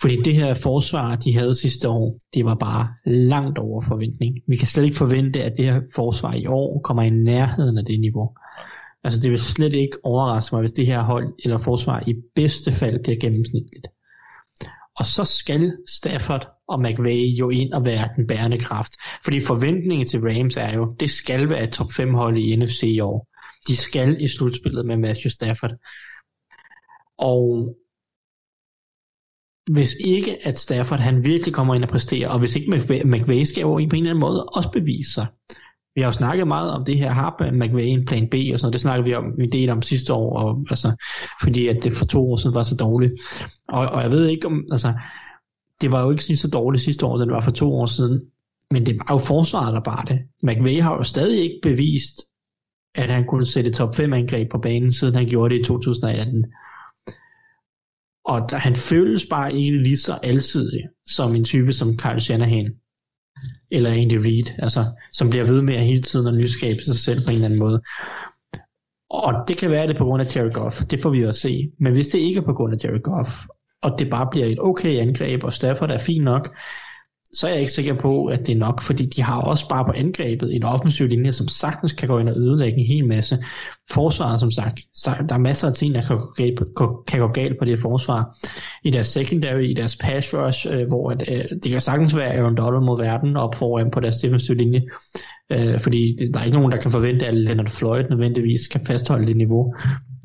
Fordi 0.00 0.16
det 0.16 0.34
her 0.34 0.54
forsvar, 0.54 1.16
de 1.16 1.34
havde 1.34 1.54
sidste 1.54 1.88
år, 1.88 2.18
det 2.34 2.44
var 2.44 2.54
bare 2.54 2.88
langt 3.04 3.58
over 3.58 3.82
forventning. 3.82 4.38
Vi 4.48 4.56
kan 4.56 4.68
slet 4.68 4.84
ikke 4.84 4.96
forvente, 4.96 5.42
at 5.42 5.52
det 5.56 5.64
her 5.64 5.80
forsvar 5.94 6.34
i 6.34 6.46
år 6.46 6.80
kommer 6.84 7.02
i 7.02 7.10
nærheden 7.10 7.78
af 7.78 7.84
det 7.84 8.00
niveau. 8.00 8.30
Altså 9.04 9.20
det 9.20 9.30
vil 9.30 9.38
slet 9.38 9.72
ikke 9.72 9.96
overraske 10.02 10.54
mig, 10.54 10.62
hvis 10.62 10.72
det 10.72 10.86
her 10.86 11.02
hold 11.02 11.34
eller 11.44 11.58
forsvar 11.58 12.04
i 12.06 12.14
bedste 12.34 12.72
fald 12.72 13.02
bliver 13.02 13.16
gennemsnitligt. 13.20 13.86
Og 15.00 15.06
så 15.06 15.24
skal 15.24 15.76
Stafford 15.88 16.48
og 16.68 16.80
McVay 16.80 17.26
jo 17.40 17.50
ind 17.50 17.72
og 17.72 17.84
være 17.84 18.08
den 18.16 18.26
bærende 18.26 18.58
kraft. 18.58 18.92
Fordi 19.24 19.40
forventningen 19.40 20.06
til 20.06 20.20
Rams 20.20 20.56
er 20.56 20.74
jo, 20.74 20.96
det 21.00 21.10
skal 21.10 21.48
være 21.48 21.62
et 21.62 21.72
top 21.72 21.92
5 21.92 22.14
hold 22.14 22.38
i 22.38 22.56
NFC 22.56 22.82
i 22.82 23.00
år. 23.00 23.28
De 23.68 23.76
skal 23.76 24.16
i 24.20 24.28
slutspillet 24.28 24.86
med 24.86 24.96
Matthew 24.96 25.30
Stafford. 25.30 25.70
Og 27.18 27.76
hvis 29.72 29.94
ikke 30.04 30.46
at 30.46 30.58
Stafford 30.58 30.98
han 30.98 31.24
virkelig 31.24 31.54
kommer 31.54 31.74
ind 31.74 31.84
og 31.84 31.90
præsterer, 31.90 32.28
og 32.28 32.38
hvis 32.38 32.56
ikke 32.56 32.70
McVay 33.04 33.42
skal 33.44 33.60
jo 33.60 33.72
på 33.72 33.78
en 33.78 33.82
eller 33.84 34.10
anden 34.10 34.20
måde 34.20 34.44
også 34.44 34.70
bevise 34.72 35.12
sig. 35.12 35.26
Vi 36.00 36.02
har 36.02 36.08
jo 36.08 36.12
snakket 36.12 36.48
meget 36.48 36.70
om 36.70 36.84
det 36.84 36.98
her, 36.98 37.10
har 37.10 37.50
McVay 37.52 37.82
en 37.82 38.06
plan 38.06 38.28
B 38.30 38.34
og 38.34 38.58
sådan 38.58 38.66
noget, 38.66 38.72
det 38.72 38.80
snakkede 38.80 39.04
vi 39.04 39.14
om 39.14 39.24
en 39.40 39.52
del 39.52 39.70
om 39.70 39.82
sidste 39.82 40.12
år, 40.12 40.38
og, 40.38 40.66
altså, 40.70 40.92
fordi 41.42 41.66
at 41.68 41.76
det 41.82 41.92
for 41.92 42.04
to 42.04 42.32
år 42.32 42.36
siden 42.36 42.54
var 42.54 42.62
så 42.62 42.76
dårligt. 42.76 43.12
Og, 43.68 43.88
og 43.88 44.02
jeg 44.02 44.10
ved 44.10 44.26
ikke 44.26 44.46
om, 44.46 44.64
altså, 44.72 44.94
det 45.80 45.92
var 45.92 46.04
jo 46.04 46.10
ikke 46.10 46.36
så 46.36 46.48
dårligt 46.48 46.84
sidste 46.84 47.06
år, 47.06 47.18
som 47.18 47.28
det 47.28 47.34
var 47.34 47.40
for 47.40 47.50
to 47.50 47.72
år 47.72 47.86
siden, 47.86 48.20
men 48.70 48.86
det 48.86 48.98
var 48.98 49.14
jo 49.14 49.18
forsvaret, 49.18 49.74
der 49.74 49.80
bare 49.80 50.04
det. 50.08 50.18
McVay 50.42 50.82
har 50.82 50.92
jo 50.96 51.02
stadig 51.02 51.42
ikke 51.42 51.58
bevist, 51.62 52.20
at 52.94 53.10
han 53.10 53.24
kunne 53.24 53.46
sætte 53.46 53.70
top 53.70 53.94
5 53.94 54.12
angreb 54.12 54.50
på 54.50 54.58
banen, 54.58 54.92
siden 54.92 55.14
han 55.14 55.26
gjorde 55.26 55.54
det 55.54 55.60
i 55.60 55.64
2018. 55.64 56.44
Og 58.24 58.50
der, 58.50 58.56
han 58.56 58.76
føles 58.76 59.26
bare 59.26 59.54
ikke 59.54 59.82
lige 59.82 59.98
så 59.98 60.14
alsidig 60.22 60.82
som 61.06 61.34
en 61.34 61.44
type 61.44 61.72
som 61.72 61.96
Kyle 61.96 62.20
Shanahan 62.20 62.72
eller 63.70 63.90
Andy 63.90 64.18
Reid, 64.26 64.54
altså, 64.58 64.84
som 65.12 65.30
bliver 65.30 65.44
ved 65.44 65.62
med 65.62 65.74
at 65.74 65.84
hele 65.84 66.02
tiden 66.02 66.26
at 66.26 66.34
nyskabe 66.34 66.82
sig 66.82 66.96
selv 66.96 67.24
på 67.24 67.30
en 67.30 67.34
eller 67.34 67.44
anden 67.44 67.58
måde. 67.58 67.82
Og 69.10 69.34
det 69.48 69.56
kan 69.56 69.70
være, 69.70 69.86
det 69.86 69.94
er 69.94 69.98
på 69.98 70.04
grund 70.04 70.22
af 70.22 70.36
Jerry 70.36 70.52
Goff. 70.52 70.84
Det 70.84 71.00
får 71.00 71.10
vi 71.10 71.22
at 71.22 71.36
se. 71.36 71.70
Men 71.80 71.92
hvis 71.92 72.08
det 72.08 72.18
ikke 72.18 72.40
er 72.40 72.44
på 72.44 72.52
grund 72.52 72.74
af 72.74 72.84
Jerry 72.84 73.02
Goff, 73.02 73.30
og 73.82 73.98
det 73.98 74.10
bare 74.10 74.28
bliver 74.30 74.46
et 74.46 74.58
okay 74.60 74.98
angreb, 74.98 75.44
og 75.44 75.52
Stafford 75.52 75.90
er 75.90 75.98
fint 75.98 76.24
nok, 76.24 76.56
så 77.32 77.46
er 77.46 77.50
jeg 77.50 77.60
ikke 77.60 77.72
sikker 77.72 77.94
på, 77.94 78.26
at 78.26 78.46
det 78.46 78.52
er 78.52 78.58
nok, 78.58 78.82
fordi 78.82 79.06
de 79.06 79.22
har 79.22 79.40
også 79.40 79.68
bare 79.68 79.84
på 79.84 79.92
angrebet 79.92 80.54
en 80.54 80.62
offensiv 80.62 81.06
linje, 81.06 81.32
som 81.32 81.48
sagtens 81.48 81.92
kan 81.92 82.08
gå 82.08 82.18
ind 82.18 82.28
og 82.28 82.36
ødelægge 82.36 82.78
en 82.78 82.86
hel 82.86 83.06
masse. 83.06 83.38
Forsvaret, 83.90 84.40
som 84.40 84.50
sagt, 84.50 84.80
der 85.04 85.34
er 85.34 85.38
masser 85.38 85.68
af 85.68 85.74
ting, 85.74 85.94
der 85.94 86.02
kan 86.02 86.16
gå 86.16 86.32
galt, 86.36 86.60
kan 87.08 87.20
gå 87.20 87.28
galt 87.28 87.58
på 87.58 87.64
det 87.64 87.78
forsvar. 87.78 88.36
I 88.84 88.90
deres 88.90 89.06
secondary, 89.06 89.62
i 89.70 89.74
deres 89.74 89.96
pass 89.96 90.34
rush, 90.34 90.66
øh, 90.70 90.88
hvor 90.88 91.10
at, 91.10 91.22
øh, 91.28 91.44
det 91.62 91.70
kan 91.70 91.80
sagtens 91.80 92.16
være 92.16 92.34
Aaron 92.34 92.56
Donald 92.56 92.84
mod 92.84 92.98
verden 92.98 93.36
op 93.36 93.54
foran 93.54 93.90
på 93.90 94.00
deres 94.00 94.16
defensive 94.16 94.56
linje, 94.56 94.82
øh, 95.52 95.80
fordi 95.80 96.16
det, 96.18 96.34
der 96.34 96.40
er 96.40 96.44
ikke 96.44 96.58
nogen, 96.58 96.72
der 96.72 96.78
kan 96.78 96.90
forvente, 96.90 97.26
at 97.26 97.34
Leonard 97.34 97.70
Floyd 97.70 98.04
nødvendigvis 98.10 98.66
kan 98.66 98.80
fastholde 98.86 99.26
det 99.26 99.36
niveau, 99.36 99.74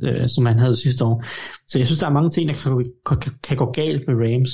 øh, 0.04 0.30
som 0.30 0.46
han 0.46 0.60
havde 0.60 0.76
sidste 0.76 1.06
år. 1.06 1.24
Så 1.68 1.80
jeg 1.80 1.86
synes, 1.88 2.00
der 2.00 2.08
er 2.08 2.14
mange 2.14 2.30
ting, 2.30 2.50
der 2.50 2.56
kan, 2.56 2.86
kan, 3.08 3.32
kan 3.44 3.58
gå 3.58 3.72
galt 3.72 4.04
med 4.08 4.16
Rams. 4.16 4.52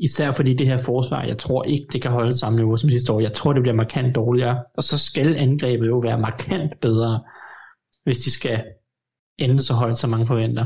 Især 0.00 0.32
fordi 0.32 0.54
det 0.54 0.66
her 0.66 0.78
forsvar, 0.78 1.22
jeg 1.22 1.38
tror 1.38 1.62
ikke, 1.64 1.86
det 1.92 2.02
kan 2.02 2.10
holde 2.10 2.38
samme 2.38 2.56
niveau 2.56 2.76
som 2.76 2.90
sidste 2.90 3.12
år. 3.12 3.20
Jeg 3.20 3.32
tror, 3.32 3.52
det 3.52 3.62
bliver 3.62 3.74
markant 3.74 4.14
dårligere. 4.14 4.64
Og 4.76 4.84
så 4.84 4.98
skal 4.98 5.36
angrebet 5.36 5.86
jo 5.86 5.98
være 5.98 6.18
markant 6.18 6.80
bedre, 6.80 7.20
hvis 8.04 8.18
de 8.18 8.30
skal 8.30 8.64
ende 9.38 9.62
så 9.62 9.74
højt, 9.74 9.98
som 9.98 10.10
mange 10.10 10.26
forventer. 10.26 10.64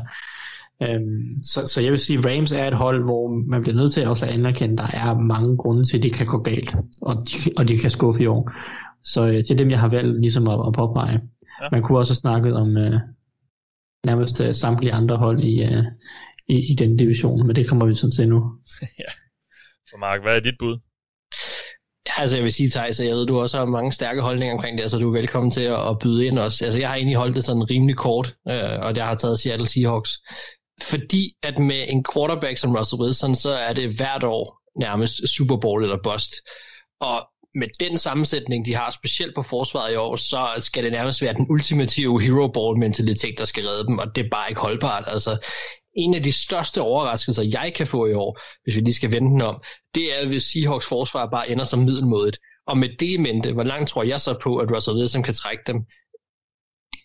Øhm, 0.82 1.43
så, 1.43 1.68
så 1.68 1.80
jeg 1.80 1.91
vil 1.91 1.99
sige, 1.99 2.18
Rams 2.18 2.53
er 2.53 2.68
et 2.68 2.74
hold, 2.74 3.05
hvor 3.05 3.28
man 3.51 3.62
bliver 3.62 3.76
nødt 3.76 3.93
til 3.93 4.07
også 4.07 4.26
at 4.26 4.35
anerkende, 4.35 4.72
at 4.72 4.78
der 4.78 4.99
er 4.99 5.18
mange 5.18 5.57
grunde 5.57 5.85
til, 5.85 5.97
at 5.97 6.03
det 6.03 6.12
kan 6.12 6.26
gå 6.26 6.39
galt, 6.39 6.76
og 7.03 7.14
de, 7.14 7.51
og 7.57 7.68
de 7.68 7.76
kan 7.76 7.91
skuffe 7.91 8.22
i 8.22 8.26
år. 8.26 8.53
Så 9.05 9.26
øh, 9.26 9.35
det 9.35 9.51
er 9.51 9.57
dem, 9.57 9.70
jeg 9.70 9.80
har 9.80 9.89
valgt 9.89 10.20
ligesom 10.20 10.49
at, 10.49 10.61
at 10.66 10.72
påpege. 10.72 11.20
Ja. 11.62 11.68
Man 11.72 11.82
kunne 11.82 11.99
også 11.99 12.12
have 12.12 12.16
snakket 12.16 12.57
om 12.57 12.76
øh, 12.76 13.01
nærmest 14.07 14.41
øh, 14.41 14.55
samtlige 14.55 14.93
andre 14.93 15.16
hold 15.16 15.45
i, 15.45 15.62
øh, 15.62 15.85
i, 16.49 16.72
i 16.72 16.74
den 16.74 16.97
division, 16.97 17.47
men 17.47 17.57
det 17.57 17.68
kommer 17.68 17.87
vi 17.87 17.95
sådan 17.95 18.12
til 18.12 18.28
nu. 18.28 18.53
ja. 19.03 19.24
Så 19.95 19.99
Mark, 19.99 20.23
hvad 20.23 20.37
er 20.37 20.41
dit 20.41 20.55
bud? 20.59 20.79
Ja, 22.07 22.23
altså 22.23 22.37
jeg 22.37 22.45
vil 22.45 22.53
sige, 22.53 22.71
Thijs, 22.71 23.01
jeg 23.01 23.17
ved, 23.17 23.27
du 23.27 23.41
også 23.41 23.59
har 23.59 23.65
mange 23.65 23.93
stærke 23.93 24.23
holdninger 24.23 24.55
omkring 24.55 24.79
det, 24.79 24.91
så 24.91 24.99
du 24.99 25.09
er 25.09 25.21
velkommen 25.21 25.51
til 25.51 25.61
at, 25.61 25.89
at 25.89 25.99
byde 25.99 26.27
ind 26.27 26.39
også. 26.39 26.65
Altså 26.65 26.81
jeg 26.81 26.89
har 26.89 26.97
egentlig 26.97 27.17
holdt 27.17 27.37
det 27.37 27.45
sådan 27.45 27.71
rimelig 27.71 27.97
kort, 27.97 28.35
øh, 28.49 28.79
og 28.81 28.97
jeg 28.97 29.07
har 29.07 29.15
taget 29.15 29.39
Seattle 29.39 29.67
Seahawks. 29.67 30.11
Fordi 30.83 31.33
at 31.43 31.59
med 31.59 31.85
en 31.89 32.05
quarterback 32.13 32.59
som 32.59 32.77
Russell 32.77 33.03
Wilson, 33.03 33.35
så 33.35 33.51
er 33.53 33.73
det 33.73 33.97
hvert 33.97 34.25
år 34.25 34.61
nærmest 34.81 35.29
Super 35.37 35.57
Bowl 35.57 35.83
eller 35.83 35.99
bust. 36.03 36.33
Og 37.01 37.29
med 37.55 37.69
den 37.81 37.99
sammensætning, 37.99 38.67
de 38.67 38.75
har 38.75 38.91
specielt 38.91 39.35
på 39.35 39.43
forsvaret 39.43 39.93
i 39.93 39.97
år, 39.97 40.17
så 40.17 40.49
skal 40.59 40.85
det 40.85 40.93
nærmest 40.93 41.23
være 41.23 41.35
den 41.35 41.47
ultimative 41.51 42.23
hero 42.23 42.47
ball 42.49 42.79
mentalitet, 42.79 43.39
der 43.39 43.45
skal 43.45 43.65
redde 43.65 43.87
dem, 43.87 43.99
og 43.99 44.17
det 44.17 44.25
er 44.25 44.31
bare 44.31 44.49
ikke 44.49 44.61
holdbart. 44.61 45.05
Altså, 45.07 45.39
en 45.97 46.15
af 46.15 46.23
de 46.23 46.33
største 46.33 46.81
overraskelser, 46.81 47.43
jeg 47.53 47.73
kan 47.77 47.87
få 47.87 48.07
i 48.07 48.13
år, 48.13 48.41
hvis 48.63 48.77
vi 48.77 48.81
lige 48.81 48.95
skal 48.95 49.13
vende 49.13 49.31
den 49.31 49.41
om, 49.41 49.63
det 49.95 50.21
er, 50.21 50.27
hvis 50.27 50.43
Seahawks 50.43 50.87
forsvar 50.87 51.27
bare 51.31 51.51
ender 51.51 51.65
som 51.65 51.79
middelmådet. 51.79 52.37
Og 52.67 52.79
med 52.79 52.89
det 52.99 53.07
i 53.07 53.17
mente, 53.17 53.53
hvor 53.53 53.63
langt 53.63 53.91
tror 53.91 54.03
jeg 54.03 54.21
så 54.21 54.39
på, 54.43 54.57
at 54.57 54.71
Russell 54.73 54.97
Wilson 54.97 55.23
kan 55.23 55.35
trække 55.35 55.63
dem? 55.67 55.77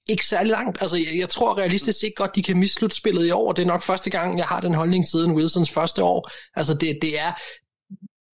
Ikke 0.09 0.25
særlig 0.25 0.51
langt. 0.51 0.81
Altså, 0.81 0.97
jeg, 0.97 1.19
jeg 1.19 1.29
tror 1.29 1.57
realistisk 1.57 1.99
set 1.99 2.13
godt, 2.15 2.35
de 2.35 2.43
kan 2.43 2.59
misslutte 2.59 2.95
spillet 2.95 3.27
i 3.27 3.31
år. 3.31 3.51
Det 3.51 3.61
er 3.61 3.65
nok 3.65 3.83
første 3.83 4.09
gang, 4.09 4.37
jeg 4.37 4.45
har 4.45 4.61
den 4.61 4.73
holdning 4.73 5.07
siden 5.07 5.35
Wilsons 5.35 5.71
første 5.71 6.03
år. 6.03 6.29
Altså, 6.55 6.73
det, 6.73 6.99
det 7.01 7.19
er 7.19 7.31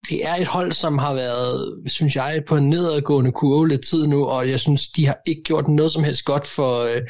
det 0.09 0.27
er 0.27 0.35
et 0.35 0.47
hold, 0.47 0.73
som 0.73 0.99
har 0.99 1.15
været, 1.15 1.83
synes 1.87 2.17
jeg, 2.17 2.43
på 2.49 2.57
en 2.57 2.69
nedadgående 2.69 3.33
kurve 3.33 3.69
lidt 3.69 3.87
tid 3.87 4.07
nu, 4.07 4.27
og 4.27 4.51
jeg 4.51 4.61
synes, 4.61 4.89
de 4.89 5.07
har 5.07 5.17
ikke 5.27 5.43
gjort 5.43 5.69
noget 5.69 5.93
som 5.93 6.05
helst 6.05 6.25
godt 6.25 6.47
for, 6.47 6.83
øh, 6.83 7.01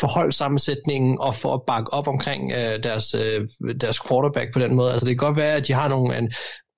for 0.00 0.06
holdsammensætningen 0.06 1.18
og 1.20 1.34
for 1.34 1.54
at 1.54 1.60
bakke 1.66 1.92
op 1.92 2.08
omkring 2.08 2.52
øh, 2.52 2.82
deres, 2.82 3.14
øh, 3.14 3.48
deres 3.80 4.00
quarterback 4.08 4.52
på 4.52 4.58
den 4.58 4.74
måde. 4.74 4.92
Altså 4.92 5.06
det 5.06 5.18
kan 5.18 5.26
godt 5.26 5.36
være, 5.36 5.56
at 5.56 5.66
de 5.68 5.72
har 5.72 5.88
nogle, 5.88 6.18
en, 6.18 6.32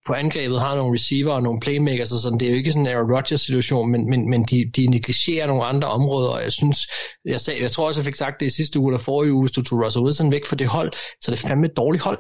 på 0.07 0.13
angrebet 0.13 0.61
har 0.61 0.77
nogle 0.77 0.95
receiver 0.95 1.33
og 1.33 1.43
nogle 1.43 1.61
playmakers 1.61 2.13
og 2.13 2.21
sådan. 2.21 2.39
Det 2.41 2.47
er 2.47 2.51
jo 2.51 2.57
ikke 2.57 2.73
sådan 2.73 2.87
en 2.87 2.93
Aaron 2.95 3.13
Rodgers 3.15 3.41
situation, 3.41 3.91
men, 3.91 4.11
men, 4.11 4.31
men 4.31 4.43
de, 4.43 4.71
de 4.77 4.87
negligerer 4.87 5.47
nogle 5.47 5.65
andre 5.65 5.89
områder, 5.89 6.29
og 6.29 6.43
jeg 6.43 6.53
synes, 6.53 6.79
jeg, 7.25 7.41
sagde, 7.41 7.63
jeg 7.63 7.71
tror 7.71 7.87
også, 7.87 8.01
jeg 8.01 8.05
fik 8.07 8.15
sagt 8.15 8.41
det 8.41 8.47
i 8.47 8.51
sidste 8.51 8.79
uge 8.79 8.91
eller 8.91 8.99
forrige 9.01 9.33
uge, 9.33 9.43
hvis 9.43 9.53
du 9.53 9.63
tog 9.63 9.85
Russell 9.85 10.05
Wilson 10.05 10.33
væk 10.33 10.47
fra 10.47 10.57
det 10.57 10.67
hold, 10.67 10.93
så 11.23 11.31
det 11.31 11.45
er 11.45 11.49
fandme 11.49 11.67
et 11.67 11.77
dårligt 11.77 12.05
hold. 12.05 12.19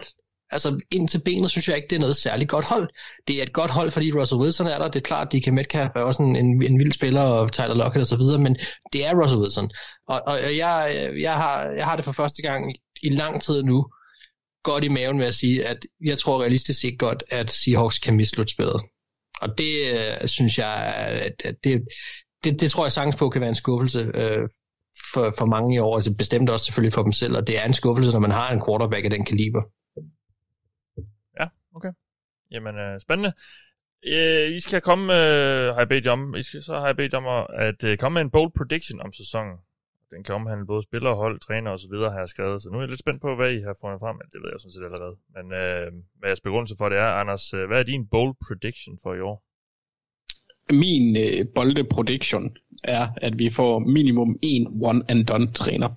Altså 0.54 0.80
ind 0.90 1.08
til 1.08 1.20
benet 1.24 1.50
synes 1.50 1.68
jeg 1.68 1.76
ikke, 1.76 1.88
det 1.90 1.96
er 1.96 2.00
noget 2.00 2.16
særligt 2.16 2.50
godt 2.50 2.64
hold. 2.64 2.88
Det 3.28 3.38
er 3.38 3.42
et 3.42 3.52
godt 3.52 3.70
hold, 3.70 3.90
fordi 3.90 4.12
Russell 4.12 4.40
Wilson 4.40 4.66
er 4.66 4.78
der. 4.78 4.88
Det 4.88 4.96
er 4.96 5.08
klart, 5.10 5.26
at 5.26 5.32
DK 5.32 5.52
Metcalf 5.52 5.90
er 5.96 6.00
også 6.00 6.22
en, 6.22 6.36
en, 6.36 6.62
en 6.62 6.78
vild 6.78 6.92
spiller, 6.92 7.20
og 7.20 7.52
Tyler 7.52 7.74
Lockett 7.74 8.02
og 8.02 8.06
så 8.06 8.16
videre, 8.16 8.38
men 8.38 8.56
det 8.92 9.06
er 9.06 9.22
Russell 9.22 9.40
Wilson. 9.42 9.70
Og, 10.08 10.22
og 10.26 10.56
jeg, 10.56 11.10
jeg, 11.20 11.34
har, 11.34 11.62
jeg 11.64 11.84
har 11.84 11.96
det 11.96 12.04
for 12.04 12.12
første 12.12 12.42
gang 12.42 12.74
i 13.02 13.08
lang 13.08 13.42
tid 13.42 13.62
nu, 13.62 13.86
godt 14.62 14.84
i 14.84 14.88
maven 14.88 15.18
med 15.18 15.26
at 15.26 15.34
sige, 15.34 15.66
at 15.66 15.78
jeg 16.06 16.18
tror 16.18 16.42
realistisk 16.42 16.80
set 16.80 16.98
godt, 16.98 17.24
at 17.30 17.50
Seahawks 17.50 17.98
kan 17.98 18.16
mislutte 18.16 18.52
spillet. 18.52 18.80
Og 19.40 19.58
det 19.58 19.74
øh, 19.92 20.28
synes 20.28 20.58
jeg, 20.58 20.94
at 21.44 21.56
det, 21.64 21.82
det, 22.44 22.60
det 22.60 22.70
tror 22.70 22.84
jeg 22.84 22.92
sagtens 22.92 23.16
på 23.16 23.28
kan 23.28 23.40
være 23.40 23.48
en 23.48 23.54
skuffelse 23.54 24.10
øh, 24.14 24.48
for, 25.12 25.34
for 25.38 25.46
mange 25.46 25.74
i 25.74 25.78
år, 25.78 25.96
altså 25.96 26.14
bestemt 26.14 26.50
også 26.50 26.64
selvfølgelig 26.64 26.92
for 26.92 27.02
dem 27.02 27.12
selv, 27.12 27.36
og 27.36 27.46
det 27.46 27.58
er 27.60 27.64
en 27.64 27.74
skuffelse, 27.74 28.12
når 28.12 28.20
man 28.20 28.30
har 28.30 28.50
en 28.50 28.62
quarterback 28.66 29.04
af 29.04 29.10
den 29.10 29.24
kaliber. 29.24 29.62
Okay. 31.74 31.92
Jamen, 32.50 32.78
øh, 32.78 33.00
spændende. 33.00 33.32
Øh, 34.06 34.56
I 34.56 34.60
skal 34.60 34.80
komme, 34.80 35.04
øh, 35.04 35.74
har 35.74 35.78
jeg 35.78 35.88
bedt 35.88 36.06
om, 36.06 36.34
I 36.34 36.42
skal, 36.42 36.62
så 36.62 36.74
har 36.78 36.86
jeg 36.86 36.96
bedt 36.96 37.14
om 37.14 37.46
at 37.54 37.84
øh, 37.84 37.98
komme 37.98 38.14
med 38.14 38.22
en 38.22 38.30
bold 38.30 38.52
prediction 38.58 39.00
om 39.00 39.12
sæsonen. 39.12 39.56
Den 40.10 40.24
kan 40.24 40.34
omhandle 40.34 40.66
både 40.66 40.82
spillere, 40.82 41.14
hold, 41.14 41.40
træner 41.40 41.70
og 41.70 41.78
så 41.78 41.88
videre, 41.90 42.10
har 42.10 42.18
jeg 42.18 42.28
skrevet. 42.28 42.62
Så 42.62 42.68
nu 42.70 42.76
er 42.76 42.82
jeg 42.82 42.88
lidt 42.88 43.00
spændt 43.00 43.22
på, 43.22 43.34
hvad 43.36 43.52
I 43.52 43.60
har 43.60 43.76
fundet 43.80 44.00
frem. 44.00 44.16
Det 44.32 44.40
ved 44.42 44.50
jeg 44.52 44.60
sådan 44.60 44.70
set 44.70 44.84
allerede. 44.84 45.16
Men 45.34 45.52
øh, 45.52 45.92
hvad 46.18 46.28
jeres 46.28 46.40
begrundelse 46.40 46.76
for 46.78 46.88
det 46.88 46.98
er, 46.98 47.10
Anders, 47.20 47.54
øh, 47.54 47.66
hvad 47.66 47.78
er 47.78 47.82
din 47.82 48.06
bold 48.06 48.34
prediction 48.46 48.98
for 49.02 49.14
i 49.14 49.20
år? 49.20 49.42
Min 50.72 51.16
øh, 51.16 51.46
bolde 51.54 51.84
prediction 51.84 52.56
er, 52.84 53.08
at 53.16 53.38
vi 53.38 53.50
får 53.50 53.78
minimum 53.78 54.38
en 54.42 54.80
one 54.82 55.04
and 55.08 55.26
done 55.26 55.52
træner. 55.52 55.88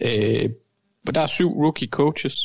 Øh, 0.00 0.50
der 1.14 1.20
er 1.20 1.26
syv 1.26 1.48
rookie 1.48 1.88
coaches 1.88 2.36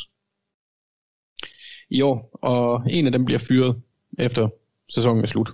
i 1.92 2.00
år, 2.00 2.38
og 2.42 2.82
en 2.90 3.06
af 3.06 3.12
dem 3.12 3.24
bliver 3.24 3.38
fyret 3.38 3.82
efter 4.18 4.48
sæsonen 4.88 5.22
er 5.22 5.26
slut. 5.26 5.50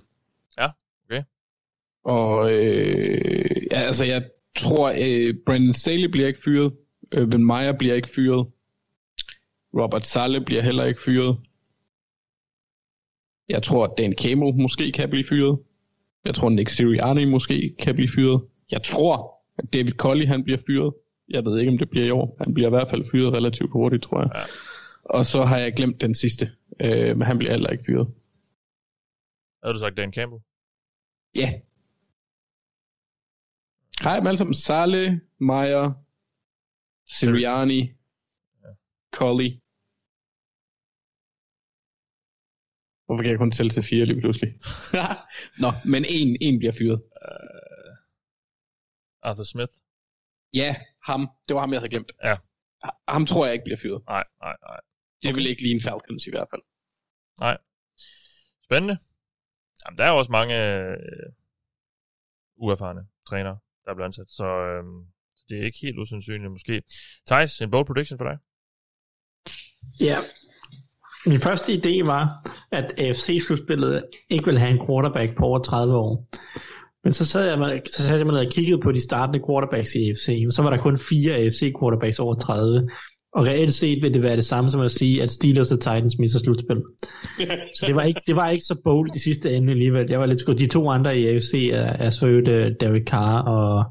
Ja, 0.58 0.66
okay. 1.06 1.22
Og 2.04 2.52
øh, 2.52 3.66
ja, 3.72 3.80
altså 3.80 4.04
jeg 4.04 4.24
tror, 4.56 4.92
øh, 5.00 5.34
Brandon 5.46 5.72
Staley 5.72 6.10
bliver 6.10 6.26
ikke 6.26 6.40
fyret, 6.44 6.72
øh, 7.12 7.28
Ben 7.30 7.46
Meyer 7.46 7.72
bliver 7.72 7.94
ikke 7.94 8.08
fyret, 8.08 8.46
Robert 9.74 10.06
Sale 10.06 10.44
bliver 10.44 10.62
heller 10.62 10.84
ikke 10.84 11.00
fyret. 11.00 11.36
Jeg 13.48 13.62
tror, 13.62 13.84
at 13.84 13.98
Dan 13.98 14.12
Campbell 14.12 14.54
måske 14.54 14.92
kan 14.92 15.10
blive 15.10 15.24
fyret. 15.28 15.58
Jeg 16.24 16.34
tror, 16.34 16.48
Nick 16.48 16.68
Sirianni 16.68 17.24
måske 17.24 17.74
kan 17.78 17.94
blive 17.94 18.08
fyret. 18.08 18.42
Jeg 18.70 18.82
tror, 18.82 19.34
at 19.58 19.72
David 19.72 19.92
Colley 19.92 20.26
han 20.26 20.44
bliver 20.44 20.58
fyret. 20.66 20.94
Jeg 21.28 21.44
ved 21.44 21.58
ikke, 21.58 21.72
om 21.72 21.78
det 21.78 21.90
bliver 21.90 22.06
i 22.06 22.10
år. 22.10 22.36
Han 22.38 22.54
bliver 22.54 22.68
i 22.68 22.70
hvert 22.70 22.90
fald 22.90 23.04
fyret 23.10 23.32
relativt 23.32 23.70
hurtigt, 23.72 24.02
tror 24.02 24.20
jeg. 24.20 24.30
Ja. 24.34 24.42
Og 25.08 25.24
så 25.24 25.44
har 25.44 25.58
jeg 25.58 25.72
glemt 25.76 26.00
den 26.00 26.14
sidste, 26.14 26.44
øh, 26.80 27.16
men 27.16 27.22
han 27.22 27.38
bliver 27.38 27.52
heller 27.52 27.70
ikke 27.70 27.84
fyret. 27.84 28.14
Har 29.64 29.72
du 29.72 29.78
sagt 29.78 29.96
Dan 29.96 30.12
Campbell? 30.12 30.42
Ja. 31.38 31.60
Hej 34.04 34.16
dem 34.16 34.26
alle 34.26 34.38
sammen. 34.38 34.54
Sale, 34.54 35.20
Meyer, 35.38 35.92
Sirianni, 37.06 37.80
ja. 38.62 38.70
Colley. 39.12 39.50
Hvorfor 43.06 43.22
kan 43.22 43.30
jeg 43.30 43.38
kun 43.38 43.50
tælle 43.50 43.70
til 43.70 43.82
fire 43.82 44.04
lige 44.06 44.20
pludselig? 44.20 44.50
Nå, 45.62 45.70
men 45.92 46.04
en, 46.08 46.36
en 46.40 46.58
bliver 46.58 46.72
fyret. 46.78 47.02
Uh, 47.26 47.96
Arthur 49.28 49.44
Smith? 49.44 49.72
Ja, 50.54 50.76
ham. 51.08 51.30
Det 51.48 51.54
var 51.54 51.60
ham, 51.60 51.72
jeg 51.72 51.80
havde 51.80 51.90
glemt. 51.90 52.12
Ja. 52.24 52.36
Ham 53.08 53.26
tror 53.26 53.46
jeg 53.46 53.52
ikke 53.54 53.64
bliver 53.64 53.80
fyret. 53.82 54.02
Nej, 54.08 54.24
nej, 54.40 54.56
nej. 54.68 54.80
Det 55.22 55.34
vil 55.34 55.46
ikke 55.46 55.62
lige 55.62 55.74
en 55.74 55.80
Falcons 55.80 56.26
i 56.26 56.30
hvert 56.30 56.48
fald. 56.52 56.62
Nej. 57.40 57.56
Spændende. 58.64 58.98
Jamen, 59.82 59.98
der 59.98 60.04
er 60.04 60.10
også 60.10 60.32
mange 60.32 60.54
øh, 60.74 60.96
uerfarne 62.56 63.00
trænere, 63.28 63.58
der 63.84 63.90
er 63.90 63.94
blevet 63.94 64.08
ansat, 64.08 64.30
så, 64.30 64.44
øh, 64.44 64.84
så 65.36 65.44
det 65.48 65.58
er 65.58 65.64
ikke 65.64 65.78
helt 65.82 65.98
usandsynligt 65.98 66.52
måske. 66.52 66.82
Thijs, 67.26 67.60
en 67.60 67.70
bold 67.70 67.86
prediction 67.86 68.18
for 68.18 68.24
dig? 68.24 68.38
Ja. 70.00 70.18
Min 71.26 71.40
første 71.40 71.72
idé 71.72 72.06
var, 72.06 72.22
at 72.72 72.94
AFC-slutspillet 72.98 74.04
ikke 74.30 74.44
vil 74.44 74.58
have 74.58 74.70
en 74.70 74.86
quarterback 74.86 75.36
på 75.36 75.44
over 75.44 75.58
30 75.58 75.96
år. 75.96 76.28
Men 77.04 77.12
så 77.12 77.26
sad 77.26 77.44
jeg, 77.48 77.82
så 77.92 78.02
sad 78.02 78.18
jeg 78.18 78.46
og 78.46 78.52
kiggede 78.52 78.80
på 78.80 78.92
de 78.92 79.00
startende 79.00 79.44
quarterbacks 79.46 79.94
i 79.94 80.10
AFC, 80.10 80.44
og 80.46 80.52
så 80.52 80.62
var 80.62 80.70
der 80.70 80.82
kun 80.82 80.98
fire 80.98 81.34
AFC 81.34 81.72
quarterbacks 81.80 82.18
over 82.18 82.34
30. 82.34 82.90
Og 83.32 83.46
reelt 83.46 83.74
set 83.74 84.02
vil 84.02 84.14
det 84.14 84.22
være 84.22 84.36
det 84.36 84.44
samme 84.44 84.70
som 84.70 84.80
at 84.80 84.90
sige, 84.90 85.22
at 85.22 85.30
Steelers 85.30 85.72
og 85.72 85.80
Titans 85.80 86.18
misser 86.18 86.38
slutspil. 86.38 86.82
så 87.76 87.86
det 87.86 87.94
var, 87.94 88.02
ikke, 88.02 88.20
det 88.26 88.36
var 88.36 88.48
ikke 88.48 88.64
så 88.64 88.80
bold 88.84 89.14
i 89.16 89.18
sidste 89.18 89.54
ende 89.54 89.72
alligevel. 89.72 90.06
Jeg 90.10 90.20
var 90.20 90.26
lidt 90.26 90.40
skudt. 90.40 90.58
De 90.58 90.66
to 90.66 90.90
andre 90.90 91.18
i 91.18 91.26
AFC 91.26 91.70
er, 91.72 91.78
er 91.78 92.10
så 92.10 92.26
øvrigt 92.26 92.48
øh, 92.48 92.72
Derek 92.80 93.06
Carr 93.06 93.42
og 93.42 93.84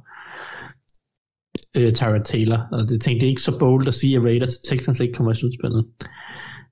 øh, 1.78 1.94
Tyra 1.94 2.24
Taylor. 2.24 2.60
Og 2.72 2.90
det 2.90 3.02
tænkte 3.02 3.24
jeg 3.24 3.30
ikke 3.30 3.42
så 3.42 3.60
bold 3.60 3.88
at 3.88 3.94
sige, 3.94 4.16
at 4.16 4.24
Raiders 4.24 4.56
og 4.58 4.64
Texans 4.70 5.00
ikke 5.00 5.14
kommer 5.14 5.32
i 5.32 5.36
slutspillet. 5.36 5.86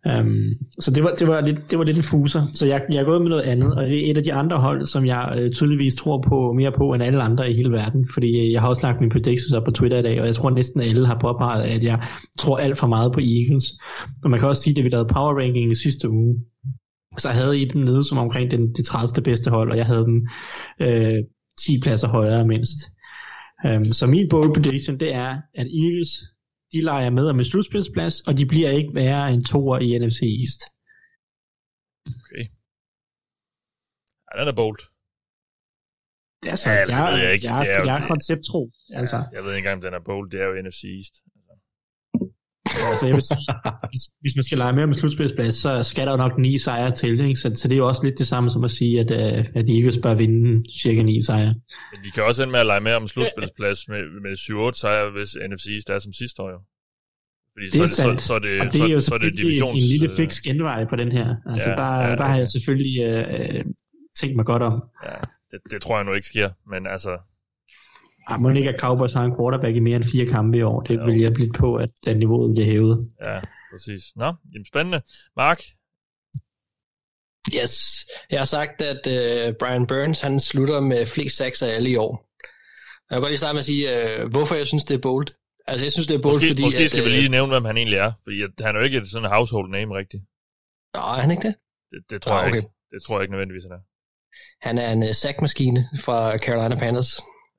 Um, 0.05 0.53
så 0.79 0.91
det 0.91 1.03
var, 1.03 1.09
det, 1.19 1.27
var 1.27 1.41
lidt, 1.41 1.71
det 1.71 1.77
var 1.79 1.85
lidt 1.85 1.97
en 1.97 2.03
fuser. 2.03 2.45
Så 2.53 2.67
jeg, 2.67 2.81
jeg 2.91 3.01
er 3.01 3.05
gået 3.05 3.21
med 3.21 3.29
noget 3.29 3.43
andet, 3.43 3.75
og 3.75 3.83
det 3.85 4.07
er 4.07 4.11
et 4.11 4.17
af 4.17 4.23
de 4.23 4.33
andre 4.33 4.57
hold, 4.57 4.85
som 4.85 5.05
jeg 5.05 5.37
øh, 5.39 5.51
tydeligvis 5.51 5.95
tror 5.95 6.21
på 6.21 6.53
mere 6.53 6.71
på 6.71 6.93
end 6.93 7.03
alle 7.03 7.23
andre 7.23 7.51
i 7.51 7.53
hele 7.53 7.71
verden. 7.71 8.07
Fordi 8.13 8.39
øh, 8.39 8.51
jeg 8.51 8.61
har 8.61 8.69
også 8.69 8.87
lagt 8.87 8.99
mine 8.99 9.11
predictions 9.11 9.53
op 9.53 9.63
på 9.63 9.71
Twitter 9.71 9.97
i 9.97 10.01
dag, 10.01 10.21
og 10.21 10.27
jeg 10.27 10.35
tror 10.35 10.49
næsten 10.49 10.81
alle 10.81 11.07
har 11.07 11.19
påpeget, 11.19 11.63
at 11.63 11.83
jeg 11.83 12.03
tror 12.39 12.57
alt 12.57 12.77
for 12.77 12.87
meget 12.87 13.13
på 13.13 13.19
Eagles. 13.19 13.65
Og 14.23 14.29
man 14.29 14.39
kan 14.39 14.49
også 14.49 14.61
sige, 14.61 14.79
at 14.79 14.83
vi 14.83 14.89
lavede 14.89 15.09
power 15.13 15.39
ranking 15.39 15.71
i 15.71 15.75
sidste 15.75 16.09
uge, 16.09 16.35
så 17.17 17.29
havde 17.29 17.61
I 17.61 17.65
dem 17.65 17.81
nede 17.81 18.03
som 18.03 18.17
omkring 18.17 18.51
den, 18.51 18.73
det 18.73 18.85
30. 18.85 19.23
bedste 19.23 19.49
hold, 19.49 19.71
og 19.71 19.77
jeg 19.77 19.85
havde 19.85 20.05
dem 20.05 20.27
øh, 20.81 21.17
10 21.65 21.79
pladser 21.81 22.07
højere 22.07 22.47
mindst. 22.47 22.79
Um, 23.67 23.85
så 23.85 24.07
min 24.07 24.29
bold 24.29 24.53
prediction, 24.53 24.99
det 24.99 25.15
er, 25.15 25.37
at 25.55 25.67
Eagles 25.83 26.09
de 26.71 26.81
leger 26.81 27.09
med 27.09 27.25
om 27.27 27.39
en 27.39 27.45
slutspilsplads, 27.45 28.21
og 28.27 28.37
de 28.37 28.45
bliver 28.45 28.69
ikke 28.69 28.95
værre 28.95 29.33
end 29.33 29.43
toer 29.43 29.79
i 29.79 29.99
NFC 29.99 30.21
East. 30.41 30.61
Okay. 32.19 32.45
Ja, 34.27 34.33
den 34.39 34.47
er 34.53 34.57
bold. 34.61 34.79
Det 36.43 36.51
er 36.51 36.55
så, 36.55 36.69
ja, 36.69 36.75
jeg, 36.75 37.13
ved 37.13 37.19
jeg, 37.23 37.33
ikke. 37.33 37.47
Jeg, 37.47 37.65
det 37.65 37.75
er, 37.75 37.83
jeg 37.89 37.97
er 38.01 38.07
koncepttro. 38.07 38.61
Ja, 38.89 38.97
altså. 38.99 39.17
Jeg 39.33 39.43
ved 39.43 39.49
ikke 39.51 39.57
engang, 39.57 39.77
om 39.79 39.81
den 39.81 39.93
er 39.93 40.03
bold. 40.09 40.31
Det 40.31 40.39
er 40.41 40.47
jo 40.49 40.61
NFC 40.63 40.83
East. 40.99 41.13
Altså. 42.91 43.05
jeg 43.05 43.15
vil 43.15 43.21
sige, 43.21 43.45
hvis, 43.91 44.03
hvis 44.21 44.35
man 44.35 44.43
skal 44.43 44.57
lege 44.57 44.73
med 44.73 44.83
om 44.83 44.89
en 44.89 44.99
slutspilsplads, 44.99 45.55
så 45.55 45.83
skal 45.83 46.05
der 46.05 46.11
jo 46.11 46.17
nok 46.17 46.37
ni 46.37 46.57
sejre 46.57 46.91
til. 46.91 47.19
Ikke? 47.19 47.35
Så, 47.35 47.51
så 47.55 47.67
det 47.67 47.75
er 47.75 47.77
jo 47.77 47.87
også 47.87 48.03
lidt 48.03 48.17
det 48.17 48.27
samme 48.27 48.49
som 48.49 48.63
at 48.63 48.71
sige, 48.71 48.99
at, 48.99 49.11
uh, 49.11 49.45
at 49.59 49.69
Eagles 49.69 49.99
bør 50.03 50.13
vinde 50.13 50.63
cirka 50.81 51.01
ni 51.03 51.21
sejre. 51.21 51.53
Men 51.91 51.99
de 52.05 52.11
kan 52.11 52.23
også 52.23 52.43
ende 52.43 52.51
med 52.51 52.59
at 52.59 52.65
lege 52.65 52.81
med 52.81 52.93
om 52.93 53.07
slutspilsplads 53.07 53.79
med, 53.87 54.01
med 54.25 54.33
7-8 54.73 54.79
sejre, 54.81 55.11
hvis 55.11 55.31
NFC 55.49 55.65
er 55.89 55.99
som 55.99 56.13
sidste 56.13 56.41
år 56.43 56.49
jo. 56.55 56.59
Fordi 57.53 57.65
det 57.65 57.81
er 57.81 57.87
så, 57.87 57.95
så, 57.95 58.01
så, 58.17 58.27
så, 58.27 58.33
er 58.33 58.39
det, 58.39 58.73
det 58.73 58.81
er 58.81 58.87
jo 58.87 59.01
så, 59.01 59.07
så 59.07 59.17
det 59.17 59.37
divisions... 59.37 59.83
en 59.83 59.89
lille 59.93 60.09
fix 60.17 60.41
genvej 60.47 60.85
på 60.89 60.95
den 60.95 61.11
her. 61.11 61.35
Altså, 61.51 61.69
ja, 61.69 61.75
der, 61.75 61.89
ja, 62.09 62.15
der 62.15 62.25
har 62.25 62.37
jeg 62.37 62.47
selvfølgelig 62.47 62.97
uh, 63.09 63.61
tænkt 64.19 64.35
mig 64.35 64.45
godt 64.45 64.63
om. 64.63 64.83
Ja, 65.05 65.17
det, 65.51 65.59
det 65.71 65.81
tror 65.81 65.95
jeg 65.97 66.05
nu 66.05 66.13
ikke 66.13 66.27
sker, 66.27 66.49
men 66.71 66.87
altså... 66.87 67.17
Ah, 68.27 68.41
må 68.41 68.49
ikke, 68.49 68.69
at 68.69 68.79
Cowboys 68.79 69.13
har 69.13 69.23
en 69.23 69.35
quarterback 69.35 69.75
i 69.75 69.79
mere 69.79 69.95
end 69.95 70.03
fire 70.03 70.25
kampe 70.25 70.57
i 70.57 70.61
år. 70.61 70.81
Det 70.81 70.95
jo. 70.95 71.05
vil 71.05 71.19
jeg 71.19 71.33
blive 71.33 71.51
på, 71.51 71.75
at 71.75 71.89
den 72.05 72.17
niveauet 72.17 72.55
bliver 72.55 72.65
hævet. 72.65 73.09
Ja, 73.25 73.39
præcis. 73.71 74.03
Nå, 74.15 74.33
jamen 74.53 74.65
spændende. 74.65 75.01
Mark, 75.35 75.61
Yes. 77.53 78.05
Jeg 78.31 78.39
har 78.39 78.45
sagt, 78.45 78.81
at 78.81 79.01
uh, 79.07 79.55
Brian 79.59 79.87
Burns 79.87 80.21
han 80.21 80.39
slutter 80.39 80.79
med 80.79 81.05
flest 81.05 81.37
sacks 81.37 81.61
af 81.61 81.75
alle 81.75 81.89
i 81.89 81.95
år. 81.95 82.13
Jeg 83.09 83.15
vil 83.15 83.21
godt 83.21 83.31
lige 83.31 83.37
starte 83.37 83.53
med 83.53 83.59
at 83.59 83.65
sige, 83.65 83.83
uh, 83.93 84.31
hvorfor 84.31 84.55
jeg 84.55 84.67
synes, 84.67 84.85
det 84.85 84.95
er 84.95 85.01
bold. 85.01 85.27
Altså, 85.67 85.85
jeg 85.85 85.91
synes, 85.91 86.07
det 86.07 86.15
er 86.15 86.21
bold, 86.21 86.35
Måske, 86.35 86.47
fordi... 86.47 86.63
måske 86.63 86.83
at, 86.83 86.89
skal 86.89 87.03
vi 87.03 87.09
øh, 87.09 87.15
lige 87.15 87.29
nævne, 87.29 87.51
hvem 87.53 87.65
han 87.65 87.77
egentlig 87.77 87.97
er. 87.97 88.11
Fordi 88.23 88.35
han 88.65 88.75
er 88.75 88.79
jo 88.79 88.85
ikke 88.85 88.97
et 88.97 89.09
sådan 89.09 89.29
household 89.29 89.69
name 89.69 89.97
rigtigt. 89.97 90.23
Nå, 90.93 90.99
er 90.99 91.21
han 91.23 91.31
ikke 91.31 91.47
det? 91.47 91.55
Det, 91.91 91.99
det 92.09 92.21
tror 92.21 92.37
jeg 92.39 92.47
okay. 92.47 92.57
ikke. 92.57 92.69
Det 92.93 93.03
tror 93.03 93.15
jeg 93.17 93.23
ikke 93.23 93.31
nødvendigvis, 93.31 93.63
han 93.63 93.71
er. 93.71 93.83
Han 94.67 94.77
er 94.77 94.91
en 94.91 95.03
uh, 95.03 95.11
sackmaskine 95.11 95.81
fra 96.05 96.37
Carolina 96.37 96.75
Panthers. 96.83 97.11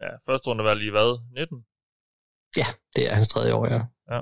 Ja, 0.07 0.13
første 0.33 0.47
runde 0.49 0.65
var 0.65 0.75
lige 0.75 0.91
hvad? 0.91 1.11
19? 1.35 1.59
Ja, 2.61 2.67
det 2.97 3.03
er 3.11 3.15
hans 3.15 3.29
tredje 3.29 3.53
år, 3.59 3.67
ja. 3.75 3.81
Ja. 4.15 4.21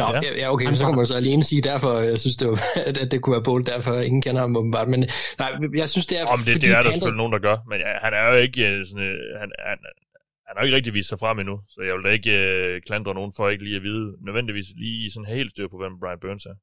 Nå, 0.00 0.04
Ja. 0.14 0.20
ja, 0.42 0.46
okay, 0.54 0.72
så 0.72 0.86
kan 0.86 0.96
man 0.96 1.06
så 1.06 1.16
alene 1.22 1.42
sige, 1.50 1.62
derfor 1.62 1.92
jeg 2.12 2.20
synes, 2.24 2.36
det 2.40 2.46
var, 2.48 2.58
at 3.02 3.08
det 3.12 3.18
kunne 3.22 3.34
være 3.36 3.46
bold, 3.50 3.64
derfor 3.72 3.92
ingen 4.08 4.22
kender 4.22 4.40
ham 4.40 4.56
åbenbart. 4.56 4.88
Men 4.88 5.00
nej, 5.38 5.50
jeg 5.82 5.88
synes, 5.94 6.06
det 6.06 6.16
er... 6.20 6.24
Om 6.26 6.38
det, 6.38 6.52
fordi 6.54 6.66
det 6.66 6.70
er 6.70 6.76
der 6.76 6.82
Panthers- 6.82 6.92
selvfølgelig 6.92 7.16
nogen, 7.22 7.32
der 7.36 7.38
gør. 7.48 7.56
Men 7.70 7.78
ja, 7.86 7.92
han 8.04 8.12
er 8.18 8.24
jo 8.30 8.34
ikke 8.46 8.60
øh, 8.70 8.78
sådan... 8.88 9.04
øh, 9.08 9.40
Han, 9.40 9.48
han, 9.70 9.78
han 10.46 10.52
har 10.56 10.60
jo 10.62 10.66
ikke 10.66 10.76
rigtig 10.76 10.94
vist 10.98 11.08
sig 11.12 11.18
frem 11.24 11.36
endnu, 11.42 11.56
så 11.72 11.78
jeg 11.86 11.92
vil 11.94 12.04
da 12.08 12.10
ikke 12.18 12.32
øh, 12.48 12.82
klandre 12.88 13.14
nogen 13.18 13.32
for 13.36 13.44
ikke 13.48 13.64
lige 13.64 13.76
at 13.76 13.84
vide, 13.88 14.06
nødvendigvis 14.26 14.66
lige 14.84 15.12
sådan 15.14 15.30
helt 15.36 15.50
styr 15.54 15.68
på, 15.72 15.76
hvem 15.82 15.94
Brian 16.02 16.20
Burns 16.24 16.46
er. 16.52 16.56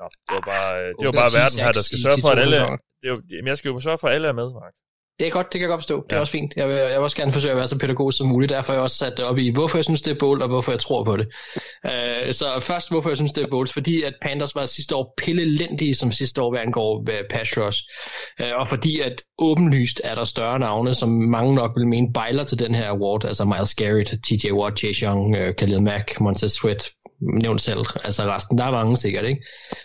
Nå, 0.00 0.06
det 0.26 0.34
var 0.38 0.44
bare, 0.54 0.70
øh, 0.82 0.88
det 0.98 1.04
var 1.08 1.14
bare 1.22 1.30
10 1.30 1.36
verden 1.40 1.58
her, 1.64 1.72
der 1.78 1.84
skal 1.88 1.98
i 1.98 2.02
sørge 2.06 2.20
for, 2.24 2.30
at 2.34 2.38
10-12 2.38 2.40
alle... 2.44 2.56
Det 3.00 3.06
er 3.08 3.12
jo, 3.14 3.18
jamen, 3.32 3.48
jeg 3.52 3.58
skal 3.58 3.68
jo 3.72 3.80
sørge 3.86 3.98
for, 4.02 4.08
at 4.08 4.14
alle 4.16 4.28
er 4.32 4.36
med, 4.42 4.48
Mark. 4.60 4.74
Det 5.18 5.26
er 5.26 5.30
godt, 5.30 5.46
det 5.52 5.52
kan 5.52 5.60
jeg 5.60 5.68
godt 5.68 5.80
forstå. 5.80 6.02
Det 6.02 6.12
er 6.12 6.16
Ja. 6.16 6.20
også 6.20 6.30
fint. 6.32 6.52
Jeg 6.56 6.68
vil, 6.68 6.74
jeg 6.76 6.88
vil 6.88 6.98
også 6.98 7.16
gerne 7.16 7.32
forsøge 7.32 7.50
at 7.50 7.56
være 7.56 7.68
så 7.68 7.78
pædagogisk 7.78 8.18
som 8.18 8.26
muligt. 8.26 8.50
Derfor 8.50 8.72
har 8.72 8.78
jeg 8.78 8.82
også 8.82 8.96
sat 8.96 9.16
det 9.16 9.24
op 9.24 9.38
i, 9.38 9.50
hvorfor 9.50 9.78
jeg 9.78 9.84
synes, 9.84 10.02
det 10.02 10.10
er 10.10 10.18
bold, 10.18 10.42
og 10.42 10.48
hvorfor 10.48 10.72
jeg 10.72 10.78
tror 10.80 11.04
på 11.04 11.16
det. 11.16 11.26
Uh, 11.84 12.32
så 12.32 12.46
først, 12.60 12.90
hvorfor 12.90 13.10
jeg 13.10 13.16
synes, 13.16 13.32
det 13.32 13.46
er 13.46 13.50
bold. 13.50 13.68
Fordi 13.68 14.02
at 14.02 14.14
Panthers 14.22 14.54
var 14.54 14.66
sidste 14.66 14.96
år 14.96 15.14
pillelendige, 15.18 15.94
som 15.94 16.12
sidste 16.12 16.42
år, 16.42 16.50
hvad 16.50 16.60
angår 16.60 16.98
uh, 16.98 17.06
pass 17.30 17.58
rush. 17.58 17.82
Uh, 18.42 18.60
og 18.60 18.68
fordi 18.68 19.00
at 19.00 19.22
åbenlyst 19.38 20.00
er 20.04 20.14
der 20.14 20.24
større 20.24 20.58
navne, 20.58 20.94
som 20.94 21.08
mange 21.08 21.54
nok 21.54 21.70
vil 21.76 21.86
mene 21.86 22.12
bejler 22.12 22.44
til 22.44 22.58
den 22.58 22.74
her 22.74 22.88
award. 22.88 23.24
Altså 23.24 23.44
Miles 23.44 23.74
Garrett, 23.74 24.08
TJ 24.10 24.52
Watt, 24.52 24.78
Chase 24.78 25.06
Young, 25.06 25.36
uh, 25.36 25.54
Khalil 25.58 25.82
Mack, 25.82 26.20
Montez 26.20 26.52
Sweat. 26.52 26.90
Nævnt 27.42 27.60
selv. 27.60 27.78
Altså 28.04 28.22
resten, 28.22 28.58
der 28.58 28.64
er 28.64 28.70
mange 28.70 28.96
sikkert, 28.96 29.24
ikke? 29.24 29.42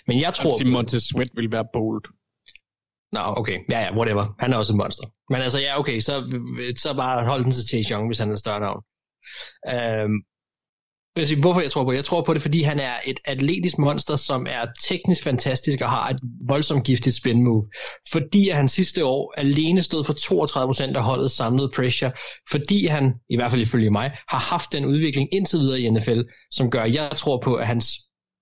Men 0.08 0.22
jeg 0.22 0.34
tror... 0.34 0.50
Jeg 0.50 0.58
sige, 0.58 0.72
Montez 0.72 1.04
Sweat 1.04 1.30
vil 1.36 1.52
være 1.52 1.66
bold. 1.74 2.04
Nå, 3.12 3.22
okay. 3.38 3.58
Ja, 3.70 3.80
ja, 3.80 3.96
whatever. 3.96 4.36
Han 4.40 4.54
er 4.54 4.58
også 4.58 4.74
et 4.74 4.78
monster. 4.78 5.04
Men 5.30 5.42
altså, 5.42 5.60
ja, 5.60 5.80
okay, 5.80 6.00
så, 6.00 6.40
så 6.78 6.94
bare 6.94 7.26
hold 7.26 7.44
den 7.44 7.52
til 7.52 7.68
Chase 7.68 7.94
Young, 7.94 8.08
hvis 8.08 8.20
han 8.20 8.30
er 8.30 8.34
et 8.34 8.40
større 8.40 8.60
navn. 8.60 8.82
Øhm, 9.68 10.18
jeg 11.18 11.38
hvorfor 11.42 11.62
jeg 11.62 11.72
tror 11.72 11.84
på 11.84 11.92
det? 11.92 11.98
Jeg 11.98 12.06
tror 12.06 12.24
på 12.24 12.34
det, 12.34 12.42
fordi 12.42 12.62
han 12.62 12.80
er 12.80 12.94
et 13.06 13.20
atletisk 13.26 13.78
monster, 13.78 14.16
som 14.16 14.48
er 14.50 14.66
teknisk 14.84 15.24
fantastisk 15.24 15.82
og 15.82 15.90
har 15.90 16.10
et 16.10 16.20
voldsomt 16.48 16.84
giftigt 16.84 17.16
spin 17.16 17.44
move. 17.44 17.70
Fordi 18.12 18.50
han 18.50 18.68
sidste 18.68 19.06
år 19.06 19.34
alene 19.38 19.82
stod 19.82 20.04
for 20.04 20.14
32% 20.14 20.98
af 20.98 21.04
holdets 21.04 21.36
samlede 21.36 21.72
pressure. 21.76 22.12
Fordi 22.52 22.88
han, 22.88 23.14
i 23.30 23.36
hvert 23.36 23.52
fald 23.52 23.62
ifølge 23.62 23.90
mig, 23.90 24.12
har 24.30 24.40
haft 24.40 24.72
den 24.72 24.86
udvikling 24.86 25.34
indtil 25.34 25.60
videre 25.60 25.80
i 25.80 25.90
NFL, 25.90 26.22
som 26.52 26.72
gør, 26.72 26.84
at 26.84 26.96
jeg 26.96 27.12
tror 27.16 27.42
på, 27.44 27.56
at 27.56 27.68
hans 27.68 27.98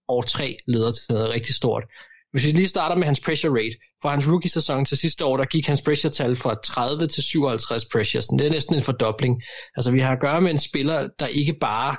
år 0.07 0.21
3 0.21 0.57
leder 0.67 0.91
til 0.91 1.13
noget 1.13 1.33
rigtig 1.33 1.55
stort. 1.55 1.83
Hvis 2.31 2.45
vi 2.45 2.51
lige 2.51 2.67
starter 2.67 2.95
med 2.95 3.05
hans 3.05 3.19
pressure 3.19 3.51
rate, 3.59 3.75
fra 4.01 4.11
hans 4.11 4.27
rookie-sæson 4.27 4.85
til 4.85 4.97
sidste 4.97 5.25
år, 5.25 5.37
der 5.37 5.45
gik 5.45 5.67
hans 5.67 5.81
pressure-tal 5.81 6.35
fra 6.35 6.55
30 6.63 7.07
til 7.07 7.23
57 7.23 7.85
pressures. 7.85 8.27
Det 8.27 8.47
er 8.47 8.49
næsten 8.49 8.75
en 8.75 8.81
fordobling. 8.81 9.41
Altså 9.75 9.91
vi 9.91 9.99
har 9.99 10.11
at 10.11 10.21
gøre 10.21 10.41
med 10.41 10.51
en 10.51 10.59
spiller, 10.59 11.07
der 11.19 11.27
ikke 11.27 11.53
bare 11.53 11.95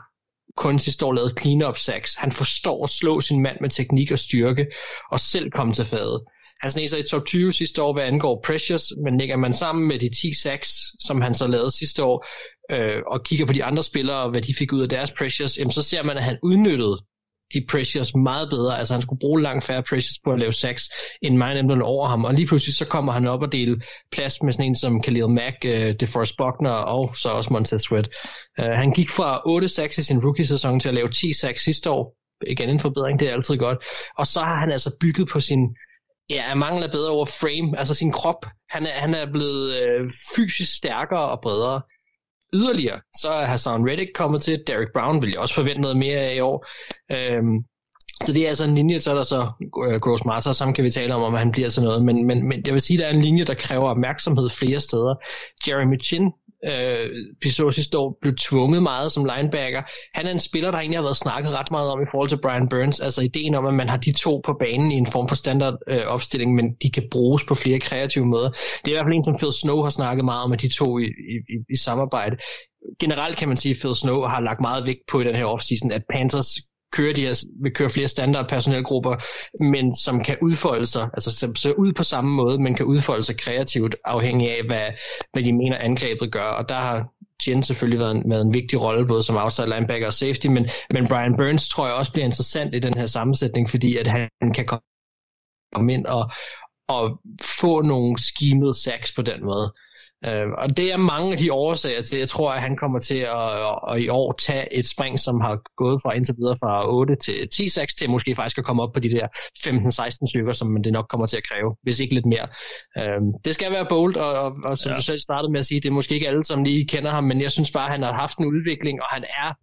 kun 0.56 0.78
sidste 0.78 1.06
år 1.06 1.12
lavede 1.12 1.34
clean-up 1.40 1.78
sacks. 1.78 2.14
Han 2.14 2.32
forstår 2.32 2.84
at 2.84 2.90
slå 2.90 3.20
sin 3.20 3.42
mand 3.42 3.56
med 3.60 3.70
teknik 3.70 4.10
og 4.10 4.18
styrke, 4.18 4.66
og 5.12 5.20
selv 5.20 5.50
komme 5.50 5.72
til 5.72 5.84
fadet. 5.84 6.20
Han 6.60 6.70
sneser 6.70 6.98
i 6.98 7.02
top 7.10 7.26
20 7.26 7.52
sidste 7.52 7.82
år, 7.82 7.92
hvad 7.92 8.04
angår 8.04 8.42
pressures, 8.44 8.92
men 9.04 9.18
lægger 9.18 9.36
man 9.36 9.52
sammen 9.52 9.88
med 9.88 9.98
de 9.98 10.08
10 10.08 10.32
sacks, 10.34 10.70
som 11.00 11.20
han 11.20 11.34
så 11.34 11.46
lavede 11.46 11.70
sidste 11.70 12.04
år, 12.04 12.26
øh, 12.70 13.02
og 13.06 13.24
kigger 13.24 13.46
på 13.46 13.52
de 13.52 13.64
andre 13.64 13.82
spillere, 13.82 14.16
og 14.16 14.30
hvad 14.30 14.42
de 14.42 14.54
fik 14.54 14.72
ud 14.72 14.82
af 14.82 14.88
deres 14.88 15.12
pressures, 15.12 15.58
jamen, 15.58 15.72
så 15.72 15.82
ser 15.82 16.02
man, 16.02 16.16
at 16.16 16.24
han 16.24 16.38
udnyttede 16.42 16.98
de 17.54 17.64
pressures 17.68 18.14
meget 18.14 18.48
bedre. 18.50 18.78
Altså 18.78 18.94
han 18.94 19.02
skulle 19.02 19.20
bruge 19.20 19.42
langt 19.42 19.64
færre 19.64 19.82
pressures 19.82 20.18
på 20.24 20.32
at 20.32 20.38
lave 20.38 20.52
sacks, 20.52 20.90
end 21.22 21.36
mig 21.36 21.54
nemlig 21.54 21.82
over 21.82 22.08
ham. 22.08 22.24
Og 22.24 22.34
lige 22.34 22.46
pludselig 22.46 22.74
så 22.74 22.86
kommer 22.86 23.12
han 23.12 23.26
op 23.26 23.42
og 23.42 23.52
deler 23.52 23.76
plads 24.12 24.42
med 24.42 24.52
sådan 24.52 24.66
en 24.66 24.76
som 24.76 25.02
Khalil 25.02 25.28
Mack, 25.28 25.56
uh, 25.64 25.70
DeForest 25.70 26.36
Buckner 26.36 26.70
og 26.70 27.16
så 27.16 27.28
også 27.28 27.52
Montez 27.52 27.82
Sweat. 27.82 28.08
Uh, 28.58 28.64
han 28.64 28.92
gik 28.92 29.08
fra 29.08 29.42
8 29.46 29.68
sacks 29.68 29.98
i 29.98 30.02
sin 30.02 30.24
rookie-sæson 30.24 30.80
til 30.80 30.88
at 30.88 30.94
lave 30.94 31.08
10 31.08 31.32
sacks 31.32 31.64
sidste 31.64 31.90
år. 31.90 32.16
Igen 32.46 32.68
en 32.68 32.80
forbedring, 32.80 33.20
det 33.20 33.28
er 33.28 33.32
altid 33.32 33.56
godt. 33.56 33.78
Og 34.18 34.26
så 34.26 34.40
har 34.40 34.56
han 34.60 34.70
altså 34.70 34.96
bygget 35.00 35.28
på 35.28 35.40
sin 35.40 35.60
ja, 36.30 36.48
jeg 36.48 36.58
mangler 36.58 36.90
bedre 36.90 37.10
over 37.10 37.26
frame, 37.26 37.78
altså 37.78 37.94
sin 37.94 38.12
krop. 38.12 38.46
Han 38.70 38.86
er, 38.86 38.92
han 38.92 39.14
er 39.14 39.32
blevet 39.32 39.82
øh, 39.82 40.10
fysisk 40.36 40.76
stærkere 40.76 41.28
og 41.30 41.40
bredere. 41.40 41.82
Yderligere, 42.54 43.00
så 43.20 43.28
er 43.32 43.46
Hassan 43.46 43.90
Reddick 43.90 44.10
kommet 44.14 44.42
til. 44.42 44.62
Derek 44.66 44.88
Brown 44.94 45.22
vil 45.22 45.30
jeg 45.30 45.38
også 45.38 45.54
forvente 45.54 45.80
noget 45.80 45.96
mere 45.96 46.18
af 46.18 46.34
i 46.34 46.40
år. 46.40 46.66
Øhm, 47.12 47.64
så 48.24 48.32
det 48.32 48.44
er 48.44 48.48
altså 48.48 48.64
en 48.64 48.74
linje, 48.74 49.00
så 49.00 49.10
er 49.10 49.14
der 49.14 49.22
så 49.22 49.50
uh, 49.76 49.94
Gross 49.94 50.24
Martha, 50.24 50.52
som 50.52 50.74
kan 50.74 50.84
vi 50.84 50.90
tale 50.90 51.14
om, 51.14 51.22
om 51.22 51.34
han 51.34 51.52
bliver 51.52 51.68
sådan 51.68 51.88
noget. 51.88 52.04
Men, 52.04 52.26
men, 52.26 52.48
men 52.48 52.62
jeg 52.66 52.74
vil 52.74 52.80
sige, 52.80 52.98
der 52.98 53.06
er 53.06 53.10
en 53.10 53.20
linje, 53.20 53.44
der 53.44 53.54
kræver 53.54 53.82
opmærksomhed 53.82 54.50
flere 54.50 54.80
steder. 54.80 55.14
Jeremy 55.68 56.00
Chin, 56.02 56.32
øh, 56.64 57.10
vi 57.42 57.50
så 57.50 57.70
sidste 57.70 57.98
år, 57.98 58.18
blev 58.22 58.34
tvunget 58.36 58.82
meget 58.82 59.12
som 59.12 59.24
linebacker. 59.24 59.82
Han 60.14 60.26
er 60.26 60.30
en 60.30 60.38
spiller, 60.38 60.70
der 60.70 60.78
egentlig 60.78 60.98
har 60.98 61.02
været 61.02 61.16
snakket 61.16 61.58
ret 61.58 61.70
meget 61.70 61.90
om 61.90 62.02
i 62.02 62.10
forhold 62.10 62.28
til 62.28 62.40
Brian 62.42 62.68
Burns. 62.68 63.00
Altså 63.00 63.22
ideen 63.22 63.54
om, 63.54 63.66
at 63.66 63.74
man 63.74 63.88
har 63.88 63.96
de 63.96 64.12
to 64.12 64.40
på 64.44 64.56
banen 64.60 64.92
i 64.92 64.94
en 64.94 65.06
form 65.06 65.28
for 65.28 65.34
standard 65.34 65.74
øh, 65.88 66.06
opstilling, 66.06 66.54
men 66.54 66.74
de 66.82 66.90
kan 66.90 67.02
bruges 67.10 67.44
på 67.44 67.54
flere 67.54 67.80
kreative 67.80 68.24
måder. 68.24 68.50
Det 68.50 68.86
er 68.86 68.88
i 68.88 68.94
hvert 68.94 69.04
fald 69.04 69.14
en, 69.14 69.24
som 69.24 69.38
Phil 69.38 69.52
Snow 69.52 69.82
har 69.82 69.90
snakket 69.90 70.24
meget 70.24 70.44
om, 70.44 70.52
at 70.52 70.60
de 70.60 70.68
to 70.68 70.98
i, 70.98 71.04
i, 71.04 71.36
i, 71.54 71.56
i 71.74 71.76
samarbejde. 71.76 72.36
Generelt 73.00 73.36
kan 73.36 73.48
man 73.48 73.56
sige, 73.56 73.72
at 73.72 73.78
Phil 73.80 73.96
Snow 73.96 74.20
har 74.22 74.40
lagt 74.40 74.60
meget 74.60 74.86
vægt 74.86 75.04
på 75.10 75.20
i 75.20 75.24
den 75.24 75.34
her 75.34 75.44
offseason, 75.44 75.92
at 75.92 76.02
Panthers 76.12 76.50
kører 76.92 77.14
de 77.14 77.26
her, 77.26 77.44
vil 77.62 77.72
køre 77.72 77.90
flere 77.90 78.08
standard 78.08 78.48
personelgrupper, 78.48 79.16
men 79.64 79.94
som 79.94 80.24
kan 80.24 80.36
udfolde 80.42 80.86
sig, 80.86 81.08
altså 81.14 81.30
som 81.32 81.54
ser 81.54 81.72
ud 81.72 81.92
på 81.92 82.02
samme 82.02 82.30
måde, 82.30 82.58
men 82.58 82.74
kan 82.74 82.86
udfolde 82.86 83.22
sig 83.22 83.36
kreativt, 83.36 83.94
afhængig 84.04 84.50
af, 84.50 84.64
hvad, 84.66 84.88
hvad 85.32 85.42
de 85.42 85.52
mener 85.52 85.78
angrebet 85.78 86.32
gør. 86.32 86.42
Og 86.42 86.68
der 86.68 86.74
har 86.74 87.08
Jen 87.48 87.62
selvfølgelig 87.62 88.00
været 88.00 88.16
en, 88.16 88.30
været 88.30 88.42
en 88.42 88.54
vigtig 88.54 88.82
rolle, 88.82 89.06
både 89.06 89.22
som 89.22 89.36
outside 89.36 89.68
linebacker 89.68 90.06
og 90.06 90.12
safety, 90.12 90.46
men, 90.46 90.66
men 90.92 91.08
Brian 91.08 91.36
Burns 91.36 91.68
tror 91.68 91.86
jeg 91.86 91.94
også 91.94 92.12
bliver 92.12 92.24
interessant 92.24 92.74
i 92.74 92.78
den 92.78 92.94
her 92.94 93.06
sammensætning, 93.06 93.70
fordi 93.70 93.96
at 93.96 94.06
han 94.06 94.28
kan 94.54 94.66
komme 95.74 95.94
ind 95.94 96.06
og, 96.06 96.30
og 96.88 97.20
få 97.60 97.82
nogle 97.82 98.18
skimede 98.18 98.74
sacks 98.74 99.12
på 99.14 99.22
den 99.22 99.44
måde. 99.44 99.72
Uh, 100.26 100.52
og 100.58 100.76
det 100.76 100.92
er 100.92 100.98
mange 100.98 101.32
af 101.32 101.38
de 101.38 101.52
årsager 101.52 102.02
til, 102.02 102.18
jeg 102.18 102.28
tror, 102.28 102.52
at 102.52 102.60
han 102.60 102.76
kommer 102.76 102.98
til 102.98 103.18
at, 103.18 103.50
at, 103.90 104.00
i 104.00 104.08
år 104.08 104.32
tage 104.32 104.74
et 104.74 104.88
spring, 104.88 105.18
som 105.18 105.40
har 105.40 105.60
gået 105.76 106.02
fra 106.02 106.12
indtil 106.12 106.34
videre 106.38 106.56
fra 106.62 106.90
8 106.94 107.16
til 107.16 107.48
10 107.48 107.68
6 107.68 107.94
til 107.94 108.10
måske 108.10 108.36
faktisk 108.36 108.58
at 108.58 108.64
komme 108.64 108.82
op 108.82 108.92
på 108.92 109.00
de 109.00 109.10
der 109.10 109.26
15-16 109.58 110.30
stykker, 110.30 110.52
som 110.52 110.82
det 110.82 110.92
nok 110.92 111.06
kommer 111.08 111.26
til 111.26 111.36
at 111.36 111.42
kræve, 111.50 111.76
hvis 111.82 112.00
ikke 112.00 112.14
lidt 112.14 112.26
mere. 112.26 112.48
Uh, 113.00 113.34
det 113.44 113.54
skal 113.54 113.72
være 113.72 113.86
bold, 113.88 114.16
og, 114.16 114.32
og, 114.32 114.56
og 114.64 114.78
som 114.78 114.90
ja. 114.90 114.96
du 114.96 115.02
selv 115.02 115.18
startede 115.18 115.52
med 115.52 115.60
at 115.60 115.66
sige, 115.66 115.80
det 115.80 115.88
er 115.88 115.92
måske 115.92 116.14
ikke 116.14 116.28
alle, 116.28 116.44
som 116.44 116.64
lige 116.64 116.88
kender 116.88 117.10
ham, 117.10 117.24
men 117.24 117.40
jeg 117.40 117.50
synes 117.50 117.70
bare, 117.70 117.86
at 117.86 117.92
han 117.92 118.02
har 118.02 118.12
haft 118.12 118.38
en 118.38 118.46
udvikling, 118.46 119.02
og 119.02 119.06
han 119.06 119.24
er 119.24 119.54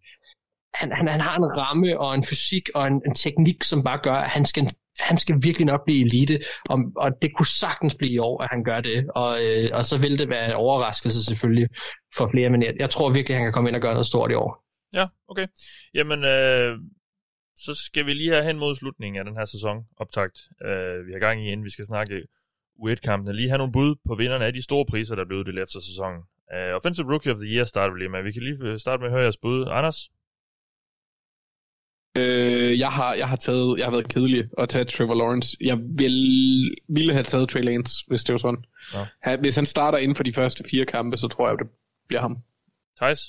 han, 0.74 0.92
han, 0.92 1.08
han 1.08 1.22
har 1.22 1.36
en 1.36 1.58
ramme 1.58 2.00
og 2.00 2.16
en 2.16 2.24
fysik 2.24 2.70
og 2.76 2.88
en, 2.88 3.02
en 3.08 3.16
teknik, 3.16 3.64
som 3.64 3.84
bare 3.84 4.00
gør, 4.04 4.14
at 4.14 4.30
han 4.30 4.46
skal 4.46 4.64
han 5.00 5.18
skal 5.18 5.36
virkelig 5.42 5.66
nok 5.66 5.82
blive 5.86 6.06
elite, 6.06 6.40
og, 6.70 6.80
og 6.96 7.12
det 7.22 7.30
kunne 7.36 7.48
sagtens 7.48 7.96
blive 7.96 8.14
i 8.14 8.18
år, 8.18 8.44
at 8.44 8.50
han 8.52 8.64
gør 8.64 8.80
det, 8.82 9.10
og, 9.16 9.46
øh, 9.46 9.70
og 9.74 9.84
så 9.84 9.98
vil 9.98 10.20
det 10.20 10.30
være 10.30 10.46
en 10.46 10.56
overraskelse 10.56 11.26
selvfølgelig 11.26 11.68
for 12.18 12.30
flere, 12.34 12.50
men 12.50 12.64
jeg, 12.64 12.74
jeg 12.80 12.90
tror 12.90 13.10
virkelig, 13.10 13.36
at 13.36 13.40
han 13.40 13.46
kan 13.46 13.54
komme 13.54 13.70
ind 13.70 13.76
og 13.76 13.82
gøre 13.82 13.94
noget 13.94 14.08
stort 14.08 14.32
i 14.32 14.34
år. 14.34 14.64
Ja, 14.94 15.06
okay. 15.28 15.48
Jamen, 15.94 16.24
øh, 16.24 16.78
så 17.58 17.74
skal 17.86 18.06
vi 18.06 18.14
lige 18.14 18.32
have 18.32 18.44
hen 18.44 18.60
mod 18.60 18.76
slutningen 18.76 19.20
af 19.20 19.26
den 19.26 19.38
her 19.38 19.46
sæson 19.46 19.78
optagt. 19.98 20.38
Øh, 20.66 21.08
vi 21.08 21.12
har 21.12 21.20
gang 21.20 21.42
i, 21.46 21.52
inden 21.52 21.66
vi 21.66 21.70
skal 21.70 21.86
snakke 21.86 22.22
Weird-kampene. 22.84 23.34
Lige 23.34 23.50
have 23.50 23.58
nogle 23.58 23.74
bud 23.74 23.96
på 24.08 24.16
vinderne 24.16 24.46
af 24.46 24.54
de 24.54 24.64
store 24.64 24.86
priser, 24.86 25.16
der 25.16 25.26
blev 25.26 25.40
uddelt 25.40 25.60
efter 25.60 25.80
sæsonen. 25.80 26.22
Uh, 26.54 26.76
Offensive 26.78 27.12
Rookie 27.12 27.32
of 27.32 27.38
the 27.38 27.50
Year 27.54 27.66
starter 27.66 27.94
vi 27.94 28.00
lige 28.00 28.10
med. 28.10 28.24
Vi 28.24 28.32
kan 28.32 28.44
lige 28.44 28.58
øh, 28.62 28.80
starte 28.80 29.00
med 29.02 29.08
at 29.08 29.12
høre 29.12 29.22
jeres 29.22 29.38
bud. 29.38 29.68
Anders? 29.70 30.10
Øh, 32.20 32.80
jeg, 32.80 32.92
har, 32.92 33.14
jeg 33.14 33.30
har 33.30 33.36
taget, 33.36 33.78
jeg 33.78 33.86
har 33.86 33.92
været 33.92 34.10
kedelig 34.10 34.50
at 34.58 34.70
tage 34.70 34.86
Trevor 34.86 35.16
Lawrence. 35.16 35.58
Jeg 35.62 35.78
vil, 35.78 36.18
ville 36.90 37.14
have 37.14 37.24
taget 37.24 37.50
Trey 37.50 37.62
Lance, 37.62 37.94
hvis 38.08 38.24
det 38.24 38.34
var 38.34 38.40
sådan. 38.40 38.64
Ja. 39.26 39.36
Hvis 39.38 39.56
han 39.56 39.66
starter 39.66 39.98
inden 39.98 40.16
for 40.16 40.24
de 40.24 40.34
første 40.34 40.64
fire 40.72 40.86
kampe, 40.86 41.18
så 41.18 41.28
tror 41.28 41.50
jeg, 41.50 41.58
det 41.60 41.68
bliver 42.08 42.22
ham. 42.22 42.38
Thijs? 43.02 43.20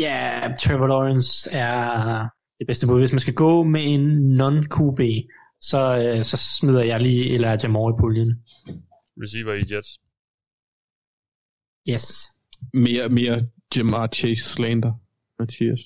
Ja, 0.00 0.54
Trevor 0.60 0.86
Lawrence 0.86 1.50
er 1.52 2.28
det 2.58 2.66
bedste 2.66 2.86
bud. 2.86 2.98
Hvis 2.98 3.12
man 3.12 3.20
skal 3.20 3.34
gå 3.34 3.62
med 3.62 3.80
en 3.84 4.40
non-QB, 4.40 5.00
så, 5.60 5.80
øh, 5.98 6.24
så 6.24 6.36
smider 6.58 6.82
jeg 6.82 7.00
lige 7.00 7.34
eller 7.34 7.58
Jamal 7.62 7.92
i 7.92 7.96
puljen. 8.00 8.30
Receiver 9.22 9.52
i 9.52 9.74
Jets. 9.74 9.90
Yes. 11.88 12.06
Mere, 12.74 13.08
mere 13.08 13.48
Jamar 13.76 14.06
Chase 14.06 14.44
slander, 14.44 14.92
Mathias. 15.38 15.80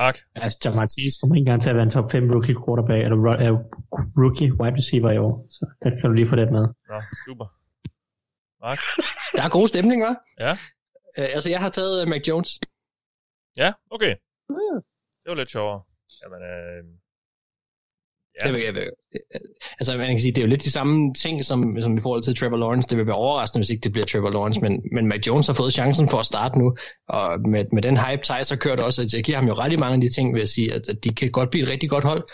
Mark? 0.00 0.16
Altså, 0.34 0.58
Jamar 0.64 0.86
Chase 0.94 1.16
kommer 1.20 1.34
ikke 1.34 1.44
engang 1.46 1.62
til 1.62 1.70
at 1.70 1.76
være 1.76 1.88
en 1.90 1.90
top 1.90 2.10
5 2.12 2.30
rookie 2.34 2.56
quarterback, 2.62 3.02
eller 3.04 3.16
uh, 3.16 3.56
rookie 4.22 4.50
wide 4.60 4.76
receiver 4.80 5.10
i 5.16 5.18
år. 5.26 5.34
Så 5.56 5.62
der 5.82 5.90
kan 5.90 6.10
du 6.10 6.14
lige 6.20 6.30
få 6.32 6.36
det 6.36 6.48
med. 6.56 6.64
Nå, 6.90 6.98
super. 7.26 7.46
Mark? 8.64 8.80
Der 9.36 9.42
er 9.46 9.50
god 9.58 9.68
stemning, 9.68 9.98
hva'? 10.04 10.16
Ja. 10.44 10.52
Øh, 11.18 11.28
altså, 11.36 11.48
jeg 11.54 11.60
har 11.64 11.70
taget 11.78 11.94
uh, 12.02 12.08
Mac 12.12 12.22
Jones. 12.28 12.50
Ja, 13.62 13.70
okay. 13.94 14.14
Det 15.22 15.28
var 15.32 15.38
lidt 15.42 15.50
sjovere. 15.56 15.80
Jamen, 16.22 16.40
øh, 16.52 16.82
Ja. 18.44 18.48
Det 18.48 18.56
vil, 18.56 18.64
jeg, 18.64 18.86
altså 19.80 19.96
man 19.96 20.08
kan 20.08 20.20
sige, 20.20 20.32
det 20.32 20.38
er 20.38 20.42
jo 20.42 20.48
lidt 20.48 20.64
de 20.64 20.70
samme 20.70 21.14
ting 21.14 21.44
som, 21.44 21.80
som 21.80 21.96
i 21.96 22.00
forhold 22.00 22.22
til 22.22 22.36
Trevor 22.36 22.56
Lawrence. 22.56 22.88
Det 22.88 22.98
vil 22.98 23.06
være 23.06 23.16
overraskende, 23.16 23.60
hvis 23.60 23.70
ikke 23.70 23.80
det 23.80 23.92
bliver 23.92 24.04
Trevor 24.04 24.30
Lawrence, 24.30 24.60
men, 24.60 24.82
men 24.92 25.08
Mac 25.08 25.26
Jones 25.26 25.46
har 25.46 25.54
fået 25.54 25.72
chancen 25.72 26.08
for 26.08 26.18
at 26.18 26.26
starte 26.26 26.58
nu, 26.58 26.76
og 27.08 27.40
med, 27.40 27.64
med 27.72 27.82
den 27.82 27.96
hype, 27.96 28.22
Thijs 28.22 28.48
har 28.48 28.56
kørt 28.56 28.80
også, 28.80 29.02
at 29.02 29.14
jeg 29.14 29.24
giver 29.24 29.38
ham 29.38 29.48
jo 29.48 29.54
ret 29.54 29.72
i 29.72 29.76
mange 29.76 29.94
af 29.94 30.00
de 30.00 30.14
ting, 30.14 30.34
vil 30.34 30.40
jeg 30.40 30.48
sige, 30.48 30.72
at, 30.74 30.88
at 30.88 31.04
de 31.04 31.14
kan 31.14 31.30
godt 31.30 31.50
blive 31.50 31.64
et 31.64 31.70
rigtig 31.70 31.90
godt 31.90 32.04
hold. 32.04 32.24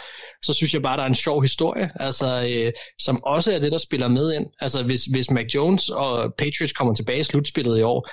Så 0.43 0.53
synes 0.53 0.75
jeg 0.75 0.83
bare, 0.83 0.97
der 0.97 1.03
er 1.03 1.07
en 1.07 1.15
sjov 1.15 1.43
historie, 1.43 1.91
altså, 2.01 2.47
øh, 2.49 2.73
som 2.99 3.25
også 3.25 3.53
er 3.53 3.59
det, 3.59 3.73
der 3.73 3.79
spiller 3.79 4.09
med 4.09 4.33
ind. 4.33 4.47
Altså 4.61 4.83
hvis, 4.83 5.05
hvis 5.05 5.31
Mac 5.31 5.55
Jones 5.55 5.89
og 5.89 6.35
Patriots 6.39 6.73
kommer 6.73 6.95
tilbage 6.95 7.21
i 7.21 7.25
slutspillet 7.25 7.79
i 7.79 7.83
år, 7.83 8.09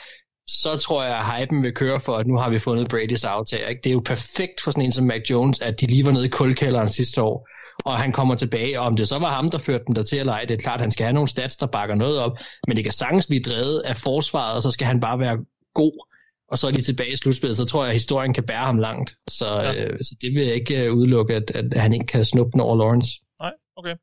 så 0.50 0.78
tror 0.78 1.04
jeg, 1.04 1.18
at 1.18 1.26
hypen 1.26 1.64
vil 1.64 1.74
køre 1.74 2.00
for, 2.00 2.14
at 2.14 2.28
nu 2.28 2.38
har 2.38 2.50
vi 2.50 2.60
fundet 2.60 2.94
Brady's 2.94 3.28
aftager. 3.28 3.68
Ikke? 3.68 3.82
Det 3.84 3.90
er 3.90 3.94
jo 3.94 4.02
perfekt 4.06 4.62
for 4.64 4.72
sådan 4.72 4.86
en 4.86 4.92
som 4.92 5.06
Mac 5.06 5.22
Jones, 5.30 5.60
at 5.62 5.82
de 5.82 5.86
lige 5.86 6.06
var 6.06 6.12
nede 6.12 6.26
i 6.26 6.30
kulkælderen 6.30 6.90
sidste 6.90 7.22
år, 7.22 7.48
og 7.86 8.00
han 8.00 8.12
kommer 8.12 8.36
tilbage, 8.36 8.80
og 8.80 8.86
om 8.86 8.96
det 8.96 9.08
så 9.08 9.20
var 9.20 9.34
ham, 9.34 9.50
der 9.50 9.58
førte 9.58 9.84
dem 9.88 9.96
der 9.96 10.04
til 10.04 10.20
eller 10.20 10.34
ej, 10.34 10.46
det 10.46 10.54
er 10.54 10.58
klart, 10.58 10.80
at 10.80 10.82
han 10.82 10.92
skal 10.92 11.04
have 11.04 11.14
nogle 11.14 11.30
stats, 11.30 11.58
der 11.58 11.68
bakker 11.68 11.96
noget 11.96 12.20
op, 12.20 12.38
men 12.68 12.78
det 12.78 12.84
kan 12.84 12.94
sagtens 12.94 13.28
blive 13.28 13.42
drevet 13.44 13.80
af 13.80 13.98
forsvaret, 13.98 14.56
og 14.56 14.64
så 14.64 14.72
skal 14.72 14.88
han 14.88 15.00
bare 15.00 15.20
være 15.20 15.38
god, 15.74 16.06
og 16.48 16.58
så 16.58 16.68
er 16.68 16.72
de 16.72 16.82
tilbage 16.82 17.14
i 17.14 17.16
slutspillet, 17.16 17.58
så 17.58 17.66
tror 17.66 17.84
jeg, 17.84 17.90
at 17.90 17.96
historien 17.96 18.34
kan 18.34 18.44
bære 18.44 18.66
ham 18.66 18.78
langt. 18.78 19.18
Så, 19.28 19.46
ja. 19.46 19.86
øh, 19.86 20.00
så 20.02 20.16
det 20.22 20.34
vil 20.34 20.46
jeg 20.46 20.56
ikke 20.56 20.86
øh, 20.86 20.94
udelukke, 20.94 21.36
at, 21.36 21.52
at 21.56 21.74
han 21.74 21.94
ikke 21.94 22.06
kan 22.06 22.26
snuppe 22.26 22.52
den 22.52 22.62
over 22.62 22.76
Lawrence. 22.76 23.10
Nej, 23.40 23.54
okay. 23.76 23.96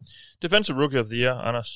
Defensive 0.43 0.77
Rookie 0.83 1.01
of 1.01 1.07
the 1.07 1.18
Year, 1.18 1.35
Anders. 1.35 1.68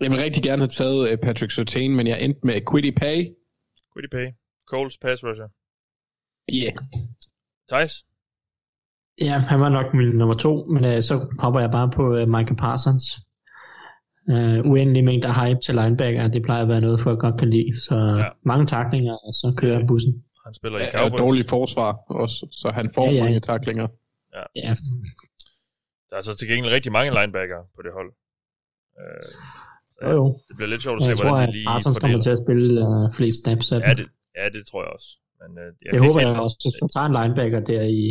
Jeg 0.00 0.10
vil 0.10 0.20
rigtig 0.20 0.42
gerne 0.42 0.62
have 0.62 0.68
taget 0.68 1.12
uh, 1.12 1.18
Patrick 1.18 1.52
Surtain, 1.52 1.96
men 1.96 2.06
jeg 2.06 2.22
endte 2.22 2.40
med 2.44 2.60
Quiddy 2.70 2.98
Pay. 2.98 3.16
Quiddy 3.94 4.10
Pay. 4.10 4.26
Coles 4.68 4.98
pass 4.98 5.24
rusher. 5.24 5.48
Yeah. 6.52 6.72
Thijs? 7.68 8.04
Ja, 9.20 9.38
han 9.38 9.60
var 9.60 9.68
nok 9.68 9.94
min 9.94 10.08
nummer 10.08 10.34
to, 10.34 10.64
men 10.66 10.84
uh, 10.84 11.00
så 11.02 11.26
hopper 11.38 11.60
jeg 11.60 11.70
bare 11.70 11.90
på 11.90 12.02
uh, 12.22 12.28
Michael 12.28 12.56
Parsons. 12.56 13.04
Uh, 14.32 14.70
uendelig 14.70 15.04
mængder 15.04 15.32
hype 15.40 15.60
til 15.60 15.74
linebacker, 15.74 16.28
det 16.28 16.42
plejer 16.42 16.62
at 16.62 16.68
være 16.68 16.80
noget, 16.80 17.00
folk 17.00 17.18
godt 17.20 17.38
kan 17.40 17.50
lide. 17.50 17.72
Så 17.88 17.96
ja. 18.18 18.28
mange 18.44 18.66
taklinger, 18.66 19.12
og 19.26 19.32
så 19.40 19.54
kører 19.56 19.86
bussen. 19.86 20.12
Han 20.46 20.54
spiller 20.54 20.78
i 20.78 20.82
Ja, 20.82 20.90
Cowboys. 20.98 21.12
og 21.12 21.18
dårligt 21.18 21.48
forsvar 21.48 21.90
også, 22.22 22.46
så 22.52 22.70
han 22.78 22.90
får 22.94 23.04
Ja, 23.04 23.10
ja, 23.10 23.14
ja. 23.14 23.18
ja. 23.18 23.24
mange 23.24 23.40
taklinger. 23.40 23.86
Ja. 24.36 24.42
Ja, 24.56 24.72
Der 26.10 26.16
er 26.16 26.22
så 26.22 26.36
til 26.36 26.48
gengæld 26.48 26.72
rigtig 26.72 26.92
mange 26.92 27.10
linebacker 27.20 27.60
på 27.76 27.80
det 27.84 27.92
hold. 27.98 28.10
Øh, 29.00 29.30
så 29.96 30.00
jo, 30.10 30.10
jo. 30.16 30.24
Det 30.48 30.54
bliver 30.56 30.68
lidt 30.74 30.82
sjovt 30.82 30.96
at 30.96 31.02
se, 31.02 31.08
Jeg 31.08 31.18
tror, 31.18 31.28
hvordan 31.28 31.48
at 31.48 31.52
de 31.54 31.58
lige 31.58 31.66
Parsons 31.66 31.98
kommer 31.98 32.18
fordeler. 32.18 32.22
til 32.26 32.30
at 32.36 32.40
spille 32.44 32.66
uh, 32.88 33.12
flest 33.18 33.38
snaps 33.44 33.66
af 33.72 33.78
Ja 33.88 33.94
det, 34.00 34.06
ja, 34.38 34.44
det 34.56 34.62
tror 34.70 34.80
jeg 34.84 34.90
også. 34.96 35.08
Men, 35.40 35.50
øh, 35.62 35.68
jeg 35.82 35.90
Det 35.92 36.00
håber 36.06 36.20
jeg 36.20 36.40
også. 36.46 36.56
Hvis 36.64 36.78
man 36.82 36.90
tager 36.94 37.06
en 37.10 37.16
linebacker 37.18 37.60
der 37.70 37.82
i 38.00 38.04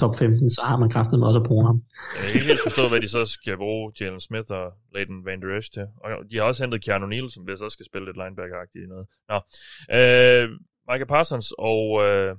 top 0.00 0.14
15, 0.16 0.50
så 0.56 0.60
har 0.68 0.76
man 0.82 0.90
kraftet 0.94 1.16
med 1.18 1.26
også 1.28 1.40
at 1.42 1.48
bruge 1.50 1.64
ham. 1.70 1.78
Jeg 2.14 2.22
kan 2.24 2.34
ikke 2.38 2.50
helt 2.52 2.64
forstå, 2.68 2.82
hvad 2.90 3.00
de 3.04 3.08
så 3.16 3.22
skal 3.36 3.56
bruge 3.64 3.82
Jalen 4.00 4.22
Smith 4.28 4.50
og 4.58 4.66
Leighton 4.94 5.24
Van 5.26 5.40
Der 5.42 5.58
Esch 5.58 5.70
til. 5.76 5.86
Og 6.02 6.08
de 6.30 6.36
har 6.36 6.44
også 6.50 6.60
hentet 6.64 6.84
Keanu 6.84 7.06
Neal, 7.06 7.30
som 7.30 7.42
hvis 7.44 7.60
også 7.64 7.76
skal 7.76 7.86
spille 7.90 8.04
lidt 8.08 8.18
linebacker-agtigt 8.22 8.84
i 8.86 8.88
noget. 8.94 9.06
Nå. 9.30 9.36
Øh, 9.98 10.44
Michael 10.88 11.10
Parsons 11.14 11.48
og... 11.70 11.82
Øh, 12.06 12.30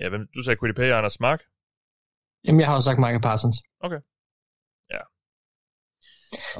ja, 0.00 0.06
hvem, 0.12 0.22
du 0.36 0.40
sagde 0.42 0.58
Quiddy 0.60 0.74
Pay 0.80 0.88
og 0.92 0.98
Anders 1.00 1.20
Mark. 1.26 1.40
Jamen, 2.44 2.60
jeg 2.60 2.68
har 2.68 2.74
også 2.78 2.88
sagt 2.88 2.98
Michael 3.04 3.24
Parsons. 3.28 3.56
Okay. 3.86 4.00
Ja. 4.94 5.02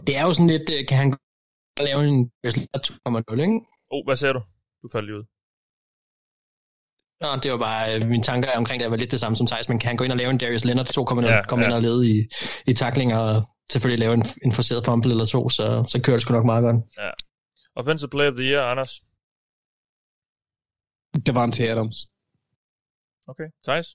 Det 0.06 0.14
er 0.18 0.24
jo 0.26 0.32
sådan 0.36 0.52
lidt, 0.54 0.66
øh, 0.74 0.80
kan 0.88 0.96
han 1.02 1.08
lave 1.88 2.00
en 2.10 2.20
2,0, 2.46 3.40
ikke? 3.46 3.60
Oh, 3.92 4.02
hvad 4.06 4.16
sagde 4.16 4.34
du? 4.34 4.42
Du 4.82 4.88
faldt 4.92 5.06
lige 5.06 5.18
ud. 5.20 5.24
Nå, 7.20 7.28
det 7.42 7.50
var 7.52 7.58
bare, 7.58 7.94
øh, 7.94 8.08
mine 8.08 8.22
tanker 8.22 8.50
omkring 8.56 8.82
det 8.82 8.90
var 8.90 8.96
lidt 8.96 9.10
det 9.10 9.20
samme 9.20 9.36
som 9.36 9.46
Thijs, 9.46 9.68
men 9.68 9.78
kan 9.78 9.88
han 9.88 9.96
gå 9.96 10.04
ind 10.04 10.12
og 10.12 10.18
lave 10.18 10.30
en 10.30 10.38
Darius 10.38 10.64
Leonard 10.64 10.86
2,0, 10.86 11.24
Ja, 11.26 11.34
ja, 11.34 11.42
komme 11.46 11.64
ja. 11.64 11.68
ind 11.68 11.74
og 11.74 11.82
lede 11.82 12.10
i, 12.10 12.24
i 12.66 12.72
taklinger 12.72 13.18
og 13.18 13.42
selvfølgelig 13.70 14.00
lave 14.00 14.14
en, 14.14 14.24
en 14.44 14.52
forceret 14.52 14.84
fumble 14.84 15.10
eller 15.10 15.24
to, 15.24 15.48
så, 15.48 15.84
så 15.88 16.00
kører 16.02 16.16
det 16.16 16.22
sgu 16.22 16.32
nok 16.32 16.44
meget 16.44 16.62
godt. 16.62 16.76
Offensive 17.76 18.10
Player 18.10 18.30
of 18.30 18.36
the 18.36 18.44
Year, 18.50 18.62
Anders. 18.64 18.92
Det 21.26 21.34
var 21.34 21.44
en 21.44 21.52
til 21.52 21.64
Adams. 21.64 21.96
Okay. 23.28 23.48
Thijs? 23.64 23.86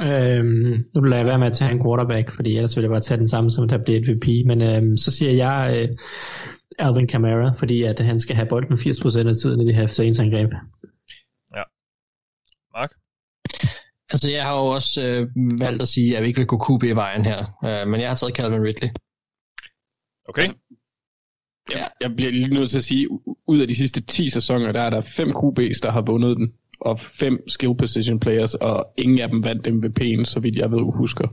Øhm, 0.00 0.84
nu 0.94 1.00
lader 1.00 1.16
jeg 1.16 1.26
være 1.26 1.38
med 1.38 1.46
at 1.46 1.52
tage 1.52 1.72
en 1.72 1.82
quarterback, 1.84 2.34
fordi 2.36 2.56
ellers 2.56 2.76
ville 2.76 2.84
jeg 2.84 2.94
bare 2.94 3.00
tage 3.00 3.18
den 3.18 3.28
samme, 3.28 3.50
som 3.50 3.68
der 3.68 3.78
blev 3.84 3.98
MVP. 4.00 4.26
Men 4.46 4.62
øhm, 4.62 4.96
så 4.96 5.10
siger 5.10 5.32
jeg 5.32 5.58
øh, 5.76 5.88
Alvin 6.78 7.08
Kamara, 7.08 7.52
fordi 7.52 7.82
at 7.82 7.98
han 7.98 8.20
skal 8.20 8.36
have 8.36 8.48
bolden 8.48 8.74
80% 8.74 9.28
af 9.28 9.34
tiden 9.42 9.60
i 9.60 9.66
det 9.66 9.74
her 9.74 9.86
Saints-angreb. 9.86 10.50
Mark? 12.76 12.90
Altså, 14.10 14.30
jeg 14.30 14.42
har 14.42 14.54
jo 14.56 14.66
også 14.66 15.06
øh, 15.06 15.28
valgt 15.60 15.82
at 15.82 15.88
sige, 15.88 16.16
at 16.16 16.22
vi 16.22 16.28
ikke 16.28 16.38
vil 16.40 16.46
gå 16.46 16.58
QB 16.78 16.82
i 16.84 16.90
vejen 16.90 17.24
her, 17.24 17.40
øh, 17.64 17.88
men 17.88 18.00
jeg 18.00 18.08
har 18.10 18.16
taget 18.16 18.36
Calvin 18.36 18.62
Ridley. 18.64 18.88
Okay. 20.28 20.46
Ja. 21.72 21.86
Jeg 22.00 22.10
bliver 22.16 22.30
lige 22.30 22.48
nødt 22.48 22.70
til 22.70 22.76
at 22.76 22.84
sige, 22.84 23.08
ud 23.46 23.60
af 23.60 23.68
de 23.68 23.74
sidste 23.76 24.00
10 24.00 24.28
sæsoner, 24.30 24.72
der 24.72 24.80
er 24.80 24.90
der 24.90 25.00
fem 25.00 25.28
QB's, 25.28 25.80
der 25.82 25.90
har 25.90 26.02
vundet 26.02 26.36
den, 26.36 26.54
og 26.80 27.00
fem 27.00 27.48
skill 27.48 27.76
position 27.78 28.20
players, 28.20 28.54
og 28.54 28.92
ingen 28.98 29.18
af 29.18 29.28
dem 29.28 29.44
vandt 29.44 29.66
MVP'en, 29.66 30.24
så 30.24 30.40
vidt 30.40 30.56
jeg 30.56 30.70
ved, 30.70 30.92
husker. 30.96 31.28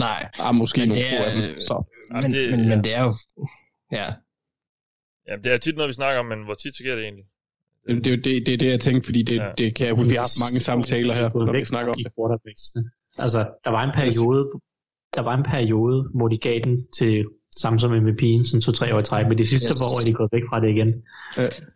Nej, 0.00 0.30
Ah, 0.38 0.54
måske 0.54 0.78
Men 0.80 0.88
nogle 0.88 1.02
det 1.04 1.20
er- 1.20 1.24
af 1.24 1.34
dem. 1.34 1.58
Så. 1.58 1.84
Jamen, 2.10 2.22
men, 2.22 2.32
det- 2.40 2.50
men, 2.50 2.60
ja. 2.60 2.68
men 2.68 2.84
det 2.84 2.94
er 2.94 3.02
jo... 3.02 3.14
Ja, 3.92 4.12
Ja, 5.28 5.36
det 5.36 5.52
er 5.52 5.56
tit 5.56 5.76
noget, 5.76 5.88
vi 5.88 5.92
snakker 5.92 6.20
om, 6.20 6.26
men 6.26 6.44
hvor 6.44 6.54
tit 6.54 6.74
sker 6.74 6.94
det 6.94 7.04
egentlig? 7.04 7.24
Det, 7.88 8.04
det, 8.04 8.24
det, 8.24 8.46
det 8.46 8.54
er 8.54 8.58
det, 8.58 8.70
jeg 8.70 8.80
tænkte, 8.80 9.06
fordi 9.06 9.22
det, 9.22 9.36
Ja. 9.36 9.48
det 9.58 9.74
kan 9.74 9.86
jeg 9.86 9.94
huske, 9.94 10.08
vi 10.10 10.14
har 10.14 10.22
haft 10.22 10.40
mange 10.40 10.60
samtaler 10.60 11.14
her, 11.14 11.28
når 11.46 11.52
vi 11.52 11.64
snakker 11.64 11.92
om 11.92 11.98
det. 11.98 12.06
det. 12.74 12.84
Altså, 13.18 13.38
der 13.64 13.70
var 13.70 13.82
en 13.84 13.90
periode, 13.94 14.50
der 15.16 15.22
var 15.22 15.36
en 15.36 15.42
periode, 15.42 16.08
hvor 16.14 16.28
de 16.28 16.36
gav 16.38 16.58
den 16.64 16.86
til 16.98 17.24
samme 17.56 17.78
som 17.80 17.92
MVP'en, 17.92 18.44
sådan 18.44 18.60
to-tre 18.60 18.94
år 18.94 18.98
i 19.00 19.02
træk, 19.02 19.26
men 19.28 19.38
de 19.38 19.46
sidste 19.46 19.66
Yes. 19.70 19.70
yes. 19.70 19.80
år 19.80 20.00
er 20.00 20.04
de 20.06 20.12
gået 20.12 20.28
væk 20.32 20.42
fra 20.50 20.60
det 20.60 20.68
igen. 20.76 20.90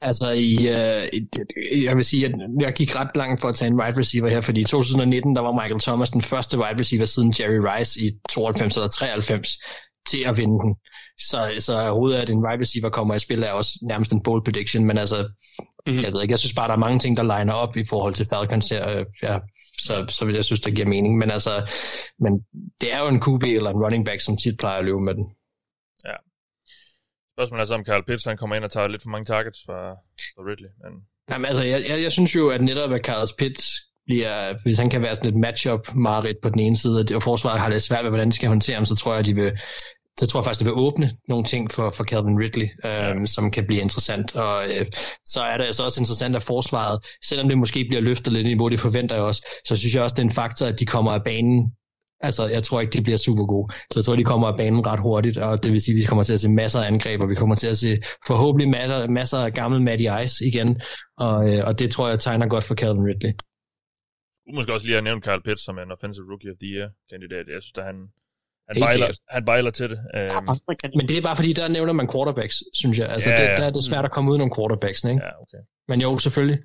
altså 0.00 0.30
i, 0.30 0.52
øh, 0.54 1.84
jeg 1.84 1.96
vil 1.96 2.04
sige, 2.04 2.26
at 2.26 2.32
jeg 2.60 2.72
gik 2.72 2.96
ret 2.96 3.16
langt 3.16 3.40
for 3.40 3.48
at 3.48 3.54
tage 3.54 3.68
en 3.68 3.80
wide 3.80 3.98
receiver 3.98 4.28
her, 4.28 4.40
fordi 4.40 4.60
i 4.60 4.64
2019, 4.64 5.36
der 5.36 5.42
var 5.42 5.52
Michael 5.52 5.80
Thomas 5.80 6.10
den 6.10 6.22
første 6.22 6.58
wide 6.58 6.78
receiver 6.80 7.04
siden 7.06 7.34
Jerry 7.40 7.60
Rice 7.68 8.00
i 8.00 8.06
92 8.30 8.76
eller 8.76 8.88
93 8.88 9.48
til 10.10 10.24
at 10.26 10.36
vinde 10.36 10.58
den. 10.64 10.76
Så, 11.20 11.52
så 11.58 11.80
overhovedet 11.80 12.18
at 12.18 12.30
en 12.30 12.44
wide 12.46 12.60
receiver 12.60 12.88
kommer 12.90 13.14
i 13.14 13.18
spil 13.18 13.42
er 13.42 13.50
også 13.52 13.78
nærmest 13.82 14.12
en 14.12 14.22
bold 14.22 14.44
prediction, 14.44 14.84
men 14.84 14.98
altså, 14.98 15.28
mm-hmm. 15.86 16.02
jeg 16.02 16.12
ved 16.12 16.22
ikke, 16.22 16.32
jeg 16.32 16.38
synes 16.38 16.54
bare, 16.54 16.68
der 16.68 16.74
er 16.74 16.78
mange 16.78 16.98
ting, 16.98 17.16
der 17.16 17.22
liner 17.22 17.52
op 17.52 17.76
i 17.76 17.86
forhold 17.88 18.14
til 18.14 18.26
Falcons 18.32 18.68
her, 18.68 18.88
øh, 18.88 19.06
ja, 19.22 19.38
så, 19.78 20.06
så 20.08 20.24
vil 20.26 20.34
jeg 20.34 20.44
synes, 20.44 20.60
det 20.60 20.74
giver 20.74 20.86
mening, 20.88 21.18
men 21.18 21.30
altså, 21.30 21.70
men 22.18 22.32
det 22.80 22.92
er 22.92 22.98
jo 23.02 23.08
en 23.08 23.20
QB 23.22 23.42
eller 23.42 23.70
en 23.70 23.82
running 23.84 24.04
back, 24.06 24.20
som 24.20 24.36
tit 24.36 24.58
plejer 24.58 24.78
at 24.78 24.84
løbe 24.84 25.00
med 25.00 25.14
den. 25.14 25.24
Spørgsmålet 27.36 27.62
er 27.62 27.66
så, 27.66 27.74
om 27.74 27.84
Carl 27.84 28.04
Pitts 28.06 28.24
han 28.24 28.36
kommer 28.36 28.56
ind 28.56 28.64
og 28.64 28.70
tager 28.70 28.88
lidt 28.88 29.02
for 29.02 29.10
mange 29.10 29.24
targets 29.24 29.58
fra, 29.66 29.90
fra 30.34 30.42
Ridley. 30.48 30.68
Men 30.82 30.92
Jamen 31.30 31.44
altså, 31.44 31.62
jeg, 31.62 31.84
jeg, 31.88 32.02
jeg 32.02 32.12
synes 32.12 32.36
jo, 32.36 32.48
at 32.48 32.60
netop 32.60 32.92
at 32.92 33.04
Carlos 33.04 33.32
Pitts 33.32 33.66
bliver, 34.06 34.54
hvis 34.62 34.78
han 34.78 34.90
kan 34.90 35.02
være 35.02 35.14
sådan 35.14 35.30
et 35.34 35.40
matchup 35.40 35.94
mareridt 35.94 36.36
på 36.42 36.48
den 36.48 36.58
ene 36.60 36.76
side, 36.76 37.00
og 37.00 37.08
det- 37.08 37.16
og 37.16 37.22
forsvaret 37.22 37.60
har 37.60 37.68
lidt 37.68 37.82
svært 37.82 38.04
ved, 38.04 38.10
hvordan 38.10 38.28
de 38.28 38.32
skal 38.32 38.48
håndtere 38.48 38.76
ham, 38.76 38.84
så 38.84 38.96
tror 38.96 39.12
jeg, 39.12 39.18
at 39.20 39.26
de 39.26 39.34
vil, 39.34 39.52
så 40.18 40.26
tror 40.26 40.40
jeg 40.40 40.44
faktisk, 40.44 40.60
det 40.60 40.66
vil 40.66 40.82
åbne 40.86 41.10
nogle 41.28 41.44
ting 41.44 41.70
for, 41.70 41.90
for 41.90 42.04
Calvin 42.04 42.38
Ridley, 42.38 42.68
øhm, 42.84 43.26
som 43.26 43.50
kan 43.50 43.66
blive 43.66 43.80
interessant. 43.80 44.36
Og 44.36 44.70
øh, 44.70 44.86
så 45.26 45.40
er 45.40 45.56
det 45.56 45.64
altså 45.64 45.84
også 45.84 46.00
interessant, 46.00 46.36
at 46.36 46.42
forsvaret, 46.42 47.06
selvom 47.24 47.48
det 47.48 47.58
måske 47.58 47.86
bliver 47.88 48.00
løftet 48.00 48.32
lidt 48.32 48.46
i 48.46 48.50
niveau, 48.50 48.68
det 48.68 48.80
forventer 48.80 49.14
jeg 49.14 49.24
også, 49.24 49.46
så 49.68 49.76
synes 49.76 49.94
jeg 49.94 50.02
også, 50.02 50.14
det 50.14 50.22
er 50.22 50.26
en 50.26 50.30
faktor, 50.30 50.66
at 50.66 50.80
de 50.80 50.86
kommer 50.86 51.12
af 51.12 51.24
banen 51.24 51.72
Altså, 52.20 52.46
jeg 52.46 52.62
tror 52.62 52.80
ikke, 52.80 52.92
de 52.92 53.02
bliver 53.02 53.16
super 53.16 53.46
gode. 53.46 53.72
Så 53.90 53.98
jeg 53.98 54.04
tror, 54.04 54.16
de 54.16 54.24
kommer 54.24 54.48
af 54.48 54.56
banen 54.56 54.86
ret 54.86 55.00
hurtigt, 55.00 55.36
og 55.36 55.62
det 55.62 55.72
vil 55.72 55.80
sige, 55.80 55.94
at 55.94 56.00
vi 56.00 56.04
kommer 56.08 56.24
til 56.24 56.32
at 56.32 56.40
se 56.40 56.50
masser 56.50 56.80
af 56.80 56.86
angreb, 56.86 57.22
og 57.22 57.28
vi 57.28 57.34
kommer 57.34 57.54
til 57.54 57.66
at 57.66 57.78
se 57.78 57.98
forhåbentlig 58.26 58.68
masser, 58.68 59.08
masser 59.08 59.38
af 59.38 59.52
gammel 59.52 59.82
Matty 59.82 60.06
Ice 60.24 60.46
igen, 60.46 60.80
og, 61.18 61.36
øh, 61.48 61.60
og 61.68 61.78
det 61.78 61.90
tror 61.90 62.08
jeg 62.08 62.18
tegner 62.18 62.46
godt 62.48 62.64
for 62.64 62.74
Calvin 62.74 63.06
Ridley. 63.08 63.32
du 64.46 64.52
måske 64.54 64.72
også 64.72 64.86
lige 64.86 64.96
have 64.98 65.08
nævnt 65.08 65.24
Carl 65.24 65.42
Pitts 65.42 65.64
som 65.64 65.78
en 65.78 65.92
Offensive 65.92 66.26
Rookie 66.30 66.50
of 66.50 66.56
the 66.62 66.68
Year-kandidat. 66.74 67.46
Jeg 67.54 67.62
synes, 67.62 67.78
at 67.78 67.86
han, 67.90 67.96
han, 68.68 68.76
bejler, 68.80 69.08
han 69.30 69.44
bejler 69.44 69.70
til 69.70 69.90
det. 69.90 69.98
Um, 70.38 70.60
Men 70.96 71.08
det 71.08 71.18
er 71.18 71.22
bare 71.22 71.36
fordi, 71.36 71.52
der 71.52 71.68
nævner 71.68 71.92
man 71.92 72.08
quarterbacks, 72.12 72.56
synes 72.74 72.98
jeg. 72.98 73.08
Altså, 73.08 73.30
Ja, 73.30 73.36
ja, 73.36 73.42
ja. 73.44 73.50
det, 73.50 73.58
der 73.58 73.66
er 73.66 73.70
det 73.70 73.84
svært 73.84 74.04
at 74.04 74.10
komme 74.10 74.30
ud 74.32 74.38
nogle 74.38 74.52
quarterbacks, 74.56 75.04
ikke? 75.04 75.20
ja, 75.24 75.30
okay. 75.42 75.58
Men 75.88 76.00
jo, 76.00 76.18
selvfølgelig. 76.18 76.58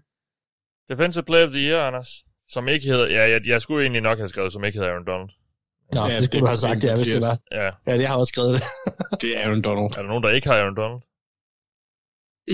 Defensive 0.89 1.23
Player 1.23 1.45
of 1.45 1.51
the 1.51 1.59
Year, 1.69 1.81
Anders. 1.87 2.09
Som 2.49 2.67
ikke 2.67 2.85
hedder... 2.85 3.07
Ja, 3.07 3.29
jeg, 3.29 3.47
jeg 3.47 3.61
skulle 3.61 3.81
egentlig 3.83 4.01
nok 4.01 4.17
have 4.17 4.27
skrevet, 4.27 4.53
som 4.53 4.63
ikke 4.63 4.77
hedder 4.77 4.91
Aaron 4.91 5.05
Donald. 5.05 5.29
Nå, 5.93 5.99
Ja, 5.99 6.05
ja, 6.05 6.09
det 6.11 6.17
det 6.19 6.25
skulle 6.25 6.41
du 6.41 6.45
have 6.45 6.53
er 6.53 6.65
sagt, 6.67 6.83
ja, 6.83 6.95
hvis 6.95 7.07
det 7.15 7.21
var. 7.21 7.37
Ja. 7.51 7.69
Ja, 7.87 7.97
det 7.97 8.07
har 8.07 8.13
jeg 8.15 8.19
også 8.19 8.31
skrevet 8.33 8.53
det. 8.55 8.63
Det 9.21 9.37
er 9.37 9.41
Aaron 9.45 9.61
Donald. 9.61 9.91
Er 9.97 10.01
der 10.01 10.09
nogen, 10.13 10.23
der 10.23 10.29
ikke 10.29 10.47
har 10.47 10.55
Aaron 10.61 10.75
Donald? 10.75 11.01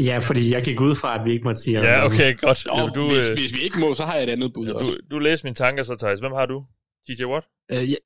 Ja, 0.09 0.17
fordi 0.27 0.43
jeg 0.53 0.63
gik 0.63 0.81
ud 0.81 0.95
fra, 0.95 1.09
at 1.19 1.25
vi 1.25 1.31
ikke 1.35 1.43
måtte 1.43 1.61
sige 1.61 1.79
Ja, 1.79 1.85
Aaron 1.87 2.11
okay, 2.13 2.37
godt. 2.39 2.67
Og 2.67 2.95
du, 2.95 3.03
hvis, 3.13 3.29
øh, 3.29 3.37
hvis 3.37 3.53
vi 3.53 3.59
ikke 3.67 3.79
må, 3.79 3.93
så 3.93 4.03
har 4.05 4.13
jeg 4.15 4.23
et 4.23 4.29
andet 4.29 4.53
bud 4.53 4.67
også. 4.69 4.91
du, 4.91 4.97
du 5.11 5.19
læser 5.19 5.45
mine 5.45 5.55
tanker 5.55 5.83
så, 5.83 5.95
Thijs. 5.95 6.19
Hvem 6.19 6.31
har 6.31 6.45
du? 6.45 6.65
TJ 7.05 7.23
Watt? 7.25 7.45
Øh, 7.71 7.83
ja, 7.91 7.99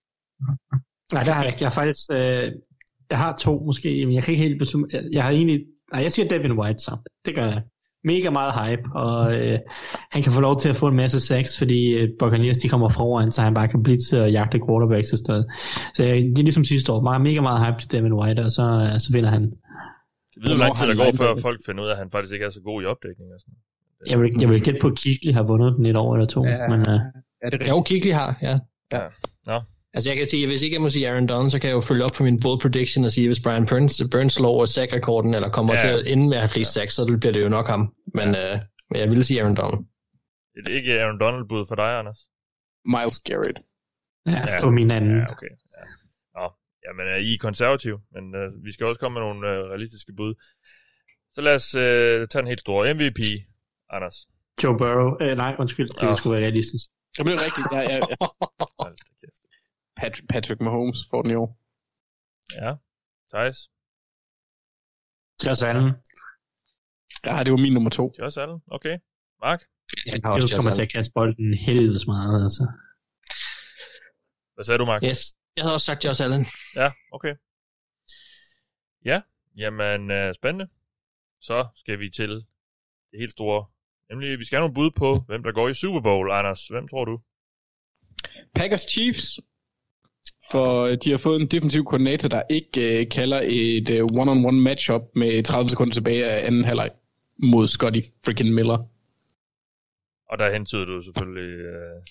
Nej, 1.14 1.24
der 1.24 1.32
har 1.32 1.44
jeg 1.44 1.50
ikke. 1.54 1.58
Jeg 1.62 1.70
har 1.70 1.74
faktisk... 1.82 2.10
Øh, 2.12 2.52
jeg 3.10 3.18
har 3.18 3.36
to 3.36 3.64
måske, 3.66 4.06
men 4.06 4.16
jeg 4.16 4.24
kan 4.24 4.32
ikke 4.32 4.44
helt 4.44 4.60
beslutte... 4.60 4.96
Jeg, 4.96 5.04
jeg 5.14 5.24
har 5.24 5.32
egentlig... 5.32 5.60
Nej, 5.94 6.02
jeg 6.02 6.12
siger 6.12 6.28
Devin 6.28 6.60
White 6.60 6.80
så. 6.80 6.98
Det 7.26 7.36
gør 7.36 7.46
jeg. 7.46 7.62
Mega 8.04 8.30
meget 8.30 8.54
hype, 8.60 8.90
og 8.96 9.34
øh, 9.40 9.60
han 10.12 10.22
kan 10.24 10.32
få 10.32 10.42
lov 10.42 10.60
til 10.60 10.70
at 10.70 10.76
få 10.76 10.88
en 10.88 10.96
masse 10.96 11.20
sacks, 11.20 11.58
fordi 11.58 11.94
øh, 11.94 12.10
Buccaneers 12.20 12.58
de 12.58 12.70
kommer 12.70 12.90
foran, 12.90 13.32
så 13.32 13.42
han 13.42 13.54
bare 13.54 13.68
kan 13.68 13.84
blive 13.84 13.98
til 14.10 14.16
at 14.16 14.34
jagte 14.34 14.60
quarterbacks 14.68 15.12
i 15.14 15.18
stedet. 15.18 15.46
Så 15.94 16.04
øh, 16.04 16.10
det 16.10 16.40
er 16.40 16.44
ligesom 16.44 16.64
sidste 16.64 16.92
år. 16.92 17.02
Meget, 17.02 17.22
mega 17.22 17.42
meget 17.42 17.66
hype 17.66 17.80
til 17.80 17.92
Devin 17.92 18.14
White, 18.14 18.40
og 18.40 18.52
så, 18.52 18.90
øh, 18.94 19.00
så 19.00 19.10
vinder 19.12 19.30
han. 19.30 19.42
Jeg 19.42 20.42
ved, 20.42 20.50
hvor 20.50 20.64
lang 20.64 20.78
tid 20.78 20.88
der 20.88 20.96
går, 20.96 21.12
før 21.18 21.36
folk 21.42 21.60
finder 21.66 21.84
ud 21.84 21.88
af, 21.88 21.92
at 21.92 21.98
han 21.98 22.12
faktisk 22.12 22.34
ikke 22.34 22.46
er 22.46 22.50
så 22.50 22.62
god 22.62 22.84
i 22.84 22.86
opdækning. 22.86 23.34
Og 23.34 23.40
sådan. 23.42 23.56
Jeg 24.10 24.20
vil, 24.22 24.32
jeg 24.42 24.50
vil 24.50 24.64
gætte 24.64 24.80
på, 24.82 24.88
at 24.88 24.98
Kigley 24.98 25.34
har 25.34 25.44
vundet 25.44 25.74
den 25.78 25.86
et 25.86 25.96
år 25.96 26.14
eller 26.16 26.28
to. 26.28 26.46
Ja. 26.46 26.68
Men, 26.68 26.80
øh, 26.80 27.00
Er 27.42 27.50
det 27.50 27.68
jo, 27.68 27.82
Kigley 27.82 28.14
har, 28.14 28.38
ja. 28.42 28.60
Ja. 28.94 29.02
Nå. 29.46 29.58
Altså 29.94 30.10
jeg 30.10 30.18
kan 30.18 30.28
sige, 30.28 30.48
hvis 30.48 30.62
ikke 30.62 30.74
jeg 30.74 30.82
må 30.82 30.90
sige 30.90 31.10
Aaron 31.10 31.28
Donald, 31.28 31.50
så 31.50 31.60
kan 31.60 31.68
jeg 31.70 31.76
jo 31.76 31.82
følge 31.82 32.04
op 32.06 32.12
på 32.18 32.24
min 32.24 32.40
bold 32.40 32.60
prediction 32.62 33.06
og 33.06 33.12
sige, 33.12 33.28
hvis 33.28 33.40
Brian 33.44 33.66
Burns, 33.70 34.02
Burns 34.12 34.34
slår 34.34 34.66
sack-rekorden, 34.66 35.34
eller 35.34 35.50
kommer 35.50 35.74
Ja. 35.74 35.88
ja. 35.88 35.94
til 35.96 36.00
at 36.02 36.12
ende 36.14 36.24
med 36.30 36.38
at 36.38 36.42
have 36.44 36.50
flest 36.50 36.74
sacks, 36.74 36.94
så 36.94 37.18
bliver 37.22 37.34
det 37.34 37.44
jo 37.44 37.50
nok 37.50 37.68
ham. 37.68 37.94
Men, 38.14 38.28
øh, 38.42 38.60
men 38.90 39.00
jeg 39.02 39.10
vil 39.10 39.24
sige 39.26 39.42
Aaron 39.42 39.56
Donald. 39.56 39.82
Det 40.66 40.72
er 40.74 40.78
ikke 40.78 41.02
Aaron 41.02 41.20
Donald-bud 41.20 41.66
for 41.68 41.76
dig, 41.76 42.00
Anders? 42.00 42.20
Miles 42.86 43.20
Garrett. 43.20 43.58
ja, 44.28 44.32
Ja. 44.32 44.62
på 44.64 44.70
min 44.72 44.92
anden. 44.92 45.18
Ja, 45.18 45.26
okay. 45.34 45.52
Ja. 45.76 45.84
Nå, 46.38 46.46
jamen, 46.86 47.06
øh, 47.14 47.20
I 47.28 47.34
er 47.34 47.38
konservative, 47.48 48.00
men 48.16 48.36
øh, 48.36 48.48
vi 48.66 48.72
skal 48.74 48.86
også 48.86 49.00
komme 49.00 49.14
med 49.20 49.22
nogle 49.28 49.48
øh, 49.52 49.60
realistiske 49.72 50.14
bud. 50.18 50.34
Så 51.34 51.42
lad 51.42 51.56
os 51.56 51.76
øh, 51.76 52.28
tage 52.28 52.42
en 52.42 52.48
helt 52.48 52.60
stor 52.60 52.94
MVP, 52.94 53.20
Anders. 53.96 54.18
Joe 54.64 54.78
Burrow. 54.78 55.10
Øh, 55.22 55.38
nej, 55.38 55.56
undskyld. 55.60 55.88
Det 56.02 56.10
Åh. 56.10 56.18
skulle 56.18 56.34
være 56.36 56.44
realistisk. 56.48 56.86
Det 57.18 57.26
bliver 57.26 57.40
rigtigt. 57.48 57.68
Ja, 57.76 57.82
ja, 57.92 57.96
ja. 57.96 58.16
Patrick, 60.02 60.28
Patrick 60.30 60.62
Mahomes 60.62 61.00
får 61.10 61.22
den 61.22 61.32
i 61.32 61.36
år. 61.36 61.50
Ja, 62.62 62.72
Thijs. 63.34 63.58
Josh 65.46 65.64
Allen. 65.70 65.90
Ja, 67.26 67.44
det 67.44 67.52
var 67.52 67.58
min 67.66 67.74
nummer 67.74 67.90
to. 67.90 68.14
Josh 68.22 68.42
Allen. 68.42 68.60
Okay. 68.68 68.96
Mark. 69.42 69.62
Jeg 70.06 70.20
har 70.24 70.32
også 70.32 70.56
kommer 70.56 70.72
til 70.72 70.82
at 70.82 70.92
kaste 70.92 71.12
bolden 71.14 71.54
helvedes 71.54 72.08
meget. 72.08 72.44
Altså. 72.44 72.64
Hvad 74.54 74.64
sagde 74.64 74.78
du, 74.78 74.86
Mark? 74.86 75.04
Yes, 75.04 75.36
jeg 75.56 75.64
havde 75.64 75.76
også 75.76 75.86
sagt 75.86 76.06
Josh 76.06 76.24
Allen. 76.24 76.46
Ja, 76.76 76.92
okay. 77.12 77.36
Ja, 79.06 79.22
jamen 79.58 80.12
øh, 80.12 80.34
spændende. 80.34 80.68
Så 81.42 81.68
skal 81.76 82.00
vi 82.00 82.10
til 82.10 82.32
det 83.10 83.20
helt 83.20 83.32
store. 83.32 83.66
Nemlig, 84.10 84.40
vi 84.40 84.46
skal 84.46 84.56
have 84.58 84.64
nogle 84.68 84.80
bud 84.80 84.92
på, 84.92 85.10
hvem 85.28 85.44
der 85.44 85.52
går 85.52 85.70
i 85.70 85.74
Super 85.74 86.02
Bowl, 86.02 86.32
Anders. 86.32 86.68
Hvem 86.68 86.88
tror 86.88 87.06
du? 87.06 87.22
Packers 88.56 88.82
Chiefs. 88.82 89.40
For 90.52 90.84
øh, 90.86 90.98
de 91.04 91.12
har 91.12 91.18
fået 91.18 91.42
en 91.42 91.48
defensiv 91.48 91.86
koordinator, 91.86 92.30
der 92.30 92.42
ikke 92.50 93.00
øh, 93.00 93.10
kalder 93.10 93.42
et 93.44 93.90
øh, 93.90 94.04
one-on-one 94.04 94.62
matchup 94.62 95.02
med 95.16 95.44
30 95.44 95.70
sekunder 95.70 95.94
tilbage 95.94 96.26
af 96.26 96.48
anden 96.48 96.66
halvleg 96.66 96.90
mod 97.44 97.68
Scotty 97.68 98.00
freaking 98.26 98.54
Miller. 98.54 98.78
Og 100.30 100.40
der 100.40 100.54
hentyder 100.54 100.86
du 100.86 101.02
selvfølgelig 101.02 101.60
øh, 101.60 102.02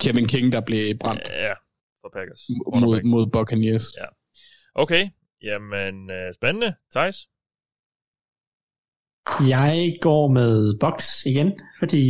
Kevin 0.00 0.28
King, 0.28 0.52
der 0.52 0.60
blev 0.60 0.98
brændt 0.98 1.22
ja, 1.28 1.52
for 2.00 2.10
Packers. 2.12 2.40
mod, 2.80 3.02
mod 3.02 3.26
Buccaneers. 3.26 3.84
Ja. 3.98 4.04
Okay, 4.74 5.08
jamen 5.42 6.10
øh, 6.10 6.34
spændende. 6.34 6.74
Thijs? 6.90 7.28
Jeg 9.48 9.98
går 10.00 10.28
med 10.28 10.78
Bucks 10.80 11.26
igen, 11.26 11.52
fordi 11.78 12.04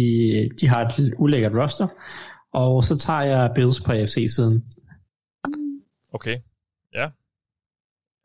de 0.60 0.68
har 0.68 0.84
et 0.84 1.14
ulækkert 1.18 1.52
roster. 1.54 1.88
Og 2.52 2.84
så 2.84 2.98
tager 2.98 3.22
jeg 3.22 3.52
Bills 3.54 3.80
på 3.80 3.92
AFC-siden. 3.92 4.64
Okay, 6.16 6.36
ja. 6.98 7.06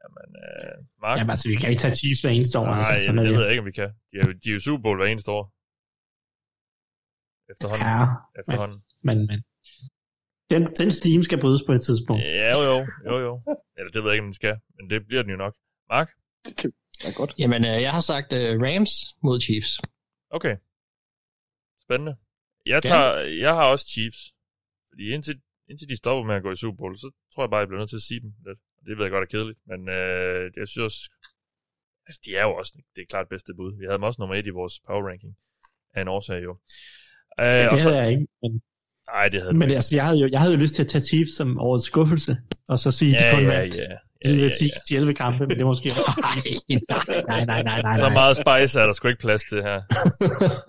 Jamen, 0.02 0.30
øh, 0.46 0.76
Mark? 1.02 1.18
Jamen 1.18 1.30
altså, 1.30 1.48
vi 1.50 1.56
kan 1.56 1.70
ikke 1.72 1.82
tage 1.86 1.96
Chiefs 1.96 2.22
hver 2.22 2.34
eneste 2.38 2.60
år. 2.60 2.66
Nej, 2.66 2.94
altså, 2.94 3.06
sådan 3.08 3.18
det 3.18 3.28
er 3.32 3.36
ved 3.38 3.42
jeg 3.42 3.52
ikke, 3.54 3.64
om 3.66 3.70
vi 3.72 3.78
kan. 3.82 3.90
De 4.12 4.16
er 4.20 4.24
jo, 4.28 4.32
de 4.44 4.50
er 4.50 4.54
jo 4.54 4.60
Super 4.60 4.82
Bowl 4.84 4.98
hver 5.00 5.10
eneste 5.14 5.32
år. 5.38 5.44
Efterhånden. 7.52 7.88
Ja, 7.94 8.00
Efterhånden. 8.40 8.80
men, 9.08 9.18
men 9.30 9.38
den, 10.52 10.62
den 10.82 10.90
steam 11.00 11.22
skal 11.28 11.40
brydes 11.44 11.64
på 11.68 11.74
et 11.78 11.84
tidspunkt. 11.90 12.24
Ja, 12.24 12.50
jo, 12.56 12.62
jo, 12.70 12.78
jo, 13.10 13.16
jo. 13.28 13.34
Eller 13.78 13.92
det 13.94 14.00
ved 14.02 14.10
jeg 14.10 14.16
ikke, 14.16 14.26
om 14.28 14.32
den 14.32 14.40
skal, 14.42 14.56
men 14.76 14.90
det 14.90 15.08
bliver 15.08 15.22
den 15.24 15.32
jo 15.32 15.38
nok. 15.46 15.54
Mark? 15.90 16.10
Det 16.46 16.72
er 17.10 17.14
godt. 17.22 17.34
Jamen, 17.40 17.66
øh, 17.66 17.82
jeg 17.82 17.92
har 17.92 18.02
sagt 18.02 18.34
øh, 18.34 18.62
Rams 18.66 18.92
mod 19.24 19.42
Chiefs. 19.42 19.72
Okay. 20.38 20.56
Spændende. 21.86 22.16
Jeg, 22.66 22.84
tager, 22.84 23.18
jeg 23.46 23.54
har 23.54 23.66
også 23.74 23.86
Chiefs. 23.94 24.22
Fordi 24.90 25.04
indtil, 25.14 25.42
indtil 25.74 25.90
de 25.94 25.98
stopper 26.04 26.24
med 26.30 26.36
at 26.40 26.44
gå 26.46 26.52
i 26.52 26.62
Super 26.64 26.78
Bowl, 26.82 26.94
så 27.04 27.08
tror 27.32 27.44
jeg 27.44 27.50
bare, 27.54 27.64
jeg 27.64 27.68
bliver 27.70 27.82
nødt 27.84 27.94
til 27.94 28.02
at 28.04 28.08
sige 28.10 28.22
dem 28.26 28.32
lidt. 28.48 28.60
Det 28.86 28.94
ved 28.98 29.04
jeg 29.06 29.14
godt 29.16 29.26
er 29.28 29.32
kedeligt, 29.36 29.60
men 29.72 29.80
øh, 29.98 30.42
jeg 30.60 30.68
synes 30.68 30.86
også, 30.90 31.02
altså 32.08 32.20
de 32.26 32.32
er 32.40 32.44
jo 32.48 32.54
også, 32.62 32.72
det 32.96 33.02
er 33.02 33.12
klart 33.14 33.28
bedste 33.34 33.52
bud. 33.60 33.72
Vi 33.80 33.84
havde 33.86 33.98
dem 34.00 34.08
også 34.10 34.20
nummer 34.22 34.36
et 34.36 34.48
i 34.52 34.58
vores 34.62 34.76
power 34.88 35.04
ranking. 35.10 35.34
Af 35.96 36.02
en 36.02 36.08
årsag 36.18 36.40
jo. 36.48 36.54
Øh, 37.40 37.46
Ja, 37.46 37.70
det 37.74 37.82
så, 37.82 37.90
havde 37.90 38.02
jeg 38.04 38.12
ikke. 38.14 38.28
Men, 38.42 38.52
nej, 39.14 39.26
det 39.34 39.40
havde 39.42 39.54
men 39.54 39.64
ikke. 39.64 39.76
altså, 39.80 39.92
jeg 39.98 40.06
havde, 40.08 40.20
jo, 40.24 40.28
jeg 40.34 40.40
havde 40.42 40.54
jo 40.56 40.60
lyst 40.64 40.76
til 40.76 40.84
at 40.86 40.90
tage 40.94 41.06
Chiefs 41.10 41.34
som 41.40 41.50
årets 41.68 41.86
skuffelse, 41.92 42.34
og 42.72 42.78
så 42.84 42.90
sige, 43.00 43.12
Ja, 43.12 43.18
de 43.26 43.36
kun 43.36 43.44
ja, 43.44 43.52
vandt 43.54 43.76
ja. 43.78 43.98
Ja, 44.24 44.30
11, 44.30 44.44
ja, 44.44 44.50
10, 44.60 44.66
ja. 44.66 44.80
10 44.88 44.96
11 44.96 45.14
kampe, 45.16 45.40
men 45.48 45.50
det 45.50 45.62
er 45.62 45.66
måske... 45.66 45.90
nej, 46.28 46.40
nej, 47.32 47.46
nej, 47.46 47.64
nej, 47.64 47.82
nej. 47.82 47.98
Så 47.98 48.10
meget 48.10 48.36
spice 48.38 48.80
er 48.80 48.86
der 48.86 48.94
sgu 48.94 49.08
ikke 49.08 49.20
plads 49.20 49.44
til 49.46 49.62
her. 49.64 49.82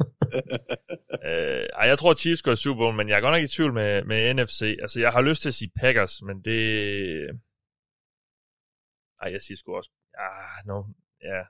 øh, 1.29 1.67
ej, 1.81 1.87
jeg 1.89 1.99
tror 1.99 2.15
Chiefs 2.15 2.43
går 2.43 2.53
i 2.53 2.57
Super 2.57 2.79
Bowl, 2.79 2.97
men 2.97 3.09
jeg 3.09 3.17
er 3.17 3.21
godt 3.21 3.35
nok 3.35 3.43
i 3.43 3.55
tvivl 3.57 3.73
med, 3.73 4.05
med 4.05 4.35
NFC. 4.35 4.63
Altså, 4.83 5.01
jeg 5.01 5.13
har 5.13 5.23
lyst 5.23 5.43
til 5.43 5.49
at 5.49 5.55
sige 5.55 5.71
Packers, 5.81 6.23
men 6.23 6.37
det... 6.45 6.61
Ej, 9.23 9.33
jeg 9.33 9.43
siger 9.43 9.57
sgu 9.59 9.77
også... 9.77 9.91
Ah, 10.19 10.67
no. 10.67 10.83
Ja. 11.23 11.43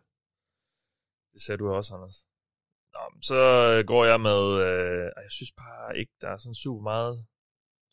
Det 1.33 1.41
sagde 1.43 1.59
du 1.59 1.69
også, 1.75 1.95
Anders. 1.95 2.27
Nå, 2.95 3.21
så 3.23 3.39
går 3.87 4.05
jeg 4.05 4.21
med... 4.21 4.43
Øh, 4.67 5.05
jeg 5.25 5.31
synes 5.31 5.53
bare 5.53 5.99
ikke, 5.99 6.13
der 6.21 6.29
er 6.29 6.39
sådan 6.39 6.55
super 6.55 6.83
meget... 6.83 7.27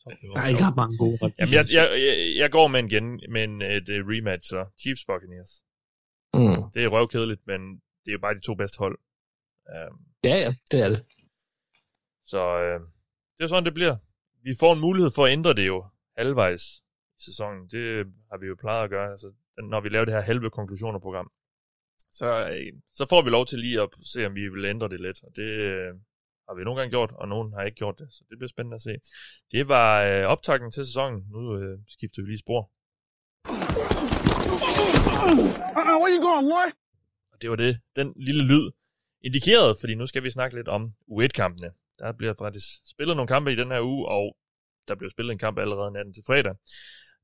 Der 0.04 0.40
er 0.40 0.48
ikke 0.48 0.64
ret 0.68 0.76
mange 0.76 0.96
gode. 0.98 1.34
Jamen, 1.38 1.54
jeg, 1.54 1.64
jeg, 1.72 1.84
jeg, 2.06 2.34
jeg 2.42 2.50
går 2.50 2.66
med 2.68 2.80
en, 2.80 2.88
gen, 2.88 3.20
med 3.34 3.44
en, 3.44 3.62
et, 3.62 3.88
et 3.88 4.04
rematch, 4.12 4.48
så 4.48 4.60
Chiefs 4.80 5.04
Buccaneers. 5.08 5.52
Mm. 6.34 6.70
Det 6.74 6.84
er 6.84 6.88
røvkedeligt, 6.88 7.46
men 7.46 7.60
det 7.74 8.08
er 8.08 8.12
jo 8.12 8.18
bare 8.18 8.34
de 8.34 8.40
to 8.40 8.54
bedste 8.54 8.78
hold. 8.78 8.98
Um, 9.74 9.98
Ja, 10.24 10.36
ja, 10.36 10.54
det 10.70 10.80
er 10.80 10.88
det. 10.88 11.04
så 12.22 12.40
øh, 12.62 12.80
det 13.36 13.44
er 13.44 13.46
sådan, 13.48 13.64
det 13.64 13.74
bliver. 13.74 13.96
Vi 14.42 14.54
får 14.60 14.72
en 14.72 14.80
mulighed 14.80 15.10
for 15.14 15.26
at 15.26 15.32
ændre 15.32 15.54
det 15.54 15.66
jo 15.66 15.84
halvvejs 16.18 16.62
i 17.18 17.22
sæsonen. 17.24 17.68
Det 17.68 18.06
har 18.30 18.38
vi 18.38 18.46
jo 18.46 18.56
plejet 18.60 18.84
at 18.84 18.90
gøre, 18.90 19.10
altså, 19.10 19.32
når 19.70 19.80
vi 19.80 19.88
laver 19.88 20.04
det 20.04 20.14
her 20.14 20.20
halve 20.20 20.50
konklusioner-program. 20.50 21.30
Så, 22.12 22.48
øh, 22.50 22.72
så 22.88 23.06
får 23.08 23.22
vi 23.22 23.30
lov 23.30 23.46
til 23.46 23.58
lige 23.58 23.80
at 23.82 23.88
se, 24.02 24.26
om 24.26 24.34
vi 24.34 24.48
vil 24.48 24.64
ændre 24.64 24.88
det 24.88 25.00
lidt. 25.00 25.22
Og 25.22 25.30
det 25.36 25.42
øh, 25.42 25.94
har 26.48 26.54
vi 26.58 26.64
nogle 26.64 26.80
gange 26.80 26.90
gjort, 26.90 27.12
og 27.20 27.28
nogen 27.28 27.52
har 27.52 27.62
ikke 27.62 27.76
gjort 27.76 27.98
det. 27.98 28.08
Så 28.10 28.24
det 28.30 28.38
bliver 28.38 28.48
spændende 28.48 28.74
at 28.74 28.82
se. 28.82 28.94
Det 29.52 29.68
var 29.68 30.02
øh, 30.02 30.24
optakten 30.24 30.70
til 30.70 30.86
sæsonen. 30.86 31.20
Nu 31.34 31.40
øh, 31.58 31.78
skifter 31.88 32.22
vi 32.22 32.28
lige 32.28 32.44
spor. 32.46 32.70
Uh-uh, 35.78 35.98
where 36.02 36.12
you 36.16 36.22
going, 36.28 36.46
boy? 36.52 36.68
Og 37.32 37.42
det 37.42 37.50
var 37.50 37.56
det, 37.56 37.80
den 37.96 38.12
lille 38.16 38.44
lyd 38.44 38.70
indikerede, 39.20 39.76
fordi 39.80 39.94
nu 39.94 40.06
skal 40.06 40.22
vi 40.22 40.30
snakke 40.30 40.56
lidt 40.56 40.68
om 40.68 40.82
U1-kampene. 41.10 41.70
Der 41.98 42.12
bliver 42.12 42.34
faktisk 42.38 42.66
spillet 42.92 43.16
nogle 43.16 43.28
kampe 43.28 43.52
i 43.52 43.56
den 43.56 43.70
her 43.70 43.80
uge, 43.80 44.08
og 44.08 44.36
der 44.88 44.94
bliver 44.94 45.10
spillet 45.10 45.32
en 45.32 45.38
kamp 45.38 45.58
allerede 45.58 45.92
natten 45.92 46.14
til 46.14 46.24
fredag. 46.26 46.54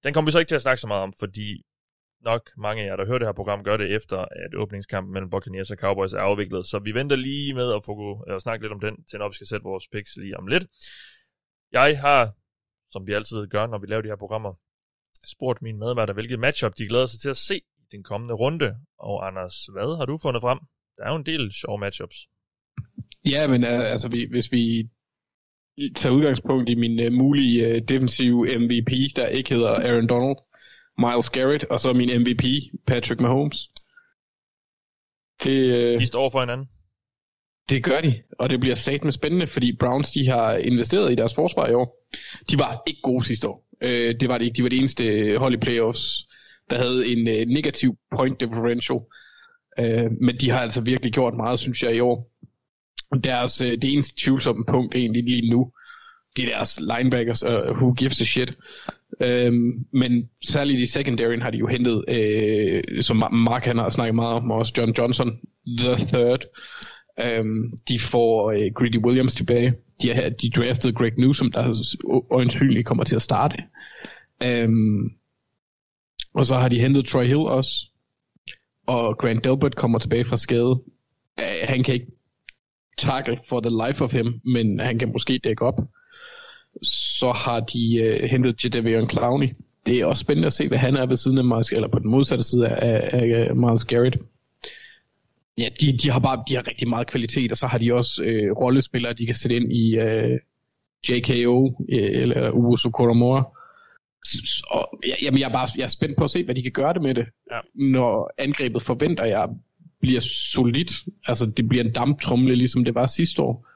Den 0.04 0.14
kommer 0.14 0.26
vi 0.28 0.32
så 0.32 0.38
ikke 0.38 0.50
til 0.50 0.60
at 0.60 0.62
snakke 0.62 0.80
så 0.80 0.86
meget 0.86 1.02
om, 1.02 1.12
fordi 1.18 1.64
nok 2.20 2.50
mange 2.56 2.82
af 2.82 2.86
jer, 2.86 2.96
der 2.96 3.06
hører 3.06 3.18
det 3.18 3.28
her 3.28 3.32
program, 3.32 3.64
gør 3.64 3.76
det 3.76 3.94
efter, 3.94 4.18
at 4.18 4.54
åbningskampen 4.54 5.12
mellem 5.12 5.30
Buccaneers 5.30 5.70
og 5.70 5.76
Cowboys 5.76 6.12
er 6.12 6.20
afviklet. 6.20 6.66
Så 6.66 6.78
vi 6.78 6.94
venter 6.94 7.16
lige 7.16 7.54
med 7.54 7.72
at, 7.72 7.84
få, 7.84 8.20
at 8.20 8.42
snakke 8.42 8.64
lidt 8.64 8.72
om 8.72 8.80
den, 8.80 9.04
til 9.04 9.18
når 9.18 9.28
vi 9.28 9.34
skal 9.34 9.46
sætte 9.46 9.64
vores 9.64 9.88
picks 9.92 10.16
lige 10.16 10.36
om 10.36 10.46
lidt. 10.46 10.66
Jeg 11.72 12.00
har, 12.00 12.32
som 12.90 13.06
vi 13.06 13.12
altid 13.12 13.46
gør, 13.46 13.66
når 13.66 13.78
vi 13.78 13.86
laver 13.86 14.02
de 14.02 14.08
her 14.08 14.16
programmer, 14.16 14.52
spurgt 15.26 15.62
mine 15.62 15.78
medværter, 15.78 16.14
hvilket 16.14 16.38
matchup 16.38 16.72
de 16.78 16.88
glæder 16.88 17.06
sig 17.06 17.20
til 17.20 17.28
at 17.28 17.36
se 17.36 17.56
i 17.56 17.86
den 17.92 18.02
kommende 18.02 18.34
runde. 18.34 18.76
Og 18.98 19.26
Anders, 19.26 19.66
hvad 19.72 19.96
har 19.96 20.04
du 20.04 20.18
fundet 20.18 20.42
frem? 20.42 20.58
Der 20.96 21.04
er 21.04 21.10
jo 21.10 21.16
en 21.16 21.26
del 21.26 21.52
sjove 21.52 21.78
matchups. 21.78 22.16
Ja, 23.24 23.48
men 23.48 23.64
uh, 23.64 23.92
altså, 23.92 24.08
vi, 24.08 24.26
hvis 24.30 24.52
vi 24.52 24.88
tager 25.96 26.14
udgangspunkt 26.14 26.68
i 26.68 26.74
min 26.74 27.06
uh, 27.06 27.12
mulige 27.12 27.70
uh, 27.70 27.82
defensive 27.88 28.58
MVP, 28.58 28.90
der 29.16 29.26
ikke 29.26 29.54
hedder 29.54 29.70
Aaron 29.70 30.08
Donald, 30.08 30.36
Miles 30.98 31.30
Garrett, 31.30 31.64
og 31.64 31.80
så 31.80 31.92
min 31.92 32.20
MVP, 32.20 32.44
Patrick 32.86 33.20
Mahomes. 33.20 33.70
Det, 35.44 35.92
uh, 35.94 36.00
De 36.00 36.06
står 36.06 36.20
over 36.20 36.30
for 36.30 36.40
hinanden. 36.40 36.66
det 37.68 37.84
gør 37.84 38.00
de, 38.00 38.22
og 38.38 38.50
det 38.50 38.60
bliver 38.60 38.74
sat 38.74 39.04
med 39.04 39.12
spændende, 39.12 39.46
fordi 39.46 39.76
Browns 39.80 40.10
de 40.10 40.28
har 40.28 40.54
investeret 40.54 41.12
i 41.12 41.14
deres 41.14 41.34
forsvar 41.34 41.66
i 41.66 41.74
år. 41.74 42.06
De 42.50 42.58
var 42.58 42.82
ikke 42.86 43.00
gode 43.02 43.24
sidste 43.24 43.48
år. 43.48 43.66
Uh, 43.84 43.88
det 44.20 44.28
var 44.28 44.38
det 44.38 44.44
ikke. 44.44 44.56
De 44.56 44.62
var 44.62 44.68
det 44.68 44.78
eneste 44.78 45.36
hold 45.38 45.54
i 45.54 45.56
playoffs, 45.56 46.26
der 46.70 46.78
havde 46.78 47.06
en 47.06 47.18
uh, 47.28 47.54
negativ 47.54 47.96
point 48.16 48.40
differential. 48.40 48.98
Øh, 49.80 50.10
men 50.20 50.36
de 50.40 50.50
har 50.50 50.60
altså 50.60 50.80
virkelig 50.80 51.12
gjort 51.12 51.34
meget, 51.34 51.58
synes 51.58 51.82
jeg, 51.82 51.94
i 51.96 52.00
år. 52.00 52.30
Deres, 53.24 53.60
øh, 53.60 53.72
det 53.72 53.92
eneste 53.92 54.24
tvivlsomme 54.24 54.64
punkt 54.68 54.94
egentlig 54.94 55.24
lige 55.24 55.50
nu, 55.50 55.72
det 56.36 56.44
er 56.44 56.48
deres 56.48 56.80
linebackers, 56.80 57.42
uh, 57.42 57.50
who 57.50 57.92
gives 57.92 58.20
a 58.20 58.24
shit. 58.24 58.56
Øhm, 59.20 59.86
men 59.92 60.28
særligt 60.44 60.80
i 60.80 60.86
secondaryen 60.86 61.42
har 61.42 61.50
de 61.50 61.58
jo 61.58 61.66
hentet, 61.66 62.04
øh, 62.08 63.02
som 63.02 63.16
Mark 63.32 63.64
han 63.64 63.78
har 63.78 63.90
snakket 63.90 64.14
meget 64.14 64.34
om, 64.34 64.50
også 64.50 64.72
John 64.78 64.94
Johnson, 64.98 65.38
the 65.78 65.96
third. 65.96 66.44
Øhm, 67.20 67.72
de 67.88 67.98
får 67.98 68.50
øh, 68.50 68.70
Greedy 68.74 69.04
Williams 69.04 69.34
tilbage. 69.34 69.74
De, 70.02 70.14
har, 70.14 70.28
de 70.28 70.50
draftede 70.50 70.92
Greg 70.92 71.12
Newsom, 71.18 71.52
der 71.52 71.94
øjensynligt 72.30 72.86
kommer 72.86 73.04
til 73.04 73.16
at 73.16 73.22
starte. 73.22 73.56
Øhm, 74.42 75.10
og 76.34 76.46
så 76.46 76.56
har 76.56 76.68
de 76.68 76.80
hentet 76.80 77.04
Troy 77.04 77.24
Hill 77.24 77.38
også. 77.38 77.70
Og 78.86 79.18
Grant 79.18 79.44
Delbert 79.44 79.76
kommer 79.76 79.98
tilbage 79.98 80.24
fra 80.24 80.36
skade. 80.36 80.70
Uh, 81.38 81.68
han 81.68 81.82
kan 81.82 81.94
ikke 81.94 82.06
tackle 82.98 83.38
for 83.48 83.60
the 83.60 83.88
life 83.88 84.04
of 84.04 84.12
him, 84.12 84.40
men 84.44 84.80
han 84.80 84.98
kan 84.98 85.12
måske 85.12 85.40
dække 85.44 85.62
op. 85.62 85.80
Så 86.82 87.32
har 87.32 87.60
de 87.60 88.18
uh, 88.22 88.30
hentet 88.30 88.64
Jadavion 88.64 89.10
Clowney. 89.10 89.48
Det 89.86 90.00
er 90.00 90.06
også 90.06 90.20
spændende 90.20 90.46
at 90.46 90.52
se, 90.52 90.68
hvad 90.68 90.78
han 90.78 90.96
er 90.96 91.06
ved 91.06 91.16
siden 91.16 91.38
af 91.38 91.44
Miles, 91.44 91.72
eller 91.72 91.88
på 91.88 91.98
den 91.98 92.10
modsatte 92.10 92.44
side 92.44 92.68
af, 92.68 93.10
af, 93.12 93.48
af 93.48 93.56
Miles 93.56 93.84
Garrett. 93.84 94.16
Ja, 95.58 95.68
de, 95.80 95.96
de 95.96 96.10
har 96.10 96.20
bare 96.20 96.44
de 96.48 96.54
har 96.54 96.68
rigtig 96.68 96.88
meget 96.88 97.06
kvalitet, 97.06 97.52
og 97.52 97.56
så 97.56 97.66
har 97.66 97.78
de 97.78 97.94
også 97.94 98.22
øh, 98.24 98.52
rollespillere, 98.52 99.12
de 99.12 99.26
kan 99.26 99.34
sætte 99.34 99.56
ind 99.56 99.72
i 99.72 99.98
øh, 99.98 100.38
JKO 101.08 101.84
øh, 101.92 102.22
eller 102.22 102.50
Uso 102.50 102.90
Koromora. 102.90 103.44
Og, 104.70 104.98
ja, 105.06 105.14
jamen, 105.22 105.40
jeg 105.40 105.48
er 105.48 105.52
bare 105.52 105.68
jeg 105.76 105.84
er 105.84 105.88
spændt 105.88 106.16
på 106.18 106.24
at 106.24 106.30
se, 106.30 106.44
hvad 106.44 106.54
de 106.54 106.62
kan 106.62 106.72
gøre 106.72 106.92
det 106.94 107.02
med 107.02 107.14
det, 107.14 107.26
ja. 107.52 107.60
når 107.74 108.30
angrebet 108.38 108.82
forventer 108.82 109.24
jeg 109.24 109.48
bliver 110.00 110.20
solidt. 110.20 110.92
Altså 111.26 111.46
det 111.46 111.68
bliver 111.68 111.84
en 111.84 111.92
damptrumle, 111.92 112.54
ligesom 112.54 112.84
det 112.84 112.94
var 112.94 113.06
sidste 113.06 113.42
år, 113.42 113.66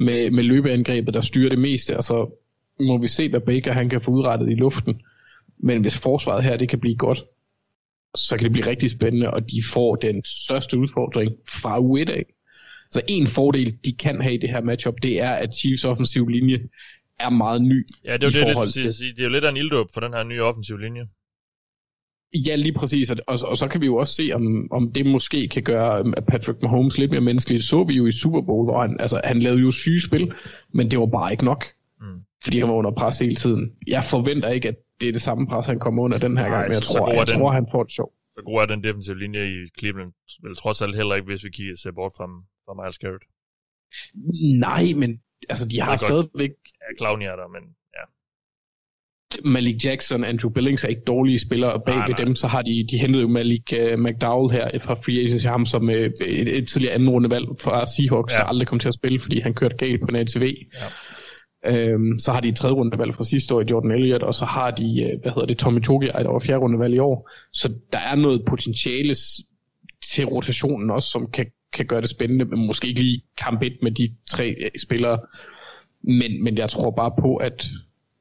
med, 0.00 0.30
med 0.30 0.44
løbeangrebet, 0.44 1.14
der 1.14 1.20
styrer 1.20 1.48
det 1.48 1.58
meste, 1.58 1.96
og 1.96 2.04
så 2.04 2.39
må 2.80 2.98
vi 2.98 3.08
se, 3.08 3.28
hvad 3.28 3.40
Baker 3.40 3.72
han 3.72 3.88
kan 3.88 4.00
få 4.00 4.10
udrettet 4.10 4.50
i 4.50 4.54
luften. 4.54 5.00
Men 5.58 5.82
hvis 5.82 5.98
forsvaret 5.98 6.44
her, 6.44 6.56
det 6.56 6.68
kan 6.68 6.80
blive 6.80 6.96
godt, 6.96 7.24
så 8.14 8.36
kan 8.36 8.44
det 8.44 8.52
blive 8.52 8.66
rigtig 8.66 8.90
spændende, 8.90 9.30
og 9.30 9.50
de 9.50 9.62
får 9.72 9.94
den 9.96 10.24
største 10.24 10.78
udfordring 10.78 11.32
fra 11.48 11.78
U1 11.78 12.10
af. 12.10 12.24
Så 12.90 13.02
en 13.08 13.26
fordel, 13.26 13.78
de 13.84 13.92
kan 13.92 14.20
have 14.20 14.34
i 14.34 14.38
det 14.38 14.50
her 14.50 14.60
matchup, 14.60 14.94
det 15.02 15.20
er, 15.20 15.30
at 15.30 15.54
Chiefs 15.54 15.84
offensiv 15.84 16.28
linje 16.28 16.58
er 17.18 17.30
meget 17.30 17.62
ny. 17.62 17.86
Ja, 18.04 18.12
det 18.12 18.22
er 18.22 18.26
jo 18.26 18.46
det, 18.46 18.56
det, 18.56 18.72
til... 18.72 18.94
sige. 18.94 19.12
det 19.12 19.20
er 19.20 19.24
jo 19.24 19.30
lidt 19.30 19.44
af 19.44 19.50
en 19.50 19.56
ilddåb 19.56 19.86
for 19.94 20.00
den 20.00 20.12
her 20.12 20.22
nye 20.22 20.42
offensiv 20.42 20.76
linje. 20.76 21.06
Ja, 22.34 22.56
lige 22.56 22.72
præcis, 22.72 23.10
og, 23.10 23.16
og, 23.26 23.38
og 23.42 23.58
så 23.58 23.68
kan 23.68 23.80
vi 23.80 23.86
jo 23.86 23.96
også 23.96 24.14
se, 24.14 24.30
om, 24.34 24.68
om 24.72 24.92
det 24.92 25.06
måske 25.06 25.48
kan 25.48 25.62
gøre 25.62 26.12
Patrick 26.28 26.62
Mahomes 26.62 26.98
lidt 26.98 27.10
mere 27.10 27.20
menneskelig. 27.20 27.62
Så 27.62 27.84
vi 27.84 27.94
jo 27.94 28.06
i 28.06 28.12
Super 28.12 28.40
Bowl, 28.40 28.64
hvor 28.64 28.80
han, 28.80 28.96
altså, 29.00 29.20
han 29.24 29.42
lavede 29.42 29.60
jo 29.60 29.70
syge 29.70 30.00
spil, 30.00 30.32
men 30.72 30.90
det 30.90 30.98
var 30.98 31.06
bare 31.06 31.32
ikke 31.32 31.44
nok. 31.44 31.64
Fordi 32.44 32.60
han 32.60 32.68
var 32.68 32.74
under 32.74 32.90
pres 32.90 33.18
hele 33.18 33.36
tiden. 33.36 33.72
Jeg 33.86 34.04
forventer 34.04 34.48
ikke, 34.48 34.68
at 34.68 34.76
det 35.00 35.08
er 35.08 35.12
det 35.12 35.22
samme 35.22 35.46
pres, 35.46 35.66
han 35.66 35.78
kommer 35.78 36.02
under 36.02 36.18
den 36.18 36.38
her 36.38 36.48
Nej, 36.48 36.56
gang, 36.56 36.68
men 36.68 36.72
jeg, 36.72 36.82
tror, 36.82 37.12
jeg 37.12 37.26
den, 37.26 37.38
tror, 37.38 37.52
han 37.52 37.66
får 37.72 37.82
det 37.82 37.92
sjovt. 37.92 38.14
Så 38.34 38.42
god 38.44 38.62
er 38.62 38.66
den 38.66 38.84
defensive 38.84 39.18
linje 39.18 39.42
i 39.46 39.56
Cleveland, 39.78 40.12
vel 40.42 40.56
trods 40.56 40.82
alt 40.82 40.96
heller 40.96 41.14
ikke, 41.14 41.26
hvis 41.26 41.44
vi 41.44 41.50
kigger 41.50 41.76
se 41.76 41.92
bort 41.92 42.12
fra, 42.16 42.26
fra 42.64 42.74
Miles 42.82 42.98
Garrett. 42.98 43.24
Nej, 44.66 44.92
men 44.96 45.20
altså, 45.48 45.68
de 45.68 45.80
har 45.80 45.96
stadigvæk... 45.96 46.50
Ja, 46.80 46.96
Clowney 46.98 47.26
er 47.26 47.36
der, 47.36 47.48
men 47.48 47.62
ja. 47.96 48.04
Malik 49.50 49.84
Jackson, 49.84 50.24
Andrew 50.24 50.52
Billings 50.52 50.84
er 50.84 50.88
ikke 50.88 51.02
dårlige 51.06 51.38
spillere, 51.38 51.72
og 51.72 51.82
bag 51.86 51.96
nej, 51.96 52.06
ved 52.06 52.14
nej. 52.14 52.24
dem, 52.24 52.34
så 52.34 52.46
har 52.46 52.62
de, 52.62 52.86
de 52.90 52.98
hentet 52.98 53.22
jo 53.22 53.28
Malik 53.28 53.72
uh, 53.72 53.98
McDowell 53.98 54.52
her 54.52 54.78
fra 54.78 54.94
free 54.94 55.18
agency, 55.24 55.46
ham 55.46 55.66
som 55.66 55.88
uh, 55.88 55.94
et, 55.94 56.58
et 56.58 56.68
tidligere 56.68 56.94
anden 56.94 57.10
rundevalg 57.10 57.46
fra 57.60 57.86
Seahawks, 57.86 58.34
ja. 58.34 58.38
der 58.38 58.44
aldrig 58.44 58.68
kom 58.68 58.78
til 58.78 58.88
at 58.88 58.94
spille, 58.94 59.20
fordi 59.20 59.40
han 59.40 59.54
kørte 59.54 59.76
galt 59.76 60.00
på 60.00 60.06
en 60.06 60.16
ATV. 60.16 60.42
Ja. 60.42 60.86
Øhm, 61.66 62.18
så 62.18 62.32
har 62.32 62.40
de 62.40 62.48
et 62.48 62.56
tredje 62.56 62.74
rundevalg 62.74 63.14
fra 63.14 63.24
sidste 63.24 63.54
år 63.54 63.60
i 63.60 63.64
Jordan 63.70 63.90
Elliott, 63.90 64.22
og 64.22 64.34
så 64.34 64.44
har 64.44 64.70
de, 64.70 65.02
øh, 65.02 65.20
hvad 65.22 65.32
hedder 65.32 65.46
det, 65.46 65.58
Tommy 65.58 65.82
Togi, 65.82 66.06
der 66.06 66.32
var 66.32 66.38
fjerde 66.38 66.60
rundevalg 66.60 66.94
i 66.94 66.98
år. 66.98 67.30
Så 67.52 67.72
der 67.92 67.98
er 67.98 68.16
noget 68.16 68.44
potentiale 68.44 69.14
til 70.04 70.24
rotationen 70.24 70.90
også, 70.90 71.08
som 71.08 71.30
kan, 71.30 71.46
kan 71.72 71.86
gøre 71.86 72.00
det 72.00 72.08
spændende, 72.08 72.44
men 72.44 72.66
måske 72.66 72.88
ikke 72.88 73.00
lige 73.00 73.22
kamp 73.38 73.62
1 73.62 73.76
med 73.82 73.90
de 73.90 74.14
tre 74.28 74.48
øh, 74.60 74.70
spillere. 74.78 75.18
Men, 76.02 76.44
men 76.44 76.58
jeg 76.58 76.70
tror 76.70 76.90
bare 76.90 77.12
på, 77.20 77.36
at, 77.36 77.66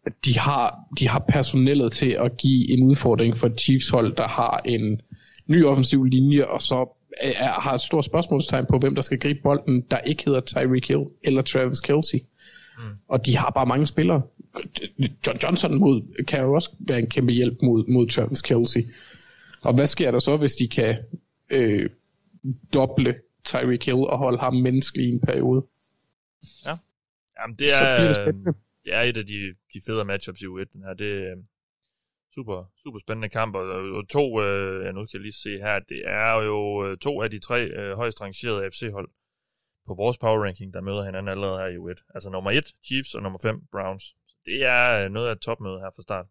at 0.06 0.14
de, 0.26 0.38
har, 0.40 0.80
de 1.00 1.08
har 1.08 1.26
personellet 1.30 1.92
til 1.92 2.10
at 2.20 2.38
give 2.38 2.70
en 2.70 2.84
udfordring 2.84 3.38
for 3.38 3.50
Chiefs 3.58 3.90
hold, 3.90 4.16
der 4.16 4.28
har 4.28 4.62
en 4.66 5.02
ny 5.48 5.66
offensiv 5.66 6.04
linje, 6.04 6.46
og 6.46 6.62
så 6.62 6.98
øh, 7.24 7.32
er, 7.36 7.52
har 7.52 7.74
et 7.74 7.82
stort 7.82 8.06
spørgsmålstegn 8.06 8.66
på, 8.70 8.78
hvem 8.78 8.96
der 8.96 9.02
skal 9.02 9.20
gribe 9.20 9.40
bolden, 9.44 9.86
der 9.92 9.98
ikke 9.98 10.26
hedder 10.26 10.42
Tyreek 10.42 10.88
Hill 10.88 11.04
eller 11.24 11.42
Travis 11.42 11.80
Kelsey. 11.80 12.20
Mm. 12.80 12.96
Og 13.08 13.26
de 13.26 13.38
har 13.38 13.50
bare 13.50 13.66
mange 13.66 13.88
spillere. 13.88 14.22
John 15.28 15.38
Johnson 15.44 15.80
mod, 15.80 16.24
kan 16.24 16.42
jo 16.42 16.54
også 16.54 16.76
være 16.80 17.00
en 17.00 17.10
kæmpe 17.10 17.32
hjælp 17.32 17.58
mod, 17.64 17.88
mod 17.88 18.08
Travis 18.08 18.42
Kelsey. 18.42 18.82
Og 19.62 19.74
hvad 19.74 19.88
sker 19.88 20.12
der 20.12 20.20
så, 20.20 20.38
hvis 20.38 20.56
de 20.56 20.68
kan 20.68 20.98
øh, 21.50 21.90
doble 22.74 23.16
Tyreek 23.44 23.86
Hill 23.86 23.98
og 23.98 24.18
holde 24.18 24.40
ham 24.40 24.54
menneskelig 24.54 25.06
i 25.06 25.12
en 25.12 25.20
periode? 25.20 25.66
Ja, 26.66 26.78
Jamen, 27.40 27.56
det 27.56 27.68
er, 27.74 28.24
det, 28.26 28.56
det 28.86 28.94
er 28.96 29.02
et 29.02 29.18
af 29.18 29.26
de, 29.26 29.56
de 29.74 29.82
federe 29.86 30.06
matchups 30.06 30.42
i 30.42 30.46
U1, 30.46 30.64
den 30.74 30.84
her. 30.84 30.94
Det 30.94 31.28
er 31.28 31.36
super, 32.36 32.72
super 32.84 33.00
spændende 33.00 33.30
kamp, 33.30 33.56
og, 33.56 33.66
og 33.68 34.10
to, 34.10 34.42
øh, 34.42 34.86
ja, 34.86 34.92
nu 34.92 35.00
kan 35.00 35.10
jeg 35.14 35.22
lige 35.22 35.42
se 35.44 35.50
her, 35.58 35.80
det 35.80 36.02
er 36.06 36.44
jo 36.44 36.86
øh, 36.86 36.98
to 36.98 37.22
af 37.22 37.32
de 37.32 37.40
tre 37.40 37.66
øh, 37.66 37.96
højst 37.96 38.22
rangerede 38.22 38.70
FC-hold 38.72 39.10
på 39.90 39.96
vores 40.04 40.18
power 40.18 40.40
ranking, 40.46 40.74
der 40.74 40.82
møder 40.82 41.04
hinanden 41.04 41.32
allerede 41.34 41.60
her 41.62 41.70
i 41.76 41.78
U1. 41.84 42.00
Altså 42.16 42.30
nummer 42.30 42.52
1, 42.52 42.68
Chiefs, 42.86 43.16
og 43.16 43.22
nummer 43.24 43.40
5, 43.40 43.62
Browns. 43.72 44.04
Så 44.04 44.36
det 44.46 44.66
er 44.76 44.82
øh, 45.00 45.12
noget 45.12 45.28
af 45.28 45.32
et 45.32 45.40
topmøde 45.40 45.80
her 45.84 45.92
fra 45.96 46.02
start. 46.02 46.26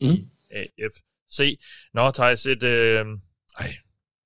Mm. 0.00 0.20
AFC. 0.58 1.38
Nå, 1.94 2.10
Thijs, 2.10 2.46
et, 2.46 2.62
øh, 2.62 3.06
ej, 3.62 3.70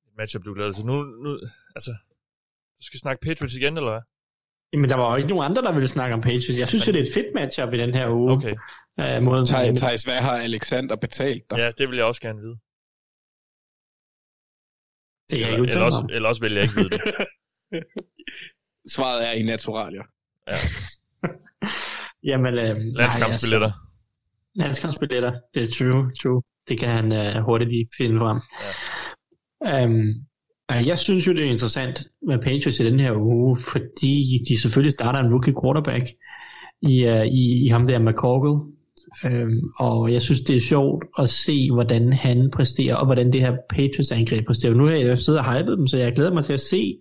et 0.07 0.15
matchup, 0.19 0.45
du 0.45 0.55
glæder 0.55 0.73
til. 0.73 0.87
Nu, 0.87 0.97
nu, 1.03 1.31
altså, 1.77 1.93
du 2.79 2.83
skal 2.89 2.99
snakke 3.01 3.21
Patriots 3.27 3.55
igen, 3.55 3.77
eller 3.77 3.91
hvad? 3.91 4.05
Jamen, 4.73 4.91
der 4.91 4.97
var 4.97 5.11
jo 5.11 5.17
ikke 5.17 5.29
nogen 5.29 5.45
andre, 5.51 5.63
der 5.63 5.73
ville 5.73 5.89
snakke 5.89 6.15
om 6.15 6.21
Patriots. 6.21 6.59
Jeg 6.59 6.69
synes 6.69 6.87
jo, 6.87 6.93
det 6.93 6.99
er 6.99 7.07
et 7.09 7.15
fedt 7.15 7.35
matchup 7.35 7.73
i 7.75 7.79
den 7.79 7.95
her 7.95 8.09
uge. 8.11 8.33
Okay. 8.33 8.55
Uh, 9.03 9.23
mod 9.23 9.47
Thijs, 9.77 10.05
hvad 10.05 10.21
har 10.27 10.37
Alexander 10.49 10.97
betalt 10.97 11.51
dig? 11.51 11.57
Ja, 11.59 11.71
det 11.79 11.89
vil 11.89 11.97
jeg 11.97 12.07
også 12.07 12.21
gerne 12.21 12.41
vide. 12.45 12.57
Det 15.31 15.37
er 15.43 15.47
eller, 15.47 15.59
jo 15.59 15.65
eller, 15.65 15.85
også, 15.85 16.07
eller 16.11 16.29
også 16.29 16.43
vil 16.43 16.53
jeg 16.53 16.63
ikke 16.63 16.75
vide 16.75 16.91
det. 16.91 17.01
Svaret 18.95 19.29
er 19.29 19.33
i 19.33 19.43
naturalier. 19.43 20.03
Ja. 20.49 20.55
Jamen, 22.31 22.55
øh, 22.55 22.77
Landskampsbilletter. 22.77 23.67
Altså, 23.67 23.79
landskampsbilletter, 24.55 25.33
det 25.55 25.63
er 25.63 25.67
true, 25.67 26.11
true. 26.23 26.43
Det 26.69 26.79
kan 26.79 26.89
han 26.89 27.13
øh, 27.13 27.43
hurtigt 27.45 27.71
lige 27.71 27.87
finde 27.99 28.19
frem. 28.19 28.41
Ja. 29.65 29.85
Um, 29.85 30.15
jeg 30.87 30.99
synes 30.99 31.27
jo, 31.27 31.33
det 31.33 31.45
er 31.45 31.51
interessant 31.51 32.07
med 32.27 32.39
Patriots 32.39 32.81
i 32.81 32.85
den 32.85 33.01
her 33.01 33.13
uge, 33.17 33.57
fordi 33.57 34.45
de 34.49 34.61
selvfølgelig 34.61 34.93
starter 34.93 35.19
en 35.19 35.33
rookie 35.33 35.55
quarterback 35.63 36.07
i, 36.83 37.07
uh, 37.09 37.27
i, 37.27 37.65
i 37.65 37.69
ham 37.69 37.87
der 37.87 37.99
McCorkle. 37.99 38.73
Um, 39.25 39.61
og 39.79 40.13
jeg 40.13 40.23
synes, 40.23 40.41
det 40.41 40.57
er 40.57 40.61
sjovt 40.61 41.05
at 41.19 41.31
se, 41.31 41.71
hvordan 41.71 42.13
han 42.13 42.51
præsterer, 42.53 42.97
og 42.97 43.07
hvordan 43.07 43.33
det 43.33 43.41
her 43.41 43.57
Patriots 43.71 44.13
angreb 44.13 44.47
præsterer. 44.47 44.75
Nu 44.75 44.87
har 44.87 44.95
jeg 44.95 45.09
jo 45.09 45.17
siddet 45.17 45.41
og 45.41 45.53
hypet 45.53 45.79
dem, 45.79 45.87
så 45.87 45.99
jeg 45.99 46.13
glæder 46.13 46.35
mig 46.35 46.45
til 46.45 46.53
at 46.53 46.61
se, 46.61 46.99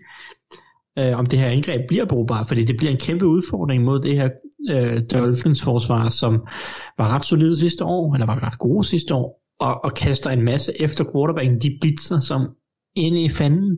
øh, 1.00 1.18
om 1.18 1.26
det 1.26 1.40
her 1.40 1.48
angreb 1.48 1.82
bliver 1.88 2.06
brugbart, 2.06 2.48
fordi 2.48 2.64
det 2.64 2.78
bliver 2.78 2.92
en 2.92 2.98
kæmpe 2.98 3.26
udfordring 3.26 3.84
mod 3.84 4.00
det 4.02 4.16
her 4.16 4.30
øh, 4.72 5.02
Dolphins 5.12 5.64
forsvar, 5.64 6.10
som 6.10 6.34
var 6.98 7.16
ret 7.16 7.26
solide 7.26 7.58
sidste 7.58 7.86
år, 7.86 8.14
eller 8.14 8.26
var 8.26 8.44
ret 8.48 8.60
gode 8.60 8.84
sidste 8.84 9.16
år, 9.16 9.42
og, 9.60 9.84
og 9.84 9.94
kaster 9.94 10.30
en 10.30 10.46
masse 10.46 10.82
efter 10.82 11.04
quarterbacken, 11.14 11.60
de 11.60 11.78
blitzer 11.82 12.20
som 12.20 12.42
inde 12.96 13.24
i 13.24 13.30
fanden 13.30 13.78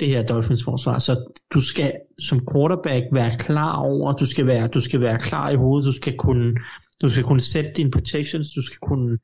det 0.00 0.08
her 0.08 0.22
Dolphins 0.22 0.64
forsvar. 0.64 0.98
Så 0.98 1.32
du 1.54 1.60
skal 1.60 1.92
som 2.18 2.40
quarterback 2.52 3.04
være 3.12 3.30
klar 3.38 3.76
over, 3.76 4.12
du 4.12 4.26
skal 4.26 4.46
være, 4.46 4.68
du 4.68 4.80
skal 4.80 5.00
være 5.00 5.18
klar 5.18 5.50
i 5.50 5.56
hovedet, 5.56 5.86
du 5.86 5.92
skal 5.92 6.16
kunne, 6.16 6.54
du 7.02 7.08
skal 7.08 7.22
kunne 7.22 7.40
sætte 7.40 7.70
dine 7.76 7.90
protections, 7.90 8.50
du 8.50 8.62
skal 8.62 8.78
kunne 8.78 9.18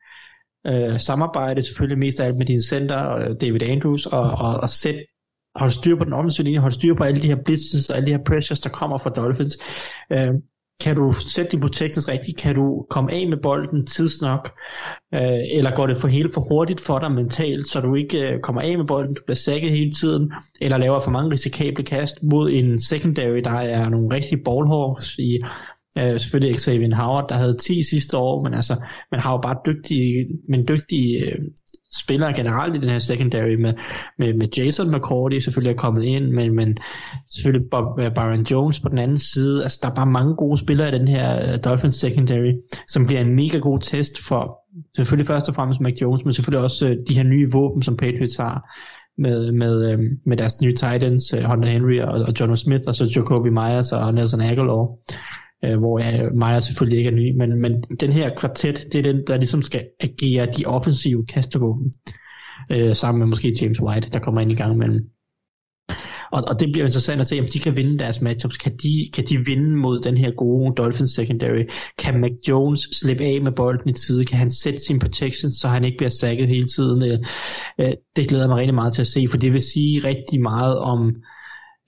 øh, 0.67 1.01
samarbejde 1.01 1.63
selvfølgelig 1.63 1.99
mest 1.99 2.21
af 2.21 2.27
alt 2.27 2.37
med 2.37 2.47
din 2.47 2.63
center, 2.63 3.17
øh, 3.17 3.37
David 3.41 3.63
Andrews, 3.63 4.07
og, 4.07 4.31
og, 4.31 4.55
og 4.61 4.71
sætte 4.71 5.01
holde 5.57 5.75
styr 5.75 5.97
på 5.97 6.05
den 6.05 6.13
offensive 6.13 6.45
linje, 6.45 6.59
holde 6.59 6.75
styr 6.75 6.95
på 6.95 7.05
alle 7.05 7.23
de 7.23 7.27
her 7.27 7.43
blitzes 7.45 7.91
og 7.91 7.97
alle 7.97 8.07
de 8.07 8.13
her 8.13 8.25
pressures, 8.27 8.61
der 8.61 8.71
kommer 8.71 8.99
fra 8.99 9.11
Dolphins. 9.11 9.59
Øh, 10.13 10.29
kan 10.81 10.97
du 10.97 11.13
sætte 11.13 11.51
din 11.51 11.61
protections 11.61 12.09
rigtigt? 12.09 12.39
Kan 12.39 12.55
du 12.55 12.87
komme 12.91 13.13
af 13.13 13.29
med 13.29 13.37
bolden 13.37 13.87
tidsnok? 13.87 14.51
Øh, 15.15 15.41
eller 15.53 15.75
går 15.75 15.87
det 15.87 15.97
for 15.97 16.09
helt 16.09 16.35
for 16.35 16.41
hurtigt 16.41 16.81
for 16.81 16.99
dig 16.99 17.13
mentalt, 17.13 17.67
så 17.67 17.81
du 17.81 17.95
ikke 17.95 18.19
øh, 18.19 18.41
kommer 18.41 18.63
af 18.63 18.79
med 18.79 18.87
bolden, 18.87 19.15
du 19.15 19.23
bliver 19.27 19.37
sækket 19.37 19.71
hele 19.71 19.93
tiden, 19.93 20.33
eller 20.61 20.79
laver 20.79 20.99
for 20.99 21.11
mange 21.11 21.31
risikable 21.31 21.85
kast 21.85 22.23
mod 22.23 22.51
en 22.51 22.81
secondary, 22.81 23.41
der 23.45 23.51
er 23.51 23.89
nogle 23.89 24.15
rigtige 24.15 24.43
ballhawks 24.45 25.19
i 25.19 25.39
øh, 25.99 26.21
selvfølgelig 26.21 26.61
Xavier 26.61 26.97
Howard, 26.97 27.29
der 27.29 27.35
havde 27.35 27.57
10 27.57 27.83
sidste 27.83 28.17
år, 28.17 28.43
men 28.43 28.55
altså, 28.55 28.77
man 29.11 29.21
har 29.21 29.33
jo 29.33 29.41
bare 29.41 29.57
dygtige, 29.67 30.29
men 30.49 30.69
dygtige 30.69 31.19
øh, 31.19 31.39
spillere 32.01 32.33
generelt 32.33 32.77
i 32.77 32.81
den 32.81 32.89
her 32.89 32.99
secondary 32.99 33.55
med, 33.55 33.75
med, 34.19 34.35
med 34.35 34.49
Jason 34.59 34.91
McCourty 34.91 35.39
selvfølgelig 35.39 35.73
er 35.73 35.79
kommet 35.79 36.05
ind, 36.05 36.31
men, 36.31 36.55
men 36.55 36.79
selvfølgelig 37.31 37.71
Bob, 37.71 38.01
øh, 38.01 38.15
Byron 38.15 38.43
Jones 38.43 38.81
på 38.81 38.89
den 38.89 38.99
anden 38.99 39.19
side. 39.19 39.63
Altså, 39.63 39.79
der 39.83 39.91
er 39.91 39.95
bare 39.95 40.07
mange 40.07 40.35
gode 40.35 40.59
spillere 40.59 40.89
i 40.89 40.99
den 40.99 41.09
her 41.09 41.53
øh, 41.53 41.59
Dolphins 41.65 41.97
secondary, 41.97 42.53
som 42.89 43.07
bliver 43.07 43.21
en 43.21 43.35
mega 43.35 43.59
god 43.59 43.79
test 43.81 44.19
for 44.29 44.59
selvfølgelig 44.97 45.27
først 45.27 45.49
og 45.49 45.55
fremmest 45.55 45.81
Mac 45.81 45.95
Jones, 46.03 46.25
men 46.25 46.33
selvfølgelig 46.33 46.65
også 46.65 46.87
øh, 46.87 46.97
de 47.09 47.15
her 47.17 47.23
nye 47.23 47.49
våben, 47.53 47.83
som 47.83 47.97
Patriots 47.97 48.37
har 48.37 48.79
med, 49.19 49.53
med, 49.53 49.99
med 50.27 50.37
deres 50.37 50.63
nye 50.63 50.75
Titans, 50.75 51.31
Hunter 51.31 51.69
Henry 51.69 52.01
og, 52.01 52.23
og 52.23 52.35
John 52.41 52.57
Smith, 52.57 52.83
og 52.87 52.95
så 52.95 53.13
Jacoby 53.17 53.49
Myers 53.49 53.93
og 53.93 54.15
Nelson 54.15 54.41
Aguilar 54.41 54.99
øh, 55.65 55.79
hvor 55.79 55.99
jeg, 55.99 56.31
Myers 56.35 56.65
selvfølgelig 56.65 56.99
ikke 56.99 57.11
er 57.11 57.15
ny, 57.15 57.37
men, 57.37 57.61
men 57.61 57.83
den 58.01 58.13
her 58.13 58.35
kvartet, 58.37 58.87
det 58.93 58.99
er 58.99 59.13
den, 59.13 59.23
der 59.27 59.37
ligesom 59.37 59.63
skal 59.63 59.87
agere 60.01 60.47
de 60.47 60.65
offensive 60.67 61.27
kastevåben, 61.27 61.93
øh, 62.71 62.95
sammen 62.95 63.19
med 63.19 63.27
måske 63.27 63.55
James 63.63 63.81
White, 63.81 64.11
der 64.11 64.19
kommer 64.19 64.41
ind 64.41 64.53
i 64.53 64.55
gang 64.55 64.75
imellem. 64.75 65.11
Og, 66.33 66.45
og 66.47 66.61
det 66.61 66.73
bliver 66.73 66.85
interessant 66.85 67.21
at 67.21 67.27
se, 67.27 67.41
om 67.41 67.47
de 67.53 67.59
kan 67.59 67.77
vinde 67.77 67.99
deres 67.99 68.21
matchups. 68.21 68.57
Kan 68.57 68.73
de, 68.73 69.11
kan 69.15 69.25
de 69.25 69.37
vinde 69.47 69.77
mod 69.77 70.01
den 70.01 70.17
her 70.17 70.31
gode 70.31 70.75
Dolphins 70.77 71.11
secondary? 71.11 71.65
Kan 71.99 72.21
Mac 72.21 72.33
Jones 72.49 72.89
slippe 72.93 73.25
af 73.25 73.41
med 73.43 73.53
bolden 73.53 73.89
i 73.89 73.93
tide? 73.93 74.25
Kan 74.25 74.39
han 74.39 74.51
sætte 74.51 74.79
sin 74.79 74.99
protection, 74.99 75.51
så 75.53 75.69
han 75.69 75.85
ikke 75.85 75.97
bliver 75.97 76.11
sækket 76.11 76.49
hele 76.49 76.67
tiden? 76.67 77.05
Øh, 77.05 77.19
øh 77.81 77.93
det 78.17 78.29
glæder 78.29 78.49
mig 78.49 78.57
rigtig 78.57 78.75
meget 78.75 78.93
til 78.93 79.01
at 79.01 79.07
se, 79.07 79.27
for 79.31 79.39
det 79.39 79.53
vil 79.53 79.61
sige 79.61 80.05
rigtig 80.05 80.41
meget 80.41 80.79
om 80.79 81.17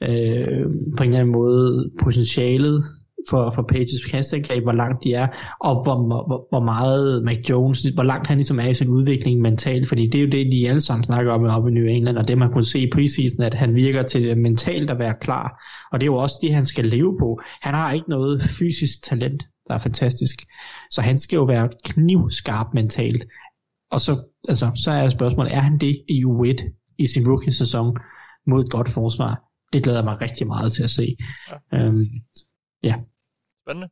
øh, 0.02 0.64
på 0.96 1.02
en 1.02 1.08
eller 1.08 1.20
anden 1.20 1.32
måde 1.32 1.90
potentialet 2.02 2.84
for, 3.30 3.50
for 3.50 3.62
Pages 3.62 4.04
kastangreb, 4.10 4.62
hvor 4.62 4.72
langt 4.72 5.04
de 5.04 5.14
er, 5.14 5.26
og 5.60 5.82
hvor, 5.82 6.06
hvor, 6.06 6.46
hvor 6.50 6.64
meget 6.64 7.24
Mac 7.24 7.38
Jones, 7.50 7.82
hvor 7.82 8.02
langt 8.02 8.26
han 8.26 8.36
ligesom 8.36 8.60
er 8.60 8.68
i 8.68 8.74
sin 8.74 8.88
udvikling 8.88 9.40
mentalt, 9.40 9.88
fordi 9.88 10.06
det 10.06 10.14
er 10.14 10.22
jo 10.22 10.30
det, 10.30 10.52
de 10.52 10.68
alle 10.68 10.80
sammen 10.80 11.04
snakker 11.04 11.32
om 11.32 11.44
oppe 11.44 11.70
i 11.70 11.74
New 11.74 11.84
England, 11.84 12.18
og 12.18 12.28
det 12.28 12.38
man 12.38 12.52
kunne 12.52 12.64
se 12.64 12.80
i 12.80 12.90
preseason, 12.92 13.42
at 13.42 13.54
han 13.54 13.74
virker 13.74 14.02
til 14.02 14.38
mentalt 14.38 14.90
at 14.90 14.98
være 14.98 15.14
klar, 15.20 15.64
og 15.92 16.00
det 16.00 16.04
er 16.04 16.12
jo 16.12 16.16
også 16.16 16.36
det, 16.42 16.54
han 16.54 16.66
skal 16.66 16.84
leve 16.84 17.16
på. 17.20 17.40
Han 17.62 17.74
har 17.74 17.92
ikke 17.92 18.10
noget 18.10 18.42
fysisk 18.42 19.02
talent, 19.02 19.42
der 19.68 19.74
er 19.74 19.78
fantastisk, 19.78 20.42
så 20.90 21.00
han 21.00 21.18
skal 21.18 21.36
jo 21.36 21.44
være 21.44 21.68
knivskarp 21.84 22.66
mentalt, 22.74 23.26
og 23.90 24.00
så, 24.00 24.22
altså, 24.48 24.70
så 24.84 24.90
er 24.90 25.08
spørgsmålet, 25.08 25.54
er 25.54 25.60
han 25.60 25.78
det 25.78 25.96
i 26.08 26.24
U1 26.24 26.94
i 26.98 27.06
sin 27.06 27.28
rookie-sæson 27.28 27.96
mod 28.46 28.64
et 28.64 28.70
godt 28.70 28.88
forsvar? 28.88 29.42
Det 29.72 29.82
glæder 29.82 29.98
jeg 29.98 30.04
mig 30.04 30.20
rigtig 30.20 30.46
meget 30.46 30.72
til 30.72 30.82
at 30.82 30.90
se. 30.90 31.16
Ja. 31.72 31.78
Øhm, 31.78 32.06
ja. 32.82 32.94
Spændende. 33.62 33.88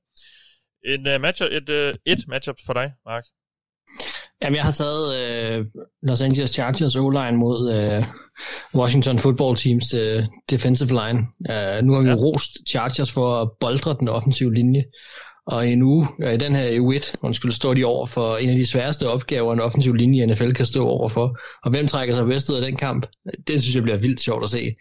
En 0.84 1.14
uh, 1.14 1.20
matchup, 1.20 1.48
et, 1.52 1.68
uh, 1.68 1.94
et 2.06 2.28
matchup 2.28 2.56
for 2.66 2.72
dig, 2.72 2.92
Mark. 3.06 3.24
Jamen, 4.42 4.56
jeg 4.56 4.64
har 4.64 4.72
taget 4.72 5.06
uh, 5.60 5.66
Los 6.02 6.22
Angeles 6.22 6.50
Chargers 6.50 6.96
O-line 6.96 7.36
mod 7.36 7.60
uh, 7.76 8.04
Washington 8.80 9.18
Football 9.18 9.56
Teams 9.56 9.94
uh, 9.94 10.24
defensive 10.50 10.88
line. 10.88 11.18
Uh, 11.50 11.84
nu 11.84 11.92
har 11.92 12.02
vi 12.02 12.08
ja. 12.08 12.14
rost 12.14 12.68
Chargers 12.68 13.12
for 13.12 13.42
at 13.42 13.50
boldre 13.60 13.96
den 14.00 14.08
offensive 14.08 14.54
linje. 14.54 14.84
Og 15.46 15.68
i 15.68 15.72
en 15.72 15.82
uge, 15.82 16.06
i 16.34 16.36
den 16.36 16.54
her 16.54 16.80
U1, 16.80 17.14
undskyld, 17.22 17.52
står 17.52 17.74
de 17.74 17.84
over 17.84 18.06
for 18.06 18.36
en 18.36 18.50
af 18.50 18.56
de 18.56 18.66
sværeste 18.66 19.08
opgaver, 19.08 19.52
en 19.52 19.60
offensiv 19.60 19.94
linje 19.94 20.22
i 20.22 20.26
NFL 20.26 20.50
kan 20.50 20.66
stå 20.66 20.86
over 20.86 21.08
for. 21.08 21.38
Og 21.64 21.70
hvem 21.70 21.86
trækker 21.86 22.14
sig 22.14 22.26
bedst 22.26 22.50
ud 22.50 22.56
af 22.56 22.62
den 22.62 22.76
kamp? 22.76 23.06
Det 23.46 23.60
synes 23.60 23.74
jeg 23.74 23.82
bliver 23.82 23.98
vildt 23.98 24.20
sjovt 24.20 24.42
at 24.42 24.48
se. 24.48 24.74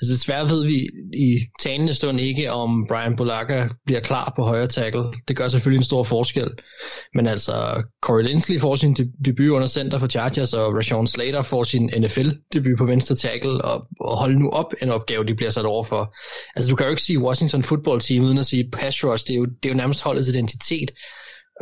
Altså 0.00 0.14
desværre 0.14 0.50
ved 0.50 0.64
vi 0.66 0.88
i 1.14 1.40
talende 1.60 1.94
stund 1.94 2.20
ikke, 2.20 2.52
om 2.52 2.86
Brian 2.88 3.16
Bulaga 3.16 3.68
bliver 3.86 4.00
klar 4.00 4.32
på 4.36 4.42
højre 4.42 4.66
tackle. 4.66 5.04
Det 5.28 5.36
gør 5.36 5.48
selvfølgelig 5.48 5.78
en 5.78 5.84
stor 5.84 6.04
forskel. 6.04 6.50
Men 7.14 7.26
altså, 7.26 7.82
Corey 8.02 8.22
Linsley 8.22 8.60
får 8.60 8.76
sin 8.76 8.94
debut 9.24 9.50
under 9.50 9.66
center 9.66 9.98
for 9.98 10.08
Chargers, 10.08 10.54
og 10.54 10.74
Rashawn 10.76 11.06
Slater 11.06 11.42
får 11.42 11.64
sin 11.64 11.90
NFL-debut 11.98 12.78
på 12.78 12.84
venstre 12.84 13.16
tackle, 13.16 13.64
og, 13.64 13.86
og 14.00 14.18
hold 14.18 14.36
nu 14.36 14.50
op 14.50 14.72
en 14.82 14.90
opgave, 14.90 15.26
de 15.26 15.34
bliver 15.34 15.50
sat 15.50 15.64
over 15.64 15.84
for. 15.84 16.14
Altså 16.56 16.70
du 16.70 16.76
kan 16.76 16.86
jo 16.86 16.90
ikke 16.90 17.02
sige 17.02 17.18
Washington 17.18 17.62
football 17.62 18.00
team 18.00 18.24
uden 18.24 18.38
at 18.38 18.46
sige 18.46 18.70
pass 18.72 19.04
rush. 19.04 19.26
Det 19.26 19.34
er 19.34 19.38
jo, 19.38 19.44
det 19.44 19.68
er 19.68 19.68
jo 19.68 19.76
nærmest 19.76 20.02
holdets 20.02 20.28
identitet. 20.28 20.90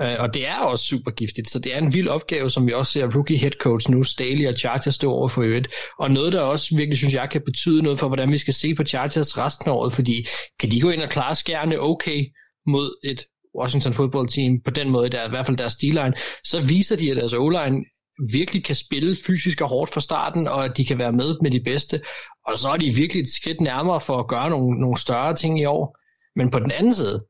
Øh, 0.03 0.17
og 0.19 0.35
det 0.35 0.47
er 0.47 0.59
også 0.59 0.85
super 0.85 1.11
giftigt, 1.11 1.51
så 1.51 1.59
det 1.59 1.75
er 1.75 1.79
en 1.79 1.95
vild 1.95 2.09
opgave, 2.09 2.51
som 2.51 2.67
vi 2.67 2.73
også 2.73 2.93
ser 2.93 3.15
rookie 3.15 3.39
head 3.39 3.53
coach 3.61 3.91
nu, 3.91 4.03
Staley 4.03 4.49
og 4.49 4.55
Chargers 4.55 4.95
stå 4.95 5.13
over 5.13 5.29
for 5.29 5.43
øvrigt. 5.43 5.69
Og 5.99 6.11
noget, 6.11 6.33
der 6.33 6.41
også 6.41 6.77
virkelig 6.77 6.99
synes 6.99 7.15
jeg 7.15 7.29
kan 7.31 7.43
betyde 7.47 7.83
noget 7.83 7.99
for, 7.99 8.07
hvordan 8.07 8.33
vi 8.33 8.39
skal 8.39 8.55
se 8.55 8.75
på 8.75 8.85
Chargers 8.85 9.39
resten 9.39 9.71
af 9.71 9.75
året, 9.75 9.93
fordi 9.93 10.27
kan 10.61 10.71
de 10.71 10.81
gå 10.81 10.91
ind 10.91 11.03
og 11.03 11.09
klare 11.09 11.35
skærne 11.35 11.81
okay 11.81 12.25
mod 12.67 12.95
et 13.05 13.21
Washington 13.61 13.93
football 13.93 14.29
team 14.29 14.61
på 14.65 14.71
den 14.71 14.91
måde, 14.91 15.09
der 15.09 15.19
er 15.19 15.27
i 15.27 15.31
hvert 15.31 15.47
fald 15.47 15.57
deres 15.57 15.73
stilline, 15.73 16.15
så 16.45 16.61
viser 16.61 16.97
de, 16.97 17.11
at 17.11 17.17
deres 17.17 17.33
O-line 17.33 17.85
virkelig 18.33 18.65
kan 18.65 18.77
spille 18.77 19.17
fysisk 19.27 19.61
og 19.61 19.69
hårdt 19.69 19.93
fra 19.93 20.01
starten, 20.01 20.49
og 20.49 20.65
at 20.65 20.77
de 20.77 20.85
kan 20.85 20.99
være 20.99 21.13
med 21.13 21.37
med 21.43 21.51
de 21.51 21.61
bedste. 21.61 22.01
Og 22.47 22.59
så 22.59 22.69
er 22.69 22.77
de 22.77 22.95
virkelig 22.95 23.21
et 23.21 23.33
skridt 23.33 23.61
nærmere 23.61 24.01
for 24.01 24.19
at 24.19 24.29
gøre 24.29 24.51
nogle, 24.51 24.81
nogle 24.81 24.99
større 24.99 25.35
ting 25.35 25.61
i 25.61 25.65
år. 25.65 25.97
Men 26.37 26.51
på 26.51 26.59
den 26.59 26.71
anden 26.71 26.95
side, 26.95 27.21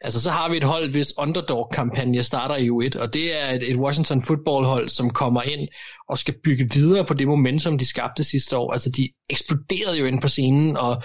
Altså, 0.00 0.20
så 0.20 0.30
har 0.30 0.50
vi 0.50 0.56
et 0.56 0.64
hold, 0.64 0.90
hvis 0.90 1.18
underdog-kampagne 1.18 2.22
starter 2.22 2.56
i 2.56 2.68
U1, 2.68 3.00
og 3.00 3.14
det 3.14 3.36
er 3.40 3.50
et, 3.50 3.70
et 3.70 3.76
Washington 3.76 4.22
football-hold, 4.22 4.88
som 4.88 5.10
kommer 5.10 5.42
ind 5.42 5.68
og 6.08 6.18
skal 6.18 6.34
bygge 6.44 6.68
videre 6.74 7.04
på 7.04 7.14
det 7.14 7.28
momentum, 7.28 7.78
de 7.78 7.86
skabte 7.86 8.24
sidste 8.24 8.56
år. 8.56 8.72
Altså, 8.72 8.90
de 8.90 9.08
eksploderede 9.30 9.98
jo 9.98 10.04
ind 10.04 10.22
på 10.22 10.28
scenen, 10.28 10.76
og 10.76 11.02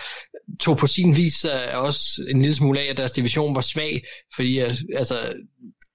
tog 0.59 0.77
på 0.77 0.87
sin 0.87 1.17
vis 1.17 1.45
uh, 1.45 1.83
også 1.83 2.25
en 2.29 2.41
lille 2.41 2.55
smule 2.55 2.79
af, 2.79 2.89
at 2.89 2.97
deres 2.97 3.11
division 3.11 3.55
var 3.55 3.61
svag, 3.61 4.03
fordi 4.35 4.59
øh, 4.59 4.73
altså, 4.95 5.33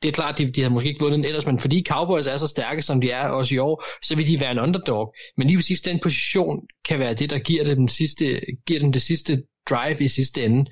det 0.02 0.08
er 0.08 0.12
klart, 0.12 0.38
de, 0.38 0.52
de 0.52 0.60
havde 0.60 0.74
måske 0.74 0.88
ikke 0.88 1.00
vundet 1.00 1.16
den 1.16 1.24
ellers, 1.24 1.46
men 1.46 1.58
fordi 1.58 1.84
Cowboys 1.88 2.26
er 2.26 2.36
så 2.36 2.46
stærke, 2.46 2.82
som 2.82 3.00
de 3.00 3.10
er 3.10 3.28
også 3.28 3.54
i 3.54 3.58
år, 3.58 3.84
så 4.02 4.16
vil 4.16 4.26
de 4.26 4.40
være 4.40 4.52
en 4.52 4.58
underdog. 4.58 5.14
Men 5.36 5.46
lige 5.46 5.56
præcis 5.56 5.80
den 5.80 5.98
position 6.02 6.60
kan 6.88 6.98
være 6.98 7.14
det, 7.14 7.30
der 7.30 7.38
giver 7.38 7.64
dem, 7.64 7.76
den 7.76 7.88
sidste, 7.88 8.40
giver 8.66 8.80
dem 8.80 8.92
det 8.92 9.02
sidste 9.02 9.42
drive 9.70 10.04
i 10.04 10.08
sidste 10.08 10.44
ende. 10.44 10.70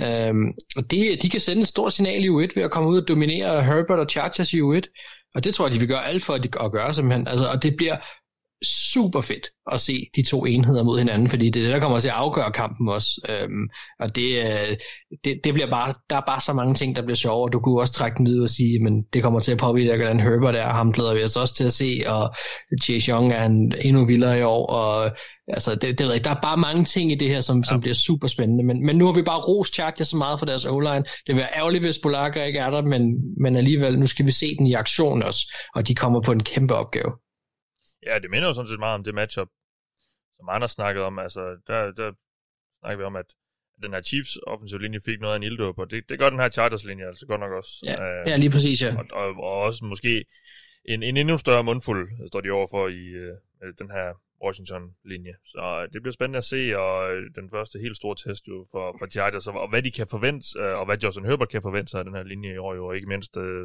Øhm, 0.00 0.52
og 0.76 0.90
det, 0.90 1.22
de 1.22 1.30
kan 1.30 1.40
sende 1.40 1.62
et 1.62 1.68
stort 1.68 1.92
signal 1.92 2.24
i 2.24 2.28
U1 2.28 2.48
ved 2.54 2.62
at 2.62 2.70
komme 2.70 2.88
ud 2.88 3.00
og 3.00 3.08
dominere 3.08 3.64
Herbert 3.64 3.98
og 3.98 4.10
Chargers 4.10 4.52
i 4.52 4.60
U1. 4.60 4.82
Og 5.34 5.44
det 5.44 5.54
tror 5.54 5.66
jeg, 5.66 5.74
de 5.74 5.78
vil 5.78 5.88
gøre 5.88 6.06
alt 6.06 6.24
for 6.24 6.34
at, 6.64 6.72
gøre 6.72 6.94
simpelthen. 6.94 7.28
Altså, 7.28 7.46
og 7.46 7.62
det 7.62 7.76
bliver 7.76 7.96
super 8.64 9.20
fedt 9.20 9.46
at 9.72 9.80
se 9.80 10.06
de 10.16 10.22
to 10.22 10.44
enheder 10.44 10.82
mod 10.82 10.98
hinanden, 10.98 11.28
fordi 11.28 11.50
det 11.50 11.60
er 11.60 11.66
det, 11.66 11.74
der 11.74 11.80
kommer 11.80 11.98
til 11.98 12.08
at 12.08 12.14
afgøre 12.14 12.52
kampen 12.52 12.88
også. 12.88 13.10
Øhm, 13.28 13.68
og 14.00 14.16
det, 14.16 14.38
øh, 14.38 14.76
det, 15.24 15.40
det 15.44 15.54
bliver 15.54 15.70
bare, 15.70 15.94
der 16.10 16.16
er 16.16 16.26
bare 16.26 16.40
så 16.40 16.52
mange 16.52 16.74
ting, 16.74 16.96
der 16.96 17.02
bliver 17.02 17.16
sjove, 17.16 17.42
og 17.44 17.52
du 17.52 17.60
kunne 17.60 17.80
også 17.80 17.92
trække 17.92 18.18
den 18.18 18.26
videre 18.26 18.44
og 18.44 18.50
sige, 18.50 18.82
men 18.84 19.02
det 19.12 19.22
kommer 19.22 19.40
til 19.40 19.52
at 19.52 19.58
påvirke, 19.58 19.96
hvordan 19.96 20.20
Herbert 20.20 20.54
er, 20.54 20.68
ham 20.68 20.92
glæder 20.92 21.14
vi 21.14 21.22
os 21.22 21.36
også 21.36 21.54
til 21.54 21.64
at 21.64 21.72
se, 21.72 22.02
og 22.06 22.34
Chase 22.82 23.10
Young 23.10 23.32
er 23.32 23.44
en 23.44 23.74
endnu 23.80 24.04
vildere 24.04 24.38
i 24.38 24.42
år, 24.42 24.66
og 24.66 25.10
altså, 25.48 25.74
det, 25.74 25.98
det, 25.98 26.24
der 26.24 26.30
er 26.30 26.40
bare 26.42 26.56
mange 26.56 26.84
ting 26.84 27.12
i 27.12 27.14
det 27.14 27.28
her, 27.28 27.40
som, 27.40 27.56
ja. 27.56 27.62
som 27.62 27.80
bliver 27.80 27.94
super 27.94 28.28
spændende, 28.28 28.64
men, 28.64 28.86
men 28.86 28.96
nu 28.96 29.06
har 29.06 29.12
vi 29.12 29.22
bare 29.22 29.40
rost 29.40 29.74
Chargers 29.74 30.08
så 30.08 30.16
meget 30.16 30.38
for 30.38 30.46
deres 30.46 30.66
O-line. 30.66 31.04
Det 31.26 31.34
vil 31.34 31.36
være 31.36 31.56
ærgerligt, 31.56 31.84
hvis 31.84 31.98
Bolaga 31.98 32.44
ikke 32.44 32.58
er 32.58 32.70
der, 32.70 32.82
men, 32.82 33.02
men 33.42 33.56
alligevel, 33.56 33.98
nu 33.98 34.06
skal 34.06 34.26
vi 34.26 34.32
se 34.32 34.56
den 34.58 34.66
i 34.66 34.72
aktion 34.72 35.22
også, 35.22 35.54
og 35.74 35.88
de 35.88 35.94
kommer 35.94 36.20
på 36.20 36.32
en 36.32 36.42
kæmpe 36.42 36.74
opgave. 36.74 37.12
Ja, 38.08 38.18
det 38.18 38.30
minder 38.30 38.48
jo 38.48 38.54
sådan 38.54 38.68
set 38.68 38.78
meget 38.78 38.94
om 38.94 39.04
det 39.04 39.14
matchup, 39.14 39.48
som 40.36 40.48
andre 40.48 40.68
snakkede 40.68 41.04
om. 41.04 41.18
Altså, 41.18 41.40
der, 41.66 41.92
der 41.92 42.12
snakker 42.80 42.96
vi 42.96 43.04
om, 43.04 43.16
at 43.16 43.26
den 43.82 43.92
her 43.92 44.02
Chiefs 44.02 44.38
offensive 44.46 44.82
linje 44.82 45.00
fik 45.00 45.20
noget 45.20 45.34
af 45.34 45.36
en 45.36 45.42
ildåb, 45.42 45.78
og 45.78 45.90
det, 45.90 46.08
det 46.08 46.18
gør 46.18 46.30
den 46.30 46.38
her 46.38 46.48
Chargers 46.48 46.84
linje 46.84 47.06
altså 47.06 47.26
godt 47.26 47.40
nok 47.40 47.52
også. 47.52 47.72
Ja, 47.84 47.94
uh, 47.94 48.28
ja 48.30 48.36
lige 48.36 48.50
præcis, 48.50 48.82
ja. 48.82 48.96
Og, 48.98 49.04
og, 49.12 49.28
og 49.28 49.56
også 49.66 49.84
måske 49.84 50.24
en, 50.84 51.02
en 51.02 51.16
endnu 51.16 51.38
større 51.38 51.64
mundfuld 51.64 52.28
står 52.28 52.40
de 52.40 52.50
overfor 52.50 52.88
i 52.88 53.02
uh, 53.24 53.68
den 53.78 53.90
her 53.90 54.06
Washington-linje. 54.44 55.34
Så 55.44 55.84
uh, 55.86 55.92
det 55.92 56.02
bliver 56.02 56.12
spændende 56.12 56.38
at 56.38 56.44
se, 56.44 56.78
og 56.78 57.16
uh, 57.16 57.22
den 57.34 57.50
første 57.50 57.78
helt 57.78 57.96
store 57.96 58.16
test 58.16 58.48
jo 58.48 58.66
for, 58.72 58.96
for 58.98 59.06
Chargers, 59.06 59.46
og, 59.46 59.60
og 59.60 59.68
hvad 59.68 59.82
de 59.82 59.90
kan 59.90 60.06
forvente, 60.10 60.46
uh, 60.58 60.64
og 60.64 60.84
hvad 60.86 60.98
Justin 61.04 61.24
Herbert 61.24 61.48
kan 61.48 61.62
forvente 61.62 61.90
sig 61.90 61.98
af 61.98 62.04
den 62.04 62.14
her 62.14 62.22
linje 62.22 62.54
i 62.54 62.56
år, 62.56 62.74
jo, 62.74 62.86
og 62.86 62.96
ikke 62.96 63.08
mindst 63.08 63.36
uh, 63.36 63.64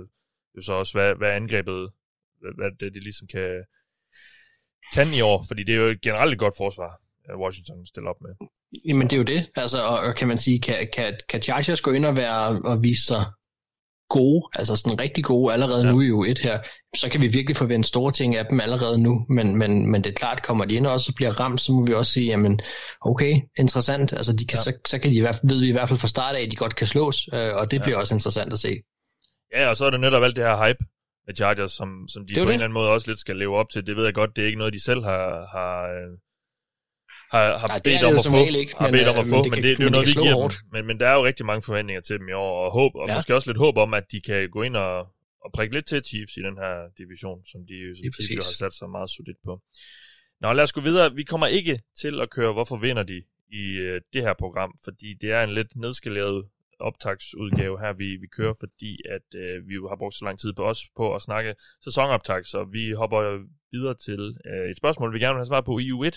jo 0.55 0.61
så 0.61 0.73
også, 0.73 0.93
hvad, 0.97 1.15
hvad 1.15 1.31
angrebet, 1.31 1.91
hvad, 2.57 2.71
det, 2.71 2.93
det 2.93 3.03
ligesom 3.03 3.27
kan, 3.27 3.63
kan 4.93 5.07
i 5.17 5.21
år, 5.21 5.45
fordi 5.47 5.63
det 5.63 5.75
er 5.75 5.79
jo 5.79 5.95
generelt 6.03 6.33
et 6.33 6.39
godt 6.39 6.57
forsvar, 6.57 6.99
Washington 7.43 7.85
stiller 7.85 8.09
op 8.09 8.21
med. 8.21 8.47
Jamen 8.87 9.07
det 9.07 9.13
er 9.13 9.17
jo 9.17 9.23
det, 9.23 9.49
altså, 9.55 9.83
og, 9.83 9.99
og 9.99 10.15
kan 10.15 10.27
man 10.27 10.37
sige, 10.37 10.59
kan, 10.59 10.87
kan, 10.93 11.17
kan 11.29 11.41
Chargers 11.41 11.81
gå 11.81 11.91
ind 11.91 12.05
og, 12.05 12.17
være, 12.17 12.61
og 12.63 12.83
vise 12.83 13.05
sig 13.05 13.25
gode, 14.09 14.47
altså 14.55 14.75
sådan 14.75 14.99
rigtig 14.99 15.23
gode 15.23 15.53
allerede 15.53 15.85
ja. 15.85 15.91
nu 15.91 16.01
i 16.01 16.11
u 16.11 16.23
et 16.23 16.39
her, 16.39 16.59
så 16.95 17.09
kan 17.09 17.21
vi 17.21 17.27
virkelig 17.27 17.57
forvente 17.57 17.87
store 17.87 18.11
ting 18.11 18.35
af 18.35 18.45
dem 18.49 18.59
allerede 18.61 18.97
nu, 18.97 19.25
men, 19.29 19.57
men, 19.57 19.91
men 19.91 20.03
det 20.03 20.09
er 20.09 20.13
klart, 20.13 20.43
kommer 20.43 20.65
de 20.65 20.75
ind 20.75 20.87
og 20.87 20.93
også 20.93 21.13
bliver 21.15 21.39
ramt, 21.39 21.61
så 21.61 21.71
må 21.71 21.85
vi 21.85 21.93
også 21.93 22.11
sige, 22.11 22.25
jamen 22.25 22.59
okay, 23.01 23.41
interessant, 23.57 24.13
altså 24.13 24.33
de 24.33 24.45
kan, 24.45 24.57
ja. 24.57 24.71
så, 24.71 24.73
så 24.87 24.99
kan 24.99 25.11
de 25.11 25.17
i 25.17 25.19
hvert 25.19 25.35
fald, 25.35 25.51
ved 25.51 25.59
vi 25.59 25.69
i 25.69 25.71
hvert 25.71 25.89
fald 25.89 25.99
fra 25.99 26.07
start 26.07 26.35
af, 26.35 26.41
at 26.41 26.51
de 26.51 26.55
godt 26.55 26.75
kan 26.75 26.87
slås, 26.87 27.29
øh, 27.33 27.55
og 27.55 27.71
det 27.71 27.77
ja. 27.77 27.83
bliver 27.83 27.97
også 27.97 28.13
interessant 28.13 28.53
at 28.53 28.59
se. 28.59 28.73
Ja, 29.55 29.69
og 29.69 29.77
så 29.77 29.85
er 29.85 29.89
det 29.89 29.99
netop 29.99 30.23
alt 30.23 30.35
det 30.35 30.43
her 30.43 30.67
hype, 30.67 30.85
med 31.27 31.35
Chargers, 31.35 31.71
som, 31.71 32.07
som 32.07 32.27
de 32.27 32.33
på 32.33 32.39
det. 32.39 32.43
en 32.43 32.49
eller 32.53 32.63
anden 32.63 32.73
måde 32.73 32.89
også 32.89 33.11
lidt 33.11 33.19
skal 33.19 33.35
leve 33.35 33.55
op 33.57 33.69
til. 33.69 33.87
Det 33.87 33.95
ved 33.95 34.05
jeg 34.05 34.13
godt, 34.13 34.35
det 34.35 34.41
er 34.41 34.45
ikke 34.45 34.57
noget, 34.57 34.73
de 34.73 34.83
selv 34.83 35.03
har, 35.03 35.25
har, 35.55 35.75
har, 37.31 37.57
har 37.57 37.67
Nej, 37.67 37.79
bedt 37.83 38.03
om 38.03 38.15
at 38.15 38.25
få. 38.31 38.57
Ikke, 38.57 38.75
har 38.77 38.91
bedt 38.91 39.07
om 39.07 39.17
at 39.23 39.27
få, 39.27 39.43
men, 39.43 39.53
det, 39.53 39.63
det, 39.63 39.79
er 39.79 39.83
jo 39.83 39.89
noget, 39.89 40.07
vi 40.07 40.11
giver 40.11 40.33
hårdt. 40.33 40.53
dem. 40.53 40.69
Men, 40.73 40.87
men 40.87 40.99
der 40.99 41.07
er 41.07 41.15
jo 41.15 41.25
rigtig 41.25 41.45
mange 41.45 41.61
forventninger 41.61 42.01
til 42.01 42.19
dem 42.19 42.27
i 42.29 42.31
år, 42.31 42.65
og 42.65 42.71
håb, 42.71 42.91
og 42.95 43.07
ja. 43.07 43.15
måske 43.15 43.35
også 43.35 43.49
lidt 43.49 43.57
håb 43.57 43.77
om, 43.77 43.93
at 43.93 44.05
de 44.11 44.21
kan 44.21 44.49
gå 44.49 44.61
ind 44.61 44.75
og, 44.75 44.99
at 45.45 45.51
prikke 45.53 45.73
lidt 45.75 45.85
til 45.85 46.03
Chiefs 46.03 46.37
i 46.37 46.41
den 46.41 46.57
her 46.63 46.73
division, 46.97 47.45
som 47.51 47.61
de 47.69 47.77
som 47.95 48.01
Chiefs 48.01 48.31
jo 48.31 48.41
har 48.49 48.57
sat 48.63 48.73
sig 48.73 48.89
meget 48.89 49.09
solidt 49.09 49.37
på. 49.45 49.61
Nå, 50.41 50.53
lad 50.53 50.63
os 50.63 50.73
gå 50.73 50.81
videre. 50.81 51.15
Vi 51.15 51.23
kommer 51.23 51.47
ikke 51.47 51.79
til 52.01 52.21
at 52.21 52.29
køre 52.29 52.53
Hvorfor 52.53 52.77
vinder 52.77 53.03
de 53.03 53.23
i 53.61 53.63
øh, 53.87 54.01
det 54.13 54.21
her 54.21 54.33
program, 54.39 54.71
fordi 54.83 55.13
det 55.21 55.31
er 55.31 55.43
en 55.43 55.53
lidt 55.53 55.75
nedskaleret 55.75 56.45
optagsudgave 56.89 57.79
her, 57.79 57.93
vi, 57.93 58.07
vi 58.23 58.27
kører, 58.37 58.53
fordi 58.59 58.91
at 59.15 59.27
øh, 59.35 59.67
vi 59.67 59.73
jo 59.73 59.87
har 59.89 59.95
brugt 59.95 60.15
så 60.15 60.25
lang 60.25 60.39
tid 60.39 60.53
på 60.53 60.63
os 60.71 60.81
på 60.95 61.15
at 61.15 61.21
snakke 61.21 61.55
sæsonoptag, 61.81 62.45
så 62.45 62.63
vi 62.63 62.91
hopper 62.91 63.19
videre 63.71 63.95
til 64.07 64.21
øh, 64.49 64.69
et 64.71 64.77
spørgsmål, 64.77 65.13
vi 65.13 65.19
gerne 65.19 65.35
vil 65.35 65.43
have 65.43 65.53
svar 65.53 65.61
på 65.61 65.79
i 65.79 65.91
U1. 65.91 66.15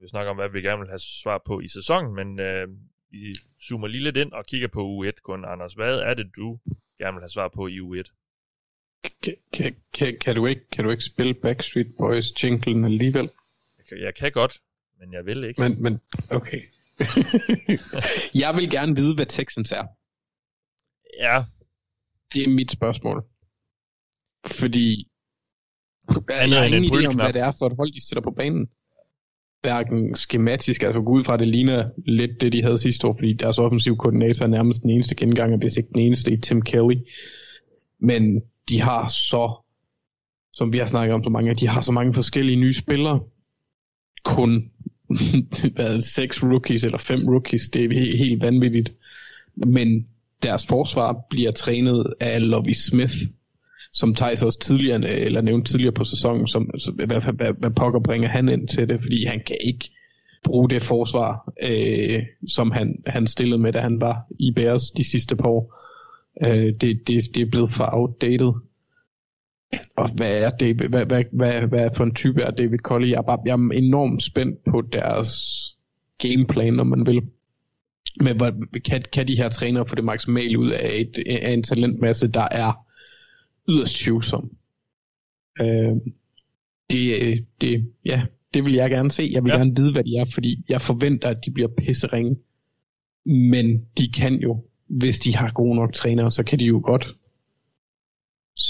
Vi 0.00 0.08
snakker 0.08 0.30
om, 0.30 0.36
hvad 0.36 0.48
vi 0.48 0.60
gerne 0.60 0.80
vil 0.82 0.88
have 0.88 1.04
svar 1.22 1.42
på 1.46 1.60
i 1.60 1.68
sæsonen, 1.68 2.14
men 2.14 2.40
øh, 2.40 2.68
vi 3.10 3.36
zoomer 3.66 3.86
lige 3.86 4.04
lidt 4.04 4.16
ind 4.16 4.32
og 4.32 4.46
kigger 4.46 4.68
på 4.68 4.82
U1 4.94 5.20
kun. 5.22 5.44
Anders, 5.44 5.72
hvad 5.72 5.98
er 5.98 6.14
det, 6.14 6.26
du 6.36 6.58
gerne 7.00 7.14
vil 7.14 7.22
have 7.22 7.36
svar 7.36 7.48
på 7.48 7.66
i 7.66 7.78
U1? 7.80 8.08
Kan, 9.22 9.34
kan, 9.52 9.74
kan, 9.94 10.18
kan, 10.20 10.36
du 10.36 10.46
ikke, 10.46 10.68
kan 10.72 10.84
du 10.84 10.90
ikke 10.90 11.04
spille 11.04 11.34
Backstreet 11.34 11.94
Boys 11.98 12.44
jinglen 12.44 12.84
alligevel? 12.84 13.30
Jeg 13.78 13.86
kan, 13.88 13.98
jeg 14.00 14.14
kan 14.14 14.32
godt, 14.32 14.54
men 14.98 15.12
jeg 15.12 15.26
vil 15.26 15.44
ikke. 15.44 15.60
Men, 15.62 15.82
men 15.82 16.00
okay. 16.30 16.62
jeg 18.42 18.56
vil 18.56 18.70
gerne 18.70 18.96
vide, 18.96 19.14
hvad 19.14 19.26
Texans 19.26 19.72
er. 19.72 19.84
Ja, 21.20 21.44
Det 22.34 22.42
er 22.44 22.48
mit 22.48 22.70
spørgsmål. 22.72 23.24
Fordi 24.46 25.08
jeg 26.08 26.58
har 26.58 26.64
ingen 26.64 26.84
en 26.84 26.90
idé 26.90 27.06
om, 27.06 27.14
hvad 27.14 27.32
det 27.32 27.42
er 27.42 27.52
for 27.58 27.66
et 27.66 27.76
hold, 27.76 27.92
de 27.92 28.06
sætter 28.06 28.22
på 28.22 28.30
banen. 28.30 28.66
Hverken 29.60 30.14
skematisk, 30.14 30.82
altså 30.82 31.00
gå 31.00 31.12
ud 31.12 31.24
fra, 31.24 31.36
det 31.36 31.48
ligner 31.48 31.90
lidt 32.06 32.40
det, 32.40 32.52
de 32.52 32.62
havde 32.62 32.78
sidste 32.78 33.06
år, 33.06 33.14
fordi 33.18 33.32
deres 33.32 33.58
offensiv 33.58 33.96
koordinator 33.96 34.44
er 34.44 34.48
nærmest 34.48 34.82
den 34.82 34.90
eneste 34.90 35.14
genganger, 35.14 35.58
hvis 35.58 35.76
ikke 35.76 35.88
den 35.94 36.00
eneste 36.00 36.32
i 36.32 36.36
Tim 36.36 36.62
Kelly. 36.62 36.96
Men 38.00 38.42
de 38.68 38.80
har 38.80 39.08
så, 39.08 39.64
som 40.52 40.72
vi 40.72 40.78
har 40.78 40.86
snakket 40.86 41.14
om 41.14 41.24
så 41.24 41.30
mange, 41.30 41.54
de 41.54 41.68
har 41.68 41.80
så 41.80 41.92
mange 41.92 42.14
forskellige 42.14 42.56
nye 42.56 42.74
spillere. 42.74 43.20
Kun 44.24 44.70
hvad, 45.74 46.00
seks 46.00 46.42
rookies 46.42 46.84
eller 46.84 46.98
fem 46.98 47.28
rookies, 47.28 47.68
det 47.68 47.84
er 47.84 47.94
helt, 47.94 48.18
helt 48.18 48.42
vanvittigt. 48.42 48.92
Men 49.56 50.06
deres 50.42 50.66
forsvar 50.66 51.26
bliver 51.30 51.50
trænet 51.50 52.06
af 52.20 52.48
Lovie 52.48 52.74
Smith, 52.74 53.14
som 53.92 54.14
Thijs 54.14 54.42
også 54.42 54.58
tidligere, 54.58 55.08
eller 55.08 55.40
nævnte 55.40 55.72
tidligere 55.72 55.92
på 55.92 56.04
sæsonen, 56.04 56.46
som, 56.46 56.70
som 56.78 56.94
hvad, 56.94 57.06
hvad, 57.06 57.32
hvad, 57.32 57.52
hvad 57.58 57.70
pokker 57.70 58.00
bringer 58.00 58.28
han 58.28 58.48
ind 58.48 58.68
til 58.68 58.88
det, 58.88 59.02
fordi 59.02 59.24
han 59.24 59.40
kan 59.46 59.56
ikke 59.64 59.90
bruge 60.44 60.70
det 60.70 60.82
forsvar, 60.82 61.52
øh, 61.62 62.22
som 62.48 62.70
han, 62.70 63.02
han 63.06 63.26
stillede 63.26 63.58
med, 63.58 63.72
da 63.72 63.80
han 63.80 64.00
var 64.00 64.26
i 64.38 64.52
Bears 64.56 64.90
de 64.90 65.10
sidste 65.10 65.36
par 65.36 65.48
år. 65.48 65.78
Øh, 66.42 66.74
det, 66.80 67.08
det, 67.08 67.34
det 67.34 67.42
er 67.42 67.50
blevet 67.50 67.70
for 67.70 67.88
outdated. 67.92 68.52
Og 69.96 70.08
hvad 70.16 70.42
er 70.42 70.50
David, 70.50 70.88
hvad, 70.88 71.06
hvad, 71.06 71.24
hvad, 71.32 71.62
hvad 71.62 71.90
for 71.96 72.04
en 72.04 72.14
type 72.14 72.42
er 72.42 72.50
David 72.50 72.78
Colley? 72.78 73.10
Jeg 73.10 73.16
er, 73.16 73.22
bare, 73.22 73.38
jeg 73.46 73.52
er 73.52 73.70
enormt 73.72 74.22
spændt 74.22 74.64
på 74.64 74.80
deres 74.80 75.30
gameplan, 76.18 76.80
om 76.80 76.86
man 76.86 77.06
vil. 77.06 77.22
Men 78.20 78.36
hvad, 78.36 78.80
kan, 78.80 79.02
kan 79.12 79.28
de 79.28 79.36
her 79.36 79.48
trænere 79.48 79.86
få 79.86 79.94
det 79.94 80.04
maksimale 80.04 80.58
ud 80.58 80.70
af, 80.70 80.90
et, 80.94 81.24
af 81.26 81.52
en 81.52 81.62
talentmasse, 81.62 82.28
der 82.28 82.48
er 82.50 82.86
yderst 83.68 83.96
tvivlsom? 83.96 84.50
Øh, 85.60 85.96
det, 86.90 87.46
det, 87.60 87.92
ja, 88.04 88.22
det 88.54 88.64
vil 88.64 88.72
jeg 88.72 88.90
gerne 88.90 89.10
se. 89.10 89.30
Jeg 89.32 89.44
vil 89.44 89.50
ja. 89.50 89.56
gerne 89.56 89.76
vide, 89.76 89.92
hvad 89.92 90.04
de 90.04 90.16
er, 90.16 90.24
fordi 90.24 90.64
jeg 90.68 90.80
forventer, 90.80 91.28
at 91.28 91.38
de 91.46 91.50
bliver 91.50 91.68
pisseringe. 91.68 92.36
Men 93.24 93.86
de 93.98 94.12
kan 94.12 94.34
jo, 94.34 94.64
hvis 94.86 95.20
de 95.20 95.36
har 95.36 95.50
gode 95.50 95.76
nok 95.76 95.92
trænere, 95.92 96.30
så 96.30 96.42
kan 96.44 96.58
de 96.58 96.64
jo 96.64 96.82
godt 96.84 97.16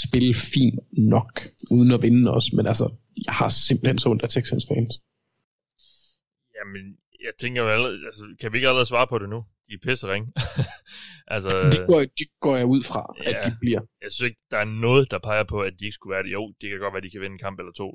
spille 0.04 0.34
fint 0.34 0.80
nok, 0.98 1.40
uden 1.70 1.90
at 1.90 2.02
vinde 2.02 2.30
også. 2.30 2.50
Men 2.56 2.66
altså, 2.66 2.86
jeg 3.26 3.34
har 3.34 3.48
simpelthen 3.48 3.98
så 3.98 4.08
ondt 4.08 4.22
af 4.22 4.28
Texans 4.28 4.64
fans. 4.70 4.92
jamen, 6.58 6.84
jeg 7.26 7.32
tænker 7.40 7.64
allerede, 7.64 8.06
altså, 8.06 8.36
kan 8.40 8.52
vi 8.52 8.56
ikke 8.58 8.68
allerede 8.68 8.86
svare 8.86 9.06
på 9.06 9.18
det 9.18 9.28
nu? 9.28 9.44
De 9.68 9.74
er 9.74 9.78
pissering. 9.88 10.24
altså, 11.34 11.50
Det 11.74 11.86
går, 11.86 12.00
det 12.00 12.28
går 12.40 12.56
jeg 12.56 12.66
ud 12.66 12.82
fra, 12.82 13.02
at 13.26 13.34
ja. 13.34 13.40
de 13.50 13.56
bliver. 13.60 13.80
jeg 14.02 14.10
synes 14.12 14.28
ikke, 14.28 14.40
der 14.50 14.58
er 14.58 14.64
noget, 14.86 15.10
der 15.10 15.18
peger 15.18 15.44
på, 15.44 15.58
at 15.62 15.72
de 15.78 15.84
ikke 15.84 15.94
skulle 15.94 16.14
være 16.14 16.22
det. 16.22 16.32
Jo, 16.32 16.42
det 16.60 16.70
kan 16.70 16.78
godt 16.78 16.92
være, 16.94 17.02
at 17.02 17.06
de 17.08 17.10
kan 17.10 17.20
vinde 17.20 17.34
en 17.34 17.44
kamp 17.46 17.58
eller 17.58 17.72
to. 17.72 17.88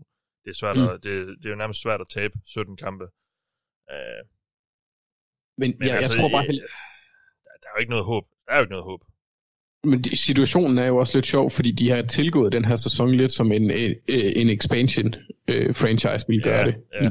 Det 0.43 0.49
er, 0.53 0.57
svært 0.61 0.77
Mm. 0.77 0.83
at, 0.93 1.03
det, 1.03 1.13
det 1.39 1.45
er 1.45 1.49
jo 1.55 1.61
nærmest 1.63 1.81
svært 1.81 2.01
at 2.01 2.09
tabe 2.17 2.33
17 2.45 2.77
kampe. 2.85 3.05
Uh, 3.93 4.21
Men, 5.61 5.69
men 5.79 5.87
jeg, 5.87 5.95
altså, 5.97 6.13
jeg 6.13 6.19
tror 6.21 6.29
bare, 6.37 6.47
øh, 6.47 6.53
der, 7.45 7.53
der 7.61 7.67
er 7.69 7.73
jo 7.75 7.79
ikke 7.83 7.93
noget 7.95 8.05
håb. 8.11 8.25
Der 8.45 8.51
er 8.51 8.57
jo 8.57 8.63
ikke 8.65 8.75
noget 8.77 8.89
håb. 8.91 9.01
Men 9.87 10.03
situationen 10.03 10.77
er 10.77 10.85
jo 10.87 10.97
også 10.97 11.17
lidt 11.17 11.25
sjov, 11.25 11.51
fordi 11.51 11.71
de 11.71 11.89
har 11.89 12.01
tilgået 12.01 12.51
den 12.51 12.65
her 12.65 12.75
sæson 12.75 13.15
lidt 13.15 13.31
som 13.31 13.51
en, 13.51 13.71
en, 13.71 13.95
en 14.09 14.49
expansion 14.49 15.13
øh, 15.47 15.75
franchise 15.75 16.25
ville 16.27 16.43
gøre 16.43 16.59
Ja, 16.59 16.65
det. 16.65 16.75
ja. 17.01 17.09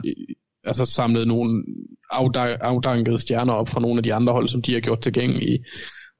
Altså 0.64 0.84
samlet 0.84 1.28
nogle 1.28 1.64
afda- 2.12 2.58
afdankede 2.60 3.18
stjerner 3.18 3.52
op 3.52 3.68
fra 3.68 3.80
nogle 3.80 3.98
af 3.98 4.02
de 4.02 4.14
andre 4.14 4.32
hold, 4.32 4.48
som 4.48 4.62
de 4.62 4.72
har 4.72 4.80
gjort 4.80 5.00
tilgængelige, 5.00 5.64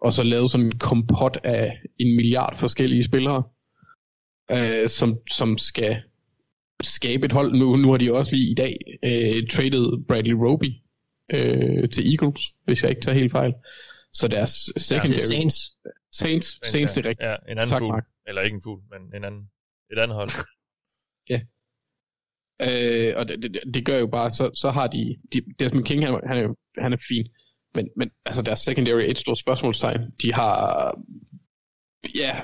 og 0.01 0.13
så 0.13 0.23
lavet 0.23 0.51
sådan 0.51 0.67
en 0.67 0.79
kompot 0.79 1.39
af 1.45 1.73
en 1.99 2.17
milliard 2.17 2.57
forskellige 2.57 3.03
spillere, 3.03 3.43
øh, 4.53 4.89
som, 4.89 5.19
som 5.31 5.59
skal 5.59 5.97
skabe 6.83 7.25
et 7.27 7.33
hold. 7.33 7.55
Nu, 7.59 7.77
nu 7.77 7.91
har 7.91 7.97
de 7.97 8.13
også 8.13 8.33
lige 8.35 8.51
i 8.51 8.55
dag 8.55 8.77
øh, 9.05 9.49
traded 9.49 10.05
Bradley 10.09 10.35
Roby 10.35 10.71
øh, 11.33 11.89
til 11.91 12.11
Eagles, 12.13 12.41
hvis 12.65 12.83
jeg 12.83 12.91
ikke 12.91 13.03
tager 13.03 13.19
helt 13.19 13.33
fejl. 13.33 13.53
Så 14.13 14.29
deres 14.29 14.71
Det 14.75 14.83
secondary... 14.83 15.15
er 15.19 15.21
Saints. 15.23 15.57
Saints, 16.19 16.71
Saints, 16.71 16.95
det 16.95 17.05
er 17.05 17.09
rigtigt. 17.09 17.29
Ja, 17.29 17.37
en 17.49 17.59
anden 17.59 17.69
Tak, 17.69 17.81
fugl. 17.81 17.93
Mark. 17.93 18.07
Eller 18.29 18.43
ikke 18.43 18.55
en 18.55 18.63
fugl, 18.63 18.81
men 18.91 19.15
en 19.15 19.25
anden, 19.25 19.51
et 19.93 19.99
andet 19.99 20.17
hold. 20.17 20.31
Øh, 22.61 23.15
og 23.17 23.29
det, 23.29 23.43
det, 23.43 23.61
det 23.75 23.85
gør 23.87 23.99
jo 23.99 24.07
bare, 24.07 24.31
så, 24.31 24.51
så 24.55 24.71
har 24.71 24.87
de, 24.87 25.17
de 25.33 25.43
Desmond 25.59 25.85
King, 25.85 26.07
han, 26.07 26.21
han, 26.27 26.39
er, 26.39 26.55
han 26.83 26.93
er 26.93 26.97
fin, 27.09 27.29
men, 27.75 27.89
men 27.97 28.11
altså 28.25 28.43
deres 28.43 28.61
secondary 28.61 29.01
er 29.01 29.11
et 29.11 29.19
stort 29.19 29.39
spørgsmålstegn. 29.39 30.01
De 30.23 30.33
har, 30.33 30.99
ja, 32.15 32.41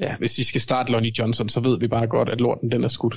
ja, 0.00 0.16
hvis 0.16 0.34
de 0.34 0.44
skal 0.44 0.60
starte 0.60 0.92
Lonnie 0.92 1.12
Johnson, 1.18 1.48
så 1.48 1.60
ved 1.60 1.78
vi 1.78 1.88
bare 1.88 2.06
godt, 2.06 2.28
at 2.28 2.40
lorten 2.40 2.72
den 2.72 2.84
er 2.84 2.88
skudt. 2.88 3.16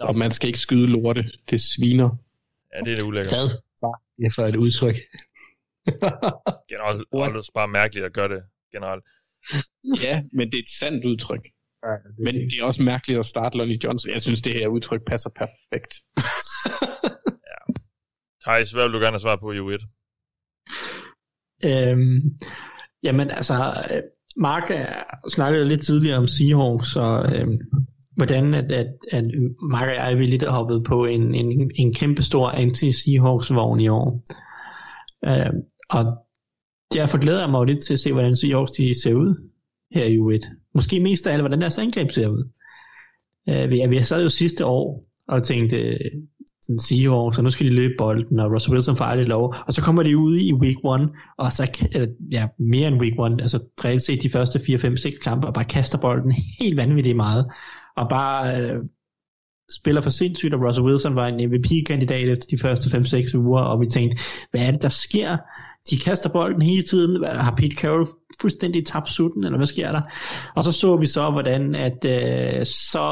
Og 0.00 0.16
man 0.16 0.30
skal 0.30 0.46
ikke 0.46 0.58
skyde 0.58 0.86
lorte, 0.86 1.24
det 1.50 1.60
sviner. 1.60 2.10
Ja, 2.74 2.80
det 2.80 2.92
er 2.92 2.96
det 2.96 3.02
ulækkert. 3.02 3.32
Hvad 3.32 4.24
det 4.24 4.34
for 4.34 4.42
et 4.42 4.56
udtryk? 4.56 4.96
Generelt 6.70 7.02
er 7.12 7.40
det 7.40 7.50
bare 7.54 7.68
mærkeligt 7.68 8.06
at 8.06 8.12
gøre 8.12 8.28
det 8.28 8.42
generelt. 8.72 9.04
Ja, 10.02 10.20
men 10.32 10.50
det 10.50 10.58
er 10.58 10.62
et 10.62 10.78
sandt 10.80 11.04
udtryk. 11.04 11.44
Men 12.24 12.34
det 12.34 12.60
er 12.60 12.64
også 12.64 12.82
mærkeligt 12.82 13.18
at 13.18 13.26
starte 13.26 13.58
Lonnie 13.58 13.78
Johnson. 13.84 14.10
Jeg 14.10 14.22
synes, 14.22 14.42
det 14.42 14.52
her 14.52 14.68
udtryk 14.68 15.00
passer 15.06 15.30
perfekt. 15.30 15.94
Thijs, 18.44 18.72
hvad 18.72 18.84
vil 18.84 18.92
du 18.92 18.98
gerne 18.98 19.12
have 19.12 19.20
svar 19.20 19.36
på 19.36 19.52
i 19.52 19.58
U1? 19.58 19.86
Øhm, 21.64 22.38
jamen 23.02 23.30
altså, 23.30 23.54
Mark 24.36 24.70
øh, 24.70 24.86
snakkede 25.28 25.68
lidt 25.68 25.82
tidligere 25.82 26.18
om 26.18 26.26
Seahawks, 26.26 26.96
og 26.96 27.36
øhm, 27.36 27.58
hvordan 28.16 28.54
at, 28.54 28.72
at, 28.72 28.86
at 29.12 29.24
Mark 29.70 29.88
og 29.88 29.94
jeg 29.94 30.18
vi 30.18 30.26
lidt 30.26 30.42
er 30.42 30.50
hoppet 30.50 30.84
på 30.84 31.04
en, 31.04 31.34
en, 31.34 31.70
en 31.74 31.94
kæmpe 31.94 32.22
stor 32.22 32.50
anti-Seahawks-vogn 32.50 33.80
i 33.80 33.88
år. 33.88 34.22
Øhm, 35.26 35.62
og 35.90 36.04
derfor 36.94 37.18
glæder 37.18 37.40
jeg 37.40 37.50
mig 37.50 37.58
jo 37.58 37.64
lidt 37.64 37.82
til 37.82 37.92
at 37.92 38.00
se, 38.00 38.12
hvordan 38.12 38.36
Seahawks 38.36 38.70
de 38.70 39.02
ser 39.02 39.14
ud 39.14 39.50
her 39.92 40.04
i 40.04 40.18
U1. 40.18 40.70
Måske 40.74 41.00
mest 41.00 41.26
af 41.26 41.32
alt, 41.32 41.42
hvordan 41.42 41.60
deres 41.60 41.78
angreb 41.78 42.10
ser 42.10 42.28
ud. 42.28 42.50
Øh, 43.48 43.70
vi, 43.70 43.82
vi 43.88 44.02
sad 44.02 44.22
jo 44.22 44.28
sidste 44.28 44.66
år 44.66 45.04
og 45.28 45.42
tænkte, 45.42 45.98
den 46.66 46.78
sådan 46.78 46.98
Seahawks, 46.98 47.36
så 47.36 47.42
nu 47.42 47.50
skal 47.50 47.66
de 47.66 47.74
løbe 47.74 47.94
bolden, 47.98 48.40
og 48.40 48.52
Russell 48.52 48.74
Wilson 48.74 48.96
får 48.96 49.16
det 49.16 49.28
lov. 49.28 49.54
Og 49.66 49.72
så 49.72 49.82
kommer 49.82 50.02
de 50.02 50.18
ud 50.18 50.36
i 50.36 50.52
week 50.52 50.76
1, 51.02 51.10
og 51.38 51.52
så, 51.52 51.86
eller, 51.92 52.08
ja, 52.30 52.46
mere 52.58 52.88
end 52.88 53.00
week 53.00 53.12
1, 53.12 53.40
altså 53.40 53.58
reelt 53.84 54.02
set 54.02 54.22
de 54.22 54.30
første 54.30 54.60
4, 54.66 54.78
5, 54.78 54.96
6 54.96 55.18
kampe, 55.18 55.46
og 55.46 55.54
bare 55.54 55.64
kaster 55.64 55.98
bolden 55.98 56.32
helt 56.60 56.76
vanvittigt 56.76 57.16
meget. 57.16 57.46
Og 57.96 58.08
bare 58.08 58.60
øh, 58.60 58.80
spiller 59.80 60.00
for 60.00 60.10
sindssygt, 60.10 60.54
og 60.54 60.60
Russell 60.60 60.86
Wilson 60.86 61.14
var 61.14 61.26
en 61.26 61.50
MVP-kandidat 61.50 62.28
efter 62.28 62.46
de 62.50 62.58
første 62.58 62.98
5-6 62.98 63.36
uger, 63.36 63.60
og 63.60 63.80
vi 63.80 63.86
tænkte, 63.86 64.18
hvad 64.50 64.60
er 64.60 64.70
det, 64.70 64.82
der 64.82 64.88
sker? 64.88 65.36
De 65.90 65.98
kaster 65.98 66.30
bolden 66.30 66.62
hele 66.62 66.82
tiden. 66.82 67.24
Har 67.24 67.54
Pete 67.56 67.76
Carroll 67.76 68.06
fuldstændig 68.40 68.86
tabt 68.86 69.10
sutten, 69.10 69.44
eller 69.44 69.56
hvad 69.56 69.66
sker 69.66 69.92
der? 69.92 70.00
Og 70.54 70.64
så 70.64 70.72
så 70.72 70.96
vi 70.96 71.06
så, 71.06 71.30
hvordan 71.30 71.74
at 71.74 72.04
øh, 72.04 72.64
så 72.64 73.06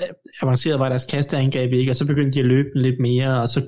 øh, 0.00 0.08
avanceret 0.42 0.80
var 0.80 0.88
deres 0.88 1.04
kasteangreb 1.04 1.72
ikke, 1.72 1.92
og 1.92 1.96
så 1.96 2.06
begyndte 2.06 2.32
de 2.32 2.40
at 2.40 2.46
løbe 2.46 2.68
lidt 2.74 3.00
mere, 3.00 3.42
og 3.42 3.48
så 3.48 3.62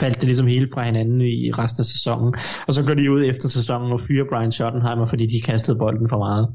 faldt 0.00 0.16
det 0.16 0.24
ligesom 0.24 0.46
hele 0.46 0.68
fra 0.74 0.82
hinanden 0.82 1.20
i 1.20 1.50
resten 1.50 1.80
af 1.80 1.86
sæsonen. 1.86 2.34
Og 2.66 2.74
så 2.74 2.86
går 2.86 2.94
de 2.94 3.12
ud 3.12 3.24
efter 3.24 3.48
sæsonen 3.48 3.92
og 3.92 4.00
fyrer 4.00 4.28
Brian 4.28 4.52
Schottenheimer, 4.52 5.06
fordi 5.06 5.26
de 5.26 5.40
kastede 5.44 5.78
bolden 5.78 6.08
for 6.08 6.18
meget. 6.18 6.48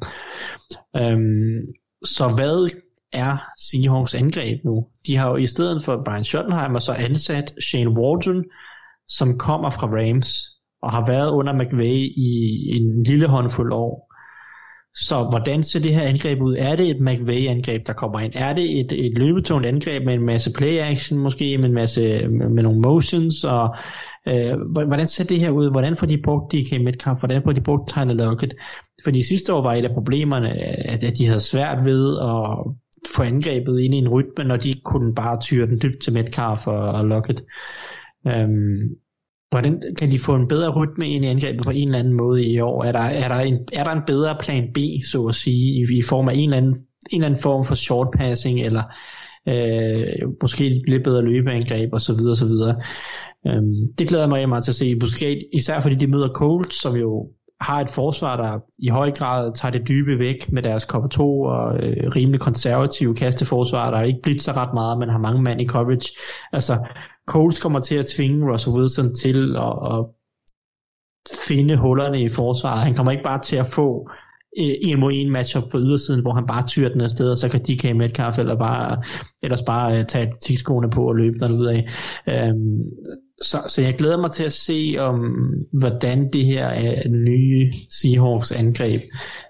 Øhm, 0.97 1.59
så 2.03 2.27
hvad 2.35 2.69
er 3.13 3.37
Seahawks 3.59 4.15
angreb 4.15 4.65
nu? 4.65 4.85
De 5.07 5.15
har 5.15 5.29
jo 5.29 5.35
i 5.35 5.45
stedet 5.45 5.83
for 5.83 6.01
Brian 6.05 6.23
Schottenheimer 6.23 6.79
så 6.79 6.93
ansat 6.93 7.53
Shane 7.61 7.89
Waldron, 7.89 8.43
som 9.07 9.37
kommer 9.37 9.69
fra 9.69 9.87
Rams, 9.87 10.56
og 10.81 10.91
har 10.91 11.05
været 11.07 11.31
under 11.31 11.53
McVay 11.53 11.95
i 12.17 12.31
en 12.75 13.03
lille 13.03 13.27
håndfuld 13.27 13.73
år. 13.73 14.07
Så 14.95 15.27
hvordan 15.29 15.63
ser 15.63 15.79
det 15.79 15.95
her 15.95 16.01
angreb 16.01 16.41
ud? 16.41 16.55
Er 16.59 16.75
det 16.75 16.89
et 16.89 17.01
McVay-angreb, 17.01 17.87
der 17.87 17.93
kommer 17.93 18.19
ind? 18.19 18.33
Er 18.35 18.53
det 18.53 18.79
et, 18.79 19.05
et 19.05 19.17
løbetungt 19.17 19.65
angreb 19.65 20.05
med 20.05 20.13
en 20.13 20.25
masse 20.25 20.51
play-action 20.51 21.19
måske, 21.19 21.57
med 21.57 21.69
en 21.69 21.75
masse 21.75 22.27
med, 22.27 22.49
med 22.49 22.63
nogle 22.63 22.79
motions? 22.79 23.43
Og, 23.43 23.75
øh, 24.27 24.53
hvordan 24.87 25.07
ser 25.07 25.23
det 25.23 25.39
her 25.39 25.49
ud? 25.49 25.71
Hvordan 25.71 25.95
får 25.95 26.07
de 26.07 26.21
brugt 26.23 26.53
DK 26.53 26.81
Metcalf? 26.81 27.19
Hvordan 27.19 27.41
får 27.43 27.51
de 27.51 27.61
brugt 27.61 27.89
Tyler 27.89 28.13
Lockett? 28.13 28.53
Fordi 29.03 29.23
sidste 29.23 29.53
år 29.53 29.61
var 29.61 29.73
et 29.73 29.85
af 29.85 29.93
problemerne, 29.93 30.49
at, 30.89 31.03
at 31.03 31.17
de 31.17 31.27
havde 31.27 31.39
svært 31.39 31.85
ved 31.85 32.17
at 32.17 32.73
få 33.15 33.23
angrebet 33.23 33.79
ind 33.79 33.93
i 33.93 33.97
en 33.97 34.09
rytme, 34.09 34.43
når 34.43 34.57
de 34.57 34.73
kunne 34.85 35.15
bare 35.15 35.41
tyre 35.41 35.67
den 35.67 35.79
dybt 35.83 36.01
til 36.03 36.13
Metcalf 36.13 36.67
og, 36.67 36.79
og 36.79 37.05
Lockett. 37.05 37.41
Øhm, 38.27 38.79
hvordan 39.49 39.81
kan 39.99 40.11
de 40.11 40.19
få 40.19 40.35
en 40.35 40.47
bedre 40.47 40.69
rytme 40.69 41.09
ind 41.09 41.25
i 41.25 41.27
angrebet 41.27 41.65
på 41.65 41.71
en 41.71 41.87
eller 41.87 41.99
anden 41.99 42.13
måde 42.13 42.45
i 42.45 42.59
år? 42.59 42.83
Er 42.83 42.91
der, 42.91 42.99
er 42.99 43.27
der, 43.27 43.35
en, 43.35 43.59
er 43.73 43.83
der 43.83 43.91
en 43.91 44.01
bedre 44.07 44.37
plan 44.39 44.67
B, 44.73 44.77
så 45.11 45.25
at 45.25 45.35
sige, 45.35 45.73
i, 45.79 45.99
i 45.99 46.01
form 46.01 46.29
af 46.29 46.33
en 46.35 46.43
eller 46.43 46.57
anden, 46.57 46.73
en 46.73 47.21
eller 47.21 47.25
anden 47.25 47.41
form 47.41 47.65
for 47.65 47.75
short 47.75 48.07
passing, 48.17 48.61
eller 48.61 48.83
øh, 49.47 50.29
måske 50.41 50.81
lidt 50.87 51.03
bedre 51.03 51.21
løbeangreb 51.21 51.93
og 51.93 52.01
så 52.01 52.13
videre, 52.13 52.31
og 52.31 52.37
så 52.37 52.47
videre. 52.47 52.75
Øhm, 53.47 53.93
det 53.97 54.07
glæder 54.07 54.23
jeg 54.23 54.29
mig 54.29 54.49
meget 54.49 54.63
til 54.63 54.71
at 54.71 54.75
se, 54.75 54.95
måske 54.95 55.45
især 55.53 55.79
fordi 55.79 55.95
de 55.95 56.11
møder 56.11 56.29
Colts, 56.29 56.81
som 56.81 56.95
jo 56.95 57.29
har 57.61 57.81
et 57.81 57.89
forsvar, 57.89 58.37
der 58.37 58.59
i 58.79 58.87
høj 58.87 59.11
grad 59.11 59.53
tager 59.53 59.71
det 59.71 59.87
dybe 59.87 60.19
væk 60.19 60.51
med 60.51 60.63
deres 60.63 60.83
cover 60.83 61.07
2 61.07 61.41
og 61.41 61.83
øh, 61.83 62.11
rimelig 62.15 62.39
konservative 62.39 63.15
kasteforsvar, 63.15 63.91
der 63.91 64.01
ikke 64.01 64.19
blitzer 64.23 64.53
så 64.53 64.59
ret 64.59 64.73
meget, 64.73 64.99
men 64.99 65.09
har 65.09 65.17
mange 65.17 65.41
mand 65.41 65.61
i 65.61 65.67
coverage. 65.67 66.09
Altså, 66.53 66.77
Coles 67.27 67.59
kommer 67.59 67.79
til 67.79 67.95
at 67.95 68.05
tvinge 68.05 68.51
Russell 68.51 68.75
Wilson 68.75 69.15
til 69.15 69.55
at, 69.55 69.97
at 69.97 70.05
finde 71.47 71.77
hullerne 71.77 72.21
i 72.21 72.29
forsvaret. 72.29 72.83
Han 72.83 72.95
kommer 72.95 73.11
ikke 73.11 73.23
bare 73.23 73.41
til 73.41 73.55
at 73.55 73.67
få 73.67 74.09
øh, 74.59 74.75
en 74.81 74.99
mod 74.99 75.11
en 75.13 75.31
matchup 75.31 75.63
på 75.71 75.79
ydersiden, 75.79 76.21
hvor 76.21 76.33
han 76.33 76.47
bare 76.47 76.67
tyrer 76.67 76.89
den 76.89 77.01
afsted, 77.01 77.31
og 77.31 77.37
så 77.37 77.49
kan 77.49 77.59
DK 77.59 77.95
Metcalf 77.95 78.39
eller 78.39 78.55
bare, 78.55 79.03
ellers 79.43 79.61
bare 79.61 79.99
uh, 79.99 80.05
tage 80.05 80.31
tikskoene 80.41 80.89
på 80.89 81.07
og 81.07 81.15
løbe 81.15 81.39
den 81.39 81.59
ud 81.59 81.65
af. 81.65 81.87
Um, 82.27 82.81
så, 83.41 83.57
så 83.67 83.81
jeg 83.81 83.95
glæder 83.97 84.17
mig 84.17 84.31
til 84.31 84.43
at 84.43 84.53
se 84.53 84.95
om, 84.99 85.19
hvordan 85.79 86.29
det 86.33 86.45
her 86.45 86.67
uh, 87.05 87.11
nye 87.11 87.71
Seahawks 88.01 88.51
angreb 88.51 89.01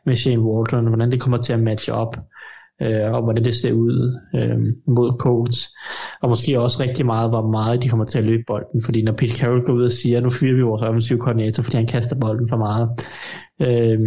med 0.06 0.16
Shane 0.16 0.42
Waldron, 0.42 0.88
hvordan 0.88 1.12
det 1.12 1.22
kommer 1.22 1.38
til 1.38 1.54
at 1.54 1.60
matche 1.60 1.94
op 1.94 2.18
øh, 2.82 3.14
og 3.14 3.24
hvordan 3.24 3.44
det 3.44 3.56
ser 3.56 3.74
ud 3.74 4.20
øh, 4.36 4.60
mod 4.96 5.20
Colts. 5.20 5.70
Og 6.22 6.30
måske 6.30 6.60
også 6.60 6.84
rigtig 6.84 7.06
meget, 7.06 7.30
hvor 7.30 7.52
meget 7.52 7.84
de 7.84 7.90
kommer 7.90 8.06
til 8.06 8.18
at 8.18 8.26
løbe 8.26 8.44
bolden. 8.48 8.84
Fordi 8.84 9.04
når 9.04 9.12
Pete 9.12 9.36
Carroll 9.36 9.66
går 9.66 9.74
ud 9.74 9.84
og 9.84 9.92
siger, 9.92 10.22
nu 10.22 10.30
fyrer 10.30 10.56
vi 10.56 10.62
vores 10.62 10.82
offensive 10.82 11.20
koordinator, 11.20 11.64
fordi 11.64 11.78
han 11.78 11.88
kaster 11.88 12.20
bolden 12.20 12.50
for 12.50 12.58
meget, 12.58 12.90
øh, 13.62 14.00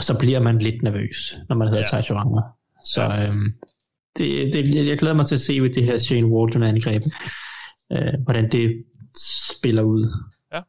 så 0.00 0.18
bliver 0.18 0.40
man 0.40 0.58
lidt 0.58 0.82
nervøs, 0.82 1.38
når 1.48 1.56
man 1.56 1.68
hedder 1.68 1.84
ja. 1.92 2.02
Ty 2.02 2.08
Så 2.84 3.02
øh, 3.02 3.34
det, 4.16 4.54
det, 4.54 4.86
jeg 4.86 4.98
glæder 4.98 5.14
mig 5.14 5.26
til 5.26 5.34
at 5.34 5.40
se 5.40 5.60
ved 5.60 5.70
det 5.70 5.84
her 5.84 5.98
Shane 5.98 6.26
Waldron-angreb, 6.26 7.02
øh, 7.92 8.14
hvordan 8.24 8.50
det 8.52 8.84
spiller 9.56 9.82
ud. 9.82 10.12
Ja. 10.52 10.60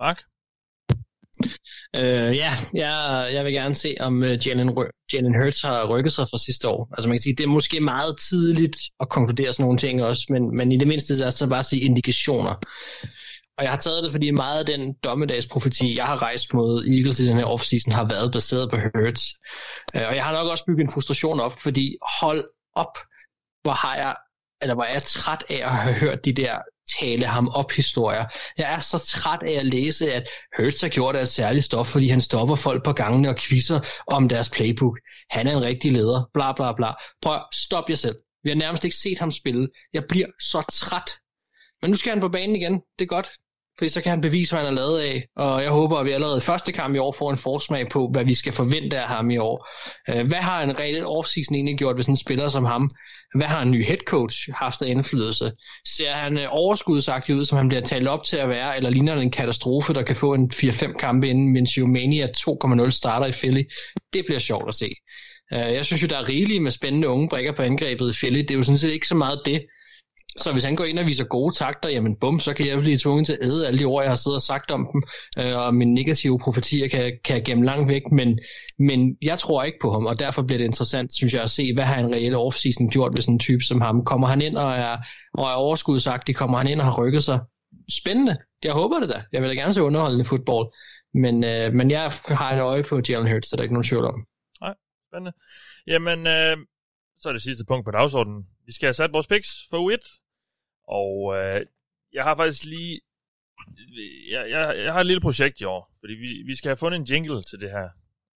Mark? 0.00 0.18
Øh, 1.96 2.36
ja, 2.36 2.52
jeg, 2.74 3.28
jeg 3.32 3.44
vil 3.44 3.52
gerne 3.52 3.74
se, 3.74 3.96
om 4.00 4.22
uh, 4.22 4.46
Jalen, 4.46 4.78
Jalen 5.12 5.42
Hurts 5.42 5.62
har 5.62 5.86
rykket 5.88 6.12
sig 6.12 6.26
fra 6.30 6.38
sidste 6.38 6.68
år. 6.68 6.88
Altså 6.92 7.08
man 7.08 7.16
kan 7.16 7.22
sige, 7.22 7.36
det 7.36 7.44
er 7.44 7.48
måske 7.48 7.80
meget 7.80 8.18
tidligt 8.30 8.76
at 9.00 9.08
konkludere 9.08 9.52
sådan 9.52 9.64
nogle 9.64 9.78
ting 9.78 10.02
også, 10.02 10.26
men, 10.30 10.56
men 10.56 10.72
i 10.72 10.76
det 10.76 10.88
mindste 10.88 11.24
er 11.24 11.30
så 11.30 11.48
bare 11.48 11.58
at 11.58 11.64
sige 11.64 11.82
indikationer. 11.82 12.54
Og 13.58 13.64
jeg 13.64 13.70
har 13.70 13.78
taget 13.78 14.04
det, 14.04 14.12
fordi 14.12 14.30
meget 14.30 14.58
af 14.58 14.66
den 14.66 14.94
dommedagsprofeti, 15.04 15.96
jeg 15.96 16.06
har 16.06 16.22
rejst 16.22 16.54
mod 16.54 16.84
Eagles 16.84 17.20
i 17.20 17.26
den 17.26 17.36
her 17.36 17.44
offseason, 17.44 17.92
har 17.92 18.08
været 18.08 18.32
baseret 18.32 18.70
på 18.70 18.76
Hurts. 18.76 19.24
Øh, 19.94 20.08
og 20.08 20.14
jeg 20.16 20.24
har 20.24 20.32
nok 20.32 20.50
også 20.50 20.64
bygget 20.66 20.84
en 20.84 20.92
frustration 20.92 21.40
op, 21.40 21.52
fordi 21.62 21.96
hold 22.20 22.44
op, 22.74 22.98
hvor 23.62 23.72
har 23.72 23.96
jeg 23.96 24.14
eller 24.62 24.74
hvor 24.74 24.84
er 24.84 24.92
jeg 24.92 25.02
træt 25.02 25.44
af 25.50 25.60
at 25.64 25.76
have 25.76 25.94
hørt 25.94 26.24
de 26.24 26.32
der 26.32 26.58
tale 27.00 27.26
ham 27.26 27.48
op 27.48 27.72
historier. 27.72 28.24
Jeg 28.58 28.72
er 28.74 28.78
så 28.78 28.98
træt 28.98 29.42
af 29.42 29.52
at 29.52 29.66
læse, 29.66 30.14
at 30.14 30.28
Hurts 30.58 30.80
har 30.80 30.88
gjort 30.88 31.16
et 31.16 31.28
særligt 31.28 31.64
stof, 31.64 31.86
fordi 31.86 32.08
han 32.08 32.20
stopper 32.20 32.54
folk 32.54 32.84
på 32.84 32.92
gangene 32.92 33.28
og 33.28 33.36
quizzer 33.36 33.80
om 34.06 34.28
deres 34.28 34.48
playbook. 34.48 34.98
Han 35.30 35.46
er 35.46 35.56
en 35.56 35.62
rigtig 35.62 35.92
leder, 35.92 36.30
bla 36.34 36.52
bla 36.52 36.72
bla. 36.72 36.92
Prøv 37.22 37.40
stop 37.54 37.90
jer 37.90 37.96
selv. 37.96 38.16
Vi 38.42 38.50
har 38.50 38.56
nærmest 38.56 38.84
ikke 38.84 38.96
set 38.96 39.18
ham 39.18 39.30
spille. 39.30 39.68
Jeg 39.92 40.04
bliver 40.08 40.26
så 40.40 40.62
træt. 40.72 41.10
Men 41.82 41.90
nu 41.90 41.96
skal 41.96 42.10
han 42.10 42.20
på 42.20 42.28
banen 42.28 42.56
igen. 42.56 42.72
Det 42.72 43.04
er 43.04 43.06
godt 43.06 43.28
fordi 43.78 43.88
så 43.88 44.02
kan 44.02 44.10
han 44.10 44.20
bevise, 44.20 44.52
hvad 44.52 44.64
han 44.64 44.72
er 44.72 44.76
lavet 44.76 45.00
af. 45.00 45.24
Og 45.36 45.62
jeg 45.62 45.70
håber, 45.70 45.96
at 45.96 46.06
vi 46.06 46.12
allerede 46.12 46.40
første 46.40 46.72
kamp 46.72 46.94
i 46.94 46.98
år 46.98 47.12
får 47.18 47.30
en 47.30 47.38
forsmag 47.38 47.88
på, 47.88 48.08
hvad 48.12 48.24
vi 48.24 48.34
skal 48.34 48.52
forvente 48.52 49.00
af 49.00 49.08
ham 49.08 49.30
i 49.30 49.36
år. 49.36 49.68
Øh, 50.08 50.28
hvad 50.28 50.38
har 50.38 50.62
en 50.62 50.78
reelt 50.80 51.04
offseason 51.06 51.54
egentlig 51.54 51.78
gjort 51.78 51.96
ved 51.96 52.02
sådan 52.02 52.12
en 52.12 52.16
spiller 52.16 52.48
som 52.48 52.64
ham? 52.64 52.90
Hvad 53.34 53.48
har 53.48 53.62
en 53.62 53.70
ny 53.70 53.84
head 53.84 53.98
coach 54.06 54.36
haft 54.54 54.82
af 54.82 54.88
indflydelse? 54.88 55.52
Ser 55.96 56.12
han 56.12 56.38
øh, 56.38 56.46
overskudsagtig 56.50 57.34
ud, 57.34 57.44
som 57.44 57.58
han 57.58 57.68
bliver 57.68 57.82
talt 57.82 58.08
op 58.08 58.24
til 58.24 58.36
at 58.36 58.48
være, 58.48 58.76
eller 58.76 58.90
ligner 58.90 59.14
det 59.14 59.22
en 59.22 59.30
katastrofe, 59.30 59.94
der 59.94 60.02
kan 60.02 60.16
få 60.16 60.34
en 60.34 60.50
4-5 60.54 60.92
kampe 60.92 61.28
inden 61.28 61.52
Minshew 61.52 61.86
Mania 61.86 62.26
2.0 62.26 62.90
starter 62.90 63.26
i 63.26 63.32
Philly? 63.32 63.62
Det 64.12 64.24
bliver 64.26 64.38
sjovt 64.38 64.68
at 64.68 64.74
se. 64.74 64.90
Øh, 65.52 65.74
jeg 65.74 65.84
synes 65.84 66.02
jo, 66.02 66.08
der 66.08 66.18
er 66.18 66.28
rigeligt 66.28 66.62
med 66.62 66.70
spændende 66.70 67.08
unge 67.08 67.28
brækker 67.28 67.52
på 67.52 67.62
angrebet 67.62 68.14
i 68.14 68.18
Philly. 68.18 68.38
Det 68.38 68.50
er 68.50 68.54
jo 68.54 68.62
sådan 68.62 68.78
set 68.78 68.92
ikke 68.92 69.06
så 69.06 69.14
meget 69.14 69.40
det. 69.44 69.62
Så 70.38 70.52
hvis 70.52 70.64
han 70.64 70.76
går 70.76 70.84
ind 70.84 70.98
og 70.98 71.06
viser 71.06 71.24
gode 71.24 71.54
takter, 71.54 71.88
jamen 71.88 72.16
bum, 72.16 72.40
så 72.40 72.54
kan 72.54 72.66
jeg 72.66 72.78
blive 72.78 72.98
tvunget 72.98 73.26
til 73.26 73.32
at 73.32 73.38
æde 73.42 73.66
alle 73.66 73.78
de 73.78 73.84
ord, 73.84 74.02
jeg 74.02 74.10
har 74.10 74.16
siddet 74.16 74.36
og 74.36 74.42
sagt 74.42 74.70
om 74.70 74.88
dem, 74.92 75.02
øh, 75.38 75.56
og 75.56 75.74
mine 75.74 75.94
negative 75.94 76.38
profetier 76.38 76.88
kan, 76.88 77.12
kan 77.24 77.36
jeg 77.36 77.44
gemme 77.44 77.64
langt 77.64 77.88
væk, 77.88 78.02
men, 78.12 78.38
men 78.78 79.16
jeg 79.22 79.38
tror 79.38 79.64
ikke 79.64 79.78
på 79.82 79.92
ham, 79.92 80.06
og 80.06 80.18
derfor 80.18 80.42
bliver 80.42 80.58
det 80.58 80.64
interessant, 80.64 81.14
synes 81.14 81.34
jeg, 81.34 81.42
at 81.42 81.50
se, 81.50 81.74
hvad 81.74 81.84
har 81.84 81.98
en 81.98 82.12
reel 82.12 82.34
offseason 82.34 82.90
gjort 82.90 83.12
ved 83.14 83.22
sådan 83.22 83.34
en 83.34 83.38
type 83.38 83.62
som 83.62 83.80
ham. 83.80 84.04
Kommer 84.04 84.26
han 84.26 84.42
ind 84.42 84.56
og 84.56 84.72
er, 84.72 84.96
og 85.34 85.44
er 85.44 85.54
overskudsagtig, 85.54 86.36
kommer 86.36 86.58
han 86.58 86.66
ind 86.66 86.80
og 86.80 86.86
har 86.86 87.02
rykket 87.02 87.24
sig? 87.24 87.40
Spændende, 88.00 88.36
jeg 88.64 88.72
håber 88.72 89.00
det 89.00 89.08
da. 89.08 89.22
Jeg 89.32 89.42
vil 89.42 89.50
da 89.50 89.54
gerne 89.54 89.72
se 89.72 89.82
underholdende 89.82 90.24
fodbold, 90.24 90.68
men, 91.14 91.44
øh, 91.44 91.72
men 91.72 91.90
jeg 91.90 92.12
har 92.28 92.54
et 92.54 92.60
øje 92.60 92.82
på 92.82 93.00
Jalen 93.08 93.32
Hurts, 93.32 93.48
så 93.48 93.56
der 93.56 93.60
er 93.60 93.64
ikke 93.64 93.74
nogen 93.74 93.88
tvivl 93.88 94.04
om. 94.04 94.26
Nej, 94.60 94.74
spændende. 95.10 95.32
Jamen, 95.86 96.18
øh, 96.26 96.56
så 97.16 97.28
er 97.28 97.32
det 97.32 97.42
sidste 97.42 97.64
punkt 97.68 97.84
på 97.84 97.90
dagsordenen. 97.90 98.46
Vi 98.66 98.72
skal 98.72 98.86
have 98.86 98.94
sat 98.94 99.12
vores 99.12 99.26
picks 99.26 99.48
for 99.70 99.78
U1. 99.90 100.25
Og 100.88 101.36
øh, 101.36 101.66
jeg 102.12 102.24
har 102.24 102.36
faktisk 102.36 102.64
lige... 102.64 103.00
Jeg, 104.30 104.50
jeg, 104.50 104.78
jeg 104.84 104.92
har 104.92 105.00
et 105.00 105.06
lille 105.06 105.20
projekt 105.20 105.60
i 105.60 105.64
år, 105.64 105.92
fordi 106.00 106.14
vi, 106.14 106.42
vi 106.46 106.54
skal 106.56 106.68
have 106.68 106.76
fundet 106.76 106.98
en 106.98 107.06
jingle 107.10 107.42
til 107.42 107.60
det 107.60 107.70
her. 107.70 107.88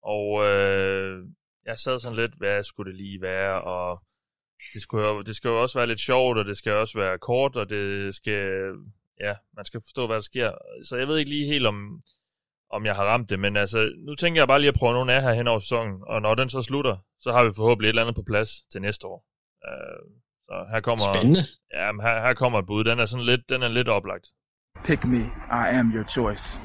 Og 0.02 0.44
øh, 0.46 1.24
jeg 1.66 1.78
sad 1.78 1.98
sådan 1.98 2.16
lidt, 2.16 2.34
hvad 2.38 2.64
skulle 2.64 2.90
det 2.90 3.00
lige 3.00 3.22
være, 3.22 3.62
og 3.62 3.96
det, 4.74 4.82
skulle 4.82 5.06
jo, 5.06 5.20
det 5.20 5.36
skal 5.36 5.48
jo 5.48 5.62
også 5.62 5.78
være 5.78 5.86
lidt 5.86 6.00
sjovt, 6.00 6.38
og 6.38 6.44
det 6.44 6.56
skal 6.56 6.72
også 6.72 6.98
være 6.98 7.18
kort, 7.18 7.56
og 7.56 7.70
det 7.70 8.14
skal... 8.14 8.72
Ja, 9.20 9.34
man 9.56 9.64
skal 9.64 9.80
forstå, 9.80 10.06
hvad 10.06 10.16
der 10.16 10.22
sker. 10.22 10.52
Så 10.84 10.96
jeg 10.96 11.08
ved 11.08 11.18
ikke 11.18 11.30
lige 11.30 11.46
helt, 11.46 11.66
om, 11.66 12.02
om 12.70 12.86
jeg 12.86 12.94
har 12.94 13.04
ramt 13.04 13.30
det, 13.30 13.38
men 13.38 13.56
altså, 13.56 13.92
nu 13.98 14.14
tænker 14.14 14.40
jeg 14.40 14.48
bare 14.48 14.60
lige 14.60 14.68
at 14.68 14.74
prøve 14.74 14.92
nogle 14.92 15.12
af 15.12 15.22
her 15.22 15.32
hen 15.32 15.46
over 15.48 15.60
sæsonen, 15.60 16.02
og 16.06 16.22
når 16.22 16.34
den 16.34 16.50
så 16.50 16.62
slutter, 16.62 16.96
så 17.20 17.32
har 17.32 17.44
vi 17.44 17.52
forhåbentlig 17.56 17.86
et 17.86 17.90
eller 17.90 18.02
andet 18.02 18.14
på 18.14 18.22
plads 18.22 18.50
til 18.72 18.80
næste 18.80 19.06
år. 19.06 19.26
Uh, 19.68 20.10
så 20.50 20.66
her 20.72 20.80
kommer, 20.80 21.06
Spændende. 21.14 21.42
Ja, 21.74 21.86
her, 22.06 22.26
her 22.26 22.34
kommer 22.34 22.58
et 22.58 22.66
bud. 22.66 22.84
Den 22.84 22.98
er 22.98 23.04
sådan 23.04 23.26
lidt, 23.26 23.48
den 23.48 23.62
er 23.62 23.68
lidt 23.68 23.88
oplagt. 23.88 24.26
Pick 24.84 25.04
me. 25.04 25.20
I 25.62 25.68
am 25.80 25.92
your 25.96 26.06
choice. 26.16 26.60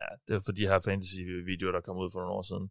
Ja, 0.00 0.10
det 0.26 0.36
er 0.36 0.40
for 0.44 0.52
de 0.52 0.66
her 0.66 0.80
fantasy-videoer, 0.88 1.72
der 1.72 1.80
kom 1.80 1.96
ud 1.96 2.10
for 2.12 2.20
nogle 2.20 2.34
år 2.38 2.42
siden. 2.42 2.66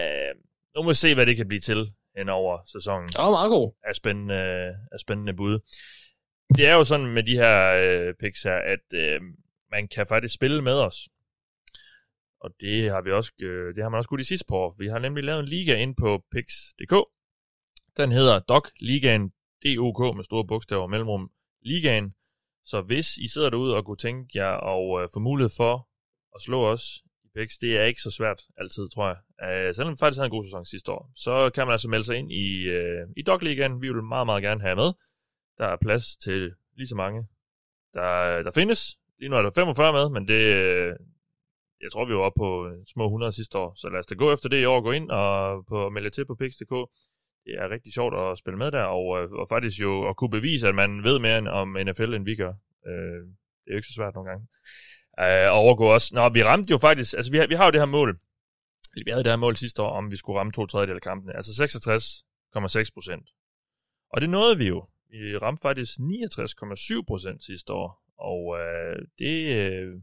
Uh, 0.00 0.32
nu 0.74 0.82
må 0.82 0.88
vi 0.90 0.94
se, 0.94 1.14
hvad 1.14 1.26
det 1.26 1.36
kan 1.36 1.48
blive 1.48 1.60
til 1.60 1.92
hen 2.16 2.28
over 2.28 2.58
sæsonen. 2.66 3.08
Var 3.16 3.30
meget 3.30 3.50
god. 3.50 3.72
Af 3.84 3.94
spændende, 3.94 4.42
af 4.92 4.98
spændende 5.00 5.34
bud. 5.34 5.58
Det 6.56 6.66
er 6.66 6.74
jo 6.74 6.84
sådan 6.84 7.06
med 7.06 7.22
de 7.22 7.36
her 7.42 7.58
uh, 8.08 8.14
picks 8.20 8.42
her, 8.42 8.58
at 8.74 8.86
uh, 8.94 9.26
man 9.70 9.88
kan 9.88 10.06
faktisk 10.06 10.34
spille 10.34 10.62
med 10.62 10.78
os. 10.88 11.08
Og 12.40 12.50
det 12.60 12.90
har 12.90 13.02
vi 13.02 13.12
også, 13.12 13.32
uh, 13.42 13.74
det 13.74 13.82
har 13.82 13.88
man 13.88 13.98
også 13.98 14.08
skudt 14.08 14.20
i 14.20 14.24
sidste 14.24 14.52
år. 14.52 14.74
Vi 14.78 14.86
har 14.88 14.98
nemlig 14.98 15.24
lavet 15.24 15.40
en 15.40 15.48
liga 15.56 15.74
ind 15.74 15.94
på 15.96 16.24
picks.dk, 16.32 16.94
den 17.96 18.12
hedder 18.12 18.38
Doc 18.38 18.68
Ligaen, 18.80 19.32
DOK 19.64 20.16
med 20.16 20.24
store 20.24 20.46
bogstaver 20.46 20.86
mellemrum 20.86 21.30
Ligaen. 21.62 22.14
Så 22.64 22.80
hvis 22.80 23.16
I 23.16 23.28
sidder 23.28 23.50
derude 23.50 23.76
og 23.76 23.84
kunne 23.84 23.96
tænke 23.96 24.38
jer 24.38 24.52
at 24.72 25.02
øh, 25.02 25.08
få 25.14 25.20
mulighed 25.20 25.50
for 25.56 25.88
at 26.34 26.40
slå 26.42 26.66
os 26.66 27.02
i 27.24 27.28
picks, 27.34 27.58
det 27.58 27.78
er 27.78 27.84
ikke 27.84 28.00
så 28.00 28.10
svært 28.10 28.42
altid, 28.58 28.88
tror 28.88 29.08
jeg. 29.08 29.18
Øh, 29.48 29.74
selvom 29.74 29.92
vi 29.92 29.96
faktisk 29.98 30.18
havde 30.18 30.26
en 30.26 30.36
god 30.36 30.44
sæson 30.44 30.64
sidste 30.64 30.92
år, 30.92 31.12
så 31.16 31.50
kan 31.54 31.66
man 31.66 31.72
altså 31.72 31.88
melde 31.88 32.04
sig 32.04 32.16
ind 32.16 32.32
i, 32.32 32.62
øh, 32.62 33.06
i 33.16 33.22
Doc 33.22 33.42
Ligaen. 33.42 33.82
Vi 33.82 33.88
vil 33.88 34.02
meget, 34.02 34.26
meget 34.26 34.42
gerne 34.42 34.60
have 34.60 34.76
med. 34.76 34.92
Der 35.58 35.66
er 35.66 35.76
plads 35.76 36.16
til 36.16 36.54
lige 36.76 36.88
så 36.88 36.96
mange, 36.96 37.26
der, 37.94 38.42
der 38.42 38.50
findes. 38.50 38.98
Lige 39.18 39.28
nu 39.28 39.36
er 39.36 39.42
der 39.42 39.50
45 39.50 39.92
med, 39.92 40.10
men 40.10 40.28
det, 40.28 40.42
øh, 40.44 40.96
jeg 41.80 41.92
tror, 41.92 42.04
vi 42.04 42.14
var 42.14 42.20
oppe 42.20 42.38
på 42.38 42.70
små 42.86 43.04
100 43.04 43.32
sidste 43.32 43.58
år. 43.58 43.72
Så 43.76 43.88
lad 43.88 43.98
os 43.98 44.06
da 44.06 44.14
gå 44.14 44.32
efter 44.32 44.48
det 44.48 44.62
i 44.62 44.64
år, 44.64 44.80
gå 44.80 44.92
ind 44.92 45.10
og 45.10 45.66
på, 45.66 45.88
melde 45.88 46.10
til 46.10 46.26
på 46.26 46.34
Pix.dk 46.34 46.74
det 47.44 47.54
er 47.58 47.70
rigtig 47.70 47.92
sjovt 47.92 48.14
at 48.18 48.38
spille 48.38 48.58
med 48.58 48.70
der, 48.70 48.82
og, 48.82 49.22
øh, 49.22 49.32
og 49.32 49.48
faktisk 49.48 49.80
jo 49.80 50.08
at 50.08 50.16
kunne 50.16 50.30
bevise, 50.30 50.68
at 50.68 50.74
man 50.74 51.04
ved 51.04 51.18
mere 51.18 51.50
om 51.50 51.76
NFL, 51.86 52.14
end 52.14 52.24
vi 52.24 52.34
gør. 52.36 52.52
Øh, 52.86 53.22
det 53.62 53.68
er 53.68 53.72
jo 53.72 53.76
ikke 53.76 53.88
så 53.88 53.94
svært 53.94 54.14
nogle 54.14 54.30
gange. 54.30 54.46
Øh, 55.20 55.48
overgå 55.50 55.92
os. 55.92 56.12
Nå, 56.12 56.28
vi 56.28 56.42
ramte 56.42 56.70
jo 56.70 56.78
faktisk, 56.78 57.14
altså 57.16 57.32
vi 57.32 57.38
har, 57.38 57.46
vi 57.46 57.54
har 57.54 57.64
jo 57.64 57.70
det 57.70 57.80
her 57.80 57.86
mål, 57.86 58.18
vi 58.94 59.10
havde 59.10 59.24
det 59.24 59.32
her 59.32 59.36
mål 59.36 59.56
sidste 59.56 59.82
år, 59.82 59.90
om 59.90 60.10
vi 60.10 60.16
skulle 60.16 60.38
ramme 60.38 60.52
to 60.52 60.66
tredjedel 60.66 60.94
af 60.94 61.02
kampene. 61.02 61.36
Altså 61.36 61.50
66,6 61.64 62.90
procent. 62.94 63.28
Og 64.10 64.20
det 64.20 64.30
nåede 64.30 64.58
vi 64.58 64.68
jo. 64.68 64.88
Vi 65.10 65.36
ramte 65.36 65.62
faktisk 65.62 65.98
69,7 65.98 67.02
procent 67.06 67.44
sidste 67.44 67.72
år. 67.72 68.02
Og 68.18 68.58
øh, 68.60 68.96
det 69.18 69.56
øh, 69.56 70.00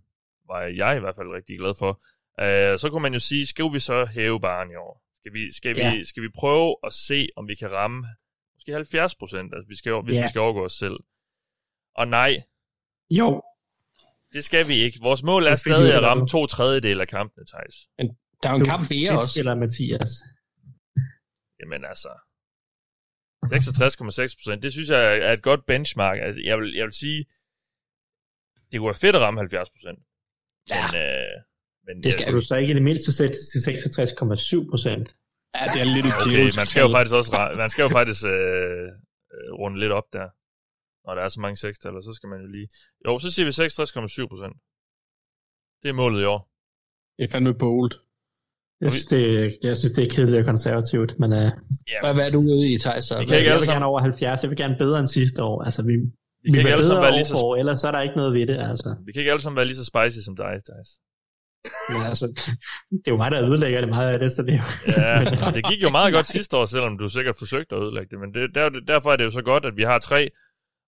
var 0.48 0.62
jeg 0.62 0.98
i 0.98 1.00
hvert 1.00 1.16
fald 1.16 1.28
rigtig 1.28 1.60
glad 1.60 1.74
for. 1.76 2.02
Øh, 2.40 2.80
så 2.80 2.90
kunne 2.90 3.02
man 3.02 3.14
jo 3.14 3.20
sige, 3.20 3.48
skal 3.48 3.74
vi 3.74 3.80
så 3.80 4.06
hæve 4.06 4.40
barn 4.40 4.72
i 4.72 4.76
år? 4.76 5.04
Skal 5.22 5.34
vi, 5.34 5.52
skal, 5.54 5.78
Ja. 5.78 5.96
vi, 5.96 6.04
skal 6.04 6.24
vi 6.24 6.30
prøve 6.36 6.76
at 6.84 6.94
se, 6.94 7.30
om 7.36 7.48
vi 7.48 7.56
kan 7.56 7.72
ramme 7.72 8.08
måske 8.56 8.72
70 8.74 9.16
procent, 9.16 9.54
altså 9.56 9.68
vi 9.68 9.76
skal, 9.76 9.94
hvis 10.04 10.16
Ja. 10.16 10.24
vi 10.24 10.30
skal 10.30 10.42
overgå 10.42 10.66
os 10.66 10.74
selv? 10.74 10.98
Og 11.96 12.08
nej, 12.08 12.32
Jo, 13.12 13.42
det 14.34 14.44
skal 14.44 14.68
vi 14.68 14.74
ikke. 14.74 15.00
Vores 15.02 15.24
mål 15.24 15.44
er 15.44 15.56
stadig 15.56 15.94
at 15.94 16.04
ramme 16.04 16.28
to 16.28 16.46
tredjedel 16.48 17.02
af 17.02 17.08
kampene, 17.08 17.46
Thijs. 17.46 17.76
Der 18.44 18.50
er 18.50 18.54
jo 18.54 18.60
en 18.60 18.66
kamp 18.66 18.84
mere 18.90 19.18
også. 19.20 19.32
spiller 19.34 19.56
Mathias. 19.56 20.12
Jamen 21.60 21.86
altså, 21.86 22.10
66,6 23.46 24.36
procent, 24.40 24.64
det 24.64 24.72
synes 24.72 24.90
jeg 24.90 25.18
er 25.18 25.32
et 25.34 25.42
godt 25.44 25.66
benchmark. 25.66 26.18
Altså, 26.22 26.42
jeg, 26.42 26.60
vil, 26.60 26.74
jeg 26.76 26.86
vil 26.86 26.94
sige, 26.94 27.26
det 28.72 28.76
kunne 28.80 28.88
være 28.94 29.04
fedt 29.06 29.16
at 29.16 29.22
ramme 29.22 29.40
70 29.40 29.70
procent. 29.70 30.00
Ja. 30.70 30.76
Men, 30.92 31.02
øh, 31.08 31.36
men 31.90 32.04
Det 32.04 32.14
skal 32.14 32.26
Kan 32.26 32.34
du 32.34 32.42
så 32.42 32.56
ikke 32.62 32.72
i 32.72 32.78
det 32.80 32.84
mindste 32.90 33.10
sætte 33.20 33.36
til 33.52 33.60
66,7 33.60 34.70
procent? 34.72 35.08
Ja, 35.58 35.64
det 35.74 35.80
er 35.84 35.90
lidt 35.96 36.06
et 36.06 36.14
Okay, 36.26 36.48
man 36.62 36.68
skal 36.72 36.82
jo 36.86 36.90
faktisk 36.98 37.16
også 37.20 37.32
man 37.64 37.70
skal 37.74 37.84
jo 37.88 37.90
faktisk 38.00 38.22
øh, 38.26 38.88
øh, 39.36 39.50
runde 39.62 39.78
lidt 39.84 39.92
op 40.00 40.08
der. 40.18 40.28
Når 41.06 41.12
der 41.16 41.22
er 41.26 41.30
så 41.36 41.40
mange 41.46 41.58
sekstaller, 41.66 42.02
så 42.08 42.12
skal 42.18 42.28
man 42.34 42.40
jo 42.44 42.48
lige... 42.56 42.68
Jo, 43.06 43.12
så 43.24 43.28
siger 43.34 43.46
vi 43.50 43.52
66,7 43.52 44.28
procent. 44.32 44.56
Det 45.82 45.90
er 45.90 45.98
målet 46.02 46.20
i 46.24 46.26
år. 46.34 46.42
Det 47.18 47.24
er 47.28 47.32
fandme 47.34 47.54
bold. 47.64 47.92
Jeg 48.84 48.92
synes, 48.92 49.06
det, 49.14 49.22
jeg 49.68 49.78
synes, 49.78 49.94
det 49.98 50.04
er 50.08 50.12
kedeligt 50.16 50.40
og 50.44 50.46
konservativt, 50.54 51.12
men 51.22 51.30
uh, 51.32 51.38
Ja, 51.92 51.98
Hvad, 52.04 52.14
hvad 52.18 52.26
er 52.28 52.32
du 52.36 52.40
ude 52.52 52.64
i, 52.74 52.78
Thijs? 52.84 53.04
så? 53.10 53.14
Vi 53.20 53.26
kan 53.26 53.38
ikke 53.38 53.50
jeg 53.50 53.58
vil 53.58 53.66
sammen- 53.66 53.76
gerne 53.76 53.86
over 53.92 54.00
70. 54.02 54.44
Jeg 54.44 54.50
vil 54.52 54.58
gerne 54.64 54.76
bedre 54.84 55.00
end 55.00 55.08
sidste 55.20 55.40
år. 55.50 55.58
Altså, 55.68 55.82
vi, 55.90 55.96
vi 55.96 56.08
vi, 56.44 56.50
kan 56.52 56.60
ikke 56.60 56.72
alle 56.76 56.86
sammen 56.86 57.04
være 57.08 57.16
lige 57.20 57.26
så, 57.34 57.38
år, 57.46 57.56
ellers 57.62 57.78
så 57.82 57.88
er 57.88 57.94
der 57.96 58.02
ikke 58.08 58.16
noget 58.22 58.32
ved 58.38 58.46
det. 58.52 58.58
Altså. 58.72 58.90
vi 59.06 59.12
kan 59.12 59.20
ikke 59.22 59.32
alle 59.34 59.44
sammen 59.46 59.58
være 59.60 59.66
lige 59.72 59.80
så 59.84 59.86
spicy 59.92 60.20
som 60.28 60.36
dig, 60.44 60.54
Thijs. 60.68 60.90
Men, 61.90 62.02
altså, 62.12 62.28
det 62.92 63.08
er 63.08 63.12
jo 63.12 63.18
mig, 63.18 63.32
der 63.32 63.50
ødelægger 63.50 63.82
det 63.82 63.90
meget 63.90 64.14
af 64.14 64.20
det, 64.20 64.32
så 64.32 64.42
det 64.42 64.54
er 64.54 64.62
jo... 64.64 64.68
Ja, 65.02 65.52
det 65.56 65.66
gik 65.66 65.82
jo 65.84 65.90
meget 65.90 66.14
godt 66.14 66.28
sidste 66.28 66.58
år, 66.58 66.66
selvom 66.66 66.98
du 66.98 67.10
sikkert 67.10 67.38
forsøgte 67.38 67.76
at 67.76 67.82
ødelægge 67.82 68.10
det. 68.12 68.20
Men 68.20 68.34
det, 68.34 68.56
der, 68.56 68.70
derfor 68.70 69.12
er 69.12 69.18
det 69.18 69.24
jo 69.24 69.32
så 69.32 69.42
godt, 69.42 69.66
at 69.66 69.78
vi 69.78 69.84
har 69.84 70.00
tre, 70.00 70.30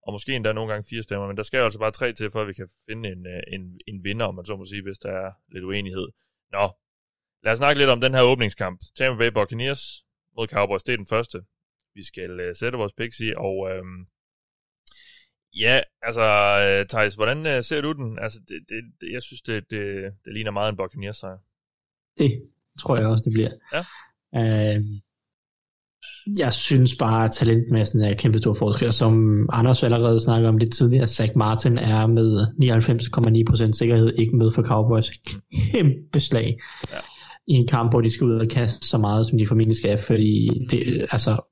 og 0.08 0.14
måske 0.14 0.34
endda 0.36 0.54
nogle 0.54 0.72
gange 0.72 0.88
fire 0.90 1.04
stemmer, 1.04 1.28
men 1.28 1.38
der 1.38 1.44
skal 1.44 1.58
jo 1.58 1.64
altså 1.64 1.80
bare 1.80 1.92
tre 1.92 2.14
til, 2.14 2.32
for 2.32 2.42
at 2.42 2.48
vi 2.48 2.54
kan 2.54 2.70
finde 2.90 3.10
en, 3.10 3.28
øh, 3.28 3.42
en, 3.56 3.62
en 3.88 4.04
vinder, 4.04 4.26
om 4.26 4.36
man 4.36 4.46
så 4.46 4.56
må 4.56 4.66
sige, 4.66 4.84
hvis 4.84 5.00
der 5.00 5.12
er 5.12 5.32
lidt 5.54 5.64
uenighed. 5.64 6.08
Nå, 6.52 6.72
lad 7.44 7.52
os 7.52 7.58
snakke 7.58 7.80
lidt 7.80 7.90
om 7.90 8.02
den 8.02 8.14
her 8.14 8.22
åbningskamp. 8.22 8.80
Tampa 8.98 9.18
Bay 9.18 9.32
Buccaneers 9.34 9.84
mod 10.38 10.48
Cowboys, 10.48 10.84
det 10.84 10.94
er 10.94 10.98
den 10.98 11.08
første, 11.16 11.42
vi 11.96 12.04
skal 12.04 12.32
uh, 12.40 12.56
sætte 12.56 12.78
vores 12.78 12.94
picks 12.94 13.20
i, 13.20 13.34
og 13.38 13.70
øhm, 13.72 14.06
ja, 15.60 15.80
altså, 16.02 16.24
uh, 16.82 16.88
Thijs, 16.88 17.16
hvordan 17.16 17.38
uh, 17.38 17.64
ser 17.64 17.82
du 17.82 17.92
den? 17.94 18.20
Altså, 18.20 18.40
det, 18.48 18.58
det, 18.70 18.84
det, 19.02 19.14
jeg 19.14 19.22
synes, 19.22 19.42
det, 19.42 19.64
det, 19.70 20.12
det 20.26 20.34
ligner 20.34 20.52
meget 20.52 20.70
en 20.70 20.78
Buccaneers 20.78 21.18
sejr. 21.18 21.38
Det 22.20 22.42
tror 22.80 22.98
jeg 22.98 23.08
også, 23.08 23.24
det 23.26 23.34
bliver. 23.34 23.52
Ja. 23.74 23.84
Øh, 24.36 24.84
jeg 26.40 26.54
synes 26.54 26.96
bare, 26.96 27.24
at 27.24 27.32
talentmassen 27.32 28.02
er 28.02 28.14
kæmpe 28.14 28.38
stor 28.38 28.54
forskel. 28.54 28.94
Som 28.94 29.46
Anders 29.52 29.84
allerede 29.84 30.20
snakkede 30.20 30.50
om 30.50 30.58
lidt 30.58 30.74
tidligere, 30.74 31.08
Zach 31.08 31.32
Martin 31.36 31.78
er 31.78 32.08
med 32.08 32.48
99,9% 33.68 33.72
sikkerhed 33.72 34.14
ikke 34.18 34.36
med 34.36 34.52
for 34.52 34.64
Cowboys. 34.64 35.12
Kæmpe 35.72 36.20
slag. 36.20 36.60
Ja. 36.92 36.98
I 37.48 37.54
en 37.54 37.68
kamp, 37.68 37.92
hvor 37.92 38.02
de 38.02 38.12
skal 38.12 38.28
ud 38.28 38.40
og 38.40 38.48
kaste 38.48 38.88
så 38.88 38.98
meget, 38.98 39.28
som 39.28 39.38
de 39.38 39.48
formentlig 39.48 39.78
skal, 39.78 39.98
fordi 39.98 40.50
det, 40.72 41.08
altså, 41.12 41.51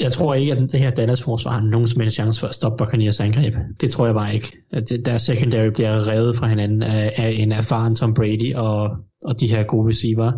jeg 0.00 0.12
tror 0.12 0.34
ikke, 0.34 0.52
at 0.52 0.72
det 0.72 0.80
her 0.80 0.90
Dallas 0.90 1.22
forsvar 1.22 1.52
har 1.52 1.60
nogen 1.60 1.88
som 1.88 2.00
helst 2.00 2.14
chance 2.14 2.40
for 2.40 2.46
at 2.46 2.54
stoppe 2.54 2.84
Buccaneers 2.84 3.20
angreb. 3.20 3.54
Det 3.80 3.90
tror 3.90 4.06
jeg 4.06 4.14
bare 4.14 4.34
ikke. 4.34 4.56
At 4.72 4.88
det, 4.88 5.06
der 5.06 5.18
secondary 5.18 5.66
bliver 5.66 6.08
revet 6.08 6.36
fra 6.36 6.48
hinanden 6.48 6.82
af, 6.82 7.12
af 7.16 7.34
en 7.38 7.52
erfaren 7.52 7.94
Tom 7.94 8.14
Brady 8.14 8.54
og, 8.54 8.90
og 9.24 9.40
de 9.40 9.50
her 9.50 9.62
gode 9.62 9.88
receiver. 9.88 10.32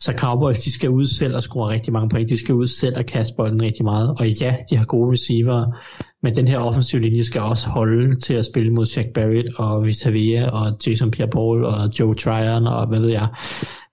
Så 0.00 0.12
Cowboys, 0.12 0.58
de 0.58 0.72
skal 0.72 0.90
ud 0.90 1.06
selv 1.06 1.34
og 1.34 1.42
score 1.42 1.68
rigtig 1.68 1.92
mange 1.92 2.08
point. 2.08 2.28
De 2.28 2.38
skal 2.38 2.54
ud 2.54 2.66
selv 2.66 2.96
og 2.98 3.06
kaste 3.06 3.34
bolden 3.36 3.62
rigtig 3.62 3.84
meget. 3.84 4.14
Og 4.18 4.28
ja, 4.28 4.56
de 4.70 4.76
har 4.76 4.84
gode 4.84 5.12
receiver, 5.12 5.76
men 6.22 6.36
den 6.36 6.48
her 6.48 6.58
offensive 6.58 7.02
linje 7.02 7.24
skal 7.24 7.40
også 7.40 7.68
holde 7.68 8.20
til 8.20 8.34
at 8.34 8.44
spille 8.44 8.72
mod 8.72 8.86
Shaq 8.86 9.06
Barrett 9.14 9.48
og 9.56 9.86
Vitavia 9.86 10.50
og 10.50 10.76
Jason 10.86 11.12
Pierre-Paul 11.16 11.64
og 11.64 11.98
Joe 12.00 12.14
Tryon 12.14 12.66
og 12.66 12.88
hvad 12.88 13.00
ved 13.00 13.10
jeg. 13.10 13.28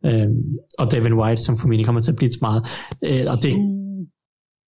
Øhm, 0.06 0.44
og 0.80 0.92
Devin 0.92 1.14
White, 1.14 1.42
som 1.44 1.58
formentlig 1.58 1.86
kommer 1.86 2.02
til 2.02 2.12
at 2.12 2.18
blive 2.18 2.32
meget. 2.42 2.64
Øh, 3.04 3.22
og 3.32 3.44
det, 3.44 3.54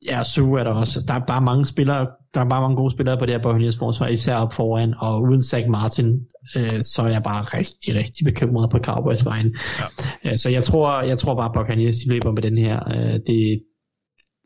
Ja, 0.09 0.23
Sue 0.23 0.59
er 0.59 0.63
der 0.63 0.71
også. 0.73 1.03
Der 1.07 1.13
er 1.13 1.25
bare 1.27 1.41
mange 1.41 1.65
spillere, 1.65 2.07
der 2.33 2.41
er 2.41 2.49
bare 2.49 2.61
mange 2.61 2.75
gode 2.75 2.91
spillere 2.91 3.17
på 3.19 3.25
det 3.25 3.33
her 3.33 3.41
Buccaneers 3.41 3.77
forsvar, 3.77 4.07
især 4.07 4.35
op 4.35 4.53
foran, 4.53 4.93
og 4.97 5.21
uden 5.21 5.43
Zach 5.43 5.67
Martin, 5.69 6.27
øh, 6.57 6.81
så 6.81 7.01
er 7.01 7.07
jeg 7.09 7.23
bare 7.23 7.41
rigtig, 7.43 7.95
rigtig 7.95 8.25
bekymret 8.25 8.69
på 8.71 8.77
Cowboys 8.79 9.25
vejen. 9.25 9.55
Ja. 10.23 10.31
Øh, 10.31 10.37
så 10.37 10.49
jeg 10.49 10.63
tror, 10.63 11.01
jeg 11.01 11.17
tror 11.19 11.35
bare, 11.35 11.51
Buccaneers 11.53 11.95
de 11.95 12.09
løber 12.09 12.31
med 12.31 12.41
den 12.41 12.57
her. 12.57 12.79
Øh, 12.91 13.19
det, 13.27 13.63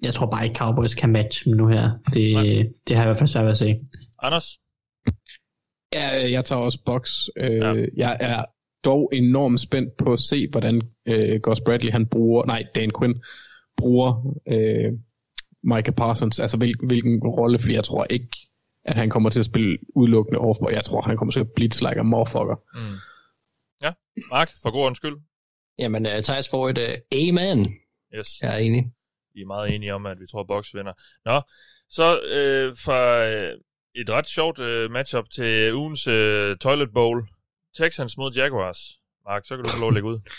jeg 0.04 0.14
tror 0.14 0.26
bare 0.30 0.44
ikke, 0.46 0.58
Cowboys 0.60 0.96
kan 0.96 1.10
matche 1.12 1.50
dem 1.50 1.58
nu 1.58 1.68
her. 1.68 1.92
Det, 2.14 2.34
Nej. 2.34 2.44
det 2.88 2.96
har 2.96 3.04
jeg 3.04 3.06
i 3.06 3.10
hvert 3.10 3.18
fald 3.18 3.28
svært 3.28 3.44
ved 3.46 3.52
at 3.52 3.58
se. 3.58 3.76
Anders? 4.24 4.46
Ja, 5.94 6.32
jeg 6.32 6.46
tager 6.46 6.62
også 6.62 6.80
box. 6.86 7.12
Øh, 7.38 7.52
Ja. 7.52 7.74
ja. 7.74 7.86
Jeg 7.98 8.18
er 8.20 8.46
dog 8.84 9.10
enormt 9.14 9.60
spændt 9.60 9.90
på 9.98 10.14
at 10.14 10.20
se, 10.20 10.48
hvordan 10.52 10.82
øh, 11.08 11.40
Gus 11.44 11.62
Bradley 11.62 11.92
han 11.92 12.06
bruger, 12.08 12.46
nej, 12.46 12.64
Dan 12.76 12.92
Quinn 13.00 13.14
bruger 13.78 14.36
øh, 14.48 14.92
Micah 15.64 15.94
Parsons, 15.94 16.40
altså 16.40 16.58
hvil, 16.58 16.76
hvilken 16.84 17.20
rolle, 17.24 17.60
fordi 17.60 17.74
jeg 17.74 17.84
tror 17.84 18.06
ikke, 18.10 18.38
at 18.84 18.96
han 18.96 19.10
kommer 19.10 19.30
til 19.30 19.40
at 19.40 19.46
spille 19.46 19.78
udelukkende 19.96 20.40
over, 20.40 20.70
jeg 20.70 20.84
tror, 20.84 21.02
han 21.02 21.18
kommer 21.18 21.32
til 21.32 21.40
at 21.40 21.52
blitz 21.56 21.82
like 21.82 22.00
a 22.00 22.04
motherfucker. 22.04 22.56
Mm. 22.74 22.98
Ja, 23.82 23.92
Mark, 24.32 24.52
for 24.62 24.72
god 24.72 24.86
undskyld. 24.86 25.18
Jamen, 25.80 26.06
uh, 26.06 26.12
Thijs 26.24 26.50
får 26.50 26.70
et 26.70 26.78
uh, 26.78 27.18
amen. 27.20 27.74
Yes. 28.16 28.42
Jeg 28.42 28.54
er 28.54 28.58
enig. 28.58 28.92
Vi 29.34 29.42
er 29.42 29.46
meget 29.46 29.76
enige 29.76 29.94
om, 29.94 30.06
at 30.06 30.20
vi 30.20 30.26
tror, 30.32 30.44
Box 30.44 30.74
vinder. 30.74 30.94
Nå, 31.26 31.42
så 31.90 32.22
øh, 32.22 32.76
fra 32.86 33.26
øh, 33.28 33.54
et 33.96 34.10
ret 34.10 34.28
sjovt 34.28 34.60
øh, 34.60 34.92
matchup 34.92 35.30
til 35.30 35.74
ugens 35.74 36.08
øh, 36.08 36.58
Toilet 36.58 36.94
Bowl. 36.94 37.28
Texans 37.78 38.18
mod 38.18 38.34
Jaguars. 38.34 38.80
Mark, 39.26 39.46
så 39.46 39.56
kan 39.56 39.64
du 39.64 39.70
få 39.70 39.80
lov 39.80 39.88
at 39.88 39.94
lægge 39.94 40.10
ud. 40.10 40.20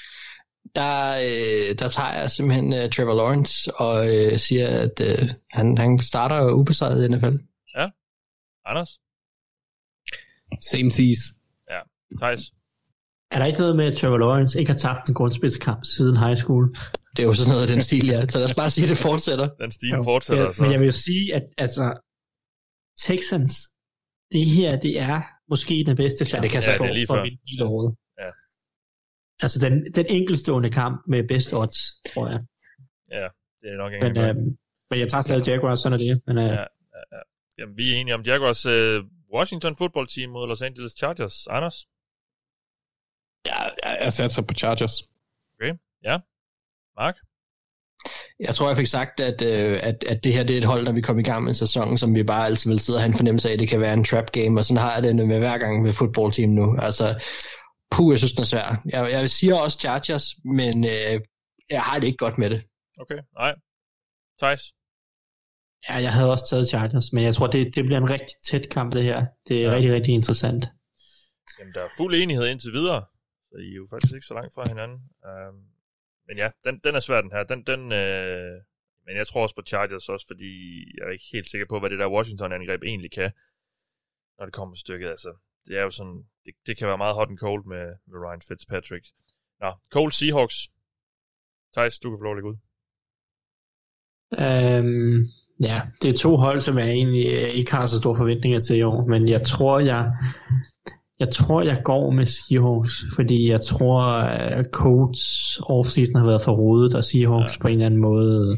Der, 0.74 1.10
øh, 1.10 1.78
der 1.78 1.88
tager 1.88 2.12
jeg 2.20 2.30
simpelthen 2.30 2.72
uh, 2.72 2.90
Trevor 2.90 3.14
Lawrence 3.14 3.74
og 3.74 4.16
øh, 4.16 4.38
siger, 4.38 4.68
at 4.68 5.00
øh, 5.00 5.28
han, 5.50 5.78
han 5.78 5.98
starter 6.00 6.52
ubesejret 6.52 7.04
i 7.04 7.08
NFL. 7.08 7.36
Anders? 8.66 8.90
Same 10.70 10.90
seas. 10.90 11.22
Thijs? 12.20 12.42
Er 13.30 13.38
der 13.38 13.46
ikke 13.46 13.58
noget 13.58 13.76
med, 13.76 13.84
at 13.86 13.96
Trevor 13.96 14.18
Lawrence 14.18 14.60
ikke 14.60 14.70
har 14.72 14.78
tabt 14.78 15.08
en 15.08 15.14
grundspidskamp 15.14 15.84
siden 15.84 16.16
high 16.16 16.36
school? 16.36 16.64
Det 17.16 17.22
er 17.22 17.26
jo 17.30 17.34
sådan 17.34 17.50
noget 17.50 17.62
af 17.62 17.68
den 17.68 17.82
stil, 17.82 18.06
ja. 18.06 18.26
Så 18.26 18.38
lad 18.38 18.46
os 18.50 18.54
bare 18.54 18.70
sige, 18.70 18.84
at 18.84 18.90
det 18.90 18.98
fortsætter. 18.98 19.48
Den 19.62 19.72
stil 19.72 19.94
fortsætter 20.04 20.44
Ja, 20.44 20.52
så. 20.52 20.62
Men 20.62 20.72
jeg 20.72 20.80
vil 20.80 20.86
jo 20.86 20.92
sige, 21.08 21.34
at 21.34 21.42
altså, 21.58 21.84
Texans, 23.06 23.52
det 24.32 24.46
her, 24.56 24.70
det 24.86 25.00
er 25.00 25.22
måske 25.52 25.74
den 25.86 25.96
bedste 25.96 26.24
chance, 26.24 26.36
Ja, 26.36 26.42
det 26.42 26.50
kan 26.50 26.62
for, 26.62 26.84
Ja, 26.84 26.88
det 26.88 26.94
lige 26.94 27.06
for 27.06 27.14
før. 27.14 27.20
at 27.20 27.24
vinde 27.24 27.38
hele 27.50 27.64
året. 27.64 27.96
Ja. 29.40 29.44
Altså 29.44 29.58
den, 29.66 29.92
den 29.94 30.06
enkeltstående 30.08 30.70
kamp 30.70 31.02
med 31.08 31.28
best 31.28 31.54
odds, 31.54 31.78
tror 32.14 32.28
jeg. 32.28 32.40
Ja, 33.10 33.28
det 33.60 33.72
er 33.72 33.76
nok 33.76 33.92
ikke 33.92 34.08
Men, 34.08 34.16
øhm, 34.16 34.56
men 34.90 34.98
jeg 35.00 35.08
tager 35.08 35.22
stadig 35.22 35.48
Jaguars, 35.48 35.80
sådan 35.80 35.98
er 35.98 36.02
det. 36.06 36.22
Men, 36.26 36.38
øh, 36.38 36.44
Ja. 36.44 36.64
Jamen, 37.58 37.76
vi 37.76 37.92
er 37.92 37.96
enige 37.96 38.14
om 38.14 38.22
Jaguars 38.22 38.66
øh, 38.66 39.04
Washington 39.34 39.76
football 39.76 40.06
team 40.06 40.30
mod 40.30 40.48
Los 40.48 40.62
Angeles 40.62 40.92
Chargers. 40.92 41.46
Anders? 41.46 41.86
Ja, 43.46 43.62
jeg, 44.04 44.12
satser 44.12 44.42
på 44.42 44.54
Chargers. 44.54 45.02
Mark? 46.96 47.16
Jeg 48.40 48.54
tror, 48.54 48.68
jeg 48.68 48.76
fik 48.76 48.86
sagt, 48.86 49.20
at, 49.20 49.42
øh, 49.42 49.80
at, 49.82 50.04
at 50.04 50.24
det 50.24 50.32
her 50.32 50.42
det 50.42 50.54
er 50.54 50.58
et 50.58 50.64
hold, 50.64 50.84
når 50.84 50.92
vi 50.92 51.00
kommer 51.00 51.22
i 51.22 51.26
gang 51.30 51.44
med 51.44 51.54
sæsonen, 51.54 51.98
som 51.98 52.14
vi 52.14 52.22
bare 52.22 52.46
altid 52.46 52.70
vil 52.70 52.80
sidde 52.80 52.96
og 52.96 53.00
have 53.00 53.08
en 53.08 53.16
fornemmelse 53.16 53.48
af, 53.48 53.52
at 53.52 53.60
det 53.60 53.68
kan 53.68 53.80
være 53.80 53.94
en 53.94 54.04
trap 54.04 54.32
game, 54.32 54.60
og 54.60 54.64
sådan 54.64 54.80
har 54.80 54.94
jeg 54.94 55.02
det 55.02 55.16
med 55.16 55.38
hver 55.38 55.58
gang 55.58 55.82
med 55.82 55.92
fodboldteam 55.92 56.50
nu. 56.50 56.76
Altså, 56.78 57.06
puh, 57.90 58.12
jeg 58.12 58.18
synes, 58.18 58.32
den 58.32 58.42
er 58.42 58.46
svær. 58.54 58.82
Jeg, 58.94 59.10
jeg 59.10 59.30
siger 59.30 59.54
også 59.64 59.78
Chargers, 59.78 60.26
men 60.44 60.84
øh, 60.84 61.20
jeg 61.70 61.82
har 61.82 61.98
det 62.00 62.06
ikke 62.06 62.16
godt 62.16 62.38
med 62.38 62.50
det. 62.50 62.60
Okay, 63.00 63.18
nej. 63.34 63.54
Thijs? 64.42 64.62
ja, 65.88 65.94
jeg 66.06 66.12
havde 66.12 66.30
også 66.30 66.46
taget 66.50 66.68
Chargers, 66.68 67.12
men 67.12 67.24
jeg 67.24 67.34
tror, 67.34 67.46
det, 67.46 67.74
det 67.74 67.84
bliver 67.84 67.98
en 67.98 68.10
rigtig 68.10 68.36
tæt 68.44 68.68
kamp, 68.70 68.92
det 68.92 69.02
her. 69.04 69.26
Det 69.48 69.56
er 69.64 69.68
Ja. 69.68 69.74
rigtig, 69.74 69.92
rigtig 69.92 70.14
interessant. 70.14 70.64
Jamen, 71.58 71.74
der 71.74 71.82
er 71.82 71.88
fuld 71.96 72.14
enighed 72.14 72.46
indtil 72.48 72.72
videre, 72.72 73.04
så 73.48 73.54
I 73.58 73.70
er 73.70 73.76
jo 73.76 73.86
faktisk 73.90 74.14
ikke 74.14 74.26
så 74.26 74.34
langt 74.34 74.54
fra 74.54 74.64
hinanden. 74.68 74.98
Um, 75.30 75.54
men 76.26 76.36
ja, 76.42 76.50
den, 76.64 76.80
den 76.84 76.94
er 76.94 77.00
svær, 77.00 77.20
den 77.20 77.32
her. 77.32 77.42
Den, 77.52 77.60
den, 77.70 77.80
øh, 77.92 78.56
men 79.06 79.16
jeg 79.16 79.26
tror 79.26 79.42
også 79.42 79.54
på 79.54 79.62
Chargers 79.66 80.08
også, 80.08 80.26
fordi 80.30 80.52
jeg 80.96 81.04
er 81.06 81.12
ikke 81.12 81.24
helt 81.32 81.50
sikker 81.50 81.66
på, 81.68 81.80
hvad 81.80 81.90
det 81.90 81.98
der 81.98 82.14
Washington-angreb 82.16 82.82
egentlig 82.82 83.12
kan, 83.12 83.30
når 84.38 84.44
det 84.44 84.54
kommer 84.54 84.74
stykket. 84.76 85.08
Altså, 85.10 85.30
det 85.66 85.78
er 85.78 85.82
jo 85.82 85.90
sådan, 85.90 86.18
det, 86.50 86.66
det 86.66 86.78
kan 86.78 86.88
være 86.88 86.98
meget 86.98 87.14
hot 87.14 87.28
and 87.28 87.38
cold 87.38 87.64
med, 87.66 87.86
med 88.08 88.18
Ryan 88.26 88.42
Fitzpatrick. 88.48 89.06
Nå, 89.60 89.70
Coles 89.92 90.14
Seahawks. 90.14 90.68
Thijs, 91.76 91.98
du 91.98 92.10
kan 92.10 92.18
få 92.18 92.24
lov 92.24 92.32
at 92.32 92.36
lægge 92.36 92.50
ud. 92.52 92.58
Øhm, 94.38 95.28
ja, 95.68 95.80
det 96.02 96.08
er 96.08 96.18
to 96.18 96.36
hold, 96.36 96.60
som 96.60 96.78
jeg 96.78 96.88
egentlig 96.88 97.26
øh, 97.32 97.48
ikke 97.48 97.72
har 97.72 97.86
så 97.86 97.98
store 97.98 98.16
forventninger 98.16 98.60
til 98.60 98.76
i 98.76 98.82
år, 98.82 99.06
men 99.06 99.28
jeg 99.28 99.42
tror, 99.46 99.78
jeg, 99.78 100.12
jeg 101.20 101.30
tror, 101.30 101.62
jeg 101.62 101.82
går 101.84 102.10
med 102.10 102.26
Seahawks, 102.26 103.04
fordi 103.14 103.50
jeg 103.50 103.60
tror, 103.60 104.02
at 104.02 104.66
Colts 104.72 105.60
offseason 105.62 106.16
har 106.16 106.26
været 106.26 106.42
for 106.42 106.52
rodet, 106.52 106.94
og 106.94 107.04
Seahawks 107.04 107.56
ja. 107.56 107.62
på 107.62 107.68
en 107.68 107.72
eller 107.72 107.86
anden 107.86 108.00
måde 108.00 108.56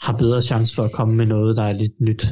har 0.00 0.16
bedre 0.16 0.42
chance 0.42 0.74
for 0.74 0.82
at 0.82 0.92
komme 0.92 1.14
med 1.14 1.26
noget, 1.26 1.56
der 1.56 1.62
er 1.62 1.72
lidt 1.72 2.00
nyt. 2.00 2.26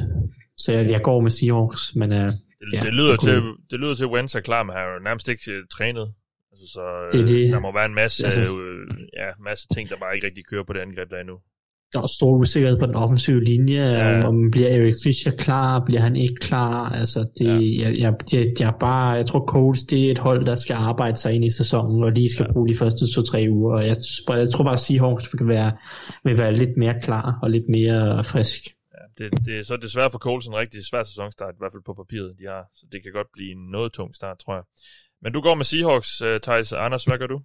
Så 0.57 0.71
jeg, 0.71 0.89
jeg 0.89 1.01
går 1.01 1.21
med 1.21 1.31
Seahawks, 1.31 1.95
men 1.95 2.11
uh, 2.11 2.29
Det, 2.71 2.77
Ja, 2.77 2.81
det, 2.85 2.93
lyder 2.93 3.11
det 3.11 3.19
kunne- 3.19 3.31
til, 3.31 3.41
det 3.71 3.79
lyder 3.79 3.93
til, 3.93 4.03
at 4.03 4.09
Wentz 4.15 4.35
er 4.35 4.39
klar, 4.49 4.63
men 4.63 4.73
han 4.75 4.81
har 4.85 4.93
jo 4.93 5.03
nærmest 5.03 5.27
ikke 5.29 5.51
øh, 5.51 5.63
trænet. 5.77 6.07
Altså, 6.51 6.65
så 6.75 6.81
Det 7.13 7.21
øh, 7.21 7.27
det. 7.27 7.51
der 7.53 7.59
må 7.59 7.73
være 7.73 7.85
en 7.85 7.95
masse, 7.95 8.25
Altså- 8.25 8.41
øh, 8.41 8.87
ja, 9.21 9.27
masse 9.49 9.67
ting, 9.75 9.89
der 9.89 9.95
bare 10.03 10.15
ikke 10.15 10.27
rigtig 10.27 10.43
kører 10.51 10.63
på 10.67 10.73
det 10.73 10.79
angreb, 10.79 11.09
der 11.11 11.17
er 11.17 11.23
nu. 11.23 11.37
der 11.93 12.01
er 12.01 12.07
stor 12.07 12.37
usikkerhed 12.37 12.79
på 12.79 12.85
den 12.85 12.95
offensive 12.95 13.43
linje, 13.43 13.83
Ja. 13.85 14.27
om, 14.27 14.51
bliver 14.51 14.67
Eric 14.69 14.93
Fischer 15.03 15.31
klar, 15.31 15.83
bliver 15.85 16.01
han 16.01 16.15
ikke 16.15 16.35
klar, 16.35 16.89
altså 16.89 17.19
det, 17.39 17.45
Ja. 17.45 17.85
jeg, 17.87 17.99
jeg, 17.99 18.13
jeg, 18.33 18.45
jeg, 18.59 18.73
bare, 18.79 19.09
jeg 19.09 19.25
tror 19.25 19.45
Colts, 19.45 19.83
det 19.83 20.07
er 20.07 20.11
et 20.11 20.17
hold, 20.17 20.45
der 20.45 20.55
skal 20.55 20.73
arbejde 20.73 21.17
sig 21.17 21.33
ind 21.33 21.45
i 21.45 21.49
sæsonen, 21.49 22.03
og 22.03 22.11
lige 22.11 22.29
skal 22.31 22.45
Ja. 22.49 22.53
bruge 22.53 22.67
de 22.69 22.75
første 22.77 23.13
to-tre 23.15 23.47
uger, 23.49 23.75
og 23.77 23.87
jeg, 23.87 23.97
tror- 24.27 24.35
jeg 24.35 24.49
tror 24.49 24.63
bare, 24.63 24.73
at 24.73 24.79
Seahawks 24.79 25.29
vil 25.39 25.47
være, 25.47 25.71
vil 26.23 26.37
være 26.37 26.53
lidt 26.53 26.77
mere 26.77 26.95
klar, 27.03 27.39
og 27.43 27.49
lidt 27.51 27.69
mere 27.69 28.23
frisk. 28.23 28.61
Det, 29.17 29.45
det 29.45 29.57
er 29.59 29.63
så 29.63 29.77
desværre 29.77 30.11
for 30.11 30.19
Coles 30.19 30.47
en 30.47 30.55
rigtig 30.55 30.85
svær 30.85 31.03
sæsonstart, 31.03 31.53
i 31.53 31.57
hvert 31.59 31.71
fald 31.71 31.83
på 31.85 31.93
papiret, 31.93 32.35
de 32.39 32.45
har. 32.45 32.63
Så 32.73 32.85
det 32.91 33.03
kan 33.03 33.11
godt 33.11 33.27
blive 33.33 33.51
en 33.51 33.71
noget 33.71 33.93
tung 33.93 34.15
start, 34.15 34.39
tror 34.39 34.53
jeg. 34.55 34.63
Men 35.21 35.33
du 35.33 35.41
går 35.41 35.55
med 35.55 35.65
Seahawks, 35.65 36.21
uh, 36.21 36.37
Thijs. 36.43 36.73
Anders, 36.73 37.03
hvad 37.05 37.17
gør 37.17 37.27
du? 37.27 37.41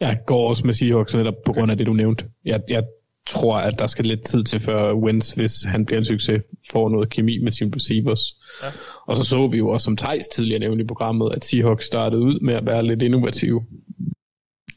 Jeg 0.00 0.20
går 0.26 0.48
også 0.48 0.66
med 0.66 0.74
Seahawks 0.74 1.14
netop 1.14 1.34
på 1.46 1.52
grund 1.52 1.70
af 1.70 1.76
det, 1.76 1.86
du 1.86 1.92
nævnte. 1.92 2.30
Jeg, 2.44 2.62
jeg 2.68 2.84
tror, 3.26 3.56
at 3.56 3.78
der 3.78 3.86
skal 3.86 4.04
lidt 4.04 4.26
tid 4.26 4.44
til, 4.44 4.60
før 4.60 4.94
Wentz, 4.94 5.30
hvis 5.32 5.62
han 5.62 5.86
bliver 5.86 5.98
en 5.98 6.04
succes, 6.04 6.42
får 6.72 6.88
noget 6.88 7.10
kemi 7.10 7.38
med 7.38 7.52
sine 7.52 7.72
receivers. 7.76 8.20
Ja. 8.62 8.68
Og 9.06 9.16
så 9.16 9.24
så 9.24 9.46
vi 9.46 9.56
jo 9.56 9.68
også, 9.68 9.84
som 9.84 9.96
Thijs 9.96 10.28
tidligere 10.28 10.58
nævnte 10.60 10.84
i 10.84 10.86
programmet, 10.86 11.32
at 11.36 11.44
Seahawks 11.44 11.86
startede 11.86 12.22
ud 12.22 12.40
med 12.40 12.54
at 12.54 12.66
være 12.66 12.82
lidt 12.86 13.02
innovative. 13.02 13.66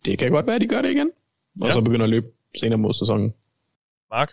Det 0.06 0.20
kan 0.20 0.32
godt 0.32 0.46
være, 0.46 0.56
at 0.56 0.62
de 0.62 0.68
gør 0.68 0.82
det 0.82 0.92
igen. 0.92 1.12
Og 1.62 1.68
Ja. 1.68 1.74
så 1.74 1.82
begynder 1.82 2.04
at 2.04 2.10
løbe 2.10 2.28
senere 2.60 2.78
mod 2.78 2.94
sæsonen. 2.94 3.34
Mark? 4.12 4.32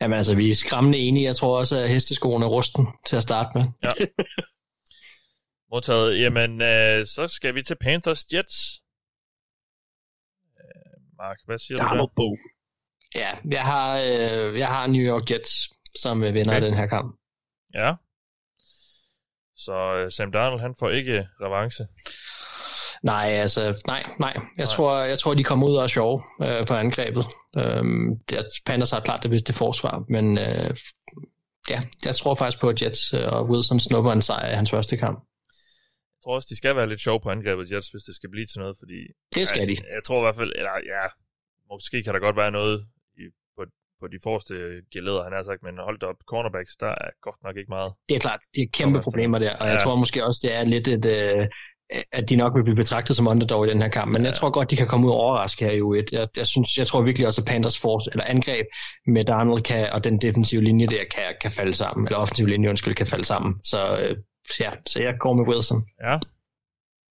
Jamen 0.00 0.16
altså, 0.16 0.34
vi 0.34 0.50
er 0.50 0.54
skræmmende 0.54 0.98
enige. 0.98 1.26
Jeg 1.26 1.36
tror 1.36 1.58
også, 1.58 1.78
at 1.78 1.88
hesteskoen 1.88 2.42
er 2.42 2.46
rusten 2.46 2.86
til 3.06 3.16
at 3.16 3.22
starte 3.22 3.50
med. 3.54 3.64
Modtaget. 5.72 6.20
Jamen, 6.20 6.52
uh, 6.52 7.06
så 7.06 7.28
skal 7.28 7.54
vi 7.54 7.62
til 7.62 7.76
Panthers 7.80 8.24
Jets. 8.34 8.82
Uh, 10.44 11.16
Mark, 11.18 11.38
hvad 11.46 11.58
siger 11.58 11.78
du 11.78 11.82
der? 11.82 11.88
Donald 11.90 12.10
Bo. 12.16 12.36
Ja, 13.14 13.30
jeg 13.50 13.62
har, 13.62 13.98
øh, 13.98 14.58
jeg 14.58 14.68
har 14.68 14.86
New 14.86 15.02
York 15.02 15.30
Jets 15.30 15.70
som 15.98 16.24
øh, 16.24 16.34
vinder 16.34 16.56
Okay. 16.56 16.66
den 16.66 16.74
her 16.74 16.86
kamp. 16.86 17.18
Ja. 17.74 17.94
Så 19.56 20.04
uh, 20.04 20.10
Sam 20.10 20.32
Darnold, 20.32 20.60
han 20.60 20.74
får 20.78 20.90
ikke 20.90 21.28
revanche. 21.40 21.86
Nej, 23.02 23.26
altså, 23.26 23.82
nej, 23.86 24.02
nej. 24.18 24.32
Jeg, 24.36 24.42
Nej. 24.58 24.66
Tror, 24.66 24.98
jeg 24.98 25.18
tror, 25.18 25.34
de 25.34 25.44
kommer 25.44 25.66
ud 25.68 25.76
og 25.76 25.82
er 25.82 25.86
sjove 25.88 26.22
øh, 26.42 26.64
på 26.66 26.74
angrebet. 26.74 27.24
Øhm, 27.56 28.18
det, 28.28 28.38
Panthers 28.66 28.90
har 28.90 29.00
klart 29.00 29.22
det 29.22 29.30
bedste 29.30 29.52
forsvar, 29.52 30.04
men 30.08 30.38
øh, 30.38 30.70
ja, 31.70 31.80
jeg 32.04 32.14
tror 32.14 32.34
faktisk 32.34 32.60
på, 32.60 32.68
at 32.68 32.82
Jets 32.82 33.14
øh, 33.14 33.26
og 33.32 33.46
Wilson 33.50 33.80
snupper 33.80 34.12
en 34.12 34.22
sejr 34.22 34.50
i 34.52 34.54
hans 34.54 34.70
første 34.70 34.96
kamp. 34.96 35.18
Jeg 36.16 36.22
tror 36.24 36.34
også, 36.34 36.46
de 36.50 36.56
skal 36.56 36.76
være 36.76 36.88
lidt 36.88 37.00
sjov 37.00 37.22
på 37.22 37.28
angrebet 37.30 37.72
Jets, 37.72 37.88
hvis 37.88 38.02
det 38.02 38.14
skal 38.16 38.30
blive 38.30 38.46
til 38.46 38.58
noget, 38.60 38.76
fordi... 38.82 38.98
Det 39.34 39.48
skal 39.48 39.68
de. 39.68 39.76
Jeg, 39.80 39.94
jeg 39.96 40.02
tror 40.06 40.18
i 40.18 40.24
hvert 40.26 40.36
fald, 40.36 40.52
eller 40.60 40.74
ja, 40.94 41.04
måske 41.72 42.02
kan 42.02 42.14
der 42.14 42.20
godt 42.20 42.36
være 42.36 42.50
noget 42.50 42.76
i, 43.22 43.24
på, 43.56 43.62
på 44.00 44.06
de 44.14 44.18
forreste 44.22 44.54
gelæder, 44.94 45.22
han 45.26 45.32
har 45.32 45.42
sagt, 45.50 45.62
men 45.62 45.74
hold 45.88 46.02
op, 46.02 46.16
cornerbacks, 46.30 46.76
der 46.84 46.92
er 47.04 47.10
godt 47.26 47.40
nok 47.46 47.56
ikke 47.60 47.70
meget. 47.76 47.90
Det 48.08 48.14
er 48.14 48.20
klart, 48.26 48.40
det 48.54 48.62
er 48.62 48.68
kæmpe 48.78 49.00
problemer 49.06 49.38
der, 49.38 49.56
og 49.60 49.66
jeg 49.66 49.74
Ja. 49.78 49.84
tror 49.84 49.94
måske 50.04 50.24
også, 50.28 50.40
det 50.44 50.52
er 50.58 50.64
lidt 50.74 50.88
et, 50.88 51.06
øh, 51.18 51.48
at 52.12 52.28
de 52.28 52.36
nok 52.36 52.56
vil 52.56 52.62
blive 52.64 52.76
betragtet 52.76 53.16
som 53.16 53.26
underdog 53.28 53.66
i 53.66 53.70
den 53.70 53.82
her 53.82 53.88
kamp, 53.88 54.12
men 54.12 54.22
Ja. 54.22 54.28
jeg 54.28 54.36
tror 54.36 54.50
godt, 54.50 54.70
de 54.70 54.76
kan 54.76 54.86
komme 54.86 55.06
ud 55.06 55.12
og 55.12 55.18
overraske 55.18 55.64
her 55.64 55.72
i 55.72 55.80
U1. 55.80 56.06
Jeg, 56.12 56.28
jeg, 56.36 56.46
synes, 56.46 56.78
jeg 56.78 56.86
tror 56.86 57.02
virkelig 57.02 57.26
også, 57.26 57.40
at 57.40 57.46
Panthers 57.46 57.78
force, 57.78 58.10
eller 58.12 58.24
angreb 58.24 58.66
med 59.06 59.24
Darnold 59.24 59.62
kan, 59.62 59.92
og 59.92 60.04
den 60.04 60.20
defensive 60.20 60.60
linje 60.62 60.86
der 60.86 61.04
kan, 61.14 61.34
kan 61.40 61.50
falde 61.50 61.74
sammen, 61.74 62.06
eller 62.06 62.18
offensive 62.18 62.48
linje, 62.48 62.68
undskyld, 62.68 62.94
kan 62.94 63.06
falde 63.06 63.24
sammen. 63.24 63.64
Så 63.64 63.78
øh, 64.02 64.16
ja, 64.60 64.70
så 64.86 65.02
jeg 65.02 65.14
går 65.20 65.32
med 65.34 65.44
Wilson. 65.48 65.80
Ja. 66.06 66.14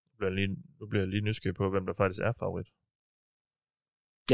Nu 0.08 0.12
bliver 0.18 0.30
jeg 0.30 0.36
lige, 0.40 0.56
nu 0.80 0.86
bliver 0.90 1.02
jeg 1.02 1.08
lige 1.08 1.24
nysgerrig 1.28 1.56
på, 1.56 1.70
hvem 1.70 1.86
der 1.86 1.94
faktisk 1.96 2.20
er 2.28 2.32
favorit. 2.38 2.68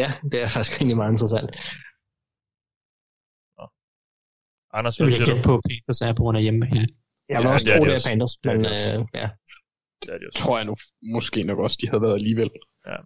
Ja, 0.03 0.09
det 0.33 0.43
er 0.43 0.49
faktisk 0.49 0.77
egentlig 0.81 0.97
meget 0.97 1.13
interessant. 1.13 1.51
Anders, 4.79 4.95
Så 4.95 5.05
vil 5.05 5.11
hvad 5.11 5.19
jeg 5.19 5.27
siger 5.27 5.43
du? 5.43 5.49
på, 5.49 5.55
at 5.55 5.63
Panthers 5.71 6.01
er 6.01 6.13
på 6.13 6.23
grund 6.23 6.37
af 6.39 6.43
hjemmebane. 6.43 6.87
Jeg 7.29 7.39
vil 7.39 7.47
Ja, 7.49 7.55
også 7.55 7.67
det 7.67 7.73
er 7.75 7.79
tro, 7.79 7.85
de 7.85 7.91
det 7.91 7.97
er. 7.97 8.09
Panthers, 8.09 8.35
Det 8.43 8.51
er 8.51 8.57
men 8.57 8.65
øh, 9.01 9.07
ja. 9.21 9.27
Det 10.03 10.09
er 10.15 10.19
de 10.19 10.25
også. 10.27 10.39
tror 10.39 10.57
jeg 10.59 10.67
nu 10.67 10.77
måske 11.03 11.43
nok 11.43 11.59
også, 11.59 11.79
de 11.81 11.89
havde 11.89 12.03
været 12.03 12.15
alligevel. 12.15 12.51
Ja. 12.87 12.97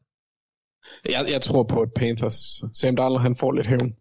Jeg, 1.04 1.30
jeg 1.30 1.42
tror 1.42 1.62
på, 1.62 1.80
at 1.80 1.88
Panthers, 1.96 2.62
Sam 2.74 2.96
Darnold, 2.96 3.22
han 3.22 3.36
får 3.36 3.52
lidt 3.52 3.66
hævn. 3.66 3.94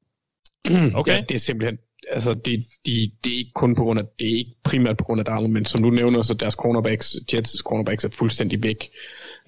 Okay. 0.95 1.11
Ja, 1.11 1.21
det 1.29 1.35
er 1.35 1.39
simpelthen, 1.39 1.77
altså 2.11 2.33
det, 2.33 2.59
de, 2.85 3.11
det 3.23 3.33
er 3.33 3.37
ikke 3.37 3.51
kun 3.55 3.75
på 3.75 3.83
grund 3.83 3.99
af, 3.99 4.05
det 4.19 4.31
er 4.31 4.37
ikke 4.37 4.55
primært 4.63 4.97
på 4.97 5.03
grund 5.03 5.19
af 5.19 5.25
Darnold, 5.25 5.51
men 5.51 5.65
som 5.65 5.83
du 5.83 5.89
nævner, 5.89 6.21
så 6.21 6.33
deres 6.33 6.53
cornerbacks, 6.53 7.15
Jets 7.33 7.57
cornerbacks 7.57 8.05
er 8.05 8.09
fuldstændig 8.09 8.63
væk. 8.63 8.89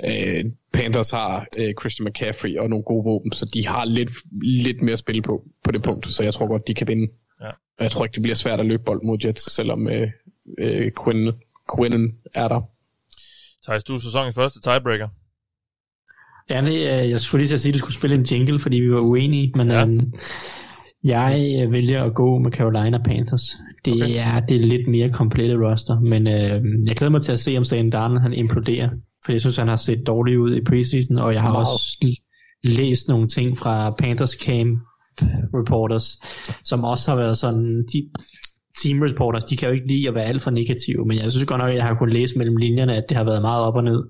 Øh, 0.05 0.45
Panthers 0.73 1.11
har 1.11 1.47
øh, 1.57 1.73
Christian 1.79 2.07
McCaffrey 2.07 2.57
og 2.57 2.69
nogle 2.69 2.83
gode 2.83 3.03
våben, 3.03 3.31
så 3.31 3.45
de 3.53 3.67
har 3.67 3.85
lidt, 3.85 4.11
lidt 4.43 4.81
mere 4.81 4.93
at 4.93 4.99
spille 4.99 5.21
på, 5.21 5.43
på 5.63 5.71
det 5.71 5.83
punkt, 5.83 6.07
så 6.07 6.23
jeg 6.23 6.33
tror 6.33 6.47
godt, 6.47 6.67
de 6.67 6.73
kan 6.73 6.87
vinde. 6.87 7.11
Ja. 7.41 7.49
Og 7.49 7.83
jeg 7.83 7.91
tror 7.91 8.05
ikke, 8.05 8.13
det 8.13 8.21
bliver 8.21 8.35
svært 8.35 8.59
at 8.59 8.65
løbe 8.65 8.83
bold 8.83 9.01
mod 9.03 9.17
Jets, 9.25 9.51
selvom 9.51 9.89
øh, 9.89 10.11
øh, 10.57 10.91
Quinn, 11.03 11.31
Quinnen 11.75 12.17
er 12.33 12.47
der. 12.47 12.61
Thijs, 13.65 13.83
du 13.83 13.95
er 13.95 13.99
sæsonens 13.99 14.35
første 14.35 14.61
tiebreaker. 14.61 15.07
Ja, 16.49 16.61
det, 16.61 17.09
jeg 17.09 17.19
skulle 17.19 17.39
lige 17.41 17.47
til 17.47 17.53
at 17.55 17.59
sige, 17.59 17.69
at 17.69 17.73
du 17.73 17.79
skulle 17.79 17.95
spille 17.95 18.15
en 18.15 18.23
jingle, 18.23 18.59
fordi 18.59 18.77
vi 18.79 18.91
var 18.93 18.99
uenige, 18.99 19.51
men 19.55 19.71
Ja. 19.71 19.81
øhm, 19.81 20.13
jeg 21.03 21.61
øh, 21.63 21.71
vælger 21.71 22.03
at 22.03 22.13
gå 22.15 22.37
med 22.39 22.51
Carolina 22.51 22.97
Panthers. 22.97 23.55
Det, 23.85 23.93
Okay. 23.93 24.15
er, 24.17 24.39
det 24.39 24.57
er 24.57 24.65
lidt 24.65 24.87
mere 24.87 25.09
komplette 25.09 25.55
roster, 25.69 25.99
men 25.99 26.27
øh, 26.27 26.87
jeg 26.87 26.95
glæder 26.95 27.09
mig 27.11 27.21
til 27.21 27.31
at 27.31 27.39
se, 27.39 27.57
om 27.57 27.63
Sam 27.63 27.91
Darnold 27.91 28.21
han 28.21 28.33
imploderer, 28.33 28.89
for 29.25 29.31
jeg 29.31 29.41
synes, 29.41 29.55
han 29.57 29.67
har 29.67 29.75
set 29.75 30.03
dårlig 30.07 30.39
ud 30.39 30.55
i 30.55 30.63
preseason, 30.63 31.17
og 31.17 31.33
jeg 31.33 31.41
har 31.41 31.51
Meget. 31.51 31.67
også 31.67 32.15
læst 32.63 33.07
nogle 33.07 33.27
ting 33.27 33.57
fra 33.57 33.91
Panthers 33.91 34.31
Camp 34.31 34.79
Reporters, 35.53 36.19
som 36.63 36.83
også 36.83 37.11
har 37.11 37.15
været 37.17 37.37
sådan, 37.37 37.85
de, 37.93 38.09
team 38.83 39.01
reporters, 39.01 39.43
de 39.43 39.57
kan 39.57 39.69
jo 39.69 39.75
ikke 39.75 39.87
lide 39.87 40.07
at 40.07 40.15
være 40.15 40.25
alt 40.25 40.41
for 40.41 40.51
negative, 40.51 41.05
men 41.05 41.17
jeg 41.17 41.31
synes 41.31 41.45
godt 41.45 41.59
nok, 41.59 41.69
at 41.69 41.75
jeg 41.75 41.83
har 41.83 41.95
kunnet 41.95 42.13
læse 42.13 42.37
mellem 42.37 42.57
linjerne, 42.57 42.95
at 42.95 43.05
det 43.09 43.17
har 43.17 43.23
været 43.23 43.41
meget 43.41 43.63
op 43.65 43.75
og 43.75 43.83
ned, 43.83 44.03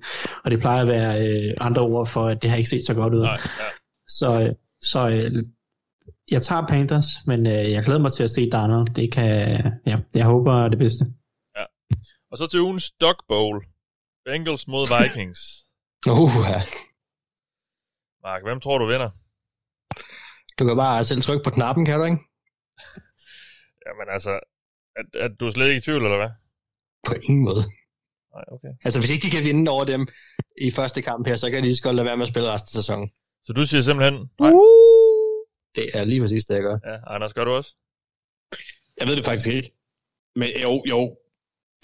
og 0.44 0.52
det 0.52 0.60
plejer 0.60 0.82
at 0.82 0.88
være 0.88 1.12
øh, 1.28 1.54
andre 1.60 1.82
ord 1.82 2.08
for, 2.08 2.28
at 2.28 2.42
det 2.42 2.50
har 2.50 2.58
ikke 2.58 2.70
set 2.70 2.86
så 2.86 2.94
godt 2.94 3.14
ud. 3.14 3.22
Nej, 3.22 3.40
ja. 3.60 3.68
Så, 4.08 4.40
øh, 4.42 4.50
så 4.82 5.10
øh, 5.10 5.46
jeg 6.32 6.42
tager 6.42 6.68
Panthers, 6.68 7.06
men 7.28 7.48
øh, 7.48 7.72
jeg 7.72 7.84
glæder 7.84 8.00
mig 8.00 8.12
til 8.12 8.24
at 8.24 8.32
se 8.32 8.50
Darnold. 8.50 8.88
Det 8.88 9.12
kan, 9.12 9.32
ja, 9.86 9.98
jeg 10.16 10.26
håber 10.26 10.68
det 10.68 10.80
bedste. 10.80 11.06
Og 12.32 12.38
så 12.38 12.48
til 12.48 12.62
ugens 12.62 12.92
Dog 12.92 13.16
Bowl. 13.28 13.66
Bengals 14.26 14.68
mod 14.68 14.86
Vikings. 14.98 15.40
Uh, 16.08 16.36
ja. 16.54 16.62
Mark, 18.24 18.42
hvem 18.44 18.60
tror 18.60 18.78
du 18.78 18.86
vinder? 18.86 19.10
Du 20.60 20.66
kan 20.66 20.76
bare 20.78 21.04
selv 21.04 21.22
trykke 21.22 21.44
på 21.44 21.50
knappen, 21.50 21.86
kan 21.86 22.00
du 22.00 22.06
ikke? 22.06 22.22
Jamen 23.86 24.08
altså, 24.16 24.40
at, 24.96 25.22
at 25.26 25.32
du 25.40 25.46
er 25.48 25.52
slet 25.52 25.68
ikke 25.68 25.78
i 25.78 25.82
tvivl, 25.82 26.04
eller 26.04 26.18
hvad? 26.18 26.30
På 27.08 27.14
ingen 27.24 27.44
måde. 27.44 27.64
Nej, 28.36 28.44
okay. 28.52 28.74
Altså, 28.86 29.00
hvis 29.00 29.10
ikke 29.10 29.26
de 29.26 29.32
kan 29.32 29.44
vinde 29.44 29.72
over 29.72 29.86
dem 29.86 30.08
i 30.62 30.72
første 30.72 31.02
kamp 31.02 31.28
her, 31.28 31.36
så 31.36 31.50
kan 31.50 31.58
de 31.58 31.68
lige 31.68 31.76
så 31.76 31.84
godt 31.84 31.96
lade 31.96 32.06
være 32.06 32.18
med 32.18 32.26
at 32.26 32.30
spille 32.30 32.52
resten 32.52 32.68
af 32.70 32.84
sæsonen. 32.84 33.12
Så 33.44 33.54
du 33.54 33.66
siger 33.66 33.82
simpelthen... 33.82 34.16
Nej. 34.40 34.52
Det 35.76 35.86
er 35.94 36.04
lige 36.06 36.22
præcis 36.22 36.46
det, 36.46 36.56
jeg 36.56 36.64
gør. 36.64 36.78
Ja, 36.86 36.98
Anders, 37.16 37.34
gør 37.34 37.46
du 37.46 37.52
også? 37.52 37.76
Jeg 39.00 39.08
ved 39.08 39.16
det 39.16 39.26
faktisk 39.26 39.48
ikke. 39.48 39.72
Men 40.36 40.50
jo, 40.62 40.84
jo. 40.88 41.18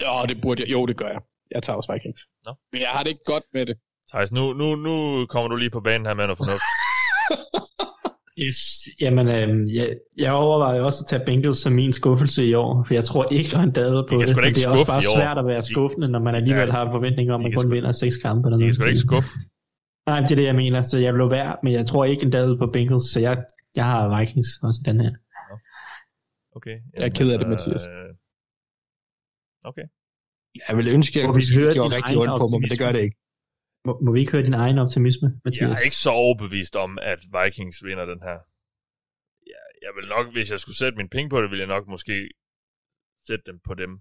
Jo, 0.02 0.26
det 0.28 0.40
burde 0.42 0.62
jeg. 0.62 0.70
Jo, 0.70 0.86
det 0.86 0.96
gør 0.96 1.08
jeg. 1.08 1.20
Jeg 1.50 1.62
tager 1.62 1.76
også 1.76 1.92
Vikings. 1.92 2.20
Nå. 2.44 2.54
Men 2.72 2.80
jeg 2.80 2.88
har 2.88 3.02
det 3.02 3.10
ikke 3.10 3.24
godt 3.24 3.44
med 3.52 3.66
det. 3.66 3.78
Thijs, 4.10 4.32
nu, 4.32 4.52
nu, 4.52 4.76
nu 4.76 5.26
kommer 5.26 5.48
du 5.48 5.56
lige 5.56 5.70
på 5.70 5.80
banen 5.80 6.06
her 6.06 6.14
med 6.14 6.26
noget 6.26 6.38
fornuft. 6.38 6.62
Yes. 8.46 8.58
Jamen, 9.00 9.26
øh, 9.36 9.74
jeg, 9.76 9.86
jeg 10.18 10.32
overvejer 10.32 10.80
også 10.82 10.98
at 11.04 11.08
tage 11.10 11.22
Bengals 11.26 11.58
som 11.58 11.72
min 11.72 11.92
skuffelse 11.92 12.46
i 12.46 12.54
år, 12.54 12.84
for 12.86 12.94
jeg 12.94 13.04
tror 13.04 13.24
ikke, 13.38 13.50
at 13.54 13.60
han 13.64 13.72
dader 13.72 14.02
på 14.08 14.14
det. 14.18 14.36
men 14.36 14.44
ikke 14.44 14.56
det 14.56 14.64
er 14.66 14.70
også 14.70 14.86
bare 14.86 15.02
svært 15.16 15.38
at 15.38 15.46
være 15.52 15.62
skuffende, 15.62 16.08
når 16.08 16.22
man 16.26 16.34
alligevel 16.34 16.66
Ja. 16.68 16.74
har 16.76 16.82
en 16.86 16.92
forventning 16.96 17.30
om, 17.34 17.40
at 17.40 17.42
man 17.44 17.52
kun 17.52 17.64
sgu- 17.66 17.74
vinder 17.74 17.92
seks 17.92 18.16
kampe. 18.16 18.42
Eller 18.46 18.56
Det 18.56 18.60
noget. 18.64 18.76
sgu 18.76 18.82
da 18.84 18.88
ikke 18.88 19.06
skuffe. 19.10 19.30
Nej, 20.10 20.20
det 20.20 20.30
er 20.32 20.36
det, 20.36 20.44
jeg 20.52 20.54
mener. 20.54 20.82
Så 20.82 20.98
jeg 20.98 21.12
blev 21.14 21.30
værd, 21.30 21.58
men 21.64 21.72
jeg 21.78 21.86
tror 21.86 22.04
ikke 22.04 22.22
en 22.26 22.30
dadel 22.36 22.58
på 22.58 22.66
Bengals, 22.74 23.04
så 23.12 23.20
jeg, 23.20 23.36
jeg 23.76 23.84
har 23.92 24.18
Vikings 24.18 24.48
også 24.62 24.78
i 24.82 24.86
den 24.90 25.00
her. 25.04 25.12
Okay. 26.56 26.76
Jeg 26.96 27.04
er 27.08 27.12
ked 27.18 27.28
af 27.32 27.38
det, 27.38 27.48
Mathias. 27.48 27.84
øh, 27.86 28.10
Okay. 29.70 29.86
Jeg 30.68 30.76
ville 30.76 30.90
ønske, 30.90 31.12
at 31.12 31.16
jeg 31.20 31.24
kunne 31.28 31.40
vi 31.40 31.46
sige, 31.46 31.56
hører 31.60 31.70
det 31.70 31.76
gjorde 31.80 31.94
rigtig 31.96 32.16
ondt 32.22 32.40
på 32.42 32.46
mig, 32.52 32.60
men 32.62 32.70
det 32.70 32.78
gør 32.78 32.92
det 32.92 33.02
ikke. 33.06 33.16
Må, 33.88 33.92
må 34.04 34.10
vi 34.12 34.20
ikke 34.20 34.32
høre 34.32 34.48
din 34.48 34.60
egen 34.64 34.78
optimisme, 34.84 35.28
Mathias? 35.44 35.68
Jeg 35.68 35.78
er 35.80 35.88
ikke 35.88 36.04
så 36.08 36.12
overbevist 36.24 36.74
om, 36.76 36.98
at 37.12 37.20
Vikings 37.36 37.78
vinder 37.88 38.06
den 38.12 38.20
her. 38.28 38.38
Jeg, 39.52 39.64
jeg 39.84 39.92
vil 39.96 40.06
nok, 40.14 40.26
hvis 40.34 40.50
jeg 40.50 40.60
skulle 40.60 40.80
sætte 40.82 40.96
min 41.00 41.08
penge 41.14 41.28
på 41.30 41.38
det, 41.42 41.50
ville 41.50 41.64
jeg 41.66 41.74
nok 41.76 41.84
måske 41.94 42.16
sætte 43.26 43.44
dem 43.50 43.58
på 43.68 43.74
dem. 43.82 43.92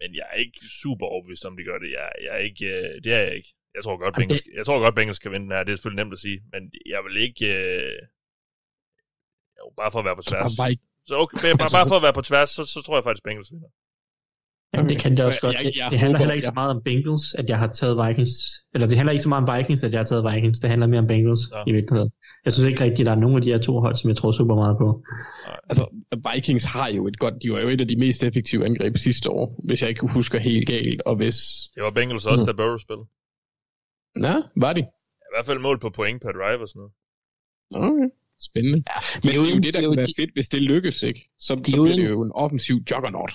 Men 0.00 0.08
jeg 0.18 0.26
er 0.32 0.38
ikke 0.44 0.60
super 0.82 1.06
overbevist 1.06 1.44
om, 1.48 1.56
de 1.56 1.64
gør 1.70 1.78
det. 1.78 1.90
Jeg, 1.98 2.06
jeg 2.24 2.32
er 2.38 2.42
ikke, 2.50 2.66
øh, 2.76 2.94
det 3.04 3.12
er 3.18 3.22
jeg 3.28 3.34
ikke. 3.40 3.50
Jeg 3.74 3.82
tror 3.84 3.96
godt, 4.02 4.14
Bengals, 4.18 4.42
jeg 4.58 4.64
tror 4.66 4.80
godt, 4.84 4.94
Bengals 4.94 5.18
kan 5.18 5.32
vinde 5.32 5.46
den 5.46 5.54
her. 5.56 5.64
Det 5.64 5.72
er 5.72 5.76
selvfølgelig 5.76 6.04
nemt 6.04 6.16
at 6.18 6.24
sige, 6.26 6.38
men 6.52 6.62
jeg 6.94 7.00
vil 7.06 7.16
ikke... 7.26 7.46
Øh, 7.58 7.98
jo, 9.58 9.64
bare 9.80 9.90
for 9.92 9.98
at 9.98 10.06
være 10.08 10.18
på 10.20 10.26
tværs. 10.30 10.50
Bare 10.60 10.70
ikke 10.70 10.84
Så 11.08 11.14
okay, 11.22 11.36
bare, 11.60 11.72
bare 11.78 11.88
for 11.90 11.96
at 12.00 12.04
være 12.06 12.18
på 12.18 12.26
tværs, 12.30 12.50
så, 12.56 12.62
så 12.74 12.78
tror 12.84 12.96
jeg 12.96 13.04
faktisk, 13.04 13.24
Bengals 13.24 13.52
vinder. 13.52 13.70
Jamen, 14.74 14.88
det 14.88 14.98
kan 15.02 15.10
det 15.16 15.24
også 15.24 15.38
Jeg- 15.42 15.48
godt. 15.48 15.56
jeg- 15.56 15.64
Det, 15.72 15.76
jeg 15.82 15.90
det 15.90 15.98
handler 15.98 16.18
håber- 16.18 16.18
heller 16.18 16.34
ikke 16.34 16.46
så 16.46 16.52
jeg- 16.54 16.60
meget 16.60 16.70
om 16.76 16.80
Bengals, 16.88 17.34
at 17.40 17.46
jeg 17.50 17.58
har 17.58 17.66
taget 17.80 17.96
Vikings. 18.02 18.32
Eller 18.74 18.86
det 18.88 18.96
handler 18.98 19.12
ikke 19.12 19.22
så 19.22 19.28
meget 19.28 19.42
om 19.48 19.48
Vikings, 19.56 19.82
at 19.84 19.92
jeg 19.92 20.00
har 20.00 20.04
taget 20.12 20.24
Vikings. 20.30 20.58
Det 20.60 20.68
handler 20.70 20.86
mere 20.92 21.00
om 21.04 21.06
Bengals 21.06 21.42
Ja. 21.54 21.62
i 21.70 21.72
virkeligheden. 21.78 22.10
Jeg 22.44 22.52
synes 22.52 22.66
ikke 22.70 22.84
rigtigt, 22.84 23.00
at 23.00 23.06
der 23.06 23.12
er 23.16 23.20
nogen 23.24 23.36
af 23.36 23.42
de 23.42 23.50
her 23.52 23.58
to 23.58 23.72
hold, 23.84 23.94
som 23.96 24.08
jeg 24.10 24.16
tror 24.16 24.32
super 24.32 24.54
meget 24.62 24.76
på. 24.82 24.88
Altså, 25.70 25.84
Vikings 26.34 26.64
har 26.64 26.88
jo 26.88 27.02
et 27.10 27.18
godt, 27.18 27.34
de 27.42 27.52
var 27.52 27.60
jo 27.60 27.68
et 27.68 27.80
af 27.80 27.88
de 27.88 27.96
mest 28.04 28.24
effektive 28.24 28.64
angreb 28.64 28.96
sidste 28.96 29.30
år, 29.30 29.46
hvis 29.68 29.80
jeg 29.82 29.88
ikke 29.92 30.06
husker 30.06 30.38
helt 30.38 30.66
galt, 30.68 31.00
og 31.06 31.16
hvis... 31.16 31.36
Det 31.74 31.82
var 31.82 31.90
Bengals 31.90 32.26
også, 32.26 32.44
Mm. 32.44 32.46
da 32.46 32.52
Burrow 32.62 32.76
spillede. 32.86 33.06
Nå, 34.24 34.34
var 34.64 34.72
de? 34.72 34.80
I 34.80 35.30
hvert 35.34 35.46
fald 35.46 35.58
mål 35.58 35.78
på 35.80 35.90
point 35.90 36.22
per 36.22 36.32
drive 36.38 36.60
og 36.64 36.68
sådan 36.68 36.80
noget. 36.80 36.92
Okay. 37.92 38.08
Spændende. 38.48 38.78
Ja, 38.92 38.98
Men 39.14 39.22
det 39.22 39.32
er 39.36 39.40
jo 39.40 39.44
det, 39.44 39.54
der 39.64 39.70
de 39.70 39.72
kan 39.72 39.84
jo- 39.84 39.90
være 40.02 40.06
fedt, 40.20 40.32
hvis 40.36 40.48
det 40.48 40.62
lykkes, 40.62 41.02
ikke? 41.02 41.20
Så, 41.38 41.54
De 41.54 41.70
så 41.70 41.76
er 41.80 41.84
bliver 41.84 41.96
det 41.96 42.10
jo 42.10 42.22
en 42.22 42.32
offensiv 42.34 42.76
juggernaut. 42.90 43.32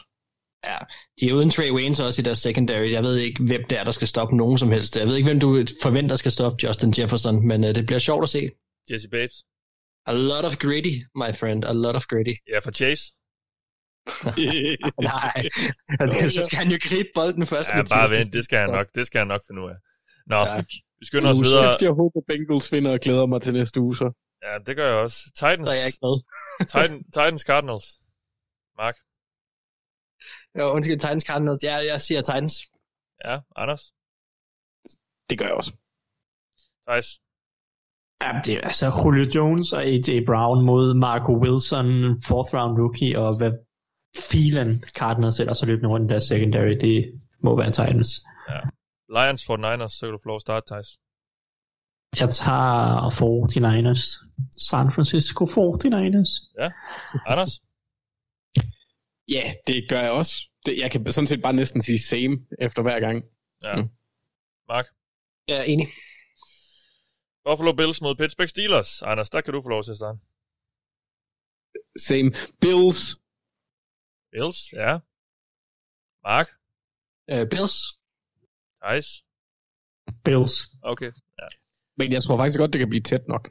Ja, 0.63 0.77
de 1.19 1.29
er 1.29 1.33
uden 1.33 1.49
Trey 1.49 1.71
Waynes 1.71 1.99
også 1.99 2.21
i 2.21 2.23
deres 2.23 2.37
secondary. 2.37 2.91
Jeg 2.91 3.03
ved 3.03 3.17
ikke, 3.17 3.43
hvem 3.43 3.63
det 3.69 3.79
er, 3.79 3.83
der 3.83 3.91
skal 3.91 4.07
stoppe 4.07 4.37
nogen 4.37 4.57
som 4.57 4.71
helst. 4.71 4.97
Jeg 4.97 5.07
ved 5.07 5.15
ikke, 5.15 5.29
hvem 5.29 5.39
du 5.39 5.65
forventer 5.81 6.15
skal 6.15 6.31
stoppe 6.31 6.67
Justin 6.67 6.93
Jefferson, 6.97 7.47
men 7.47 7.63
uh, 7.63 7.69
det 7.69 7.85
bliver 7.85 7.99
sjovt 7.99 8.23
at 8.23 8.29
se. 8.29 8.49
Jesse 8.91 9.09
Bates. 9.09 9.43
A 10.05 10.13
lot 10.13 10.45
of 10.45 10.57
gritty, 10.57 10.95
my 11.15 11.31
friend. 11.39 11.65
A 11.65 11.73
lot 11.73 11.95
of 11.95 12.05
gritty. 12.07 12.33
Ja, 12.53 12.59
for 12.59 12.71
Chase. 12.71 13.03
Nej, 15.11 15.33
det, 16.11 16.33
så 16.33 16.41
skal 16.45 16.57
han 16.63 16.69
jo 16.71 16.77
gribe 16.87 17.09
bolden 17.15 17.45
først. 17.45 17.69
Ja, 17.69 17.83
bare 17.83 18.09
vent. 18.09 18.33
Det 18.33 18.43
skal 18.43 18.57
han 18.59 18.69
nok, 18.69 18.87
det 18.95 19.07
skal 19.07 19.19
han 19.19 19.27
nok 19.27 19.41
finde 19.47 19.61
ud 19.61 19.69
af. 19.69 19.75
Nå, 20.27 20.35
Ja. 20.35 20.63
vi 20.99 21.05
skynder 21.05 21.29
os 21.29 21.37
videre. 21.47 21.77
Jeg 21.81 21.91
håber, 22.01 22.21
Bengals 22.27 22.71
vinder 22.71 22.91
og 22.91 22.99
glæder 22.99 23.25
mig 23.25 23.41
til 23.41 23.53
næste 23.53 23.81
uge, 23.81 23.95
så. 23.95 24.07
Ja, 24.45 24.53
det 24.67 24.75
gør 24.77 24.85
jeg 24.85 24.95
også. 24.95 25.17
Titans, 25.35 25.67
Så 25.67 25.73
er 25.73 25.77
jeg 25.81 25.87
ikke 25.91 26.01
med. 26.07 26.15
Titan, 26.71 27.03
Titans 27.03 27.41
Cardinals. 27.41 27.87
Mark. 28.81 28.95
Jo, 30.59 30.65
undskyld, 30.75 30.99
Titans 30.99 31.23
Cardinals. 31.23 31.63
Ja, 31.63 31.75
jeg 31.91 32.01
siger 32.01 32.21
Titans. 32.21 32.53
Ja, 33.25 33.39
Anders. 33.55 33.93
Det 35.29 35.37
gør 35.39 35.45
jeg 35.45 35.53
også. 35.55 35.73
Thijs. 36.87 37.07
Ja, 38.23 38.41
det 38.45 38.53
er 38.57 38.61
altså 38.61 38.85
Julio 39.03 39.25
Jones 39.35 39.73
og 39.73 39.81
AJ 39.83 40.25
Brown 40.25 40.65
mod 40.65 40.93
Marco 40.93 41.33
Wilson, 41.43 41.85
fourth 42.21 42.53
round 42.53 42.73
rookie, 42.81 43.19
og 43.19 43.37
hvad 43.37 43.51
filen 44.31 44.83
Cardinals 44.99 45.39
ellers 45.39 45.59
har 45.59 45.67
løbende 45.67 45.89
rundt 45.89 46.05
i 46.05 46.11
deres 46.11 46.23
secondary, 46.23 46.75
det 46.85 47.21
må 47.43 47.57
være 47.57 47.71
Titans. 47.71 48.11
Lions 49.17 49.41
49ers, 49.49 49.93
så 49.97 50.01
kan 50.05 50.11
du 50.11 50.19
få 50.23 50.27
lov 50.27 50.35
at 50.35 50.41
starte, 50.41 50.65
Thijs. 50.67 50.89
Jeg 52.21 52.29
tager 52.29 53.09
49ers. 53.19 54.03
San 54.69 54.91
Francisco 54.91 55.45
49ers. 55.45 56.31
Anders. 57.31 57.53
Ja, 59.29 59.53
det 59.67 59.89
gør 59.89 59.99
jeg 59.99 60.11
også. 60.11 60.49
Det, 60.65 60.77
jeg 60.77 60.91
kan 60.91 61.11
sådan 61.11 61.27
set 61.27 61.41
bare 61.41 61.53
næsten 61.53 61.81
sige 61.81 61.99
same 61.99 62.45
efter 62.59 62.81
hver 62.81 62.99
gang. 62.99 63.23
Ja. 63.63 63.75
Mm. 63.75 63.89
Mark. 64.67 64.85
Jeg 65.47 65.57
er 65.57 65.63
enig. 65.63 65.87
Buffalo 67.45 67.71
Bills 67.73 68.01
mod 68.01 68.15
Pittsburgh 68.15 68.49
Steelers. 68.49 69.01
Anders, 69.01 69.29
der 69.29 69.41
kan 69.41 69.53
du 69.53 69.61
få 69.61 69.69
lov 69.69 69.83
til 69.83 69.91
at 69.91 69.97
starte. 69.97 70.19
Same. 71.99 72.31
Bills. 72.61 73.19
Bills, 74.31 74.73
ja. 74.73 74.99
Mark. 76.23 76.47
Uh, 77.33 77.47
Bills. 77.49 77.75
Thijs. 78.81 79.07
Bills. 80.25 80.53
Okay. 80.81 81.11
Men 81.97 82.11
jeg 82.11 82.23
tror 82.23 82.37
faktisk 82.37 82.59
godt, 82.59 82.73
det 82.73 82.79
kan 82.79 82.89
blive 82.89 83.03
tæt 83.03 83.27
nok. 83.27 83.49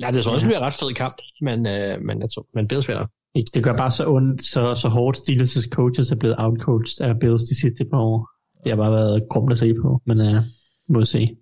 Ja, 0.00 0.10
det 0.12 0.24
tror 0.24 0.32
også 0.32 0.46
bliver 0.46 0.58
en 0.58 0.64
ret 0.64 0.80
fed 0.80 0.94
kamp, 0.94 1.14
men, 1.40 1.58
uh, 1.58 1.94
men, 2.06 2.20
jeg 2.20 2.30
tror, 2.34 2.46
men 2.54 2.68
Bills 2.68 2.88
vinder. 2.88 3.06
Det, 3.34 3.54
det 3.54 3.64
gør 3.64 3.76
bare 3.76 3.90
så 3.90 4.04
ondt, 4.08 4.42
så, 4.44 4.74
så 4.74 4.88
hårdt 4.88 5.16
Steelers' 5.18 5.68
coaches 5.68 6.10
er 6.10 6.16
blevet 6.16 6.36
outcoached 6.38 7.06
af 7.06 7.20
Bills 7.20 7.42
de 7.42 7.60
sidste 7.60 7.84
par 7.90 8.00
år. 8.00 8.28
Det 8.62 8.70
har 8.72 8.76
bare 8.76 8.92
været 8.92 9.28
grumt 9.30 9.52
at 9.52 9.58
se 9.58 9.74
på, 9.82 10.00
men 10.06 10.18
uh, 10.20 10.42
må 10.88 11.04
se. 11.04 11.36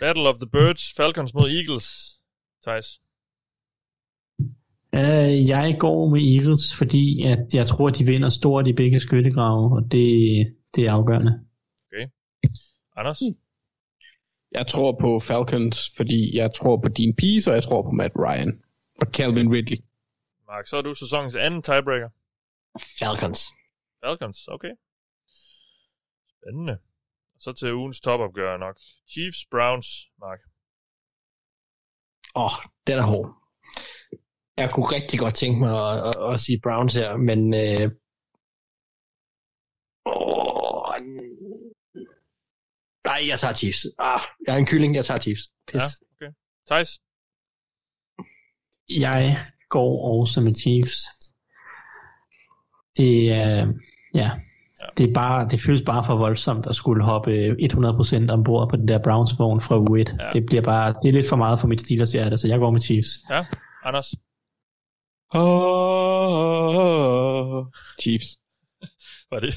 Battle 0.00 0.28
of 0.28 0.36
the 0.36 0.50
Birds. 0.52 0.84
Falcons 0.96 1.34
mod 1.34 1.48
Eagles. 1.58 1.86
Thijs. 2.66 2.88
Uh, 4.92 5.48
jeg 5.54 5.76
går 5.78 6.08
med 6.08 6.22
Eagles, 6.34 6.74
fordi 6.74 7.22
at 7.22 7.54
jeg 7.54 7.66
tror, 7.66 7.88
at 7.88 7.98
de 7.98 8.04
vinder 8.04 8.28
stort 8.28 8.66
i 8.66 8.72
begge 8.72 9.00
skyttegrave, 9.00 9.76
og 9.76 9.82
det, 9.92 10.08
det 10.74 10.86
er 10.86 10.92
afgørende. 10.92 11.32
Anders. 12.96 13.20
Jeg 14.52 14.66
tror 14.66 14.96
på 15.00 15.18
Falcons, 15.18 15.90
fordi 15.96 16.36
jeg 16.36 16.50
tror 16.54 16.76
på 16.76 16.88
Dean 16.88 17.14
Pease, 17.18 17.50
og 17.50 17.54
jeg 17.54 17.62
tror 17.62 17.82
på 17.82 17.90
Matt 17.90 18.14
Ryan. 18.16 18.52
Og 19.00 19.06
Calvin 19.12 19.52
Ridley. 19.52 19.78
Mark, 20.50 20.66
så 20.66 20.76
er 20.76 20.82
du 20.82 20.94
sæsonens 20.94 21.36
anden 21.36 21.62
tiebreaker. 21.62 22.10
Falcons. 23.00 23.40
Falcons, 24.02 24.38
okay. 24.48 24.72
Spændende. 26.34 26.76
Så 27.44 27.52
til 27.52 27.74
ugens 27.74 28.00
topopgør 28.00 28.56
nok. 28.56 28.76
Chiefs, 29.12 29.40
Browns, 29.52 29.88
Mark. 30.24 30.40
Åh, 32.36 32.44
oh, 32.44 32.56
den 32.86 32.96
er 33.02 33.06
hård. 33.12 33.28
Jeg 34.56 34.68
kunne 34.72 34.90
rigtig 34.96 35.18
godt 35.24 35.36
tænke 35.42 35.58
mig 35.64 35.74
at, 35.90 35.96
at, 36.08 36.16
at 36.32 36.40
sige 36.44 36.60
Browns 36.64 36.94
her, 37.00 37.10
men... 37.28 37.40
Øh... 37.64 37.86
Oh, 40.12 40.94
nej, 43.08 43.20
jeg 43.30 43.38
tager 43.42 43.56
Chiefs. 43.60 43.82
Ah, 43.98 44.22
jeg 44.44 44.54
er 44.54 44.60
en 44.64 44.70
kylling, 44.70 44.92
jeg 44.98 45.04
tager 45.04 45.20
Chiefs. 45.24 45.44
Pis. 45.68 45.82
Ja, 45.82 45.86
okay. 46.12 46.30
Thijs. 46.68 46.90
Jeg 49.06 49.18
går 49.70 50.20
også 50.20 50.40
med 50.40 50.54
Chiefs. 50.54 50.96
Det 52.96 53.32
er, 53.32 53.72
ja, 54.14 54.30
Ja. 54.82 54.86
det 54.98 55.08
er 55.10 55.14
bare, 55.14 55.48
det 55.48 55.60
føles 55.60 55.82
bare 55.86 56.04
for 56.04 56.16
voldsomt 56.16 56.66
at 56.66 56.76
skulle 56.76 57.04
hoppe 57.04 57.56
100% 57.60 58.30
ombord 58.32 58.70
på 58.70 58.76
den 58.76 58.88
der 58.88 58.98
Browns 59.04 59.38
vogn 59.38 59.60
fra 59.60 59.76
U1. 59.78 60.16
Ja. 60.24 60.30
Det 60.32 60.46
bliver 60.46 60.62
bare, 60.62 60.94
det 61.02 61.08
er 61.08 61.12
lidt 61.12 61.28
for 61.28 61.36
meget 61.36 61.58
for 61.58 61.66
mit 61.68 61.80
Steelers 61.80 62.12
hjerte, 62.12 62.36
så 62.38 62.48
jeg 62.48 62.58
går 62.58 62.70
med 62.70 62.80
Chiefs. 62.80 63.08
Ja, 63.30 63.44
Anders. 63.84 64.14
Oh, 65.90 67.66
Chiefs. 68.02 68.26
Var 69.30 69.40
det? 69.40 69.54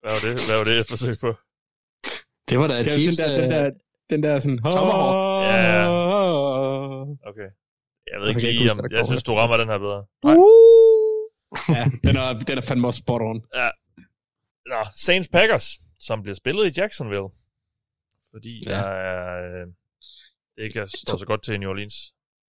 Hvad 0.00 0.10
var 0.12 0.20
det, 0.28 0.32
Hvad 0.48 0.56
var 0.58 0.64
det 0.64 0.76
jeg 0.76 0.84
forsøgte 0.88 1.20
på? 1.20 1.34
Det 2.48 2.58
var 2.58 2.66
da 2.66 2.74
Ja, 2.74 2.82
den, 2.82 2.90
Chiefs. 2.90 3.16
der, 3.18 3.40
den, 3.40 3.50
der, 3.50 3.70
den 4.10 4.22
der 4.22 4.40
sådan... 4.40 4.58
Tomahawk. 4.58 5.44
Ja. 5.44 5.99
Jeg 8.12 8.20
ved 8.20 8.28
Og 8.28 8.34
så 8.34 8.38
ikke 8.38 8.46
jeg 8.46 8.54
lige, 8.54 8.62
ikke 8.62 8.72
om 8.84 8.90
jeg 8.98 9.06
synes, 9.06 9.22
du 9.22 9.34
rammer 9.34 9.56
den 9.56 9.68
her 9.68 9.78
bedre. 9.86 10.00
Nej. 10.28 10.36
ja, 11.76 11.84
den 12.06 12.14
er, 12.22 12.28
den 12.48 12.58
er 12.58 12.62
fandme 12.62 12.86
også 12.88 12.98
spot 13.04 13.22
on. 13.30 13.38
Nå, 14.72 14.80
Saints 15.06 15.28
Packers, 15.28 15.66
som 15.98 16.22
bliver 16.22 16.34
spillet 16.34 16.64
i 16.66 16.80
Jacksonville. 16.80 17.28
Fordi 18.32 18.62
Ja. 18.66 18.70
der 18.70 18.78
er, 18.78 19.44
øh, 19.46 19.66
det 20.56 20.62
ikke 20.64 20.86
står 21.06 21.16
så 21.16 21.26
godt 21.26 21.42
til 21.42 21.54
i 21.54 21.58
New 21.58 21.70
Orleans. 21.70 21.94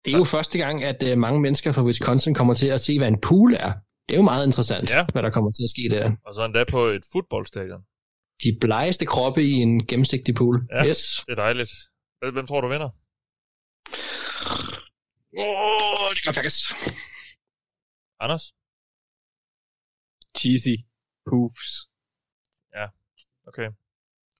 Det 0.04 0.12
er 0.14 0.18
jo 0.18 0.24
første 0.24 0.58
gang, 0.58 0.84
at 0.84 1.02
uh, 1.12 1.18
mange 1.18 1.40
mennesker 1.40 1.72
fra 1.72 1.82
Wisconsin 1.84 2.34
kommer 2.34 2.54
til 2.54 2.66
at 2.68 2.80
se, 2.80 2.98
hvad 2.98 3.08
en 3.08 3.20
pool 3.20 3.54
er. 3.54 3.72
Det 4.08 4.14
er 4.14 4.18
jo 4.18 4.22
meget 4.22 4.46
interessant, 4.46 4.90
Ja. 4.90 5.06
hvad 5.12 5.22
der 5.22 5.30
kommer 5.30 5.50
til 5.52 5.62
at 5.66 5.70
ske 5.74 5.96
der. 5.96 6.12
Og 6.26 6.34
så 6.34 6.44
endda 6.44 6.64
på 6.64 6.84
et 6.86 7.02
fodboldstadion. 7.12 7.82
De 8.44 8.58
blegeste 8.60 9.06
kroppe 9.06 9.42
i 9.44 9.50
en 9.50 9.86
gennemsigtig 9.86 10.34
pool. 10.34 10.56
Ja. 10.72 10.86
Yes. 10.86 11.00
Det 11.26 11.32
er 11.32 11.36
dejligt. 11.46 11.70
Hvem 12.32 12.46
tror 12.46 12.60
du 12.60 12.68
vinder? 12.68 12.90
Åh, 15.38 16.08
det 16.14 16.24
gør 16.24 16.32
Packers. 16.32 16.58
Anders? 18.20 18.44
Cheesy. 20.38 20.74
Poofs. 21.26 21.70
Okay. 23.48 23.68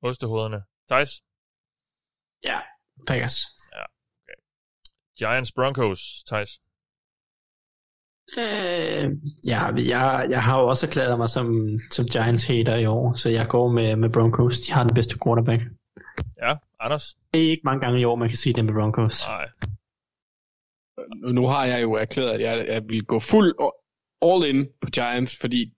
Ostehovederne. 0.02 0.60
Thijs? 0.90 1.22
Packers. 3.06 3.36
Giants 5.18 5.52
Broncos. 5.52 6.00
Thijs? 6.26 6.60
Øh, 8.38 9.10
ja, 9.46 9.60
jeg, 9.92 10.26
jeg 10.30 10.42
har 10.42 10.60
jo 10.60 10.68
også 10.68 10.86
erklæret 10.86 11.18
mig 11.18 11.28
som, 11.28 11.46
som 11.90 12.04
Giants 12.06 12.44
hater 12.46 12.76
i 12.76 12.86
år, 12.86 13.14
så 13.14 13.28
jeg 13.28 13.46
går 13.48 13.72
med, 13.72 13.96
med 13.96 14.10
Broncos. 14.10 14.60
De 14.60 14.72
har 14.72 14.84
den 14.84 14.94
bedste 14.94 15.18
quarterback. 15.24 15.62
Ja, 16.42 16.56
Anders? 16.80 17.14
Det 17.32 17.46
er 17.46 17.50
ikke 17.50 17.62
mange 17.64 17.80
gange 17.80 18.00
i 18.00 18.04
år, 18.04 18.16
man 18.16 18.28
kan 18.28 18.38
sige 18.38 18.52
det 18.54 18.64
med 18.64 18.74
Broncos. 18.74 19.26
Nej. 19.26 19.48
Nu 21.32 21.46
har 21.46 21.66
jeg 21.66 21.82
jo 21.82 21.92
erklæret, 21.92 22.30
at 22.30 22.40
jeg, 22.40 22.66
jeg 22.68 22.82
vil 22.88 23.04
gå 23.04 23.18
fuld 23.18 23.54
all 24.22 24.44
in 24.56 24.68
på 24.80 24.88
Giants, 24.90 25.36
fordi 25.40 25.72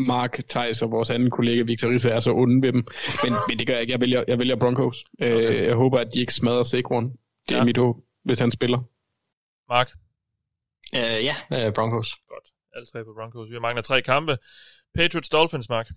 Mark, 0.00 0.38
Thijs 0.48 0.82
og 0.82 0.90
vores 0.90 1.10
anden 1.10 1.30
kollega 1.30 1.62
Victor 1.62 1.88
Risse 1.90 2.10
er 2.10 2.20
så 2.20 2.32
onde 2.32 2.62
ved 2.66 2.72
dem. 2.72 2.84
Men, 3.24 3.32
men 3.48 3.58
det 3.58 3.66
gør 3.66 3.72
jeg 3.74 3.80
ikke. 3.82 3.92
Jeg 3.92 4.00
vælger, 4.00 4.24
jeg 4.28 4.38
vælger 4.38 4.56
Broncos. 4.56 5.04
Okay. 5.14 5.50
Øh, 5.50 5.64
jeg 5.66 5.74
håber, 5.74 5.98
at 5.98 6.08
de 6.14 6.20
ikke 6.20 6.34
smadrer 6.34 6.62
Saquon. 6.62 7.04
Det 7.48 7.54
er 7.54 7.56
Ja. 7.58 7.64
mit 7.64 7.76
håb, 7.76 7.96
hvis 8.24 8.38
han 8.38 8.50
spiller. 8.50 8.78
Mark? 9.68 9.90
Uh, 10.92 11.24
ja, 11.28 11.34
uh, 11.68 11.74
Broncos. 11.74 12.08
Godt. 12.28 12.46
Alle 12.74 12.86
tre 12.86 13.04
på 13.04 13.12
Broncos. 13.14 13.50
Vi 13.50 13.58
mangler 13.58 13.82
tre 13.82 14.02
kampe. 14.02 14.36
Patriots 14.94 15.28
Dolphins, 15.28 15.68
Mark. 15.68 15.88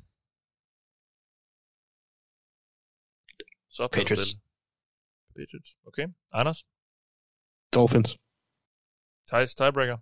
Så 3.69 3.87
Patriots. 3.91 4.29
Patriots. 5.35 5.71
Okay. 5.87 6.07
Anders? 6.31 6.65
Dolphins. 7.73 8.17
Thijs, 9.29 9.55
tiebreaker? 9.55 9.97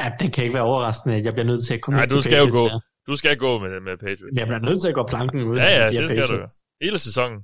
Ja, 0.00 0.06
det 0.20 0.32
kan 0.32 0.44
ikke 0.44 0.54
være 0.58 0.68
overraskende. 0.72 1.14
Jeg 1.26 1.32
bliver 1.32 1.46
nødt 1.52 1.62
til 1.66 1.74
at 1.74 1.80
komme 1.82 1.96
Nej, 1.98 2.06
du 2.06 2.14
til 2.14 2.22
skal 2.24 2.38
jo 2.38 2.44
Patriots 2.44 2.60
gå. 2.60 2.68
her. 2.68 2.80
Du 3.08 3.16
skal 3.16 3.36
gå 3.46 3.52
med, 3.64 3.80
med 3.88 3.96
Patriots. 4.04 4.34
Jeg 4.40 4.46
bliver 4.50 4.62
nødt 4.68 4.80
til 4.82 4.88
at 4.92 4.94
gå 4.94 5.04
planken 5.12 5.40
ud. 5.48 5.56
Ja, 5.56 5.68
ja, 5.78 5.86
de 5.90 5.96
det 5.96 6.10
skal 6.10 6.16
du 6.16 6.22
jo. 6.22 6.26
Patriots. 6.28 6.54
Hele 6.84 6.98
sæsonen. 7.08 7.38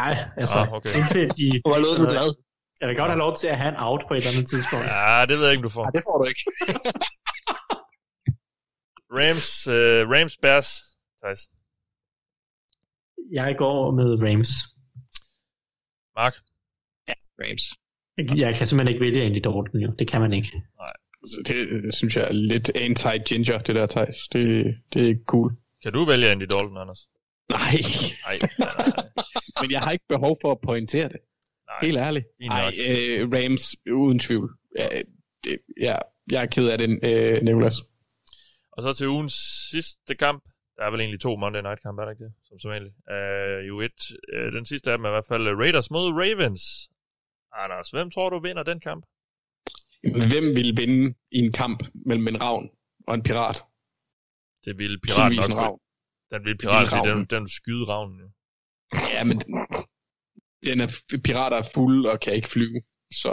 Nej, 0.00 0.14
altså, 0.40 0.58
Ah, 0.58 0.72
okay. 0.76 0.90
indtil 0.98 1.24
de... 1.38 1.46
Hvor 1.68 1.78
lød 1.84 1.94
du 2.02 2.06
glad? 2.14 2.28
Jeg 2.80 2.86
vil 2.88 2.96
godt 3.02 3.10
have 3.14 3.22
lov 3.26 3.32
til 3.40 3.46
at 3.52 3.56
have 3.60 3.70
en 3.74 3.78
out 3.88 4.02
på 4.08 4.12
et 4.14 4.18
eller 4.18 4.30
andet 4.32 4.46
tidspunkt. 4.52 4.86
Ja, 4.86 5.26
det 5.28 5.34
ved 5.38 5.44
jeg 5.48 5.54
ikke, 5.54 5.66
du 5.68 5.72
får. 5.78 5.84
Nej, 5.86 5.92
det 5.96 6.02
får 6.08 6.16
du 6.20 6.24
ikke. 6.32 6.44
Rams, 9.18 9.48
uh, 9.76 10.02
Rams 10.14 10.36
Bears, 10.42 10.68
Thijs. 11.22 11.40
Jeg 13.32 13.50
går 13.62 13.78
med 13.98 14.08
Rams. 14.24 14.50
Mark? 16.18 16.34
Ja, 17.08 17.14
Rams. 17.42 17.64
Jeg 18.18 18.54
kan 18.56 18.66
simpelthen 18.66 18.88
ikke 18.88 19.00
vælge 19.00 19.22
Andy 19.22 19.34
Dalton, 19.34 19.80
jo. 19.80 19.92
Det 19.98 20.10
kan 20.10 20.20
man 20.20 20.32
ikke. 20.32 20.62
Altså, 21.22 21.42
det, 21.46 21.82
det 21.84 21.94
synes 21.94 22.16
jeg 22.16 22.24
er 22.24 22.32
lidt 22.32 22.70
anti-ginger, 22.74 23.58
det 23.58 23.74
der, 23.74 23.86
Thijs. 23.86 24.28
Det, 24.32 24.74
det 24.92 25.02
er 25.02 25.06
ikke 25.06 25.24
cool. 25.26 25.52
Kan 25.82 25.92
du 25.92 26.04
vælge 26.04 26.30
Andy 26.30 26.42
Dalton, 26.42 26.78
Anders? 26.78 27.08
Nej, 27.48 27.58
Nej, 28.26 28.38
nej, 28.42 28.50
nej. 28.58 28.70
men 29.62 29.70
jeg 29.70 29.80
har 29.80 29.92
ikke 29.92 30.04
behov 30.08 30.38
for 30.42 30.50
at 30.52 30.60
pointere 30.60 31.08
det. 31.08 31.16
nej. 31.66 31.78
Helt 31.82 31.98
ærligt. 31.98 32.26
Nej, 32.40 32.72
øh, 32.88 33.28
Rams, 33.32 33.76
uden 33.92 34.18
tvivl. 34.18 34.50
Ja, 34.78 34.88
det, 35.44 35.58
ja, 35.80 35.96
jeg 36.30 36.42
er 36.42 36.46
ked 36.46 36.66
af 36.68 36.78
det, 36.78 36.98
øh, 37.02 37.42
Nicolas. 37.42 37.76
Og 38.72 38.82
så 38.82 38.92
til 38.92 39.08
ugens 39.08 39.34
sidste 39.70 40.14
kamp. 40.14 40.44
Der 40.76 40.82
er 40.84 40.90
vel 40.90 41.00
egentlig 41.00 41.20
to 41.20 41.36
Monday 41.36 41.62
Night 41.62 41.82
kampe, 41.82 42.02
er 42.02 42.04
der 42.04 42.12
ikke 42.12 42.24
det? 42.24 42.32
Som 42.48 42.58
som 42.58 42.70
egentlig. 42.70 42.92
Uh, 43.14 43.68
jo 43.68 43.80
et. 43.80 44.00
Uh, 44.36 44.52
den 44.56 44.66
sidste 44.66 44.92
af 44.92 44.98
dem 44.98 45.04
er 45.04 45.08
i 45.08 45.12
hvert 45.12 45.26
fald 45.26 45.48
Raiders 45.48 45.90
mod 45.90 46.06
Ravens. 46.12 46.62
Anders, 47.62 47.90
hvem 47.90 48.10
tror 48.10 48.30
du 48.30 48.38
vinder 48.40 48.62
den 48.62 48.80
kamp? 48.80 49.04
Hvem 50.30 50.44
vil 50.56 50.70
vinde 50.76 51.14
i 51.32 51.38
en 51.38 51.52
kamp 51.52 51.82
mellem 52.06 52.28
en 52.28 52.40
ravn 52.42 52.68
og 53.08 53.14
en 53.14 53.22
pirat? 53.22 53.58
Det 54.64 54.78
vil 54.78 55.00
piraten 55.00 55.36
nok. 55.50 55.58
ravn. 55.58 55.78
Den 56.32 56.44
vil 56.44 56.56
piraten, 56.58 56.88
fordi 56.88 57.08
den, 57.10 57.24
den 57.24 57.48
skyde 57.48 57.84
ravnen. 57.92 58.34
Ja, 59.12 59.24
men 59.24 59.36
den 60.64 60.80
er, 60.80 60.88
pirater 61.24 61.56
er 61.56 61.66
fulde 61.74 62.10
og 62.12 62.20
kan 62.20 62.32
ikke 62.34 62.48
flyve, 62.48 62.80
så... 63.22 63.32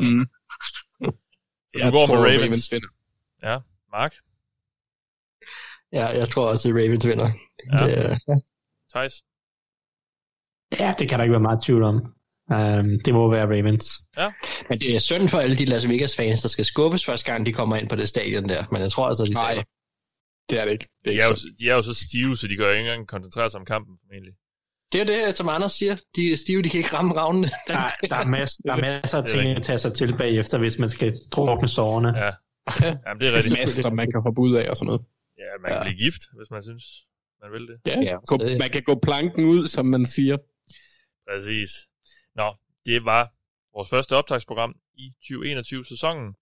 Mm. 0.00 0.24
Så 1.76 1.80
du 1.86 1.90
går 1.96 2.06
med 2.06 2.16
Ravens. 2.16 2.42
Ravens 2.42 2.72
vinder. 2.72 2.88
Ja, 3.42 3.56
Mark? 3.96 4.14
Ja, 5.92 6.06
jeg 6.20 6.28
tror 6.28 6.48
også, 6.50 6.68
at 6.68 6.74
Ravens 6.74 7.06
vinder. 7.06 7.30
Ja. 7.72 7.84
Det, 7.84 7.98
er- 8.28 8.40
Thijs? 8.92 9.14
Ja, 10.80 10.94
det 10.98 11.08
kan 11.08 11.18
der 11.18 11.24
ikke 11.24 11.32
være 11.38 11.48
meget 11.50 11.62
tvivl 11.66 11.82
om. 11.82 11.96
Um, 12.50 12.88
det 13.04 13.14
må 13.14 13.30
være 13.30 13.46
Ravens. 13.46 13.86
men 14.68 14.80
det 14.80 14.94
er 14.96 14.98
synd 14.98 15.28
for 15.28 15.38
alle 15.38 15.56
de 15.56 15.64
Las 15.64 15.88
Vegas-fans, 15.88 16.42
der 16.42 16.48
skal 16.48 16.64
skubbes 16.64 17.04
første 17.04 17.32
gang, 17.32 17.46
de 17.46 17.52
kommer 17.52 17.76
ind 17.76 17.88
på 17.88 17.96
det 17.96 18.08
stadion 18.08 18.48
der. 18.48 18.64
Men 18.72 18.82
jeg 18.82 18.90
tror 18.90 19.06
altså, 19.08 19.24
de 19.24 19.32
Nej, 19.32 19.54
tager. 19.54 19.64
det 20.50 20.58
er 20.60 20.64
det 20.64 20.72
ikke. 20.72 20.88
Det 21.04 21.06
er 21.06 21.10
De 21.10 21.12
ikke 21.12 21.22
er, 21.22 21.28
jo, 21.28 21.34
sådan. 21.34 21.56
de 21.60 21.68
er 21.70 21.74
jo 21.74 21.82
så 21.82 21.94
stive, 21.94 22.36
så 22.36 22.46
de 22.48 22.56
kan 22.56 22.64
jo 22.64 22.70
ikke 22.70 22.80
engang 22.80 23.08
koncentrere 23.08 23.50
sig 23.50 23.60
om 23.60 23.66
kampen, 23.66 23.94
formentlig. 24.02 24.34
Det 24.92 25.00
er 25.00 25.04
det, 25.26 25.36
som 25.36 25.48
Anders 25.48 25.72
siger. 25.72 25.96
De 26.16 26.32
er 26.32 26.36
stive, 26.36 26.62
de 26.62 26.68
kan 26.70 26.78
ikke 26.78 26.96
ramme 26.96 27.14
ravnene. 27.14 27.48
Der, 27.68 27.74
der, 28.10 28.16
er, 28.16 28.26
masser, 28.38 28.62
der 28.66 28.72
er 28.72 28.80
masser 28.80 29.18
af 29.18 29.24
ting 29.24 29.56
at 29.56 29.62
tage 29.62 29.78
sig 29.78 29.92
til 29.94 30.16
bagefter, 30.18 30.58
hvis 30.58 30.78
man 30.78 30.88
skal 30.88 31.14
drukne 31.32 31.68
sårene. 31.68 32.08
Ja. 32.18 32.24
Jamen, 32.24 32.34
det 32.84 32.92
er 33.08 33.16
Det 33.18 33.34
rigtigt. 33.34 33.54
er 33.54 33.62
masser, 33.62 33.82
som 33.82 33.92
man 33.96 34.10
kan 34.12 34.20
hoppe 34.22 34.40
ud 34.40 34.54
af 34.54 34.70
og 34.70 34.76
sådan 34.76 34.86
noget. 34.86 35.02
Ja, 35.38 35.50
man 35.62 35.68
kan 35.70 35.78
Ja. 35.78 35.82
blive 35.84 35.98
gift, 36.04 36.22
hvis 36.38 36.50
man 36.50 36.62
synes, 36.62 36.84
man 37.42 37.48
vil 37.54 37.64
det. 37.70 37.76
Ja, 37.86 37.96
Ja, 38.10 38.16
man 38.62 38.70
kan 38.70 38.82
gå 38.82 38.94
planken 39.08 39.44
ud, 39.44 39.64
som 39.74 39.86
man 39.86 40.06
siger. 40.06 40.36
Præcis. 41.30 41.70
Nå, 42.34 42.54
det 42.86 43.04
var 43.04 43.32
vores 43.74 43.90
første 43.90 44.16
optagsprogram 44.16 44.76
i 44.94 45.12
2021-sæsonen. 45.24 46.34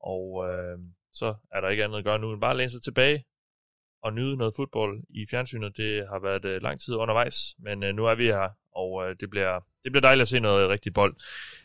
Og 0.00 0.48
øh, 0.48 0.78
så 1.12 1.34
er 1.52 1.60
der 1.60 1.68
ikke 1.68 1.84
andet 1.84 1.98
at 1.98 2.04
gøre 2.04 2.18
nu, 2.18 2.32
end 2.32 2.40
bare 2.40 2.50
at 2.50 2.56
læne 2.56 2.70
sig 2.70 2.82
tilbage 2.82 3.24
og 4.02 4.12
nyde 4.12 4.36
noget 4.36 4.54
fodbold 4.56 5.02
i 5.10 5.26
fjernsynet. 5.30 5.76
Det 5.76 6.08
har 6.08 6.18
været 6.18 6.44
øh, 6.44 6.62
lang 6.62 6.80
tid 6.80 6.94
undervejs, 6.94 7.54
men 7.58 7.82
øh, 7.82 7.94
nu 7.94 8.06
er 8.06 8.14
vi 8.14 8.24
her, 8.24 8.48
og 8.74 9.08
øh, 9.08 9.16
det, 9.20 9.30
bliver, 9.30 9.60
det 9.84 9.92
bliver 9.92 10.00
dejligt 10.00 10.22
at 10.22 10.28
se 10.28 10.40
noget 10.40 10.68
rigtig 10.68 10.94
bold. 10.94 11.14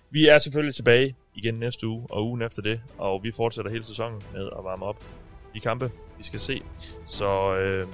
Vi 0.09 0.27
er 0.27 0.39
selvfølgelig 0.39 0.75
tilbage 0.75 1.15
igen 1.35 1.55
næste 1.55 1.87
uge 1.87 2.07
og 2.09 2.27
ugen 2.27 2.41
efter 2.41 2.61
det, 2.61 2.81
og 2.97 3.23
vi 3.23 3.31
fortsætter 3.31 3.71
hele 3.71 3.83
sæsonen 3.83 4.23
med 4.33 4.45
at 4.57 4.63
varme 4.63 4.85
op 4.85 5.03
de 5.53 5.59
kampe, 5.59 5.91
vi 6.17 6.23
skal 6.23 6.39
se. 6.39 6.61
Så 7.05 7.55
øh, 7.55 7.87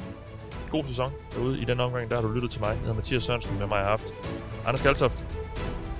god 0.71 0.83
sæson 0.83 1.11
derude 1.35 1.59
i 1.59 1.65
den 1.65 1.79
omgang. 1.79 2.09
Der 2.09 2.15
har 2.15 2.21
du 2.21 2.31
lyttet 2.33 2.51
til 2.51 2.61
mig. 2.61 2.69
Jeg 2.69 2.77
hedder 2.77 2.93
Mathias 2.93 3.23
Sørensen, 3.23 3.59
med 3.59 3.67
mig 3.67 3.81
i 3.81 3.83
haft 3.83 4.13
Anders 4.65 4.81
Kaltoft, 4.81 5.25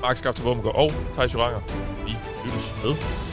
Mark 0.01 0.17
Skafte 0.17 0.43
Våbengård 0.43 0.75
og 0.75 0.91
Thijs 1.13 1.33
Joranger. 1.33 1.61
Vi 2.05 2.11
lyttes 2.45 2.75
med. 2.83 3.32